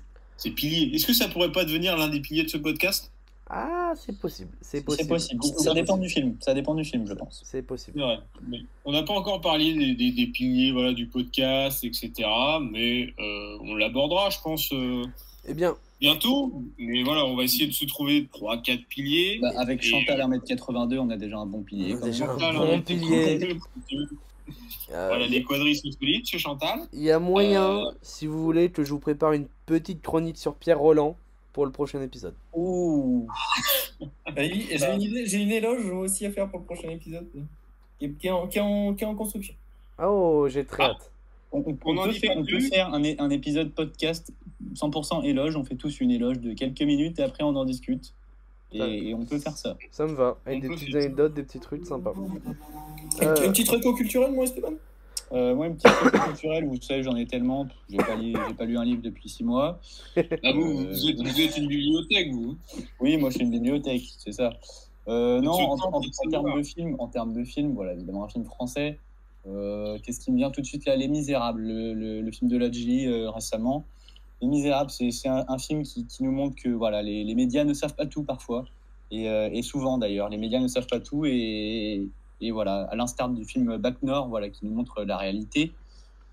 c'est 0.43 0.51
pilier. 0.51 0.93
Est-ce 0.93 1.05
que 1.07 1.13
ça 1.13 1.27
pourrait 1.29 1.51
pas 1.51 1.63
devenir 1.65 1.95
l'un 1.97 2.09
des 2.09 2.19
piliers 2.19 2.43
de 2.43 2.49
ce 2.49 2.57
podcast? 2.57 3.11
Ah, 3.49 3.93
c'est 3.95 4.17
possible. 4.17 4.49
C'est 4.61 4.83
possible. 4.83 5.09
possible. 5.09 5.43
Ça 5.59 5.73
dépend 5.73 5.97
du 5.97 6.09
film. 6.09 6.35
Ça 6.39 6.53
dépend 6.53 6.73
du 6.75 6.83
film, 6.85 7.05
je 7.07 7.13
pense. 7.13 7.41
C'est 7.45 7.61
possible. 7.61 8.01
Mais 8.47 8.59
on 8.85 8.91
n'a 8.91 9.03
pas 9.03 9.13
encore 9.13 9.41
parlé 9.41 9.73
des, 9.73 9.93
des- 9.95 10.11
des 10.11 10.27
piliers 10.27 10.71
voilà, 10.71 10.93
du 10.93 11.05
podcast, 11.07 11.83
etc. 11.83 12.11
Mais 12.71 13.13
euh, 13.19 13.57
on 13.61 13.75
l'abordera, 13.75 14.29
je 14.29 14.39
pense, 14.41 14.71
euh, 14.73 15.03
Eh 15.47 15.53
bien, 15.53 15.75
bientôt. 16.01 16.53
Mais 16.79 17.03
voilà, 17.03 17.25
on 17.25 17.35
va 17.35 17.43
essayer 17.43 17.67
de 17.67 17.73
se 17.73 17.85
trouver 17.85 18.27
3-4 18.33 18.85
piliers. 18.87 19.39
Bah, 19.41 19.51
avec 19.57 19.83
Et- 19.83 19.87
Chantal 19.87 20.19
1m82, 20.21 20.97
on 20.99 21.09
a 21.09 21.17
déjà 21.17 21.37
un 21.37 21.45
bon 21.45 21.61
pilier. 21.63 21.93
On 21.93 21.97
a 21.97 21.99
quand 21.99 22.05
même. 22.05 22.11
déjà 22.11 22.25
un 22.31 22.39
Chantal, 22.39 22.55
bon 22.57 22.81
pilier. 22.81 23.57
Euh, 24.91 25.07
Voilà, 25.09 25.27
les 25.27 25.43
quadrilles 25.43 25.75
sont 25.75 25.91
solides 25.91 26.25
chez 26.25 26.37
Chantal. 26.37 26.79
il 26.93 27.01
y 27.03 27.11
a 27.11 27.19
moyen, 27.19 27.77
Euh, 27.79 27.91
si 28.01 28.27
vous 28.27 28.41
voulez, 28.43 28.69
que 28.69 28.83
je 28.83 28.91
vous 28.91 28.99
prépare 28.99 29.33
une 29.33 29.47
petite 29.65 30.01
chronique 30.01 30.37
sur 30.37 30.55
Pierre 30.55 30.79
Roland 30.79 31.15
pour 31.53 31.65
le 31.65 31.71
prochain 31.71 32.01
épisode. 32.01 32.33
Ouh. 32.53 33.27
J'ai 34.35 34.93
une 34.93 35.01
idée, 35.01 35.25
j'ai 35.27 35.41
une 35.41 35.51
éloge 35.51 35.85
aussi 35.89 36.25
à 36.25 36.31
faire 36.31 36.49
pour 36.49 36.59
le 36.59 36.65
prochain 36.65 36.89
épisode. 36.89 37.27
Qui 37.99 38.05
est, 38.05 38.09
qui 38.19 38.27
est 38.27 38.31
en, 38.31 38.47
qui 38.47 38.57
est 38.57 38.61
en- 38.61 38.93
qui 38.95 39.03
est 39.03 39.07
en 39.07 39.15
construction. 39.15 39.53
Ah, 39.97 40.09
Oh, 40.11 40.47
j'ai 40.49 40.65
très 40.65 40.83
Ah. 40.83 40.87
hâte. 40.91 41.11
On, 41.51 41.59
on- 41.59 41.77
On 41.85 41.95
on 41.95 41.97
en 41.99 42.03
peut 42.05 42.11
faire, 42.13 42.33
pas 42.33 42.39
on 42.39 42.41
peut 42.41 42.47
plus. 42.47 42.69
faire 42.69 42.93
un, 42.93 43.03
é- 43.03 43.15
un 43.19 43.29
épisode 43.29 43.71
podcast 43.71 44.31
100% 44.75 45.23
éloge. 45.23 45.55
On 45.55 45.63
fait 45.63 45.75
tous 45.75 46.01
une 46.01 46.09
éloge 46.11 46.39
de 46.39 46.53
quelques 46.53 46.81
minutes 46.81 47.19
et 47.19 47.23
après 47.23 47.43
on 47.43 47.55
en 47.55 47.63
discute. 47.65 48.13
Et, 48.73 48.79
Ouais. 48.81 48.97
et 49.05 49.13
on 49.13 49.23
peut 49.25 49.37
faire 49.39 49.55
ça. 49.57 49.77
Ça 49.91 50.05
me 50.05 50.13
va. 50.13 50.37
Avec 50.45 50.59
On 50.63 50.67
des 50.67 50.73
petites 50.75 50.95
anecdotes, 50.95 51.33
des 51.33 51.43
petits 51.43 51.59
trucs 51.59 51.85
sympas. 51.85 52.13
Euh, 53.21 53.47
un 53.47 53.51
petit 53.51 53.69
reco 53.69 53.93
culturel, 53.93 54.31
moi, 54.31 54.43
Esteban 54.45 54.73
Euh, 55.31 55.55
moi, 55.55 55.67
une 55.67 55.75
petite 55.75 55.91
question 55.99 56.19
culturelle, 56.27 56.65
vous 56.67 56.81
savez, 56.81 57.03
j'en 57.03 57.15
ai 57.15 57.25
tellement. 57.25 57.67
J'ai 57.89 57.97
pas, 57.97 58.15
lu, 58.15 58.33
j'ai 58.47 58.53
pas 58.53 58.65
lu 58.65 58.77
un 58.77 58.83
livre 58.85 59.01
depuis 59.01 59.29
six 59.29 59.43
mois. 59.43 59.79
Ah, 60.15 60.21
vous, 60.53 60.61
Euh, 60.81 60.91
vous, 60.91 61.09
êtes, 61.09 61.17
vous 61.21 61.41
êtes 61.41 61.57
une 61.57 61.67
bibliothèque, 61.67 62.31
vous. 62.31 62.55
Oui, 62.99 63.17
moi 63.17 63.29
je 63.29 63.35
suis 63.35 63.43
une 63.45 63.51
bibliothèque, 63.51 64.03
c'est 64.17 64.31
ça. 64.33 64.51
Euh, 65.07 65.41
non, 65.41 65.51
en, 65.53 65.77
termes 66.29 66.55
de 66.57 66.63
film, 66.63 66.95
en 66.99 67.07
termes 67.07 67.33
de 67.33 67.43
film, 67.43 67.73
voilà, 67.73 67.93
évidemment 67.93 68.23
un 68.25 68.29
film 68.29 68.45
français. 68.45 68.99
Euh, 69.47 69.97
Qu'est-ce 70.03 70.19
qui 70.19 70.31
me 70.31 70.37
vient 70.37 70.51
tout 70.51 70.61
de 70.61 70.65
suite 70.65 70.85
là 70.85 70.95
Les 70.95 71.07
Misérables, 71.09 71.61
le, 71.61 71.93
le- 71.93 72.21
le 72.21 72.31
film 72.31 72.49
de 72.49 72.57
Ladji 72.57 73.07
euh, 73.07 73.29
récemment. 73.29 73.85
Les 74.43 74.49
Misérables, 74.49 74.91
c'est 74.91 75.27
un, 75.27 75.45
un 75.47 75.57
film 75.57 75.83
qui, 75.83 76.05
qui 76.05 76.21
nous 76.21 76.31
montre 76.31 76.55
que 76.61 76.67
voilà, 76.67 77.01
les, 77.01 77.23
les 77.23 77.33
médias 77.33 77.63
ne 77.63 77.73
savent 77.73 77.95
pas 77.95 78.05
tout 78.05 78.23
parfois, 78.23 78.65
et, 79.09 79.29
euh, 79.29 79.49
et 79.53 79.61
souvent 79.61 79.97
d'ailleurs, 79.97 80.27
les 80.27 80.37
médias 80.37 80.59
ne 80.59 80.67
savent 80.67 80.87
pas 80.87 80.99
tout, 80.99 81.25
et, 81.25 82.05
et 82.41 82.51
voilà, 82.51 82.83
à 82.91 82.95
l'instar 82.97 83.29
du 83.29 83.45
film 83.45 83.77
Bac 83.77 84.03
Nord, 84.03 84.27
voilà, 84.27 84.49
qui 84.49 84.65
nous 84.65 84.73
montre 84.73 85.03
la 85.05 85.15
réalité. 85.15 85.71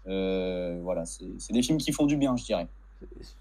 Euh, 0.09 0.81
voilà, 0.83 1.05
c'est 1.07 1.53
des 1.53 1.63
films 1.63 1.79
qui 1.79 1.93
font 1.93 2.07
du 2.07 2.17
bien, 2.17 2.37
je 2.37 2.45
dirais. 2.45 2.67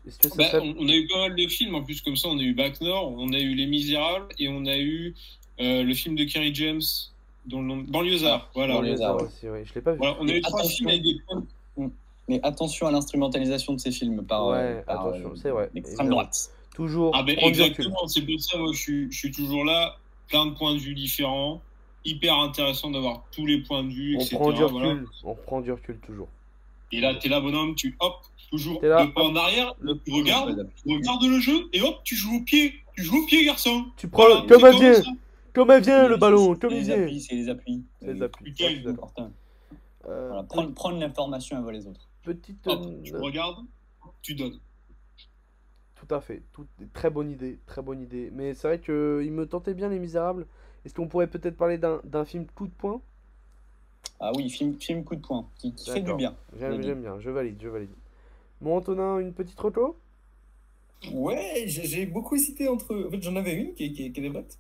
Est-ce 0.06 0.20
que 0.20 0.30
ça 0.30 0.36
Bah, 0.38 0.60
on, 0.62 0.76
on 0.86 0.88
a 0.88 0.94
eu 0.94 1.08
pas 1.08 1.18
mal 1.18 1.36
de 1.36 1.48
films 1.48 1.74
en 1.74 1.84
plus 1.84 2.02
comme 2.02 2.16
ça. 2.16 2.28
On 2.28 2.38
a 2.38 2.44
eu 2.44 2.54
Back 2.54 2.80
Nord, 2.80 3.14
on 3.18 3.34
a 3.34 3.40
eu 3.40 3.56
Les 3.56 3.66
Misérables 3.66 4.28
et 4.38 4.50
on 4.50 4.66
a 4.66 4.78
eu 4.78 5.16
euh, 5.60 5.84
le 5.84 5.94
film 5.96 6.16
de 6.16 6.26
Kerry 6.26 6.54
James, 6.54 6.82
dont 7.46 7.62
le 7.62 7.68
nom... 7.68 7.78
Banlieusard. 7.78 8.52
Voilà. 8.54 8.76
Arts 8.76 9.02
arts, 9.02 9.24
aussi, 9.24 9.50
oui. 9.50 9.60
Je 9.66 9.74
l'ai 9.74 9.82
pas 9.82 9.94
vu. 9.94 9.98
Voilà, 9.98 10.16
on 10.20 10.28
a 10.28 10.34
eu 10.34 10.42
trois 10.42 10.64
films 10.64 10.90
avec 10.90 11.02
des. 11.02 11.18
Mais 12.30 12.40
attention 12.44 12.86
à 12.86 12.92
l'instrumentalisation 12.92 13.74
de 13.74 13.80
ces 13.80 13.92
films 13.92 14.24
par, 14.24 14.48
Ouais, 14.48 14.58
euh, 14.58 14.82
par, 14.84 15.08
attention, 15.08 15.30
euh, 15.32 15.36
c'est 15.36 15.50
vrai. 15.50 15.70
l'extrême 15.74 16.06
Évidemment. 16.06 16.10
droite. 16.22 16.52
Toujours 16.76 17.12
Ah 17.16 17.24
ben 17.24 17.36
exactement, 17.40 18.08
c'est 18.08 18.22
pour 18.22 18.40
ça 18.40 18.58
moi 18.60 18.72
je 18.72 18.78
suis, 18.80 19.12
je 19.12 19.18
suis 19.18 19.32
toujours 19.32 19.66
là, 19.66 19.96
plein 20.30 20.46
de 20.46 20.52
points 20.52 20.74
de 20.76 20.80
vue 20.80 20.94
différents, 20.94 21.60
hyper 22.06 22.36
intéressant 22.36 22.92
d'avoir 22.92 23.24
tous 23.32 23.46
les 23.48 23.58
points 23.64 23.84
de 23.84 23.90
vue, 23.90 24.16
On 24.16 24.20
etc. 24.22 24.36
prend 24.38 24.52
du 24.54 24.64
recul. 24.64 24.78
voilà. 24.80 25.02
On 25.24 25.36
prend 25.36 25.62
du 25.62 25.72
recul 25.72 25.98
toujours. 26.06 26.28
Et 26.92 27.02
là, 27.02 27.16
t'es 27.16 27.28
là, 27.30 27.42
bonhomme, 27.42 27.74
tu 27.76 27.98
hop, 28.00 28.14
toujours 28.52 28.80
là, 28.84 29.04
deux 29.06 29.12
pas 29.12 29.22
hop, 29.22 29.32
en 29.32 29.36
arrière, 29.36 29.74
le- 29.80 30.00
tu 30.00 30.12
regardes, 30.14 30.70
tu 30.86 30.96
regardes 30.96 31.24
le 31.24 31.40
jeu 31.40 31.68
et 31.74 31.82
hop, 31.82 31.98
tu 32.04 32.16
joues 32.16 32.38
au 32.38 32.42
pied, 32.42 32.76
tu 32.96 33.04
joues 33.04 33.24
au 33.24 33.26
pied, 33.26 33.44
garçon. 33.46 33.86
Tu 33.98 34.08
prends 34.08 34.24
Voilà, 34.26 34.42
comme 34.48 34.62
comme 34.62 34.80
vient, 34.80 35.02
comme 35.54 35.70
un 35.72 35.80
vient 35.80 36.08
le 36.08 36.18
ballon, 36.18 36.56
comme 36.56 36.72
il 36.74 36.84
vient. 36.84 37.08
C'est 37.20 37.36
les 37.36 37.50
appuis. 37.50 37.84
C'est 38.00 38.14
les 38.14 38.22
Euh, 38.22 38.26
appuis. 38.26 38.54
C'est. 38.56 38.84
Euh, 40.08 40.42
prendre 40.76 41.00
l'information 41.00 41.58
avant 41.58 41.72
les 41.72 41.86
autres. 41.86 42.08
Petite. 42.24 42.68
Hop, 42.68 42.82
euh, 42.86 43.02
tu 43.04 43.16
regardes, 43.16 43.66
tu 44.22 44.36
donnes. 44.36 44.60
Tout 45.96 46.14
à 46.16 46.22
fait. 46.22 46.44
Tout... 46.54 46.66
Très 46.94 47.10
bonne 47.10 47.30
idée. 47.32 47.60
Très 47.66 47.82
bonne 47.82 48.02
idée. 48.02 48.30
Mais 48.34 48.54
c'est 48.54 48.68
vrai 48.68 48.80
que 48.80 49.22
il 49.24 49.32
me 49.32 49.46
tentait 49.46 49.74
bien 49.74 49.90
Les 49.90 50.00
Misérables. 50.00 50.46
Est-ce 50.86 50.94
qu'on 50.94 51.08
pourrait 51.08 51.28
peut-être 51.28 51.58
parler 51.58 51.78
d'un 51.78 52.00
d'un 52.04 52.26
film 52.26 52.46
coup 52.56 52.68
de 52.68 52.74
poing? 52.74 53.02
Ah 54.22 54.32
oui, 54.36 54.50
film, 54.50 54.76
film 54.80 55.04
coup 55.04 55.16
de 55.16 55.22
poing, 55.22 55.48
qui, 55.58 55.74
qui 55.74 55.90
fait 55.92 56.02
du 56.02 56.14
bien. 56.14 56.36
J'aime 56.58 56.80
bien. 56.80 57.20
Je 57.20 57.30
valide. 57.30 57.58
Je 57.62 57.68
valide. 57.70 57.90
Bon, 58.62 58.76
Antonin, 58.78 59.20
une 59.20 59.34
petite 59.34 59.60
reto 59.60 59.98
Ouais, 61.14 61.64
j'ai 61.66 61.86
j'ai 61.86 62.06
beaucoup 62.06 62.36
hésité 62.36 62.68
entre. 62.68 63.06
En 63.08 63.10
fait, 63.12 63.22
j'en 63.22 63.36
avais 63.38 63.54
une 63.54 63.74
qui 63.74 63.86
est, 63.86 63.92
qui 63.94 64.06
est, 64.06 64.12
qui 64.12 64.20
est 64.20 64.24
des 64.24 64.30
bottes. 64.30 64.58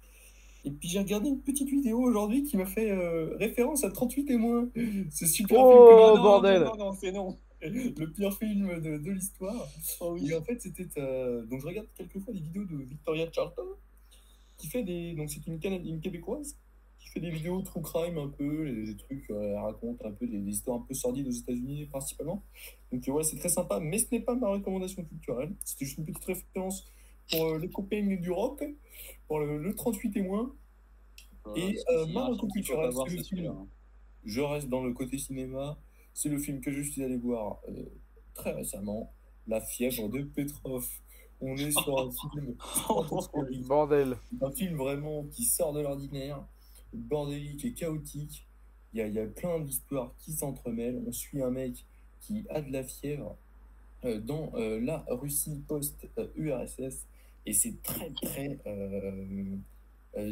Et 0.65 0.71
puis 0.71 0.89
j'ai 0.89 0.99
regardé 0.99 1.29
une 1.29 1.39
petite 1.39 1.69
vidéo 1.69 1.99
aujourd'hui 2.01 2.43
qui 2.43 2.57
m'a 2.57 2.65
fait 2.65 2.91
euh, 2.91 3.35
référence 3.37 3.83
à 3.85 3.91
38 3.91 4.29
et 4.29 4.37
moins. 4.37 4.67
Ce 5.11 5.25
super 5.25 5.57
Oh, 5.61 5.71
film 5.71 6.13
que- 6.13 6.17
non, 6.17 6.23
bordel. 6.23 6.63
Non, 6.63 6.75
non, 6.77 6.85
non, 6.85 6.93
c'est 6.93 7.11
non. 7.13 7.37
Le 7.61 8.05
pire 8.11 8.33
film 8.37 8.79
de, 8.81 8.97
de 8.97 9.11
l'histoire. 9.11 9.67
Et 10.21 10.33
en 10.35 10.43
fait, 10.43 10.61
c'était. 10.61 10.87
euh, 10.97 11.45
Donc 11.45 11.61
je 11.61 11.67
regarde 11.67 11.87
quelquefois 11.95 12.33
des 12.33 12.39
vidéos 12.39 12.65
de 12.65 12.77
Victoria 12.77 13.29
Charlton, 13.31 13.67
qui 14.57 14.67
fait 14.67 14.83
des. 14.83 15.13
Donc 15.15 15.29
c'est 15.29 15.45
une, 15.47 15.59
québécoise 15.59 16.57
qui 16.99 17.07
fait 17.09 17.19
des 17.21 17.29
vidéos 17.31 17.61
true 17.61 17.81
crime 17.81 18.17
un 18.17 18.27
peu, 18.27 18.69
des, 18.69 18.85
des 18.85 18.97
trucs, 18.97 19.29
euh, 19.31 19.41
elle 19.51 19.57
raconte 19.57 20.03
un 20.05 20.11
peu 20.11 20.27
des, 20.27 20.39
des 20.39 20.51
histoires 20.51 20.77
un 20.79 20.85
peu 20.85 20.93
sordides 20.93 21.27
aux 21.27 21.31
États-Unis 21.31 21.85
principalement. 21.85 22.43
Donc 22.91 23.03
ouais, 23.07 23.23
c'est 23.23 23.37
très 23.37 23.49
sympa, 23.49 23.79
mais 23.79 23.97
ce 23.99 24.07
n'est 24.11 24.19
pas 24.19 24.35
ma 24.35 24.49
recommandation 24.49 25.03
culturelle. 25.05 25.53
C'était 25.63 25.85
juste 25.85 25.97
une 25.97 26.05
petite 26.05 26.25
référence 26.25 26.85
pour 27.31 27.45
euh, 27.45 27.57
les 27.59 27.69
copains 27.69 28.05
du 28.05 28.31
rock, 28.31 28.63
pour 29.27 29.39
le, 29.39 29.57
le 29.57 29.75
38 29.75 30.17
et 30.17 30.21
moins. 30.21 30.53
Et, 31.55 31.79
euh, 31.89 32.05
ma 32.07 32.23
un 32.23 32.25
film 32.25 32.35
reco 32.35 32.47
qu'il 32.47 32.65
faut 32.65 33.03
culturelle. 33.05 33.51
Je 34.25 34.41
reste 34.41 34.67
dans 34.69 34.83
le 34.83 34.93
côté 34.93 35.17
cinéma. 35.17 35.77
C'est 36.21 36.27
le 36.27 36.37
film 36.37 36.59
que 36.59 36.69
je 36.69 36.81
suis 36.81 37.01
allé 37.01 37.15
voir 37.15 37.61
euh, 37.69 37.85
très 38.33 38.51
récemment, 38.51 39.13
La 39.47 39.61
fièvre 39.61 40.09
de 40.09 40.21
Petrov. 40.23 40.85
On 41.39 41.55
est 41.55 41.71
sur 41.71 41.97
un 41.97 42.11
film. 42.11 42.55
Bordel. 43.65 44.17
un 44.41 44.51
film 44.51 44.75
vraiment 44.75 45.23
qui 45.31 45.45
sort 45.45 45.71
de 45.71 45.79
l'ordinaire, 45.79 46.45
bordélique 46.91 47.63
et 47.63 47.71
chaotique. 47.71 48.45
Il 48.91 48.99
y 48.99 49.01
a, 49.01 49.07
il 49.07 49.13
y 49.13 49.19
a 49.19 49.27
plein 49.27 49.61
d'histoires 49.61 50.13
qui 50.19 50.33
s'entremêlent. 50.33 51.01
On 51.07 51.13
suit 51.13 51.41
un 51.41 51.51
mec 51.51 51.85
qui 52.19 52.45
a 52.49 52.59
de 52.59 52.73
la 52.73 52.83
fièvre 52.83 53.37
euh, 54.03 54.19
dans 54.19 54.51
euh, 54.55 54.81
la 54.81 55.05
Russie 55.07 55.63
post-URSS 55.69 57.05
et 57.45 57.53
c'est 57.53 57.81
très 57.81 58.11
très 58.21 58.59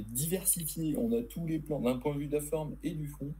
diversifié. 0.09 0.97
On 0.97 1.13
a 1.13 1.23
tous 1.23 1.47
les 1.47 1.59
plans 1.59 1.79
d'un 1.79 1.97
point 1.97 2.13
de 2.13 2.19
vue 2.19 2.27
de 2.27 2.35
la 2.35 2.43
forme 2.43 2.75
et 2.83 2.91
du 2.91 3.07
fond. 3.07 3.33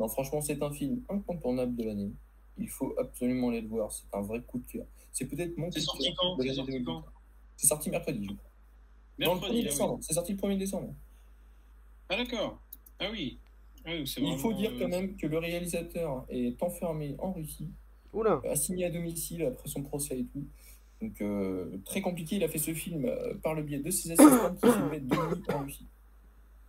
Non, 0.00 0.08
franchement, 0.08 0.40
c'est 0.40 0.62
un 0.62 0.72
film 0.72 1.02
incontournable 1.10 1.76
de 1.76 1.84
l'année. 1.84 2.10
Il 2.56 2.70
faut 2.70 2.94
absolument 2.98 3.50
aller 3.50 3.60
le 3.60 3.68
voir. 3.68 3.92
C'est 3.92 4.06
un 4.14 4.22
vrai 4.22 4.40
coup 4.40 4.58
de 4.58 4.66
cœur. 4.66 4.86
C'est 5.12 5.26
peut-être 5.26 5.58
mon 5.58 5.70
C'est 5.70 5.80
sorti 5.80 6.14
quand 6.16 6.38
C'est 6.40 6.54
sorti 6.54 6.72
2020. 6.72 6.84
quand 6.86 7.04
C'est 7.58 7.66
sorti 7.66 7.90
mercredi, 7.90 8.26
je 8.26 8.32
crois. 8.32 8.50
Dans 9.18 9.34
le 9.34 9.40
1er 9.40 9.42
Mercredi, 9.42 9.78
ah 9.78 9.86
oui. 9.92 9.98
C'est 10.00 10.14
sorti 10.14 10.32
le 10.32 10.38
1er 10.38 10.56
décembre. 10.56 10.94
Ah 12.08 12.16
d'accord. 12.16 12.58
Ah 12.98 13.10
oui. 13.12 13.38
Ah 13.84 13.90
oui, 13.92 14.04
Il 14.16 14.38
faut 14.38 14.54
dire 14.54 14.70
euh, 14.72 14.78
quand 14.78 14.88
même 14.88 15.16
que 15.16 15.26
le 15.26 15.36
réalisateur 15.36 16.24
est 16.30 16.62
enfermé 16.62 17.14
en 17.18 17.32
Russie, 17.32 17.70
Oula. 18.14 18.40
assigné 18.50 18.86
à 18.86 18.90
domicile 18.90 19.44
après 19.44 19.68
son 19.68 19.82
procès 19.82 20.18
et 20.18 20.24
tout. 20.24 20.46
Donc 21.02 21.20
euh, 21.20 21.78
très 21.84 22.00
compliqué, 22.00 22.36
il 22.36 22.44
a 22.44 22.48
fait 22.48 22.58
ce 22.58 22.74
film 22.74 23.04
euh, 23.06 23.34
par 23.42 23.54
le 23.54 23.62
biais 23.62 23.78
de 23.78 23.90
ses 23.90 24.12
assistants 24.12 24.54
qui 24.54 24.70
filmaient 24.70 25.00
de 25.00 25.14
nuit 25.14 25.42
en 25.54 25.58
Russie. 25.64 25.86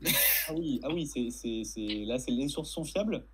Ah 0.47 0.53
oui, 0.57 0.79
ah 0.83 0.89
oui 0.93 1.05
c'est, 1.07 1.29
c'est, 1.29 1.63
c'est... 1.63 2.05
là, 2.05 2.17
c'est... 2.19 2.31
les 2.31 2.47
sources 2.47 2.69
sont 2.71 2.83
fiables. 2.83 3.25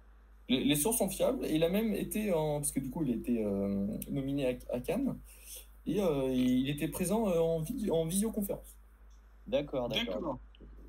Les, 0.50 0.64
les 0.64 0.76
sources 0.76 0.98
sont 0.98 1.10
fiables 1.10 1.46
et 1.46 1.56
il 1.56 1.64
a 1.64 1.70
même 1.70 1.94
été 1.94 2.32
en... 2.34 2.60
Parce 2.60 2.72
que 2.72 2.80
du 2.80 2.90
coup 2.90 3.04
il 3.04 3.12
a 3.12 3.16
été 3.16 3.44
euh, 3.44 3.86
nominé 4.10 4.48
à, 4.48 4.76
à 4.76 4.80
Cannes 4.80 5.18
et 5.86 6.00
euh, 6.02 6.32
il 6.34 6.70
était 6.70 6.88
présent 6.88 7.28
euh, 7.30 7.40
en, 7.40 7.62
vid- 7.62 7.90
en 7.92 8.06
visioconférence. 8.06 8.78
D'accord, 9.46 9.90
d'accord. 9.90 10.16
D'accord. 10.16 10.40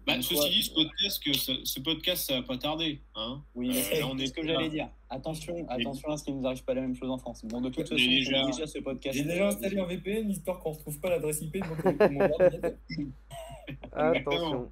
Bah, 0.07 0.14
ceci 0.23 0.49
dit, 0.49 0.62
ce 0.62 0.73
podcast, 0.73 1.23
que 1.23 1.33
ce, 1.37 1.53
ce 1.64 1.81
podcast, 1.81 2.25
ça 2.27 2.41
va 2.41 2.43
pas 2.43 2.57
tarder. 2.57 3.03
Hein 3.14 3.43
Oui, 3.55 3.69
Euh, 3.69 3.73
c'est 3.75 4.01
là, 4.01 4.07
on 4.07 4.16
c'est 4.16 4.25
est 4.25 4.27
ce 4.29 4.33
que 4.33 4.41
là. 4.41 4.55
j'allais 4.55 4.71
dire. 4.71 4.89
Attention, 5.11 5.66
attention 5.69 6.09
à 6.09 6.16
ce 6.16 6.25
qu'il 6.25 6.35
ne 6.35 6.41
nous 6.41 6.47
arrive 6.47 6.64
pas 6.64 6.73
la 6.73 6.81
même 6.81 6.95
chose 6.97 7.11
en 7.11 7.19
France. 7.19 7.45
Bon, 7.45 7.61
de 7.61 7.69
toute 7.69 7.87
façon, 7.89 8.03
Mais 8.09 8.19
déjà, 8.21 8.66
ce 8.66 8.79
podcast. 8.79 9.16
J'ai 9.19 9.25
déjà 9.25 9.49
installé 9.49 9.79
un 9.79 9.85
VPN 9.87 10.31
histoire 10.31 10.61
qu'on 10.61 10.71
ne 10.71 10.75
retrouve 10.77 10.99
pas 11.01 11.11
l'adresse 11.11 11.43
IP 11.43 11.59
de 11.59 11.61
mon. 12.64 12.75
Attention. 13.93 14.71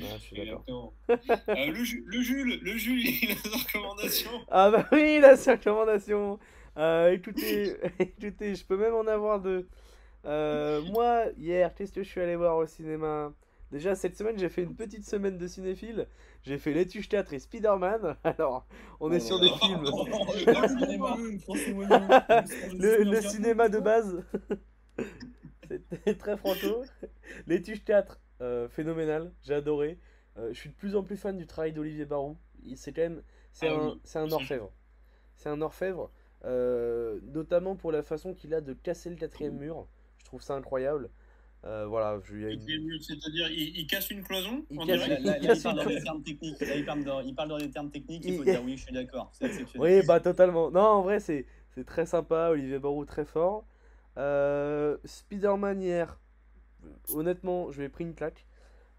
Ah, 0.00 0.04
je 0.18 0.22
suis 0.22 0.36
d'accord. 0.36 0.64
Exactement. 1.08 1.54
Euh, 1.56 1.66
le, 1.70 1.84
Ju- 1.84 2.04
le 2.06 2.20
Jules, 2.22 2.58
le 2.62 2.76
Jules, 2.76 3.06
il 3.06 3.30
a 3.30 3.34
des 3.34 3.48
recommandations. 3.64 4.30
Ah 4.50 4.70
bah 4.70 4.88
oui, 4.92 5.20
la 5.20 5.34
recommandation. 5.36 6.38
Euh, 6.76 7.12
écoutez, 7.12 7.76
écoutez, 8.00 8.54
je 8.56 8.64
peux 8.64 8.76
même 8.76 8.94
en 8.94 9.06
avoir 9.06 9.40
deux. 9.40 9.68
Euh, 10.24 10.82
moi, 10.92 11.24
hier, 11.38 11.74
qu'est-ce 11.74 11.92
que 11.92 12.02
je 12.02 12.08
suis 12.08 12.20
allé 12.20 12.34
voir 12.36 12.56
au 12.56 12.66
cinéma 12.66 13.32
Déjà, 13.70 13.94
cette 13.94 14.16
semaine, 14.16 14.38
j'ai 14.38 14.48
fait 14.48 14.62
une 14.62 14.74
petite 14.76 15.04
semaine 15.06 15.36
de 15.36 15.46
cinéphile. 15.48 16.06
J'ai 16.42 16.58
fait 16.58 16.72
Les 16.72 16.86
Tuches 16.86 17.08
4 17.08 17.32
et 17.32 17.38
Spider-Man. 17.40 18.16
Alors, 18.24 18.66
on 19.00 19.10
est 19.12 19.20
sur 19.20 19.40
des 19.40 19.48
films. 19.60 19.84
Le, 22.78 23.02
le 23.04 23.20
cinéma 23.20 23.68
de 23.68 23.78
base. 23.78 24.22
C'était 25.90 26.14
très 26.14 26.36
franco. 26.36 26.84
Les 27.46 27.62
Tuches 27.62 27.84
4, 27.84 28.20
euh, 28.44 28.68
phénoménal. 28.68 29.32
J'ai 29.42 29.54
adoré. 29.54 29.98
Euh, 30.38 30.48
je 30.52 30.58
suis 30.58 30.70
de 30.70 30.74
plus 30.74 30.94
en 30.96 31.02
plus 31.02 31.16
fan 31.16 31.36
du 31.36 31.46
travail 31.46 31.72
d'Olivier 31.72 32.04
Barou. 32.04 32.36
C'est 32.76 32.92
quand 32.92 33.02
même. 33.02 33.22
C'est 33.52 33.68
Ah 33.68 33.74
un, 33.74 33.88
oui, 33.90 34.00
c'est 34.04 34.18
un 34.18 34.30
orfèvre. 34.32 34.70
C'est 35.36 35.48
un 35.48 35.60
orfèvre. 35.62 36.10
euh, 36.44 37.20
notamment 37.32 37.74
pour 37.74 37.90
la 37.90 38.02
façon 38.02 38.34
qu'il 38.34 38.52
a 38.54 38.60
de 38.60 38.74
casser 38.74 39.08
le 39.10 39.16
quatrième 39.16 39.56
mur. 39.56 39.86
Je 40.18 40.24
trouve 40.26 40.42
ça 40.42 40.54
incroyable. 40.54 41.08
Euh, 41.64 41.86
voilà, 41.86 42.20
je, 42.24 42.34
il 42.36 42.42
y 42.42 42.44
a 42.44 42.50
une- 42.50 43.00
C'est-à-dire, 43.00 43.48
il, 43.50 43.78
il 43.78 43.86
casse 43.86 44.10
une 44.10 44.22
cloison 44.22 44.66
Il 44.70 44.78
en 44.78 44.84
casse- 44.86 45.02
direct 45.02 45.22
Là, 45.24 45.30
là, 45.32 45.38
Il 45.38 45.42
là, 45.42 45.48
casse 45.48 45.58
il 45.60 45.62
parle 45.62 45.78
une 45.78 45.84
dans 45.84 45.90
des 45.90 46.02
termes 46.02 46.22
techniques. 46.22 46.60
Là, 46.60 46.76
il 46.76 46.84
parle 46.84 47.04
dans, 47.04 47.20
il 47.20 47.34
parle 47.34 47.48
dans 47.48 47.56
des 47.58 47.70
termes 47.70 47.90
techniques. 47.90 48.22
Il 48.26 48.36
faut 48.36 48.44
dire 48.44 48.62
oui, 48.62 48.76
je 48.76 48.82
suis 48.82 48.92
d'accord. 48.92 49.32
Oui, 49.76 50.02
bah 50.06 50.20
totalement. 50.20 50.70
Non, 50.70 50.80
en 50.82 51.02
vrai, 51.02 51.20
c'est 51.20 51.46
c'est 51.70 51.84
très 51.86 52.04
sympa. 52.04 52.50
Olivier 52.50 52.78
Barou, 52.78 53.04
très 53.06 53.24
fort. 53.24 53.64
Euh, 54.18 54.98
Spider-Man 55.04 55.80
hier, 55.80 56.20
honnêtement, 57.14 57.70
je 57.72 57.82
ai 57.82 57.88
pris 57.88 58.04
une 58.04 58.14
claque. 58.14 58.46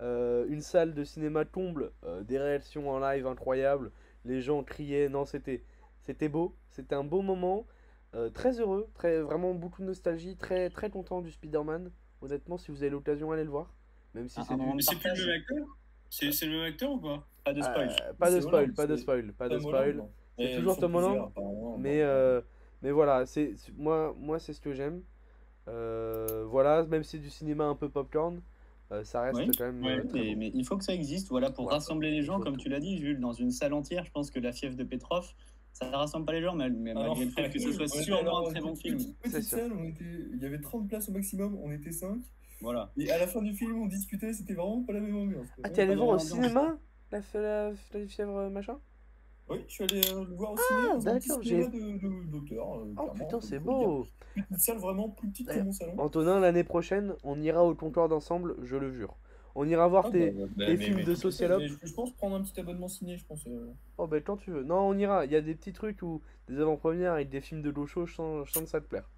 Euh, 0.01 0.45
une 0.49 0.61
salle 0.61 0.93
de 0.93 1.03
cinéma 1.05 1.45
comble, 1.45 1.91
euh, 2.03 2.21
des 2.23 2.37
réactions 2.37 2.89
en 2.89 2.99
live 2.99 3.25
incroyables. 3.27 3.91
Les 4.25 4.41
gens 4.41 4.61
criaient. 4.63 5.07
Non, 5.07 5.23
c'était 5.25 5.63
c'était 6.01 6.27
beau. 6.29 6.55
C'était 6.69 6.95
un 6.95 7.03
beau 7.03 7.21
moment. 7.21 7.65
Euh, 8.13 8.29
très 8.29 8.59
heureux, 8.59 8.87
très, 8.93 9.21
vraiment 9.21 9.53
beaucoup 9.53 9.81
de 9.81 9.87
nostalgie. 9.87 10.35
Très, 10.35 10.69
très 10.69 10.89
content 10.89 11.21
du 11.21 11.31
Spider-Man. 11.31 11.91
Honnêtement, 12.21 12.57
si 12.57 12.71
vous 12.71 12.81
avez 12.83 12.89
l'occasion, 12.89 13.31
allez 13.31 13.43
le 13.43 13.49
voir. 13.49 13.73
Même 14.13 14.27
si 14.29 14.39
Un- 14.39 14.43
c'est 14.43 14.55
du- 14.55 14.81
c'est 14.81 14.95
plus 14.99 15.09
le 15.21 15.27
même 15.27 15.39
acteur? 15.41 15.67
C'est 16.09 16.31
c'est 16.31 16.45
le 16.45 16.51
même 16.53 16.61
acteur 16.65 16.91
ou 16.91 16.97
pas? 16.99 17.27
Pas 17.43 17.53
de 17.53 17.61
spoil. 17.61 17.89
Pas 18.19 18.31
de 18.31 18.39
spoil, 18.41 18.73
pas 18.73 18.87
de 18.87 18.95
spoil, 18.97 19.33
pas 19.33 19.49
de 19.49 19.59
spoil. 19.59 20.03
C'est 20.37 20.55
toujours 20.55 20.77
Tom 20.77 20.95
Holland. 20.95 21.31
Mais, 21.77 22.03
mais 22.81 22.91
voilà, 22.91 23.25
c'est 23.25 23.55
c'est- 23.55 23.71
moi, 23.77 24.13
moi 24.17 24.39
c'est 24.39 24.53
ce 24.53 24.59
que 24.61 24.73
j'aime. 24.73 25.01
Euh, 25.67 26.45
voilà, 26.49 26.83
même 26.83 27.03
si 27.03 27.11
c'est 27.11 27.17
du 27.19 27.29
cinéma 27.29 27.65
un 27.65 27.75
peu 27.75 27.89
popcorn, 27.89 28.41
euh, 28.91 29.03
ça 29.03 29.21
reste 29.21 29.39
Oui, 29.39 29.49
quand 29.57 29.65
même 29.65 29.83
ouais, 29.83 29.97
euh, 29.99 30.03
très 30.03 30.19
Mais, 30.19 30.33
bon. 30.33 30.39
mais 30.39 30.51
il 30.53 30.65
faut 30.65 30.77
que 30.77 30.83
ça 30.83 30.93
existe, 30.93 31.29
voilà, 31.29 31.49
pour 31.51 31.65
Ouais, 31.65 31.73
rassembler 31.73 32.11
les 32.11 32.21
gens, 32.21 32.39
comme 32.39 32.55
tout. 32.57 32.63
tu 32.63 32.69
l'as 32.69 32.79
dit, 32.79 32.97
Jules, 32.97 33.19
dans 33.19 33.33
une 33.33 33.51
salle 33.51 33.73
entière. 33.73 34.05
Je 34.05 34.11
pense 34.11 34.29
que 34.29 34.39
la 34.39 34.51
fièvre 34.51 34.75
de 34.75 34.83
Petrov, 34.83 35.27
ça 35.73 35.89
ne 35.89 35.95
rassemble 35.95 36.25
pas 36.25 36.33
les 36.33 36.41
gens, 36.41 36.53
mais, 36.55 36.69
mais 36.69 36.91
Alors, 36.91 37.17
malgré 37.17 37.25
le 37.25 37.31
fait 37.31 37.49
que 37.49 37.59
ce 37.59 37.71
soit 37.71 37.87
sûrement 37.87 38.19
alors, 38.21 38.47
un 38.47 38.51
très 38.51 38.61
bon 38.61 38.75
film. 38.75 38.99
Petite, 39.23 39.41
salle, 39.41 39.71
on 39.77 39.83
était... 39.85 40.05
il 40.33 40.39
y 40.41 40.45
avait 40.45 40.61
30 40.61 40.87
places 40.87 41.09
au 41.09 41.11
maximum, 41.11 41.57
on 41.63 41.71
était 41.71 41.91
5. 41.91 42.21
Voilà. 42.61 42.91
Et 42.97 43.11
à 43.11 43.17
la 43.17 43.27
fin 43.27 43.41
du 43.41 43.53
film, 43.53 43.81
on 43.81 43.87
discutait, 43.87 44.33
c'était 44.33 44.53
vraiment 44.53 44.83
pas 44.83 44.93
la 44.93 45.01
même 45.01 45.15
ambiance. 45.17 45.47
Ah, 45.63 45.69
t'es 45.69 45.81
allé 45.81 45.95
voir 45.95 46.09
au 46.09 46.19
cinéma 46.19 46.77
la, 47.11 47.19
la, 47.33 47.71
la 47.93 48.07
fièvre 48.07 48.49
machin? 48.49 48.77
Oui, 49.47 49.57
je 49.67 49.73
suis 49.73 49.83
allé 49.83 50.01
euh, 50.11 50.25
le 50.27 50.35
voir 50.35 50.53
au 50.53 50.55
dans 50.55 51.07
un 51.07 51.19
petit 51.19 51.27
d'accord, 51.29 51.43
de- 51.43 52.25
d'auteur. 52.31 52.79
euh, 52.79 52.93
Oh 52.97 53.09
putain, 53.13 53.39
c'est 53.41 53.59
beau. 53.59 54.07
Une 54.35 54.57
salle 54.57 54.77
vraiment 54.77 55.09
plus 55.09 55.29
petite 55.29 55.47
que 55.47 55.59
mon 55.59 55.71
salon. 55.71 55.93
Antonin, 55.99 56.39
l'année 56.39 56.63
prochaine, 56.63 57.13
on 57.23 57.39
ira 57.41 57.63
au 57.63 57.75
Concorde 57.75 58.11
ensemble, 58.11 58.55
je 58.63 58.75
le 58.75 58.91
jure. 58.91 59.15
On 59.53 59.67
ira 59.67 59.87
voir 59.87 60.05
Ah, 60.07 60.11
tes. 60.11 60.31
bah, 60.31 60.45
bah, 60.57 60.65
mais- 60.67 60.77
films 60.77 61.03
de 61.03 61.15
socialope. 61.15 61.61
Je 61.83 61.93
pense 61.93 62.11
prendre 62.13 62.35
un 62.35 62.41
petit 62.41 62.59
abonnement 62.59 62.87
ciné, 62.87 63.17
je 63.17 63.25
pense. 63.25 63.45
euh. 63.47 63.71
Oh, 63.97 64.07
bah 64.07 64.19
quand 64.19 64.35
tu 64.37 64.51
veux. 64.51 64.63
Non, 64.63 64.79
on 64.79 64.97
ira. 64.97 65.25
Il 65.25 65.31
y 65.31 65.35
a 65.35 65.41
des 65.41 65.55
petits 65.55 65.71
trucs 65.73 66.01
où 66.01 66.21
des 66.49 66.59
avant-premières 66.59 67.13
avec 67.13 67.29
des 67.29 67.39
films 67.39 67.61
de 67.61 67.69
l'eau 67.69 67.85
chaude, 67.85 68.07
je 68.07 68.15
sens, 68.15 68.47
je 68.47 68.51
sens 68.51 68.63
que 68.63 68.69
ça 68.69 68.81
te 68.81 68.87
plaire. 68.87 69.09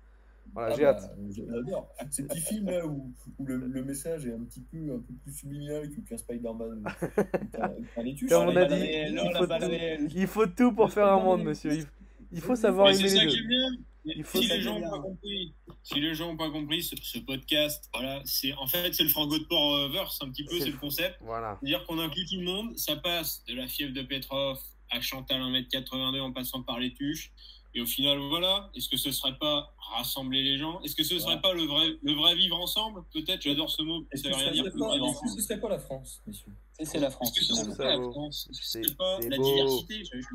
Voilà, 0.54 0.74
Ah 0.74 0.76
j'ai 0.78 0.84
bah, 0.84 0.90
hâte. 0.90 1.12
J'adore. 1.30 1.90
Ces 2.12 2.28
petits 2.28 2.42
films 2.42 2.70
là 2.70 2.86
où, 2.86 3.14
où 3.38 3.46
le, 3.46 3.58
le 3.58 3.84
message 3.84 4.26
est 4.26 4.34
un 4.34 4.44
petit 4.44 4.62
peu, 4.62 4.78
un 4.94 5.00
peu 5.00 5.14
plus 5.24 5.34
subliminal 5.34 5.90
qu'un 6.08 6.18
Spider-Man. 6.18 6.84
Comme 8.30 8.48
on 8.48 8.52
la 8.52 8.62
a 8.62 8.66
dit, 8.66 8.76
il 8.76 9.20
faut 9.36 9.46
tout. 9.48 9.54
réelle. 9.60 10.10
Il 10.16 10.28
faut 10.28 10.46
tout 10.48 10.74
pour 10.74 10.92
faire 10.92 11.08
un 11.08 11.20
monde, 11.22 11.44
monsieur. 11.44 11.74
Il, 11.74 11.86
il 12.32 12.42
faut 12.42 12.56
savoir 12.56 12.90
aimer 12.90 13.04
les 13.04 13.26
deux. 13.26 13.78
Il 14.10 14.24
faut 14.24 14.42
si 14.42 14.48
les 14.48 14.62
gens 14.62 14.76
pas 14.80 14.88
bien. 14.92 15.02
compris, 15.02 15.54
si 15.84 16.00
les 16.00 16.16
gens 16.16 16.28
n'ont 16.28 16.38
pas 16.38 16.50
compris 16.50 16.82
ce, 16.82 16.96
ce 17.02 17.20
podcast, 17.20 17.90
voilà, 17.94 18.22
c'est 18.24 18.54
en 18.54 18.66
fait 18.66 18.94
c'est 18.94 19.04
le 19.04 19.10
Franco 19.10 19.38
de 19.38 19.44
Port 19.44 19.90
verse 19.90 20.18
un 20.22 20.30
petit 20.30 20.46
peu, 20.46 20.58
C'est 20.58 20.66
c'est 20.66 20.72
le 20.72 20.78
concept. 20.78 21.18
Voilà. 21.20 21.58
C'est-à-dire 21.60 21.86
qu'on 21.86 22.00
inclut 22.00 22.26
tout 22.26 22.38
le 22.38 22.46
monde, 22.46 22.78
ça 22.78 22.96
passe 22.96 23.44
de 23.50 23.56
la 23.56 23.68
fièvre 23.68 23.94
de 23.94 24.02
Petrov 24.04 24.60
à 24.92 25.02
Chantal 25.02 25.42
1m82 25.42 26.22
en 26.22 26.32
passant 26.32 26.64
par 26.64 26.80
les 26.80 26.94
tuches. 26.94 27.34
Et 27.74 27.82
au 27.82 27.86
final, 27.86 28.18
voilà, 28.30 28.70
est-ce 28.76 28.90
que 28.90 28.98
ce 28.98 29.12
serait 29.12 29.38
pas 29.38 29.74
rassembler 29.78 30.42
les 30.42 30.58
gens? 30.58 30.80
Est-ce 30.82 30.96
que 30.96 31.04
ce 31.04 31.20
serait 31.20 31.40
pas 31.42 31.54
le 31.54 31.64
vrai, 31.64 31.90
le 32.02 32.14
vrai 32.14 32.36
vivre 32.36 32.60
ensemble? 32.60 33.04
Peut-être, 33.14 33.42
j'adore 33.42 33.70
ce 33.70 33.84
mot, 33.84 34.06
Est-ce 34.12 34.24
ça 34.24 34.30
que 34.32 34.36
rien 34.36 34.52
dire. 34.52 34.64
pas- 34.64 34.70
vivre 34.72 34.94
est-ce 34.94 35.00
que 35.00 35.04
ensemble. 35.26 35.32
ce 35.32 35.42
serait 35.42 35.60
pas 35.60 35.70
la 35.70 35.80
France, 35.80 36.22
messieurs? 36.26 36.52
C'est 36.82 37.00
la 37.00 37.10
France. 37.12 37.30
Est-ce 37.30 37.40
que 37.40 37.46
ce 37.46 37.54
finalement. 37.54 37.76
serait 37.76 37.84
Ça 37.90 37.98
pas 37.98 38.04
la 38.06 38.12
France? 38.12 38.48
Est-ce 38.50 38.60
que 38.80 38.88
C'est- 38.88 38.96
pas 38.98 39.20
la 39.20 39.38
beau. 39.38 39.44
diversité? 39.44 40.04
Je- 40.06 40.20
je- 40.22 40.28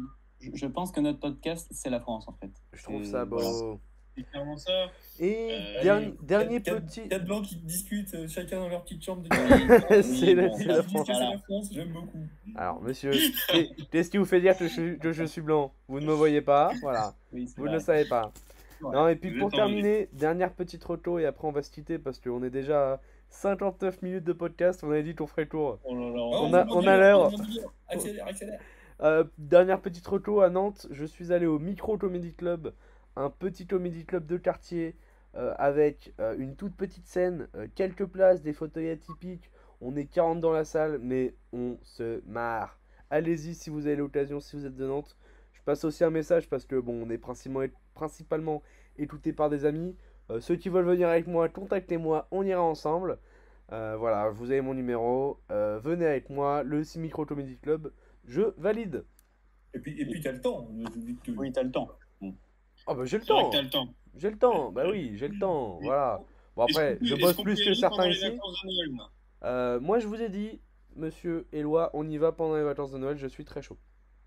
Je, 0.44 0.50
je 0.56 0.66
pense 0.66 0.90
que 0.90 0.98
notre 1.00 1.20
podcast, 1.20 1.68
c'est 1.70 1.88
la 1.88 2.00
France, 2.00 2.24
en 2.26 2.32
fait. 2.32 2.50
Je 2.72 2.82
trouve 2.82 3.02
Et 3.02 3.04
ça 3.04 3.24
voilà. 3.24 3.48
C'est 4.16 4.22
clairement 4.30 4.56
ça. 4.56 4.86
Et 5.20 5.48
Euh, 5.52 5.82
dernier, 5.82 6.06
Allez, 6.06 6.14
dernier 6.22 6.62
quatre- 6.62 6.84
petit. 6.84 7.08
Quatre 7.08 7.24
blancs 7.24 7.44
qui 7.44 7.56
discutent 7.56 8.14
euh, 8.14 8.28
chacun 8.28 8.60
dans 8.60 8.68
leur 8.68 8.82
petite 8.82 9.02
chambre 9.04 9.22
de 9.22 9.28
C'est 10.02 10.34
la- 10.34 10.48
bon, 10.48 10.58
la 10.66 10.80
disent 10.80 10.82
France. 10.90 11.06
Voilà. 11.08 11.30
la 11.30 11.38
France, 11.38 11.68
j'aime 11.72 11.88
beaucoup. 11.92 12.18
Alors, 12.56 12.82
monsieur, 12.82 13.10
qu'est- 13.48 13.70
qu'est-ce 13.90 14.10
qui 14.10 14.18
vous 14.18 14.24
fait 14.24 14.40
dire 14.40 14.56
que 14.56 14.66
je, 14.68 14.72
suis- 14.72 14.98
que 14.98 15.12
je 15.12 15.24
suis 15.24 15.40
blanc? 15.40 15.72
Vous 15.88 16.00
ne 16.00 16.06
me 16.06 16.12
voyez 16.12 16.40
pas, 16.42 16.72
voilà. 16.82 17.14
Oui, 17.32 17.48
Vous 17.56 17.66
ne 17.66 17.72
le 17.72 17.80
savez 17.80 18.04
pas. 18.04 18.32
Ouais. 18.82 18.92
Non, 18.94 19.06
et 19.08 19.14
puis 19.16 19.38
pour 19.38 19.50
terminer, 19.50 20.08
dernière 20.12 20.52
petite 20.52 20.82
roto 20.84 21.18
et 21.20 21.24
après 21.26 21.46
on 21.46 21.52
va 21.52 21.62
se 21.62 21.70
quitter 21.70 21.98
parce 21.98 22.18
qu'on 22.18 22.42
est 22.42 22.50
déjà 22.50 22.94
à 22.94 23.00
59 23.30 24.02
minutes 24.02 24.24
de 24.24 24.32
podcast, 24.32 24.82
on 24.82 24.90
avait 24.90 25.04
dit 25.04 25.14
qu'on 25.14 25.26
ferait 25.28 25.46
tour. 25.46 25.78
Oh 25.84 25.94
là 25.94 26.00
là, 26.10 26.12
Oh, 26.16 26.38
On 26.42 26.52
a- 26.52 26.64
demande 26.64 26.84
on 26.84 26.86
a 26.88 26.96
l'heure. 26.98 27.30
Accélère, 27.88 28.26
accélère. 28.26 28.60
Euh, 29.00 29.24
dernière 29.38 29.80
petite 29.80 30.06
retour 30.06 30.42
à 30.42 30.50
Nantes, 30.50 30.86
je 30.90 31.04
suis 31.04 31.32
allé 31.32 31.46
au 31.46 31.58
Micro 31.58 31.96
Comedy 31.96 32.32
Club, 32.34 32.72
un 33.16 33.30
petit 33.30 33.66
comedy 33.66 34.04
club 34.04 34.26
de 34.26 34.36
quartier 34.36 34.96
euh, 35.34 35.54
avec 35.58 36.12
euh, 36.20 36.36
une 36.38 36.56
toute 36.56 36.74
petite 36.76 37.06
scène, 37.06 37.48
euh, 37.54 37.66
quelques 37.74 38.06
places, 38.06 38.42
des 38.42 38.52
fauteuils 38.52 38.90
atypiques. 38.90 39.50
On 39.80 39.96
est 39.96 40.06
40 40.06 40.40
dans 40.40 40.52
la 40.52 40.64
salle, 40.64 40.98
mais 41.00 41.34
on 41.52 41.78
se 41.82 42.22
marre. 42.26 42.78
Allez-y 43.10 43.54
si 43.54 43.70
vous 43.70 43.86
avez 43.86 43.96
l'occasion, 43.96 44.40
si 44.40 44.56
vous 44.56 44.66
êtes 44.66 44.76
de 44.76 44.86
Nantes. 44.86 45.16
Je 45.52 45.62
passe 45.62 45.84
aussi 45.84 46.04
un 46.04 46.10
message 46.10 46.48
parce 46.48 46.64
que 46.66 46.76
bon, 46.76 47.02
on 47.06 47.10
est 47.10 47.18
principalement, 47.18 47.72
principalement 47.94 48.62
écouté 48.98 49.32
par 49.32 49.50
des 49.50 49.64
amis. 49.64 49.96
Euh, 50.30 50.40
ceux 50.40 50.56
qui 50.56 50.68
veulent 50.68 50.84
venir 50.86 51.08
avec 51.08 51.26
moi, 51.26 51.48
contactez-moi, 51.48 52.28
on 52.30 52.44
ira 52.44 52.62
ensemble. 52.62 53.18
Euh, 53.72 53.96
voilà, 53.98 54.30
vous 54.30 54.50
avez 54.50 54.60
mon 54.60 54.74
numéro. 54.74 55.40
euh, 55.50 55.78
venez 55.82 56.06
avec 56.06 56.30
moi, 56.30 56.62
le 56.62 56.82
Micro 56.98 57.24
Comedy 57.26 57.56
Club. 57.58 57.92
Je 58.24 58.42
valide. 58.58 59.04
Et 59.74 59.78
puis, 59.78 60.00
et 60.00 60.04
puis 60.06 60.20
t'as 60.20 60.32
le 60.32 60.40
temps. 60.40 60.68
je 60.94 60.98
dis 61.00 61.16
que- 61.16 61.32
Oui, 61.32 61.50
t'as 61.52 61.62
le 61.62 61.70
temps. 61.70 61.88
Ah 62.86 62.94
bah 62.94 63.04
j'ai 63.04 63.18
le 63.18 63.24
temps. 63.24 63.50
que 63.50 63.56
t'as 63.56 63.62
le 63.62 63.70
temps. 63.70 63.88
J'ai 64.16 64.30
le 64.30 64.38
temps. 64.38 64.72
Bah 64.72 64.84
oui, 64.90 65.12
j'ai 65.16 65.28
le 65.28 65.38
temps. 65.38 65.78
Voilà. 65.82 66.20
Bon 66.56 66.64
après, 66.64 66.98
je 67.00 67.14
peut- 67.14 67.20
bosse 67.20 67.36
plus 67.36 67.54
peut 67.54 67.60
y 67.60 67.64
que 67.64 67.68
aller 67.70 67.74
certains 67.74 67.96
pendant 67.96 68.08
les 68.08 68.16
ici. 68.16 68.24
vacances 68.30 68.62
de 68.62 68.68
Noël, 68.68 68.90
là 68.98 69.48
Euh, 69.48 69.80
moi 69.80 69.98
je 70.00 70.06
vous 70.06 70.20
ai 70.20 70.28
dit, 70.28 70.60
monsieur 70.96 71.46
Éloi, 71.52 71.90
on 71.94 72.08
y 72.08 72.18
va 72.18 72.32
pendant 72.32 72.56
les 72.56 72.62
vacances 72.64 72.92
de 72.92 72.98
Noël. 72.98 73.16
Je 73.16 73.26
suis 73.26 73.44
très 73.44 73.62
chaud. 73.62 73.78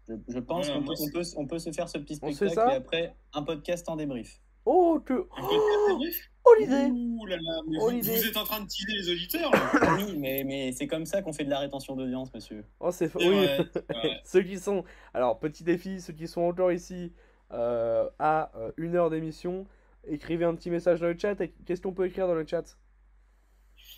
Je, 0.07 0.13
je 0.27 0.39
pense 0.39 0.65
Voilà, 0.67 0.79
qu'on 0.81 0.85
moi, 0.85 0.93
peut, 0.95 1.03
on 1.03 1.11
peut, 1.11 1.25
on 1.37 1.47
peut 1.47 1.59
se 1.59 1.71
faire 1.71 1.89
ce 1.89 1.97
petit 1.97 2.19
On 2.21 2.31
se 2.31 2.37
fait 2.37 2.49
spectacle 2.49 2.69
ça 2.69 2.73
et 2.73 2.77
après 2.77 3.15
un 3.33 3.43
podcast 3.43 3.87
en 3.89 3.95
débrief. 3.95 4.39
Oh 4.67 4.99
que. 5.05 5.13
Un 5.13 5.41
podcast 5.41 5.87
débrief? 5.89 6.31
Oh 6.45 6.55
l'idée. 6.59 6.85
Ouh 6.91 7.25
là 7.27 7.35
là, 7.37 7.61
mais 7.67 7.77
Oh, 7.79 7.85
vous, 7.85 7.89
l'idée. 7.91 8.15
vous 8.17 8.25
êtes 8.27 8.37
en 8.37 8.43
train 8.43 8.61
de 8.61 8.67
teaser 8.67 8.93
les 8.93 9.11
auditeurs 9.11 9.51
là. 9.51 9.97
Oui, 9.97 10.15
mais, 10.17 10.43
mais 10.43 10.71
c'est 10.71 10.87
comme 10.87 11.05
ça 11.05 11.21
qu'on 11.21 11.33
fait 11.33 11.43
de 11.45 11.49
la 11.51 11.59
rétention 11.59 11.95
d'audience, 11.95 12.33
monsieur. 12.33 12.65
Oh 12.79 12.91
c'est 12.91 13.13
oui. 13.15 13.27
vrai, 13.29 13.57
c'est 13.73 13.91
vrai. 13.91 14.21
ceux 14.25 14.41
qui 14.41 14.57
sont. 14.59 14.83
Alors 15.13 15.39
petit 15.39 15.63
défi, 15.63 16.01
ceux 16.01 16.13
qui 16.13 16.27
sont 16.27 16.41
encore 16.41 16.71
ici 16.71 17.13
euh, 17.51 18.09
à 18.19 18.51
euh, 18.57 18.71
une 18.77 18.95
heure 18.95 19.09
d'émission, 19.09 19.65
écrivez 20.07 20.45
un 20.45 20.55
petit 20.55 20.69
message 20.69 20.99
dans 20.99 21.07
le 21.07 21.17
chat. 21.17 21.39
Et 21.41 21.53
Qu'est-ce 21.65 21.81
qu'on 21.81 21.93
peut 21.93 22.05
écrire 22.07 22.27
dans 22.27 22.35
le 22.35 22.45
chat? 22.45 22.77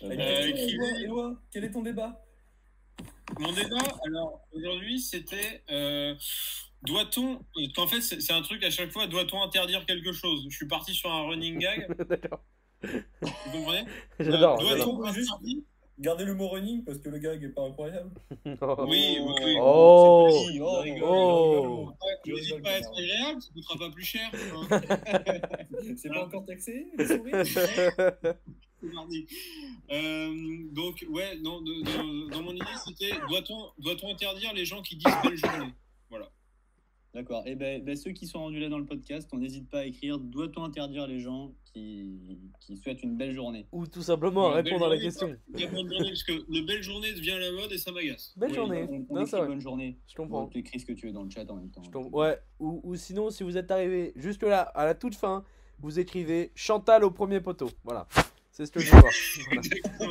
Euh, 0.02 0.10
écrivez- 0.46 1.08
quel 1.50 1.64
est 1.64 1.70
ton 1.70 1.82
débat? 1.82 2.24
Mon 3.38 3.52
débat, 3.52 3.76
alors 4.06 4.40
aujourd'hui, 4.52 5.00
c'était 5.00 5.62
euh, 5.70 6.14
doit-on. 6.82 7.40
En 7.76 7.86
fait, 7.86 8.00
c'est 8.00 8.32
un 8.32 8.42
truc 8.42 8.64
à 8.64 8.70
chaque 8.70 8.90
fois, 8.90 9.06
doit-on 9.06 9.42
interdire 9.42 9.84
quelque 9.86 10.12
chose? 10.12 10.46
Je 10.48 10.56
suis 10.56 10.66
parti 10.66 10.94
sur 10.94 11.10
un 11.12 11.28
running 11.28 11.58
gag, 11.58 11.86
D'accord. 12.08 12.42
vous 12.82 13.52
comprenez? 13.52 13.84
J'adore. 14.18 14.60
Euh. 14.62 14.76
Doit-on 14.76 15.02
interdire 15.04 15.62
Gardez 16.00 16.24
le 16.24 16.34
mot 16.34 16.48
running 16.48 16.84
parce 16.84 16.98
que 16.98 17.08
le 17.08 17.18
gag 17.18 17.42
est 17.42 17.48
pas 17.48 17.62
incroyable. 17.62 18.10
Oh. 18.60 18.86
Oui, 18.88 19.18
oui, 19.20 19.34
oui. 19.44 19.56
Oh. 19.60 20.28
c'est 20.30 20.46
petit, 20.46 20.56
Je 20.56 20.62
oh, 20.62 20.80
rigole, 20.80 21.08
Oh. 21.08 21.90
N'hésite 22.26 22.62
pas 22.62 22.70
à 22.70 22.78
être 22.78 22.90
agréable, 22.96 23.42
ça 23.42 23.48
coûtera 23.52 23.78
pas 23.78 23.90
plus 23.90 24.04
cher. 24.04 24.30
hein. 24.70 24.80
C'est 25.96 26.08
pas 26.08 26.24
encore 26.24 26.44
taxé. 26.46 26.86
Euh, 29.90 30.34
donc, 30.70 31.04
ouais, 31.10 31.34
de- 31.36 32.30
dans 32.30 32.42
mon 32.42 32.52
idée, 32.52 32.64
c'était 32.86 33.10
doit-on 33.28 33.72
doit 33.82 33.96
interdire 34.08 34.52
les 34.54 34.64
gens 34.64 34.82
qui 34.82 34.94
disent 34.96 35.12
belle 35.24 35.36
journée? 35.36 35.72
D'accord. 37.14 37.42
Et 37.46 37.54
ben, 37.56 37.82
ben, 37.82 37.96
ceux 37.96 38.12
qui 38.12 38.26
sont 38.26 38.38
rendus 38.38 38.60
là 38.60 38.68
dans 38.68 38.78
le 38.78 38.84
podcast, 38.84 39.28
on 39.32 39.38
n'hésite 39.38 39.68
pas 39.68 39.80
à 39.80 39.84
écrire 39.84 40.18
doit-on 40.18 40.62
interdire 40.62 41.06
les 41.06 41.18
gens 41.18 41.52
qui, 41.78 42.38
qui 42.60 42.76
souhaitent 42.76 43.02
une 43.02 43.16
belle 43.16 43.32
journée 43.34 43.66
Ou 43.72 43.86
tout 43.86 44.02
simplement 44.02 44.50
répondre 44.50 44.86
à 44.86 44.88
la 44.88 44.98
question. 44.98 45.28
Journée, 45.54 45.98
parce 45.98 46.22
que 46.22 46.32
le 46.32 46.66
belle 46.66 46.82
journée 46.82 47.12
devient 47.12 47.36
la 47.40 47.52
mode 47.52 47.72
et 47.72 47.78
ça 47.78 47.92
m'agace. 47.92 48.32
Belle 48.36 48.50
Oui, 48.50 48.56
journée. 48.56 48.86
On, 48.90 49.06
on 49.10 49.14
Non, 49.20 49.24
écrit 49.24 49.40
bonne 49.46 49.60
journée. 49.60 49.98
Je 50.08 50.14
comprends. 50.14 50.42
Bon, 50.42 50.48
tu 50.48 50.58
écris 50.58 50.80
ce 50.80 50.86
que 50.86 50.92
tu 50.92 51.06
veux 51.06 51.12
dans 51.12 51.22
le 51.22 51.30
chat 51.30 51.48
en 51.50 51.56
même 51.56 51.70
temps. 51.70 51.82
Je 51.84 51.90
tombe- 51.90 52.12
Ouais, 52.14 52.38
ou, 52.58 52.80
ou 52.82 52.96
sinon, 52.96 53.30
si 53.30 53.42
vous 53.42 53.56
êtes 53.56 53.70
arrivé 53.70 54.12
jusque 54.16 54.42
là, 54.42 54.60
à 54.62 54.84
la 54.84 54.94
toute 54.94 55.14
fin, 55.14 55.44
vous 55.80 55.98
écrivez 55.98 56.50
Chantal 56.54 57.04
au 57.04 57.10
premier 57.10 57.40
poteau. 57.40 57.70
Voilà, 57.84 58.08
c'est 58.50 58.66
ce 58.66 58.72
que 58.72 58.80
je 58.80 58.90
veux 58.92 59.00
voir. 59.00 59.12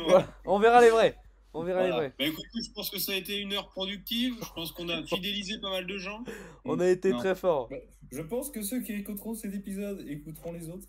Voilà. 0.06 0.34
On 0.46 0.58
verra 0.58 0.80
les 0.80 0.90
vrais. 0.90 1.16
On 1.54 1.62
verra 1.64 1.84
les 1.84 1.90
vrais. 1.90 2.12
Bah, 2.18 2.24
écoutez, 2.26 2.46
je 2.64 2.70
pense 2.72 2.90
que 2.90 2.98
ça 2.98 3.12
a 3.12 3.16
été 3.16 3.38
une 3.38 3.52
heure 3.54 3.68
productive. 3.70 4.34
Je 4.42 4.52
pense 4.54 4.72
qu'on 4.72 4.88
a 4.90 5.02
fidélisé 5.06 5.58
pas 5.60 5.70
mal 5.70 5.86
de 5.86 5.96
gens. 5.98 6.22
On 6.64 6.78
a 6.80 6.88
été 6.88 7.10
Non. 7.10 7.18
très 7.18 7.34
fort. 7.34 7.68
Je 8.10 8.22
pense 8.22 8.50
que 8.50 8.62
ceux 8.62 8.80
qui 8.82 8.92
écouteront 8.92 9.34
cet 9.34 9.54
épisode 9.54 10.04
écouteront 10.08 10.52
les 10.52 10.68
autres. 10.70 10.86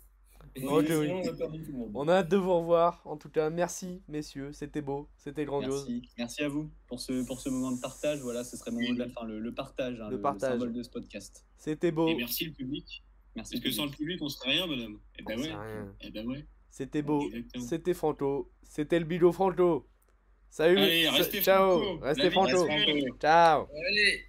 Oui. 0.56 0.64
on 0.66 0.78
a 1.28 1.32
perdu 1.32 1.62
tout 1.62 1.72
le 1.72 1.78
monde. 1.78 1.90
On 1.94 2.08
a 2.08 2.14
hâte 2.16 2.28
de 2.28 2.36
vous 2.36 2.52
revoir. 2.54 3.02
En 3.04 3.16
tout 3.16 3.28
cas, 3.30 3.50
merci, 3.50 4.02
messieurs. 4.08 4.52
C'était 4.52 4.82
beau. 4.82 5.08
C'était 5.16 5.44
grandiose. 5.44 5.86
Merci. 5.88 6.08
Merci 6.18 6.42
à 6.42 6.48
vous 6.48 6.70
pour 6.88 7.00
ce, 7.00 7.24
pour 7.26 7.40
ce 7.40 7.48
moment 7.48 7.72
de 7.72 7.80
partage. 7.80 8.20
Voilà, 8.20 8.42
ce 8.44 8.56
serait 8.56 8.70
mon 8.70 8.80
mot 8.80 8.94
de 8.94 8.98
la 8.98 9.08
fin, 9.08 9.24
le, 9.24 9.38
le 9.38 9.54
partage, 9.54 10.00
hein, 10.00 10.08
Le 10.10 10.16
le, 10.16 10.22
partage. 10.22 10.52
symbole 10.52 10.72
de 10.72 10.82
ce 10.82 10.90
podcast. 10.90 11.44
C'était 11.56 11.92
beau. 11.92 12.08
Et 12.08 12.14
merci 12.16 12.46
le 12.46 12.52
public. 12.52 13.04
Merci. 13.36 13.54
Parce 13.54 13.64
que 13.64 13.70
sans 13.70 13.84
le 13.86 13.92
public. 13.92 14.20
on 14.22 14.28
serait 14.28 14.50
rien, 14.50 14.66
bonhomme. 14.66 14.98
Eh 15.18 15.22
ben 15.22 15.38
ouais. 15.38 15.46
rien. 15.46 15.94
Eh 16.00 16.10
ben 16.10 16.26
ouais. 16.26 16.44
C'était 16.70 17.02
beau. 17.02 17.22
C'était 17.58 17.94
Franco. 17.94 18.50
C'était 18.62 18.98
le 18.98 19.04
bigot 19.04 19.32
Franco. 19.32 19.86
Salut. 20.50 20.78
Allez, 20.78 21.04
Sa- 21.04 21.12
restez 21.12 21.42
Ciao. 21.42 21.80
Franco. 21.80 21.98
Restez 22.04 22.30
Franco. 22.30 22.66
Ciao. 23.20 23.66
Allez 23.88 24.24